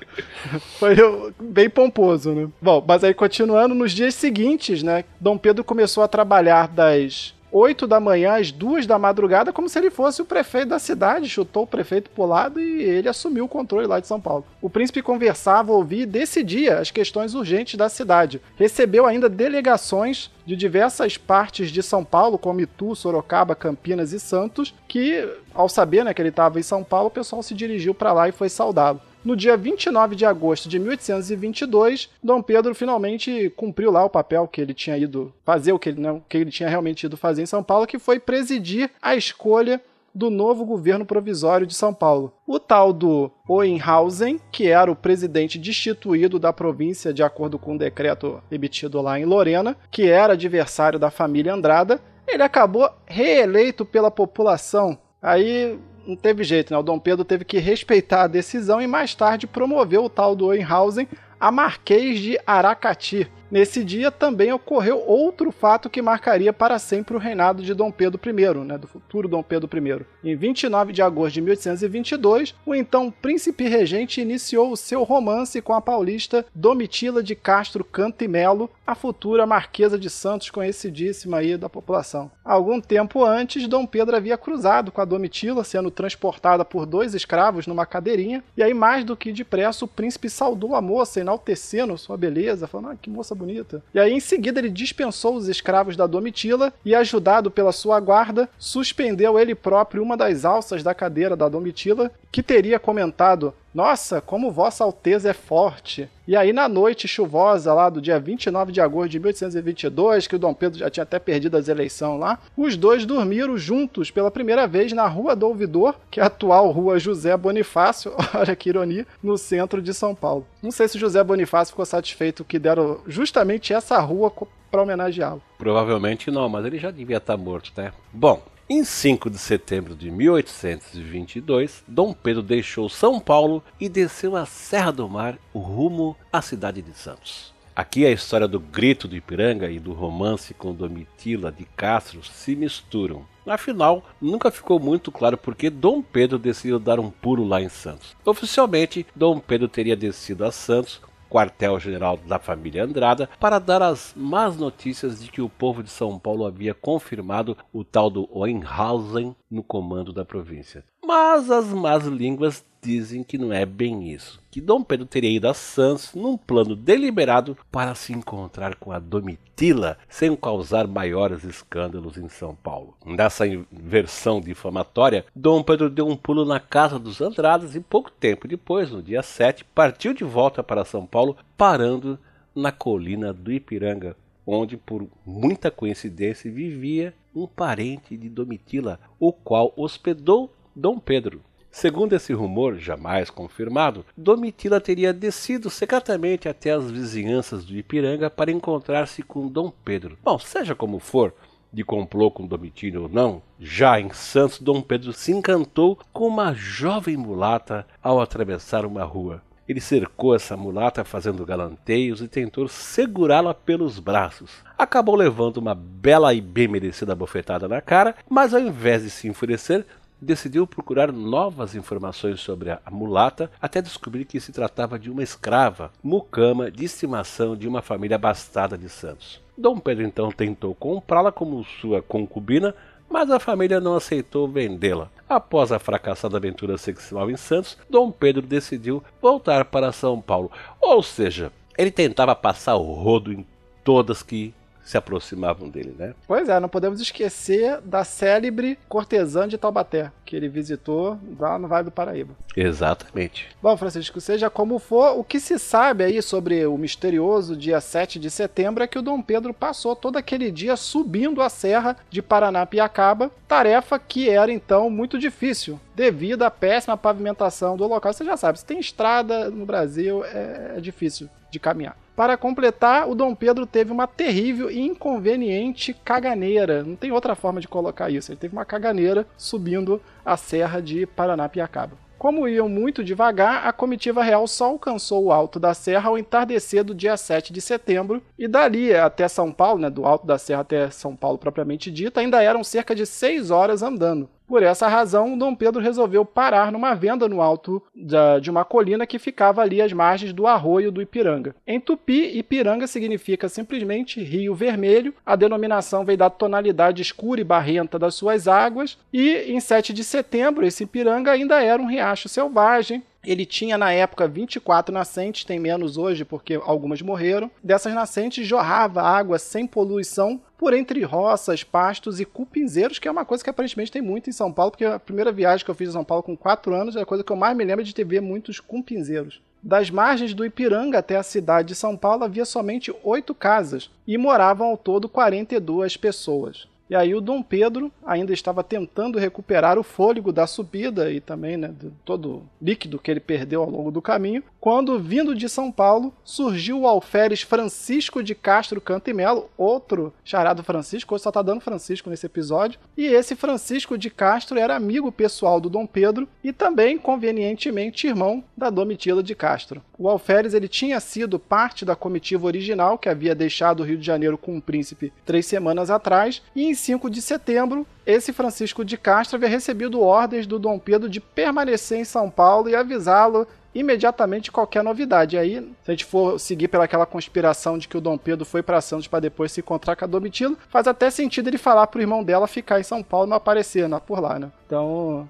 Foi 0.80 0.96
bem 1.40 1.70
pomposo, 1.70 2.34
né? 2.34 2.48
Bom, 2.62 2.84
mas 2.88 3.04
aí 3.04 3.14
continuando, 3.14 3.74
nos 3.74 3.92
dias 3.92 4.14
seguintes, 4.14 4.84
né, 4.84 5.04
Dom 5.20 5.38
Pedro 5.38 5.64
começou 5.64 6.04
a 6.04 6.08
trabalhar 6.08 6.68
das 6.68 7.34
8 7.52 7.88
da 7.88 7.99
manhã 7.99 8.38
às 8.38 8.52
2 8.52 8.86
da 8.86 8.99
madrugada, 8.99 9.53
como 9.53 9.69
se 9.69 9.80
ele 9.80 9.90
fosse 9.90 10.22
o 10.22 10.26
prefeito 10.26 10.69
da 10.69 10.80
cidade, 10.80 11.30
chutou 11.30 11.64
o 11.64 11.68
prefeito 11.68 12.10
pro 12.10 12.26
lado 12.26 12.60
e 12.60 12.82
ele 12.82 13.07
assumiu 13.10 13.45
o 13.45 13.49
controle 13.49 13.88
lá 13.88 13.99
de 13.99 14.07
São 14.07 14.19
Paulo. 14.19 14.45
O 14.61 14.69
príncipe 14.69 15.02
conversava, 15.02 15.72
ouvia 15.72 16.03
e 16.03 16.06
decidia 16.06 16.80
as 16.80 16.91
questões 16.91 17.34
urgentes 17.34 17.76
da 17.76 17.90
cidade. 17.90 18.41
Recebeu 18.57 19.06
ainda 19.06 19.30
delegações 19.30 20.30
de 20.45 20.56
diversas 20.56 21.18
partes 21.18 21.69
de 21.69 21.84
São 21.84 22.03
Paulo, 22.03 22.38
como 22.38 22.61
Itu, 22.61 22.95
Sorocaba, 22.95 23.56
Campinas 23.56 24.14
e 24.14 24.19
Santos, 24.19 24.74
que, 24.88 25.28
ao 25.53 25.68
saber 25.68 26.06
né, 26.06 26.14
que 26.14 26.22
ele 26.22 26.30
estava 26.30 26.60
em 26.60 26.64
São 26.64 26.84
Paulo, 26.84 27.07
o 27.07 27.11
pessoal 27.11 27.44
se 27.44 27.53
dirigiu 27.53 27.94
para 27.94 28.14
lá 28.14 28.30
e 28.30 28.32
foi 28.32 28.49
saudá-lo. 28.49 29.02
No 29.28 29.36
dia 29.36 29.58
29 29.58 30.16
de 30.16 30.26
agosto 30.26 30.70
de 30.70 30.80
1822, 30.80 32.10
Dom 32.24 32.41
Pedro 32.41 32.74
finalmente 32.74 33.52
cumpriu 33.58 33.91
lá 33.91 34.06
o 34.06 34.10
papel 34.10 34.48
que 34.48 34.62
ele 34.62 34.74
tinha 34.74 34.98
ido 34.98 35.34
fazer, 35.44 35.74
o 35.74 35.80
que 35.80 35.90
ele, 35.90 35.99
não, 35.99 36.22
que 36.30 36.38
ele 36.38 36.49
tinha 36.49 36.70
realmente 36.70 37.06
ido 37.06 37.18
fazer 37.18 37.41
em 37.41 37.45
São 37.45 37.62
Paulo, 37.62 37.86
que 37.86 37.99
foi 37.99 38.22
presidir 38.22 38.90
a 39.02 39.18
escolha 39.18 39.82
do 40.16 40.30
novo 40.30 40.64
governo 40.64 41.06
provisório 41.06 41.68
de 41.68 41.76
São 41.76 41.94
Paulo. 41.94 42.32
O 42.48 42.58
tal 42.58 42.94
do 42.94 43.30
Oenhausen, 43.49 44.40
que 44.49 44.70
era 44.70 44.90
o 44.90 44.95
presidente 44.95 45.60
destituído 45.60 46.40
da 46.40 46.54
província 46.54 47.14
de 47.14 47.22
acordo 47.22 47.60
com 47.60 47.74
um 47.74 47.78
decreto 47.78 48.41
emitido 48.49 49.02
lá 49.02 49.20
em 49.20 49.26
Lorena, 49.26 49.76
que 49.91 50.04
era 50.04 50.36
adversário 50.36 50.98
da 50.98 51.12
família 51.12 51.54
Andrada, 51.54 51.99
ele 52.26 52.44
acabou 52.44 52.90
reeleito 53.06 53.84
pela 53.84 54.10
população. 54.10 54.98
Aí 55.22 55.78
não 56.08 56.16
teve 56.16 56.44
jeito, 56.44 56.72
né? 56.74 56.80
O 56.80 56.84
Dom 56.84 56.98
Pedro 56.98 57.26
teve 57.26 57.44
que 57.44 57.60
respeitar 57.60 58.24
a 58.24 58.28
decisão 58.28 58.82
e 58.82 58.88
mais 58.88 59.14
tarde 59.14 59.46
promoveu 59.46 60.06
o 60.06 60.10
tal 60.10 60.36
do 60.36 60.46
Oenhausen 60.46 61.08
a 61.40 61.52
Marquês 61.52 62.20
de 62.20 62.40
Aracati, 62.48 63.30
Nesse 63.49 63.84
dia 63.84 64.11
também 64.11 64.52
ocorreu 64.52 65.02
outro 65.07 65.52
fato 65.52 65.90
que 65.90 66.02
marcaria 66.02 66.52
para 66.52 66.78
sempre 66.78 67.15
o 67.15 67.19
reinado 67.19 67.64
de 67.64 67.74
Dom 67.74 67.90
Pedro 67.90 68.19
I, 68.26 68.65
né, 68.65 68.78
do 68.78 68.88
futuro 68.88 69.28
Dom 69.28 69.41
Pedro 69.41 69.69
I. 69.74 70.06
Em 70.24 70.36
29 70.36 70.91
de 70.91 71.02
agosto 71.02 71.36
de 71.36 71.41
1822, 71.41 72.53
o 72.65 72.76
então 72.76 73.10
príncipe 73.10 73.68
regente 73.68 74.19
iniciou 74.19 74.72
o 74.72 74.78
seu 74.78 75.03
romance 75.03 75.61
com 75.61 75.74
a 75.74 75.82
paulista 75.82 76.45
Domitila 76.53 77.24
de 77.24 77.36
Castro 77.36 77.86
Canto 77.86 78.24
e 78.24 78.28
Melo, 78.28 78.69
a 78.86 78.94
futura 78.94 79.45
Marquesa 79.45 79.98
de 79.98 80.10
Santos, 80.10 80.49
conhecidíssima 80.49 81.38
aí 81.38 81.56
da 81.56 81.69
população. 81.69 82.30
Algum 82.44 82.82
tempo 82.82 83.24
antes, 83.24 83.68
Dom 83.68 83.86
Pedro 83.86 84.15
havia 84.15 84.38
cruzado 84.38 84.91
com 84.91 84.99
a 84.99 85.06
Domitila, 85.06 85.64
sendo 85.64 85.90
transportada 85.90 86.65
por 86.65 86.86
dois 86.86 87.14
escravos 87.14 87.65
numa 87.65 87.86
cadeirinha, 87.86 88.44
e 88.57 88.64
aí 88.64 88.74
mais 88.74 89.06
do 89.06 89.15
que 89.15 89.32
depressa 89.32 89.86
o 89.86 89.88
príncipe 89.88 90.30
saudou 90.30 90.76
a 90.76 90.82
moça, 90.82 91.22
enaltecendo 91.22 91.98
sua 91.98 92.18
beleza, 92.18 92.68
falando, 92.68 92.91
ah, 92.91 92.98
que 93.02 93.10
moça 93.10 93.36
bonita. 93.38 93.81
E 93.93 93.99
aí, 93.99 94.11
em 94.11 94.19
seguida, 94.19 94.59
ele 94.59 94.69
dispensou 94.69 95.35
os 95.35 95.47
escravos 95.47 95.95
da 95.95 96.05
Domitila 96.05 96.73
e, 96.84 96.93
ajudado 96.93 97.49
pela 97.49 97.72
sua 97.72 97.99
guarda, 97.99 98.49
suspendeu 98.57 99.39
ele 99.39 99.55
próprio 99.55 100.03
uma 100.03 100.18
das 100.18 100.43
alças 100.43 100.84
da 100.84 100.93
cadeira 100.93 101.35
da 101.35 101.47
Domitila, 101.47 102.11
que 102.31 102.43
teria 102.43 102.80
comentado: 102.80 103.53
Nossa, 103.78 104.20
como 104.20 104.52
Vossa 104.52 104.84
Alteza 104.84 105.30
é 105.30 105.34
forte! 105.34 106.10
E 106.28 106.36
aí, 106.36 106.52
na 106.52 106.68
noite 106.68 107.08
chuvosa 107.08 107.72
lá 107.76 107.91
do 107.91 108.02
dia 108.02 108.20
29 108.20 108.72
de 108.72 108.82
agosto 108.82 109.12
de 109.12 109.20
1822, 109.20 110.26
que 110.26 110.36
o 110.36 110.40
Dom 110.40 110.52
Pedro 110.52 110.80
já 110.80 110.90
tinha 110.90 111.04
até 111.04 111.20
perdido 111.20 111.56
as 111.56 111.68
eleições 111.68 112.20
lá, 112.20 112.40
os 112.58 112.76
dois 112.76 113.06
dormiram 113.06 113.56
juntos 113.56 114.10
pela 114.10 114.32
primeira 114.32 114.66
vez 114.66 114.94
na 114.94 115.08
Rua 115.08 115.36
do 115.36 115.45
Ouvidor, 115.45 115.94
que 116.10 116.20
é 116.20 116.24
a 116.24 116.26
atual 116.26 116.72
Rua 116.72 116.98
José 116.98 117.38
Bonifácio, 117.38 118.16
olha 118.34 118.56
que 118.56 118.68
ironia, 118.68 119.06
no 119.22 119.38
centro 119.38 119.80
de 119.80 119.94
São 119.94 120.16
Paulo. 120.16 120.48
Não 120.60 120.72
sei 120.72 120.88
se 120.88 120.98
José 120.98 121.24
Bonifácio 121.24 121.74
ficou 121.74 121.86
satisfeito 121.86 122.44
que 122.44 122.58
deram 122.58 123.02
justamente 123.06 123.74
essa 123.74 123.99
rua 123.99 124.34
para 124.72 124.82
homenageá-lo. 124.82 125.44
Provavelmente 125.56 126.32
não, 126.32 126.49
mas 126.49 126.66
ele 126.66 126.80
já 126.80 126.90
devia 126.90 127.18
estar 127.18 127.38
morto, 127.38 127.72
né? 127.78 127.94
Bom, 128.12 128.41
em 128.69 128.84
5 128.84 129.30
de 129.30 129.38
setembro 129.38 129.95
de 129.95 130.11
1822, 130.11 131.85
Dom 131.88 132.11
Pedro 132.14 132.41
deixou 132.41 132.89
São 132.89 133.18
Paulo 133.18 133.64
e 133.80 133.88
desceu 133.88 134.35
a 134.35 134.45
Serra 134.45 134.91
do 134.91 135.07
Mar, 135.07 135.38
rumo 135.56 136.18
à 136.31 136.41
cidade 136.41 136.81
de 136.81 136.94
Santos. 136.94 137.53
Aqui 137.73 138.06
a 138.06 138.11
história 138.11 138.48
do 138.48 138.60
grito 138.60 139.07
do 139.07 139.15
Ipiranga 139.15 139.69
e 139.69 139.80
do 139.80 139.94
romance 139.94 140.53
com 140.53 140.73
Domitila 140.73 141.52
de 141.52 141.64
Castro 141.77 142.23
se 142.23 142.56
misturam. 142.56 143.26
Afinal, 143.45 144.03
nunca 144.19 144.52
ficou 144.52 144.80
muito 144.80 145.11
claro 145.11 145.38
por 145.38 145.56
que 145.56 145.69
Dom 145.69 146.02
Pedro 146.02 146.38
decidiu 146.38 146.80
dar 146.80 146.99
um 146.99 147.10
pulo 147.10 147.48
lá 147.48 147.61
em 147.61 147.69
Santos. 147.69 148.18
Oficialmente, 148.26 149.06
Dom 149.15 149.39
Pedro 149.39 149.69
teria 149.69 149.95
descido 149.95 150.44
a 150.44 150.52
Santos 150.52 150.99
quartel-general 151.30 152.18
da 152.26 152.40
família 152.40 152.84
Andrada 152.84 153.30
para 153.40 153.60
dar 153.60 153.82
as 153.82 154.14
más 154.16 154.58
notícias 154.58 155.20
de 155.20 155.30
que 155.30 155.41
o 155.41 155.49
povo 155.49 155.84
de 155.84 155.90
São 155.90 156.18
Paulo 156.18 156.45
havia 156.45 156.74
confirmado 156.74 157.58
o 157.72 157.84
tal 157.84 158.10
do 158.10 158.28
Oenhausen 158.32 159.36
no 159.49 159.64
comando 159.64 160.12
da 160.12 160.26
província. 160.26 160.84
Mas 161.06 161.49
as 161.49 161.68
más 161.68 162.06
línguas 162.06 162.66
dizem 162.82 163.24
que 163.24 163.38
não 163.38 163.52
é 163.52 163.66
bem 163.66 164.12
isso. 164.12 164.40
Que 164.49 164.62
Dom 164.62 164.84
Pedro 164.84 165.06
teria 165.06 165.30
ido 165.30 165.48
a 165.48 165.54
Santos 165.54 166.14
num 166.14 166.38
plano 166.38 166.76
deliberado 166.76 167.58
para 167.72 167.94
se 167.95 168.14
encontrar 168.14 168.76
com 168.76 168.91
a 168.91 168.99
Domitila, 168.99 169.98
sem 170.10 170.36
causar 170.36 170.88
maiores 170.88 171.44
escândalos 171.44 172.18
em 172.18 172.30
São 172.30 172.56
Paulo. 172.56 172.95
Nessa 173.06 173.45
versão 173.72 174.40
difamatória, 174.41 175.26
Dom 175.36 175.64
Pedro 175.64 175.90
deu 175.90 176.08
um 176.08 176.16
pulo 176.16 176.45
na 176.45 176.60
casa 176.60 176.98
dos 176.98 177.22
Andradas 177.22 177.76
e 177.76 177.80
pouco 177.80 178.12
tempo 178.12 178.48
depois, 178.48 178.91
no 178.91 179.02
dia 179.02 179.22
7, 179.22 179.64
partiu 179.64 180.14
de 180.14 180.24
volta 180.24 180.64
para 180.64 180.86
São 180.86 181.06
Paulo, 181.06 181.38
parando 181.56 182.18
na 182.56 182.72
colina 182.72 183.32
do 183.32 183.52
Ipiranga, 183.52 184.16
onde, 184.45 184.78
por 184.78 185.08
muita 185.26 185.70
coincidência, 185.70 186.52
vivia 186.52 187.14
um 187.36 187.45
parente 187.45 188.18
de 188.18 188.30
Domitila, 188.30 188.99
o 189.20 189.32
qual 189.32 189.74
hospedou 189.76 190.52
Dom 190.76 190.98
Pedro. 190.98 191.41
Segundo 191.80 192.14
esse 192.14 192.34
rumor, 192.34 192.80
jamais 192.80 193.30
confirmado, 193.30 194.04
Domitila 194.18 194.82
teria 194.82 195.14
descido 195.14 195.70
secretamente 195.70 196.49
até 196.49 196.72
as 196.72 196.90
vizinhanças 196.90 197.64
do 197.64 197.78
Ipiranga 197.78 198.32
para 198.32 198.52
encontrar-se 198.52 199.22
com 199.22 199.48
Dom 199.48 199.72
Pedro. 199.86 200.18
Bom, 200.24 200.40
seja 200.40 200.74
como 200.74 200.98
for, 200.98 201.36
de 201.72 201.84
complô 201.84 202.32
com 202.32 202.48
Domitila 202.48 203.02
ou 203.02 203.08
não, 203.08 203.44
já 203.60 203.99
em 203.99 204.10
Santos, 204.12 204.58
Dom 204.58 204.82
Pedro 204.82 205.14
se 205.14 205.32
encantou 205.32 205.99
com 206.12 206.26
uma 206.28 206.52
jovem 206.52 207.16
mulata 207.16 207.86
ao 208.02 208.20
atravessar 208.20 208.84
uma 208.84 209.04
rua. 209.04 209.44
Ele 209.70 209.80
cercou 209.80 210.34
essa 210.34 210.58
mulata 210.58 211.04
fazendo 211.04 211.45
galanteios 211.45 212.22
e 212.22 212.28
tentou 212.28 212.68
segurá-la 212.68 213.54
pelos 213.54 213.99
braços. 213.99 214.49
Acabou 214.76 215.16
levando 215.16 215.58
uma 215.58 215.76
bela 215.76 216.34
e 216.34 216.41
bem 216.41 216.68
merecida 216.68 217.14
bofetada 217.14 217.68
na 217.68 217.82
cara, 217.82 218.16
mas 218.28 218.56
ao 218.56 218.62
invés 218.62 219.04
de 219.04 219.12
se 219.12 219.28
enfurecer, 219.28 219.86
decidiu 220.22 220.65
procurar 220.65 221.11
novas 221.11 221.76
informações 221.76 222.39
sobre 222.39 222.72
a 222.72 222.81
mulata 222.89 223.52
até 223.61 223.81
descobrir 223.81 224.26
que 224.26 224.39
se 224.39 224.52
tratava 224.52 224.98
de 224.98 225.10
uma 225.10 225.23
escrava, 225.23 225.91
mucama 226.03 226.72
de 226.72 226.85
estimação 226.85 227.56
de 227.56 227.68
uma 227.68 227.81
família 227.81 228.15
abastada 228.15 228.77
de 228.77 228.89
Santos. 228.89 229.41
Dom 229.57 229.80
Pedro 229.80 230.03
então 230.03 230.31
tentou 230.31 230.76
comprá-la 230.76 231.31
como 231.31 231.64
sua 231.64 232.02
concubina, 232.02 232.76
mas 233.10 233.31
a 233.31 233.39
família 233.39 233.80
não 233.80 233.95
aceitou 233.95 234.48
vendê-la. 234.48 235.10
Após 235.27 235.72
a 235.72 235.80
fracassada 235.80 236.38
aventura 236.38 236.77
sexual 236.77 237.30
em 237.31 237.38
Santos, 237.38 237.77
Dom 237.89 238.11
Pedro 238.11 238.41
decidiu 238.41 239.03
voltar 239.22 239.65
para 239.65 239.91
São 239.91 240.22
Paulo. 240.22 240.52
Ou 240.80 241.02
seja, 241.02 241.52
ele 241.77 241.91
tentava 241.91 242.35
passar 242.35 242.76
o 242.76 242.94
rodo 242.94 243.31
em 243.31 243.45
todas 243.84 244.22
que 244.22 244.53
se 244.88 244.97
aproximavam 244.97 245.68
dele, 245.68 245.93
né? 245.99 246.14
Pois 246.26 246.47
é, 246.47 246.57
não 246.61 246.69
podemos 246.69 247.01
esquecer 247.01 247.81
da 247.81 248.05
célebre 248.05 248.80
cortesã 248.88 249.45
de 249.45 249.57
Taubaté, 249.57 250.14
que 250.23 250.34
ele 250.34 250.47
visitou 250.47 251.19
lá 251.38 251.59
no 251.59 251.68
Vale 251.68 251.84
do 251.84 251.91
Paraíba. 251.91 252.34
Exatamente. 252.55 253.49
Bom, 253.61 253.76
Francisco, 253.76 254.22
seja 254.22 254.49
como 254.49 254.80
for, 254.80 255.19
o 255.19 255.26
que 255.26 255.41
se 255.41 255.59
sabe 255.59 256.05
aí 256.05 256.22
sobre 256.22 256.65
o 256.65 256.77
misterioso 256.77 257.53
dia 257.53 257.81
7 257.81 258.18
de 258.18 258.31
setembro 258.31 258.81
é 258.81 258.88
que 258.88 258.97
o 258.97 259.01
Dom 259.01 259.22
Pedro 259.22 259.53
passou 259.53 259.93
todo 259.93 260.15
aquele 260.15 260.49
dia 260.49 260.77
subindo 260.77 261.41
a 261.41 261.49
serra 261.49 261.97
de 262.09 262.22
Paranapiacaba, 262.22 263.30
tarefa 263.45 263.99
que 263.99 264.30
era 264.30 264.53
então 264.53 264.89
muito 264.89 265.19
difícil, 265.19 265.77
devido 265.93 266.43
à 266.43 266.49
péssima 266.49 266.95
pavimentação 266.95 267.76
do 267.76 267.85
local. 267.85 268.14
Você 268.14 268.23
já 268.23 268.38
sabe, 268.38 268.59
se 268.59 268.65
tem 268.65 268.80
estrada 268.80 269.49
no 269.49 269.65
Brasil, 269.65 270.23
é, 270.23 270.76
é 270.77 270.80
difícil 270.80 271.30
de 271.51 271.59
caminhar. 271.59 271.97
Para 272.18 272.35
completar, 272.35 273.07
o 273.07 273.14
Dom 273.14 273.35
Pedro 273.35 273.68
teve 273.68 273.91
uma 273.91 274.07
terrível 274.07 274.72
e 274.72 274.80
inconveniente 274.80 275.94
caganeira. 275.94 276.81
Não 276.81 276.95
tem 276.95 277.11
outra 277.11 277.35
forma 277.35 277.61
de 277.61 277.68
colocar 277.68 278.10
isso. 278.10 278.31
Ele 278.31 278.39
teve 278.39 278.56
uma 278.56 278.65
caganeira 278.65 279.27
subindo 279.38 280.02
a 280.26 280.35
serra 280.35 280.81
de 280.81 281.06
Paranapiacaba. 281.06 281.95
Como 282.18 282.48
iam 282.48 282.68
muito 282.68 283.03
devagar, 283.03 283.68
a 283.68 283.72
comitiva 283.72 284.23
real 284.23 284.48
só 284.48 284.65
alcançou 284.65 285.26
o 285.26 285.31
alto 285.31 285.60
da 285.60 285.76
serra 285.76 286.10
ao 286.10 286.18
entardecer 286.18 286.84
do 286.84 286.95
dia 286.95 287.15
7 287.15 287.53
de 287.53 287.61
setembro, 287.61 288.23
e 288.35 288.48
dali 288.48 288.95
até 288.95 289.27
São 289.27 289.52
Paulo, 289.52 289.80
né, 289.80 289.88
do 289.88 290.03
alto 290.03 290.26
da 290.26 290.39
serra 290.39 290.61
até 290.61 290.89
São 290.89 291.15
Paulo 291.15 291.38
propriamente 291.38 291.91
dita, 291.91 292.19
ainda 292.19 292.41
eram 292.41 292.64
cerca 292.64 292.95
de 292.95 293.06
seis 293.06 293.52
horas 293.52 293.84
andando. 293.84 294.27
Por 294.48 294.64
essa 294.64 294.88
razão, 294.88 295.38
Dom 295.38 295.53
Pedro 295.53 295.82
resolveu 295.82 296.24
parar 296.24 296.72
numa 296.72 296.94
venda 296.94 297.28
no 297.28 297.41
alto 297.41 297.84
de 297.94 298.49
uma 298.49 298.64
colina 298.64 299.06
que 299.06 299.19
ficava 299.19 299.61
ali 299.61 299.82
às 299.82 299.91
margens 299.91 300.32
do 300.32 300.48
arroio 300.48 300.90
do 300.90 301.02
Ipiranga. 301.02 301.53
Em 301.68 301.82
Tupi, 301.82 302.38
Ipiranga 302.38 302.88
significa 302.88 303.49
simplesmente 303.49 304.24
Rio 304.24 304.56
Vermelho. 304.56 305.14
A 305.26 305.36
denominação 305.36 306.06
veio 306.06 306.18
da 306.18 306.30
tonalidade 306.30 307.02
escura 307.02 307.41
e 307.41 307.44
barrenta 307.44 307.99
das 307.99 308.15
suas 308.15 308.48
águas. 308.48 308.98
E 309.11 309.52
em 309.52 309.60
7 309.60 309.91
de 309.91 310.03
setembro, 310.03 310.65
esse 310.65 310.86
Ipiranga 310.86 311.32
ainda 311.32 311.61
era 311.61 311.82
um 311.82 311.88
riacho 311.88 312.30
selvagem, 312.30 313.03
ele 313.28 313.45
tinha 313.45 313.78
na 313.78 313.91
época 313.91 314.26
24 314.26 314.94
nascentes, 314.94 315.44
tem 315.44 315.60
menos 315.60 315.98
hoje 315.98 316.24
porque 316.24 316.56
algumas 316.64 317.02
morreram. 317.02 317.52
Dessas 317.62 317.94
nascentes 317.94 318.48
jorrava 318.48 319.02
água 319.02 319.38
sem 319.38 319.68
poluição 319.68 320.40
por 320.58 320.74
entre 320.74 321.04
roças, 321.04 321.62
pastos 321.64 322.22
e 322.22 322.26
cupinzeiros, 322.26 322.98
que 322.98 323.08
é 323.08 323.12
uma 323.12 323.26
coisa 323.26 323.44
que 323.44 323.49
aparentemente 323.49 323.91
tem 323.91 324.02
muito 324.02 324.30
em 324.30 324.34
São 324.34 324.52
Paulo, 324.52 324.72
porque 324.72 324.86
a 324.86 324.98
primeira 324.98 325.32
viagem 325.32 325.66
que 325.66 325.70
eu 325.70 325.76
fiz 325.76 325.90
em 325.90 325.94
São 325.94 326.06
Paulo 326.06 326.24
com 326.24 326.38
4 326.38 326.74
anos 326.74 326.95
é 326.95 327.02
a 327.02 327.06
coisa 327.06 327.24
que 327.24 327.32
eu 327.32 327.36
mais 327.36 327.56
me 327.56 327.66
lembro 327.66 327.84
de 327.84 327.94
ter 327.94 328.06
ver 328.06 328.22
muitos 328.22 328.60
cupinzeiros. 328.60 329.41
Das 329.62 329.90
margens 329.90 330.34
do 330.34 330.45
Ipiranga 330.45 330.99
até 330.99 331.18
a 331.18 331.24
cidade 331.24 331.70
de 331.70 331.76
São 331.76 331.98
Paulo 331.98 332.24
havia 332.24 332.45
somente 332.45 332.94
oito 333.04 333.36
casas 333.36 333.90
e 334.08 334.18
moravam 334.18 334.68
ao 334.68 334.78
todo 334.78 335.10
42 335.10 335.98
pessoas. 335.98 336.68
E 336.89 336.95
aí 336.95 337.14
o 337.14 337.22
Dom 337.22 337.41
Pedro 337.41 337.91
ainda 338.05 338.34
estava 338.34 338.64
tentando 338.64 339.19
recuperar 339.19 339.77
o 339.77 339.84
fôlego 339.84 340.31
da 340.31 340.47
subida 340.47 341.11
e 341.11 341.19
também 341.19 341.57
né, 341.57 341.73
todo 342.05 342.43
líquido 342.61 342.99
que 342.99 343.11
ele 343.11 343.19
perdeu 343.19 343.61
ao 343.61 343.69
longo 343.69 343.91
do 343.91 344.01
caminho, 344.01 344.43
quando, 344.59 344.99
vindo 344.99 345.35
de 345.35 345.47
São 345.47 345.72
Paulo, 345.72 346.14
surgiu 346.23 346.81
o 346.81 346.88
alferes 346.88 347.41
Francisco 347.41 348.23
de 348.23 348.35
Castro 348.35 348.81
Cantimelo, 348.81 349.49
outro 349.57 350.14
charado 350.23 350.64
Francisco, 350.64 351.14
hoje 351.14 351.23
só 351.23 351.30
está 351.30 351.41
dando 351.41 351.61
Francisco 351.61 352.09
nesse 352.09 352.26
episódio, 352.26 352.80
e 352.97 353.05
esse 353.05 353.35
Francisco 353.35 353.97
de 353.97 354.09
Castro 354.09 354.59
era 354.59 354.76
amigo 354.76 355.11
pessoal 355.11 355.59
do 355.59 355.69
Dom 355.69 355.85
Pedro 355.85 356.27
e 356.43 356.51
também, 356.51 356.97
convenientemente, 356.97 358.07
irmão 358.07 358.43
da 358.55 358.69
Domitila 358.69 359.23
de 359.23 359.35
Castro. 359.35 359.81
O 359.97 360.09
alferes 360.09 360.53
ele 360.53 360.68
tinha 360.68 360.99
sido 360.99 361.39
parte 361.39 361.84
da 361.84 361.95
comitiva 361.95 362.45
original 362.45 362.97
que 362.97 363.09
havia 363.09 363.34
deixado 363.34 363.81
o 363.81 363.84
Rio 363.84 363.97
de 363.97 364.05
Janeiro 364.05 364.38
com 364.38 364.57
o 364.57 364.61
príncipe 364.61 365.11
três 365.26 365.45
semanas 365.45 365.89
atrás, 365.89 366.41
e 366.55 366.65
em 366.65 366.73
5 366.78 367.10
de 367.10 367.22
setembro, 367.22 367.86
esse 368.06 368.32
Francisco 368.32 368.86
de 368.86 368.98
Castro 368.98 369.36
havia 369.36 369.49
recebido 369.49 370.02
ordens 370.02 370.48
do 370.48 370.60
Dom 370.60 370.80
Pedro 370.80 371.10
de 371.10 371.20
permanecer 371.20 371.99
em 371.99 372.06
São 372.06 372.30
Paulo 372.30 372.70
e 372.70 372.76
avisá-lo 372.76 373.48
imediatamente 373.74 374.52
qualquer 374.52 374.84
novidade. 374.84 375.38
Aí, 375.38 375.60
se 375.84 375.91
a 375.91 375.91
gente 375.91 376.06
for 376.06 376.40
seguir 376.40 376.68
pelaquela 376.68 377.06
conspiração 377.06 377.78
de 377.78 377.88
que 377.88 377.98
o 377.98 378.02
Dom 378.02 378.18
Pedro 378.18 378.45
foi 378.45 378.64
para 378.64 378.82
Santos 378.82 379.08
para 379.08 379.20
depois 379.20 379.52
se 379.52 379.60
encontrar 379.60 379.95
com 379.95 380.06
a 380.06 380.08
Domitila, 380.08 380.56
faz 380.70 380.88
até 380.88 381.10
sentido 381.10 381.49
ele 381.49 381.58
falar 381.58 381.88
pro 381.88 382.02
irmão 382.02 382.24
dela 382.24 382.48
ficar 382.48 382.80
em 382.80 382.84
São 382.84 383.04
Paulo 383.04 383.28
e 383.28 383.30
não 383.30 383.38
aparecer 383.38 383.88
né, 383.88 384.02
por 384.06 384.20
lá, 384.20 384.40
né? 384.40 384.52
Então, 384.66 385.30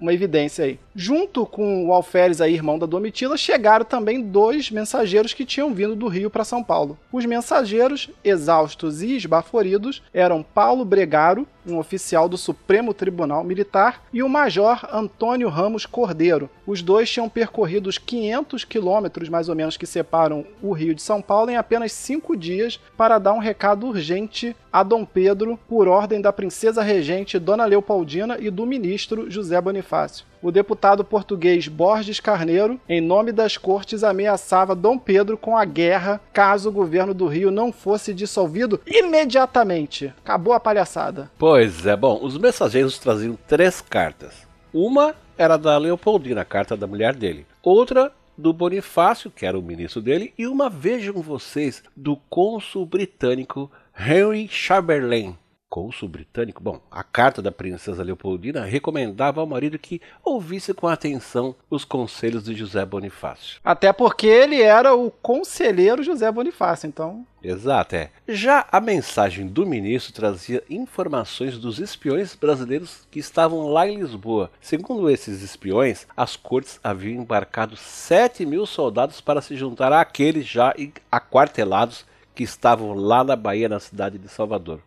uma 0.00 0.12
evidência 0.12 0.64
aí. 0.64 0.78
Junto 1.00 1.46
com 1.46 1.86
o 1.86 1.92
Alferes, 1.92 2.40
aí, 2.40 2.52
irmão 2.52 2.76
da 2.76 2.84
Domitila, 2.84 3.36
chegaram 3.36 3.84
também 3.84 4.20
dois 4.20 4.68
mensageiros 4.68 5.32
que 5.32 5.44
tinham 5.44 5.72
vindo 5.72 5.94
do 5.94 6.08
Rio 6.08 6.28
para 6.28 6.42
São 6.42 6.60
Paulo. 6.60 6.98
Os 7.12 7.24
mensageiros, 7.24 8.10
exaustos 8.24 9.00
e 9.00 9.14
esbaforidos, 9.14 10.02
eram 10.12 10.42
Paulo 10.42 10.84
Bregaro, 10.84 11.46
um 11.64 11.78
oficial 11.78 12.28
do 12.28 12.36
Supremo 12.36 12.92
Tribunal 12.92 13.44
Militar, 13.44 14.02
e 14.12 14.24
o 14.24 14.28
Major 14.28 14.88
Antônio 14.92 15.48
Ramos 15.48 15.86
Cordeiro. 15.86 16.50
Os 16.66 16.82
dois 16.82 17.08
tinham 17.08 17.28
percorrido 17.28 17.88
os 17.88 17.96
500 17.96 18.64
quilômetros, 18.64 19.28
mais 19.28 19.48
ou 19.48 19.54
menos, 19.54 19.76
que 19.76 19.86
separam 19.86 20.44
o 20.60 20.72
Rio 20.72 20.96
de 20.96 21.02
São 21.02 21.22
Paulo 21.22 21.48
em 21.48 21.56
apenas 21.56 21.92
cinco 21.92 22.36
dias 22.36 22.80
para 22.96 23.20
dar 23.20 23.34
um 23.34 23.38
recado 23.38 23.86
urgente 23.86 24.56
a 24.72 24.82
Dom 24.82 25.04
Pedro 25.04 25.58
por 25.68 25.86
ordem 25.86 26.20
da 26.20 26.32
princesa 26.32 26.82
regente 26.82 27.38
Dona 27.38 27.64
Leopoldina 27.64 28.36
e 28.40 28.50
do 28.50 28.66
ministro 28.66 29.30
José 29.30 29.60
Bonifácio. 29.60 30.26
O 30.40 30.52
deputado 30.52 31.04
português 31.04 31.66
Borges 31.66 32.20
Carneiro, 32.20 32.80
em 32.88 33.00
nome 33.00 33.32
das 33.32 33.56
cortes, 33.56 34.04
ameaçava 34.04 34.74
Dom 34.74 34.96
Pedro 34.96 35.36
com 35.36 35.56
a 35.56 35.64
guerra 35.64 36.20
caso 36.32 36.68
o 36.68 36.72
governo 36.72 37.12
do 37.12 37.26
Rio 37.26 37.50
não 37.50 37.72
fosse 37.72 38.14
dissolvido 38.14 38.80
imediatamente. 38.86 40.12
Acabou 40.22 40.52
a 40.52 40.60
palhaçada. 40.60 41.30
Pois 41.36 41.84
é, 41.86 41.96
bom, 41.96 42.20
os 42.22 42.38
mensageiros 42.38 42.98
traziam 42.98 43.36
três 43.48 43.80
cartas. 43.80 44.46
Uma 44.72 45.14
era 45.36 45.56
da 45.56 45.76
Leopoldina, 45.76 46.42
a 46.42 46.44
carta 46.44 46.76
da 46.76 46.86
mulher 46.86 47.14
dele. 47.14 47.46
Outra 47.62 48.12
do 48.36 48.52
Bonifácio, 48.52 49.32
que 49.32 49.44
era 49.44 49.58
o 49.58 49.62
ministro 49.62 50.00
dele, 50.00 50.32
e 50.38 50.46
uma, 50.46 50.70
vejam 50.70 51.14
vocês, 51.14 51.82
do 51.96 52.16
cônsul 52.30 52.86
britânico 52.86 53.68
Henry 53.98 54.46
Chamberlain. 54.48 55.36
Cônsul 55.68 56.08
britânico, 56.08 56.62
bom, 56.62 56.80
a 56.90 57.02
carta 57.02 57.42
da 57.42 57.52
princesa 57.52 58.02
Leopoldina 58.02 58.64
recomendava 58.64 59.40
ao 59.40 59.46
marido 59.46 59.78
que 59.78 60.00
ouvisse 60.24 60.72
com 60.72 60.88
atenção 60.88 61.54
os 61.70 61.84
conselhos 61.84 62.44
de 62.44 62.54
José 62.54 62.84
Bonifácio. 62.84 63.60
Até 63.62 63.92
porque 63.92 64.26
ele 64.26 64.62
era 64.62 64.94
o 64.94 65.10
conselheiro 65.10 66.02
José 66.02 66.30
Bonifácio, 66.32 66.86
então. 66.86 67.26
Exato, 67.42 67.94
é. 67.94 68.10
Já 68.26 68.66
a 68.72 68.80
mensagem 68.80 69.46
do 69.46 69.64
ministro 69.66 70.12
trazia 70.12 70.62
informações 70.68 71.58
dos 71.58 71.78
espiões 71.78 72.34
brasileiros 72.34 73.06
que 73.10 73.20
estavam 73.20 73.68
lá 73.68 73.86
em 73.86 74.00
Lisboa. 74.00 74.50
Segundo 74.60 75.08
esses 75.08 75.42
espiões, 75.42 76.06
as 76.16 76.34
cortes 76.34 76.80
haviam 76.82 77.22
embarcado 77.22 77.76
7 77.76 78.44
mil 78.44 78.66
soldados 78.66 79.20
para 79.20 79.40
se 79.40 79.56
juntar 79.56 79.92
àqueles 79.92 80.46
já 80.46 80.74
aquartelados 81.10 82.04
que 82.34 82.42
estavam 82.42 82.94
lá 82.94 83.22
na 83.22 83.36
Bahia, 83.36 83.68
na 83.68 83.80
cidade 83.80 84.18
de 84.18 84.28
Salvador. 84.28 84.80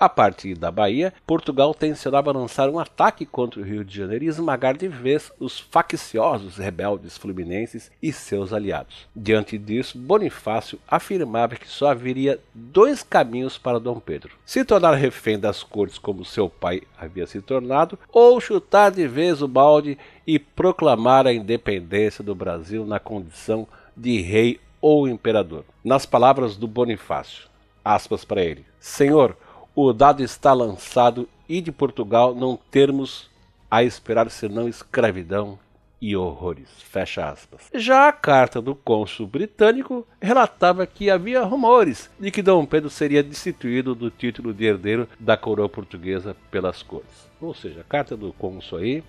A 0.00 0.08
partir 0.08 0.54
da 0.54 0.70
Bahia, 0.70 1.12
Portugal 1.26 1.74
tensionava 1.74 2.30
lançar 2.30 2.70
um 2.70 2.78
ataque 2.78 3.26
contra 3.26 3.60
o 3.60 3.64
Rio 3.64 3.84
de 3.84 3.96
Janeiro 3.96 4.24
e 4.24 4.28
esmagar 4.28 4.76
de 4.76 4.86
vez 4.86 5.32
os 5.40 5.58
facciosos 5.58 6.56
rebeldes 6.56 7.18
fluminenses 7.18 7.90
e 8.00 8.12
seus 8.12 8.52
aliados. 8.52 9.08
Diante 9.14 9.58
disso, 9.58 9.98
Bonifácio 9.98 10.78
afirmava 10.86 11.56
que 11.56 11.68
só 11.68 11.88
haveria 11.88 12.38
dois 12.54 13.02
caminhos 13.02 13.58
para 13.58 13.80
Dom 13.80 13.98
Pedro: 13.98 14.36
se 14.46 14.64
tornar 14.64 14.94
refém 14.94 15.36
das 15.36 15.64
cortes 15.64 15.98
como 15.98 16.24
seu 16.24 16.48
pai 16.48 16.82
havia 16.96 17.26
se 17.26 17.40
tornado, 17.40 17.98
ou 18.12 18.40
chutar 18.40 18.92
de 18.92 19.08
vez 19.08 19.42
o 19.42 19.48
balde 19.48 19.98
e 20.24 20.38
proclamar 20.38 21.26
a 21.26 21.32
independência 21.32 22.22
do 22.22 22.36
Brasil 22.36 22.86
na 22.86 23.00
condição 23.00 23.66
de 23.96 24.20
rei 24.20 24.60
ou 24.80 25.08
imperador. 25.08 25.64
Nas 25.82 26.06
palavras 26.06 26.56
do 26.56 26.68
Bonifácio, 26.68 27.48
aspas 27.84 28.24
para 28.24 28.44
ele: 28.44 28.64
Senhor, 28.78 29.36
o 29.80 29.92
dado 29.92 30.24
está 30.24 30.52
lançado 30.52 31.28
e 31.48 31.60
de 31.60 31.70
Portugal 31.70 32.34
não 32.34 32.58
termos 32.68 33.30
a 33.70 33.84
esperar 33.84 34.28
senão 34.28 34.68
escravidão 34.68 35.56
e 36.02 36.16
horrores. 36.16 36.68
Fecha 36.82 37.28
aspas. 37.28 37.70
Já 37.72 38.08
a 38.08 38.12
carta 38.12 38.60
do 38.60 38.74
cônsul 38.74 39.28
britânico 39.28 40.04
relatava 40.20 40.84
que 40.84 41.08
havia 41.08 41.44
rumores 41.44 42.10
de 42.18 42.32
que 42.32 42.42
Dom 42.42 42.66
Pedro 42.66 42.90
seria 42.90 43.22
destituído 43.22 43.94
do 43.94 44.10
título 44.10 44.52
de 44.52 44.64
herdeiro 44.64 45.08
da 45.20 45.36
coroa 45.36 45.68
portuguesa 45.68 46.36
pelas 46.50 46.82
cores. 46.82 47.28
Ou 47.40 47.54
seja, 47.54 47.82
a 47.82 47.84
carta 47.84 48.16
do 48.16 48.32
cônsul 48.32 48.78
aí 48.78 49.04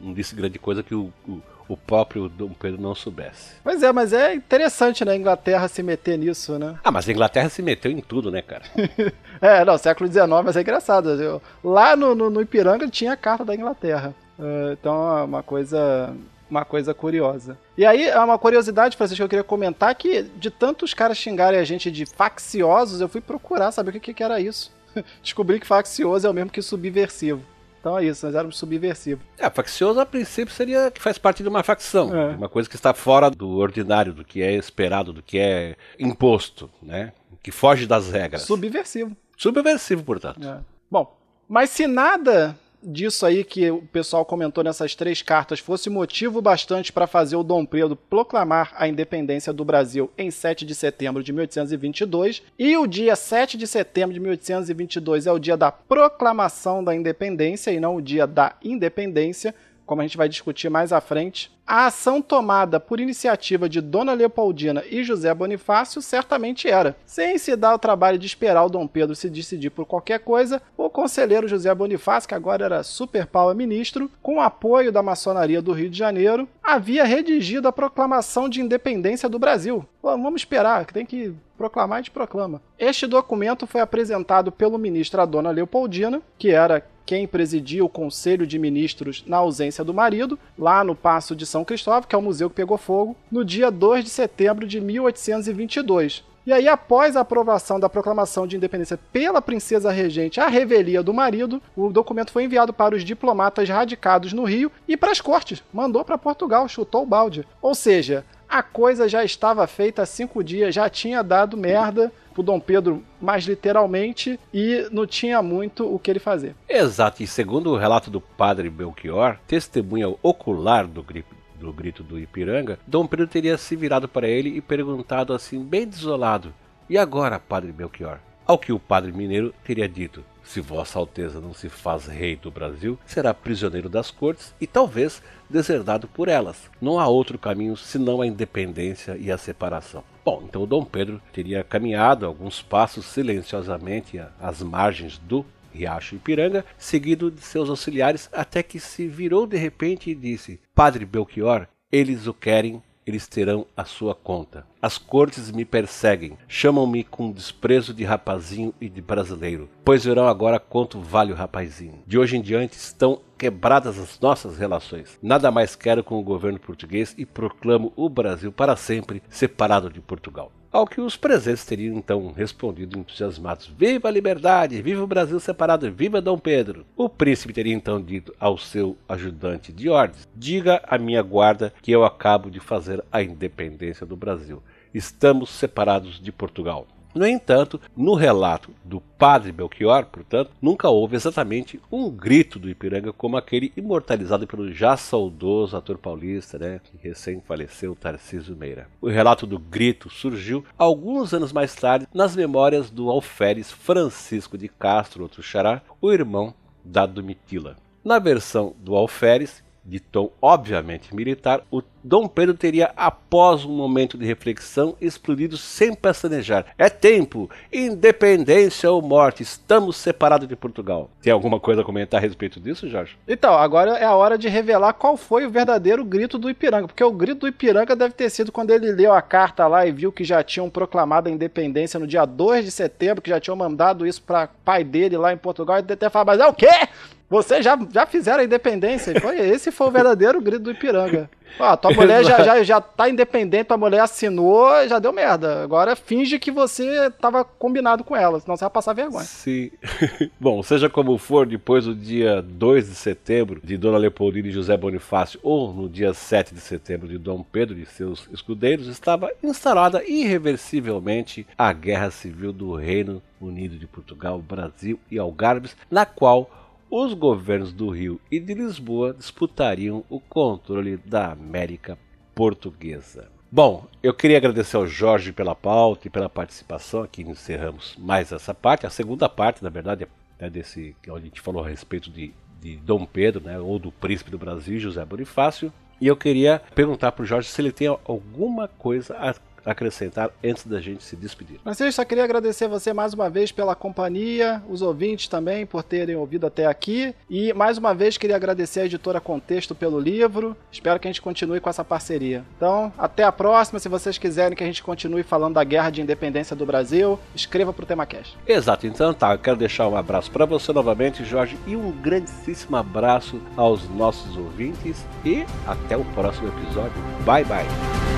não 0.00 0.14
disse 0.14 0.34
grande 0.34 0.58
coisa 0.58 0.82
que 0.82 0.94
o, 0.94 1.12
o, 1.28 1.40
o 1.68 1.76
próprio 1.76 2.28
Dom 2.28 2.50
Pedro 2.50 2.80
não 2.80 2.94
soubesse. 2.94 3.54
Pois 3.62 3.82
é, 3.82 3.92
mas 3.92 4.12
é 4.12 4.34
interessante, 4.34 5.04
né, 5.04 5.12
a 5.12 5.16
Inglaterra 5.16 5.68
se 5.68 5.82
meter 5.82 6.18
nisso, 6.18 6.58
né? 6.58 6.78
Ah, 6.82 6.90
mas 6.90 7.08
a 7.08 7.12
Inglaterra 7.12 7.48
se 7.48 7.62
meteu 7.62 7.90
em 7.90 8.00
tudo, 8.00 8.30
né, 8.30 8.42
cara? 8.42 8.64
é, 9.40 9.64
não, 9.64 9.76
século 9.78 10.10
XIX, 10.10 10.26
mas 10.44 10.56
é 10.56 10.60
engraçado. 10.60 11.42
Lá 11.62 11.94
no, 11.94 12.14
no, 12.14 12.30
no 12.30 12.40
Ipiranga 12.40 12.88
tinha 12.88 13.12
a 13.12 13.16
carta 13.16 13.44
da 13.44 13.54
Inglaterra. 13.54 14.14
Uh, 14.38 14.72
então 14.72 15.18
é 15.18 15.22
uma 15.22 15.42
coisa 15.42 16.14
uma 16.52 16.66
coisa 16.66 16.92
curiosa. 16.92 17.56
E 17.78 17.86
aí, 17.86 18.04
é 18.04 18.18
uma 18.18 18.38
curiosidade, 18.38 18.94
Francisco, 18.94 19.16
que 19.16 19.22
eu 19.22 19.28
queria 19.28 19.44
comentar 19.44 19.94
que 19.94 20.22
de 20.22 20.50
tantos 20.50 20.92
caras 20.92 21.16
xingarem 21.16 21.58
a 21.58 21.64
gente 21.64 21.90
de 21.90 22.04
facciosos, 22.04 23.00
eu 23.00 23.08
fui 23.08 23.22
procurar 23.22 23.72
saber 23.72 23.96
o 23.96 24.00
que, 24.00 24.12
que 24.12 24.22
era 24.22 24.38
isso. 24.38 24.70
Descobri 25.22 25.58
que 25.58 25.66
faccioso 25.66 26.26
é 26.26 26.30
o 26.30 26.34
mesmo 26.34 26.50
que 26.50 26.60
subversivo. 26.60 27.42
Então 27.82 27.98
é 27.98 28.04
isso, 28.04 28.24
nós 28.24 28.36
éramos 28.36 28.56
subversivos. 28.56 29.24
É, 29.36 29.50
faccioso 29.50 29.98
a 29.98 30.06
princípio 30.06 30.54
seria 30.54 30.88
que 30.88 31.02
faz 31.02 31.18
parte 31.18 31.42
de 31.42 31.48
uma 31.48 31.64
facção, 31.64 32.14
é. 32.16 32.28
uma 32.28 32.48
coisa 32.48 32.70
que 32.70 32.76
está 32.76 32.94
fora 32.94 33.28
do 33.28 33.56
ordinário, 33.56 34.12
do 34.12 34.24
que 34.24 34.40
é 34.40 34.54
esperado, 34.54 35.12
do 35.12 35.20
que 35.20 35.36
é 35.36 35.74
imposto, 35.98 36.70
né? 36.80 37.12
Que 37.42 37.50
foge 37.50 37.84
das 37.84 38.08
regras. 38.08 38.42
Subversivo. 38.42 39.16
Subversivo, 39.36 40.04
portanto. 40.04 40.46
É. 40.46 40.60
Bom, 40.88 41.12
mas 41.48 41.70
se 41.70 41.88
nada 41.88 42.56
disso 42.82 43.24
aí 43.24 43.44
que 43.44 43.70
o 43.70 43.82
pessoal 43.82 44.24
comentou 44.24 44.64
nessas 44.64 44.94
três 44.94 45.22
cartas 45.22 45.60
fosse 45.60 45.88
motivo 45.88 46.42
bastante 46.42 46.92
para 46.92 47.06
fazer 47.06 47.36
o 47.36 47.42
Dom 47.42 47.64
Pedro 47.64 47.96
proclamar 47.96 48.72
a 48.76 48.88
independência 48.88 49.52
do 49.52 49.64
Brasil 49.64 50.10
em 50.18 50.30
7 50.30 50.66
de 50.66 50.74
setembro 50.74 51.22
de 51.22 51.32
1822, 51.32 52.42
e 52.58 52.76
o 52.76 52.86
dia 52.86 53.14
7 53.14 53.56
de 53.56 53.66
setembro 53.66 54.12
de 54.12 54.20
1822 54.20 55.26
é 55.26 55.32
o 55.32 55.38
dia 55.38 55.56
da 55.56 55.70
proclamação 55.70 56.82
da 56.82 56.94
independência 56.94 57.70
e 57.70 57.78
não 57.78 57.96
o 57.96 58.02
dia 58.02 58.26
da 58.26 58.56
independência, 58.62 59.54
como 59.86 60.00
a 60.00 60.04
gente 60.04 60.16
vai 60.16 60.28
discutir 60.28 60.68
mais 60.68 60.92
à 60.92 61.00
frente, 61.00 61.50
a 61.66 61.86
ação 61.86 62.20
tomada 62.20 62.80
por 62.80 63.00
iniciativa 63.00 63.68
de 63.68 63.80
Dona 63.80 64.12
Leopoldina 64.12 64.82
e 64.90 65.02
José 65.04 65.32
Bonifácio 65.32 66.02
certamente 66.02 66.68
era. 66.68 66.96
Sem 67.06 67.38
se 67.38 67.54
dar 67.56 67.74
o 67.74 67.78
trabalho 67.78 68.18
de 68.18 68.26
esperar 68.26 68.64
o 68.64 68.68
Dom 68.68 68.86
Pedro 68.86 69.14
se 69.14 69.30
decidir 69.30 69.70
por 69.70 69.86
qualquer 69.86 70.20
coisa, 70.20 70.60
o 70.76 70.90
conselheiro 70.90 71.48
José 71.48 71.72
Bonifácio, 71.74 72.28
que 72.28 72.34
agora 72.34 72.64
era 72.64 72.82
super 72.82 73.26
power 73.26 73.54
ministro, 73.54 74.10
com 74.20 74.40
apoio 74.40 74.92
da 74.92 75.02
maçonaria 75.02 75.62
do 75.62 75.72
Rio 75.72 75.88
de 75.88 75.98
Janeiro, 75.98 76.48
havia 76.62 77.04
redigido 77.04 77.68
a 77.68 77.72
proclamação 77.72 78.48
de 78.48 78.60
independência 78.60 79.28
do 79.28 79.38
Brasil. 79.38 79.86
Vamos 80.02 80.42
esperar, 80.42 80.84
tem 80.86 81.06
que 81.06 81.34
proclamar, 81.56 81.98
a 81.98 82.00
gente 82.00 82.10
proclama. 82.10 82.60
Este 82.76 83.06
documento 83.06 83.68
foi 83.68 83.80
apresentado 83.80 84.50
pelo 84.50 84.76
ministro 84.76 85.20
a 85.20 85.24
Dona 85.24 85.50
Leopoldina, 85.50 86.20
que 86.36 86.50
era 86.50 86.84
quem 87.04 87.26
presidia 87.26 87.84
o 87.84 87.88
Conselho 87.88 88.46
de 88.46 88.58
Ministros 88.58 89.24
na 89.26 89.38
ausência 89.38 89.84
do 89.84 89.94
marido, 89.94 90.38
lá 90.58 90.82
no 90.84 90.94
Paço 90.94 91.34
de 91.34 91.46
São 91.46 91.64
Cristóvão, 91.64 92.08
que 92.08 92.14
é 92.14 92.18
o 92.18 92.22
museu 92.22 92.48
que 92.48 92.56
pegou 92.56 92.78
fogo, 92.78 93.16
no 93.30 93.44
dia 93.44 93.70
2 93.70 94.04
de 94.04 94.10
setembro 94.10 94.66
de 94.66 94.80
1822. 94.80 96.24
E 96.44 96.52
aí, 96.52 96.66
após 96.66 97.14
a 97.14 97.20
aprovação 97.20 97.78
da 97.78 97.88
proclamação 97.88 98.48
de 98.48 98.56
independência 98.56 98.98
pela 99.12 99.40
princesa 99.40 99.92
regente 99.92 100.40
à 100.40 100.48
revelia 100.48 101.00
do 101.00 101.14
marido, 101.14 101.62
o 101.76 101.88
documento 101.88 102.32
foi 102.32 102.44
enviado 102.44 102.72
para 102.72 102.96
os 102.96 103.04
diplomatas 103.04 103.68
radicados 103.68 104.32
no 104.32 104.42
Rio 104.42 104.70
e 104.88 104.96
para 104.96 105.12
as 105.12 105.20
cortes. 105.20 105.62
Mandou 105.72 106.04
para 106.04 106.18
Portugal, 106.18 106.66
chutou 106.66 107.04
o 107.04 107.06
balde. 107.06 107.46
Ou 107.60 107.76
seja, 107.76 108.24
a 108.48 108.60
coisa 108.60 109.08
já 109.08 109.24
estava 109.24 109.64
feita 109.68 110.02
há 110.02 110.06
cinco 110.06 110.42
dias, 110.42 110.74
já 110.74 110.90
tinha 110.90 111.22
dado 111.22 111.56
merda 111.56 112.12
pro 112.32 112.42
Dom 112.42 112.58
Pedro 112.58 113.02
mais 113.20 113.44
literalmente 113.44 114.38
e 114.52 114.88
não 114.90 115.06
tinha 115.06 115.40
muito 115.42 115.92
o 115.92 115.98
que 115.98 116.10
ele 116.10 116.18
fazer. 116.18 116.54
Exato, 116.68 117.22
e 117.22 117.26
segundo 117.26 117.70
o 117.70 117.76
relato 117.76 118.10
do 118.10 118.20
padre 118.20 118.68
Belchior, 118.68 119.38
testemunha 119.46 120.12
ocular 120.22 120.86
do 120.86 121.02
grito, 121.02 121.34
do 121.60 121.72
grito 121.72 122.02
do 122.02 122.18
Ipiranga, 122.18 122.78
Dom 122.86 123.06
Pedro 123.06 123.26
teria 123.26 123.56
se 123.56 123.76
virado 123.76 124.08
para 124.08 124.28
ele 124.28 124.48
e 124.56 124.60
perguntado 124.60 125.32
assim, 125.32 125.62
bem 125.62 125.86
desolado: 125.86 126.52
E 126.90 126.98
agora, 126.98 127.38
padre 127.38 127.70
Belchior? 127.70 128.18
Ao 128.44 128.58
que 128.58 128.72
o 128.72 128.78
padre 128.78 129.12
mineiro 129.12 129.54
teria 129.64 129.88
dito: 129.88 130.24
Se 130.42 130.60
Vossa 130.60 130.98
Alteza 130.98 131.40
não 131.40 131.54
se 131.54 131.68
faz 131.68 132.06
rei 132.06 132.34
do 132.36 132.50
Brasil, 132.50 132.98
será 133.06 133.32
prisioneiro 133.32 133.88
das 133.88 134.10
cortes 134.10 134.52
e 134.60 134.66
talvez 134.66 135.22
deserdado 135.48 136.08
por 136.08 136.28
elas. 136.28 136.70
Não 136.80 136.98
há 136.98 137.06
outro 137.06 137.38
caminho 137.38 137.76
senão 137.76 138.20
a 138.20 138.26
independência 138.26 139.16
e 139.16 139.30
a 139.30 139.38
separação. 139.38 140.02
Bom, 140.24 140.44
então 140.44 140.66
Dom 140.66 140.84
Pedro 140.84 141.20
teria 141.32 141.64
caminhado 141.64 142.24
alguns 142.24 142.62
passos 142.62 143.06
silenciosamente 143.06 144.20
às 144.40 144.62
margens 144.62 145.18
do 145.18 145.44
Riacho 145.72 146.14
Ipiranga, 146.14 146.64
seguido 146.78 147.30
de 147.30 147.40
seus 147.40 147.68
auxiliares, 147.68 148.28
até 148.32 148.62
que 148.62 148.78
se 148.78 149.08
virou 149.08 149.46
de 149.46 149.56
repente 149.56 150.10
e 150.10 150.14
disse: 150.14 150.60
Padre 150.74 151.04
Belchior, 151.04 151.66
eles 151.90 152.26
o 152.28 152.34
querem 152.34 152.80
eles 153.06 153.26
terão 153.26 153.66
a 153.76 153.84
sua 153.84 154.14
conta. 154.14 154.66
As 154.80 154.98
cortes 154.98 155.50
me 155.50 155.64
perseguem, 155.64 156.36
chamam-me 156.46 157.04
com 157.04 157.32
desprezo 157.32 157.92
de 157.92 158.04
rapazinho 158.04 158.74
e 158.80 158.88
de 158.88 159.00
brasileiro, 159.00 159.68
pois 159.84 160.04
verão 160.04 160.26
agora 160.26 160.58
quanto 160.58 161.00
vale 161.00 161.32
o 161.32 161.36
rapazinho. 161.36 162.02
De 162.06 162.18
hoje 162.18 162.36
em 162.36 162.42
diante 162.42 162.76
estão 162.76 163.20
quebradas 163.36 163.98
as 163.98 164.20
nossas 164.20 164.56
relações. 164.56 165.18
Nada 165.22 165.50
mais 165.50 165.74
quero 165.74 166.04
com 166.04 166.18
o 166.18 166.22
governo 166.22 166.58
português 166.58 167.14
e 167.18 167.26
proclamo 167.26 167.92
o 167.96 168.08
Brasil 168.08 168.52
para 168.52 168.76
sempre 168.76 169.22
separado 169.28 169.90
de 169.90 170.00
Portugal. 170.00 170.52
Ao 170.72 170.86
que 170.86 171.02
os 171.02 171.18
presentes 171.18 171.66
teriam 171.66 171.98
então 171.98 172.32
respondido 172.32 172.98
entusiasmados: 172.98 173.66
Viva 173.66 174.08
a 174.08 174.10
liberdade! 174.10 174.80
Viva 174.80 175.04
o 175.04 175.06
Brasil 175.06 175.38
separado! 175.38 175.92
Viva 175.92 176.18
Dom 176.18 176.38
Pedro! 176.38 176.86
O 176.96 177.10
príncipe 177.10 177.52
teria 177.52 177.74
então 177.74 178.00
dito 178.00 178.34
ao 178.40 178.56
seu 178.56 178.96
ajudante 179.06 179.70
de 179.70 179.90
ordens: 179.90 180.26
Diga 180.34 180.80
à 180.88 180.96
minha 180.96 181.20
guarda 181.20 181.74
que 181.82 181.92
eu 181.92 182.06
acabo 182.06 182.50
de 182.50 182.58
fazer 182.58 183.04
a 183.12 183.22
independência 183.22 184.06
do 184.06 184.16
Brasil. 184.16 184.62
Estamos 184.94 185.50
separados 185.50 186.18
de 186.18 186.32
Portugal. 186.32 186.86
No 187.14 187.26
entanto, 187.26 187.80
no 187.96 188.14
relato 188.14 188.70
do 188.82 189.00
padre 189.00 189.52
Belchior, 189.52 190.06
portanto, 190.06 190.50
nunca 190.60 190.88
houve 190.88 191.14
exatamente 191.14 191.78
um 191.90 192.10
grito 192.10 192.58
do 192.58 192.70
Ipiranga 192.70 193.12
como 193.12 193.36
aquele 193.36 193.70
imortalizado 193.76 194.46
pelo 194.46 194.72
já 194.72 194.96
saudoso 194.96 195.76
ator 195.76 195.98
paulista, 195.98 196.58
né, 196.58 196.80
que 196.82 196.96
recém 197.06 197.42
faleceu, 197.46 197.94
Tarcísio 197.94 198.56
Meira. 198.56 198.88
O 199.00 199.08
relato 199.08 199.46
do 199.46 199.58
grito 199.58 200.08
surgiu 200.08 200.64
alguns 200.78 201.34
anos 201.34 201.52
mais 201.52 201.74
tarde 201.74 202.08
nas 202.14 202.34
memórias 202.34 202.90
do 202.90 203.10
alferes 203.10 203.70
Francisco 203.70 204.56
de 204.56 204.68
Castro, 204.68 205.22
outro 205.22 205.42
xará, 205.42 205.82
o 206.00 206.10
irmão 206.10 206.54
da 206.84 207.04
Domitila. 207.04 207.76
Na 208.02 208.18
versão 208.18 208.74
do 208.80 208.96
alferes, 208.96 209.62
de 209.84 210.00
tom 210.00 210.30
obviamente 210.40 211.14
militar, 211.14 211.64
o 211.70 211.82
Dom 212.04 212.26
Pedro 212.26 212.54
teria, 212.54 212.92
após 212.96 213.64
um 213.64 213.70
momento 213.70 214.18
de 214.18 214.26
reflexão, 214.26 214.96
explodido 215.00 215.56
sem 215.56 215.94
pestanejar. 215.94 216.66
É 216.76 216.88
tempo! 216.88 217.48
Independência 217.72 218.90
ou 218.90 219.00
morte! 219.00 219.44
Estamos 219.44 219.96
separados 219.96 220.48
de 220.48 220.56
Portugal. 220.56 221.08
Tem 221.22 221.32
alguma 221.32 221.60
coisa 221.60 221.82
a 221.82 221.84
comentar 221.84 222.18
a 222.18 222.20
respeito 222.20 222.58
disso, 222.58 222.88
Jorge? 222.88 223.16
Então, 223.28 223.54
agora 223.54 223.92
é 223.98 224.04
a 224.04 224.16
hora 224.16 224.36
de 224.36 224.48
revelar 224.48 224.94
qual 224.94 225.16
foi 225.16 225.46
o 225.46 225.50
verdadeiro 225.50 226.04
grito 226.04 226.38
do 226.38 226.50
Ipiranga. 226.50 226.88
Porque 226.88 227.04
o 227.04 227.12
grito 227.12 227.42
do 227.42 227.48
Ipiranga 227.48 227.94
deve 227.94 228.14
ter 228.14 228.30
sido 228.30 228.50
quando 228.50 228.70
ele 228.70 228.90
leu 228.90 229.12
a 229.12 229.22
carta 229.22 229.68
lá 229.68 229.86
e 229.86 229.92
viu 229.92 230.10
que 230.10 230.24
já 230.24 230.42
tinham 230.42 230.68
proclamado 230.68 231.28
a 231.28 231.32
independência 231.32 232.00
no 232.00 232.06
dia 232.06 232.24
2 232.24 232.64
de 232.64 232.72
setembro, 232.72 233.22
que 233.22 233.30
já 233.30 233.38
tinham 233.38 233.56
mandado 233.56 234.04
isso 234.04 234.22
para 234.22 234.48
pai 234.64 234.82
dele 234.82 235.16
lá 235.16 235.32
em 235.32 235.36
Portugal, 235.36 235.76
e 235.76 235.92
até 235.92 236.10
falar, 236.10 236.24
mas 236.24 236.40
é 236.40 236.46
o 236.46 236.52
quê? 236.52 236.88
Vocês 237.32 237.64
já, 237.64 237.78
já 237.90 238.04
fizeram 238.04 238.40
a 238.40 238.44
independência. 238.44 239.18
Foi, 239.18 239.38
esse 239.38 239.70
foi 239.70 239.86
o 239.86 239.90
verdadeiro 239.90 240.38
grito 240.40 240.64
do 240.64 240.70
Ipiranga. 240.70 241.30
Ó, 241.58 241.76
tua 241.76 241.92
mulher 241.94 242.24
já, 242.24 242.42
já, 242.42 242.62
já 242.62 242.80
tá 242.80 243.08
independente, 243.08 243.64
tua 243.64 243.76
mulher 243.76 244.00
assinou, 244.00 244.68
já 244.88 244.98
deu 244.98 245.12
merda. 245.12 245.62
Agora 245.62 245.96
finge 245.96 246.38
que 246.38 246.50
você 246.50 247.10
tava 247.10 247.44
combinado 247.44 248.04
com 248.04 248.16
ela, 248.16 248.40
senão 248.40 248.56
você 248.56 248.64
vai 248.64 248.70
passar 248.70 248.92
vergonha. 248.92 249.24
Sim. 249.24 249.70
Bom, 250.40 250.62
seja 250.62 250.88
como 250.88 251.16
for, 251.18 251.46
depois 251.46 251.84
do 251.84 251.94
dia 251.94 252.42
2 252.42 252.88
de 252.88 252.94
setembro 252.94 253.60
de 253.62 253.76
Dona 253.76 253.98
Leopoldina 253.98 254.48
e 254.48 254.52
José 254.52 254.76
Bonifácio, 254.76 255.40
ou 255.42 255.72
no 255.72 255.88
dia 255.88 256.14
7 256.14 256.54
de 256.54 256.60
setembro 256.60 257.08
de 257.08 257.18
Dom 257.18 257.42
Pedro 257.42 257.78
e 257.78 257.86
seus 257.86 258.28
escudeiros, 258.32 258.86
estava 258.86 259.30
instalada 259.42 260.02
irreversivelmente 260.06 261.46
a 261.56 261.72
Guerra 261.72 262.10
Civil 262.10 262.52
do 262.52 262.74
Reino 262.74 263.22
Unido 263.40 263.76
de 263.76 263.86
Portugal, 263.86 264.38
Brasil 264.38 264.98
e 265.10 265.18
Algarves, 265.18 265.76
na 265.90 266.06
qual 266.06 266.61
os 266.94 267.14
governos 267.14 267.72
do 267.72 267.88
Rio 267.88 268.20
e 268.30 268.38
de 268.38 268.52
Lisboa 268.52 269.14
disputariam 269.14 270.04
o 270.10 270.20
controle 270.20 270.98
da 270.98 271.32
América 271.32 271.96
Portuguesa. 272.34 273.30
Bom, 273.50 273.86
eu 274.02 274.12
queria 274.12 274.36
agradecer 274.36 274.76
ao 274.76 274.86
Jorge 274.86 275.32
pela 275.32 275.54
pauta 275.54 276.06
e 276.06 276.10
pela 276.10 276.28
participação. 276.28 277.02
Aqui 277.02 277.22
encerramos 277.22 277.96
mais 277.96 278.30
essa 278.30 278.52
parte. 278.52 278.84
A 278.84 278.90
segunda 278.90 279.26
parte, 279.26 279.64
na 279.64 279.70
verdade, 279.70 280.06
é 280.38 280.50
desse 280.50 280.94
onde 281.08 281.22
a 281.22 281.24
gente 281.24 281.40
falou 281.40 281.64
a 281.64 281.68
respeito 281.68 282.10
de, 282.10 282.34
de 282.60 282.76
Dom 282.76 283.06
Pedro, 283.06 283.42
né, 283.42 283.58
ou 283.58 283.78
do 283.78 283.90
príncipe 283.90 284.30
do 284.30 284.36
Brasil, 284.36 284.78
José 284.78 285.02
Bonifácio. 285.02 285.72
E 285.98 286.06
eu 286.06 286.16
queria 286.16 286.60
perguntar 286.74 287.12
para 287.12 287.22
o 287.22 287.26
Jorge 287.26 287.48
se 287.48 287.58
ele 287.58 287.72
tem 287.72 287.86
alguma 287.86 288.68
coisa 288.68 289.16
a 289.16 289.32
acrescentar 289.64 290.30
antes 290.44 290.66
da 290.66 290.80
gente 290.80 291.02
se 291.04 291.16
despedir. 291.16 291.60
Francisco, 291.62 291.92
só 291.92 292.04
queria 292.04 292.24
agradecer 292.24 292.68
você 292.68 292.92
mais 292.92 293.14
uma 293.14 293.28
vez 293.28 293.52
pela 293.52 293.74
companhia, 293.74 294.62
os 294.68 294.82
ouvintes 294.82 295.28
também 295.28 295.66
por 295.66 295.82
terem 295.82 296.16
ouvido 296.16 296.46
até 296.46 296.66
aqui 296.66 297.14
e 297.28 297.52
mais 297.52 297.78
uma 297.78 297.94
vez 297.94 298.16
queria 298.16 298.36
agradecer 298.36 298.80
a 298.80 298.84
editora 298.86 299.20
Contexto 299.20 299.74
pelo 299.74 299.98
livro. 299.98 300.56
Espero 300.70 300.98
que 300.98 301.08
a 301.08 301.10
gente 301.10 301.22
continue 301.22 301.60
com 301.60 301.70
essa 301.70 301.84
parceria. 301.84 302.44
Então, 302.56 302.92
até 302.98 303.24
a 303.24 303.32
próxima. 303.32 303.78
Se 303.78 303.88
vocês 303.88 304.18
quiserem 304.18 304.56
que 304.56 304.62
a 304.62 304.66
gente 304.66 304.82
continue 304.82 305.22
falando 305.22 305.54
da 305.54 305.64
guerra 305.64 305.90
de 305.90 306.00
independência 306.00 306.54
do 306.54 306.66
Brasil, 306.66 307.18
escreva 307.34 307.72
para 307.72 307.82
o 307.82 307.86
TemaCast. 307.86 308.36
Exato. 308.46 308.86
Então, 308.86 309.12
tá. 309.12 309.32
Eu 309.32 309.38
quero 309.38 309.56
deixar 309.56 309.88
um 309.88 309.96
abraço 309.96 310.30
para 310.30 310.44
você 310.44 310.72
novamente, 310.72 311.24
Jorge, 311.24 311.58
e 311.66 311.76
um 311.76 311.90
grandíssimo 311.90 312.76
abraço 312.76 313.40
aos 313.56 313.88
nossos 313.90 314.36
ouvintes 314.36 315.04
e 315.24 315.44
até 315.66 315.96
o 315.96 316.04
próximo 316.06 316.48
episódio. 316.48 317.00
Bye 317.24 317.44
bye. 317.44 318.11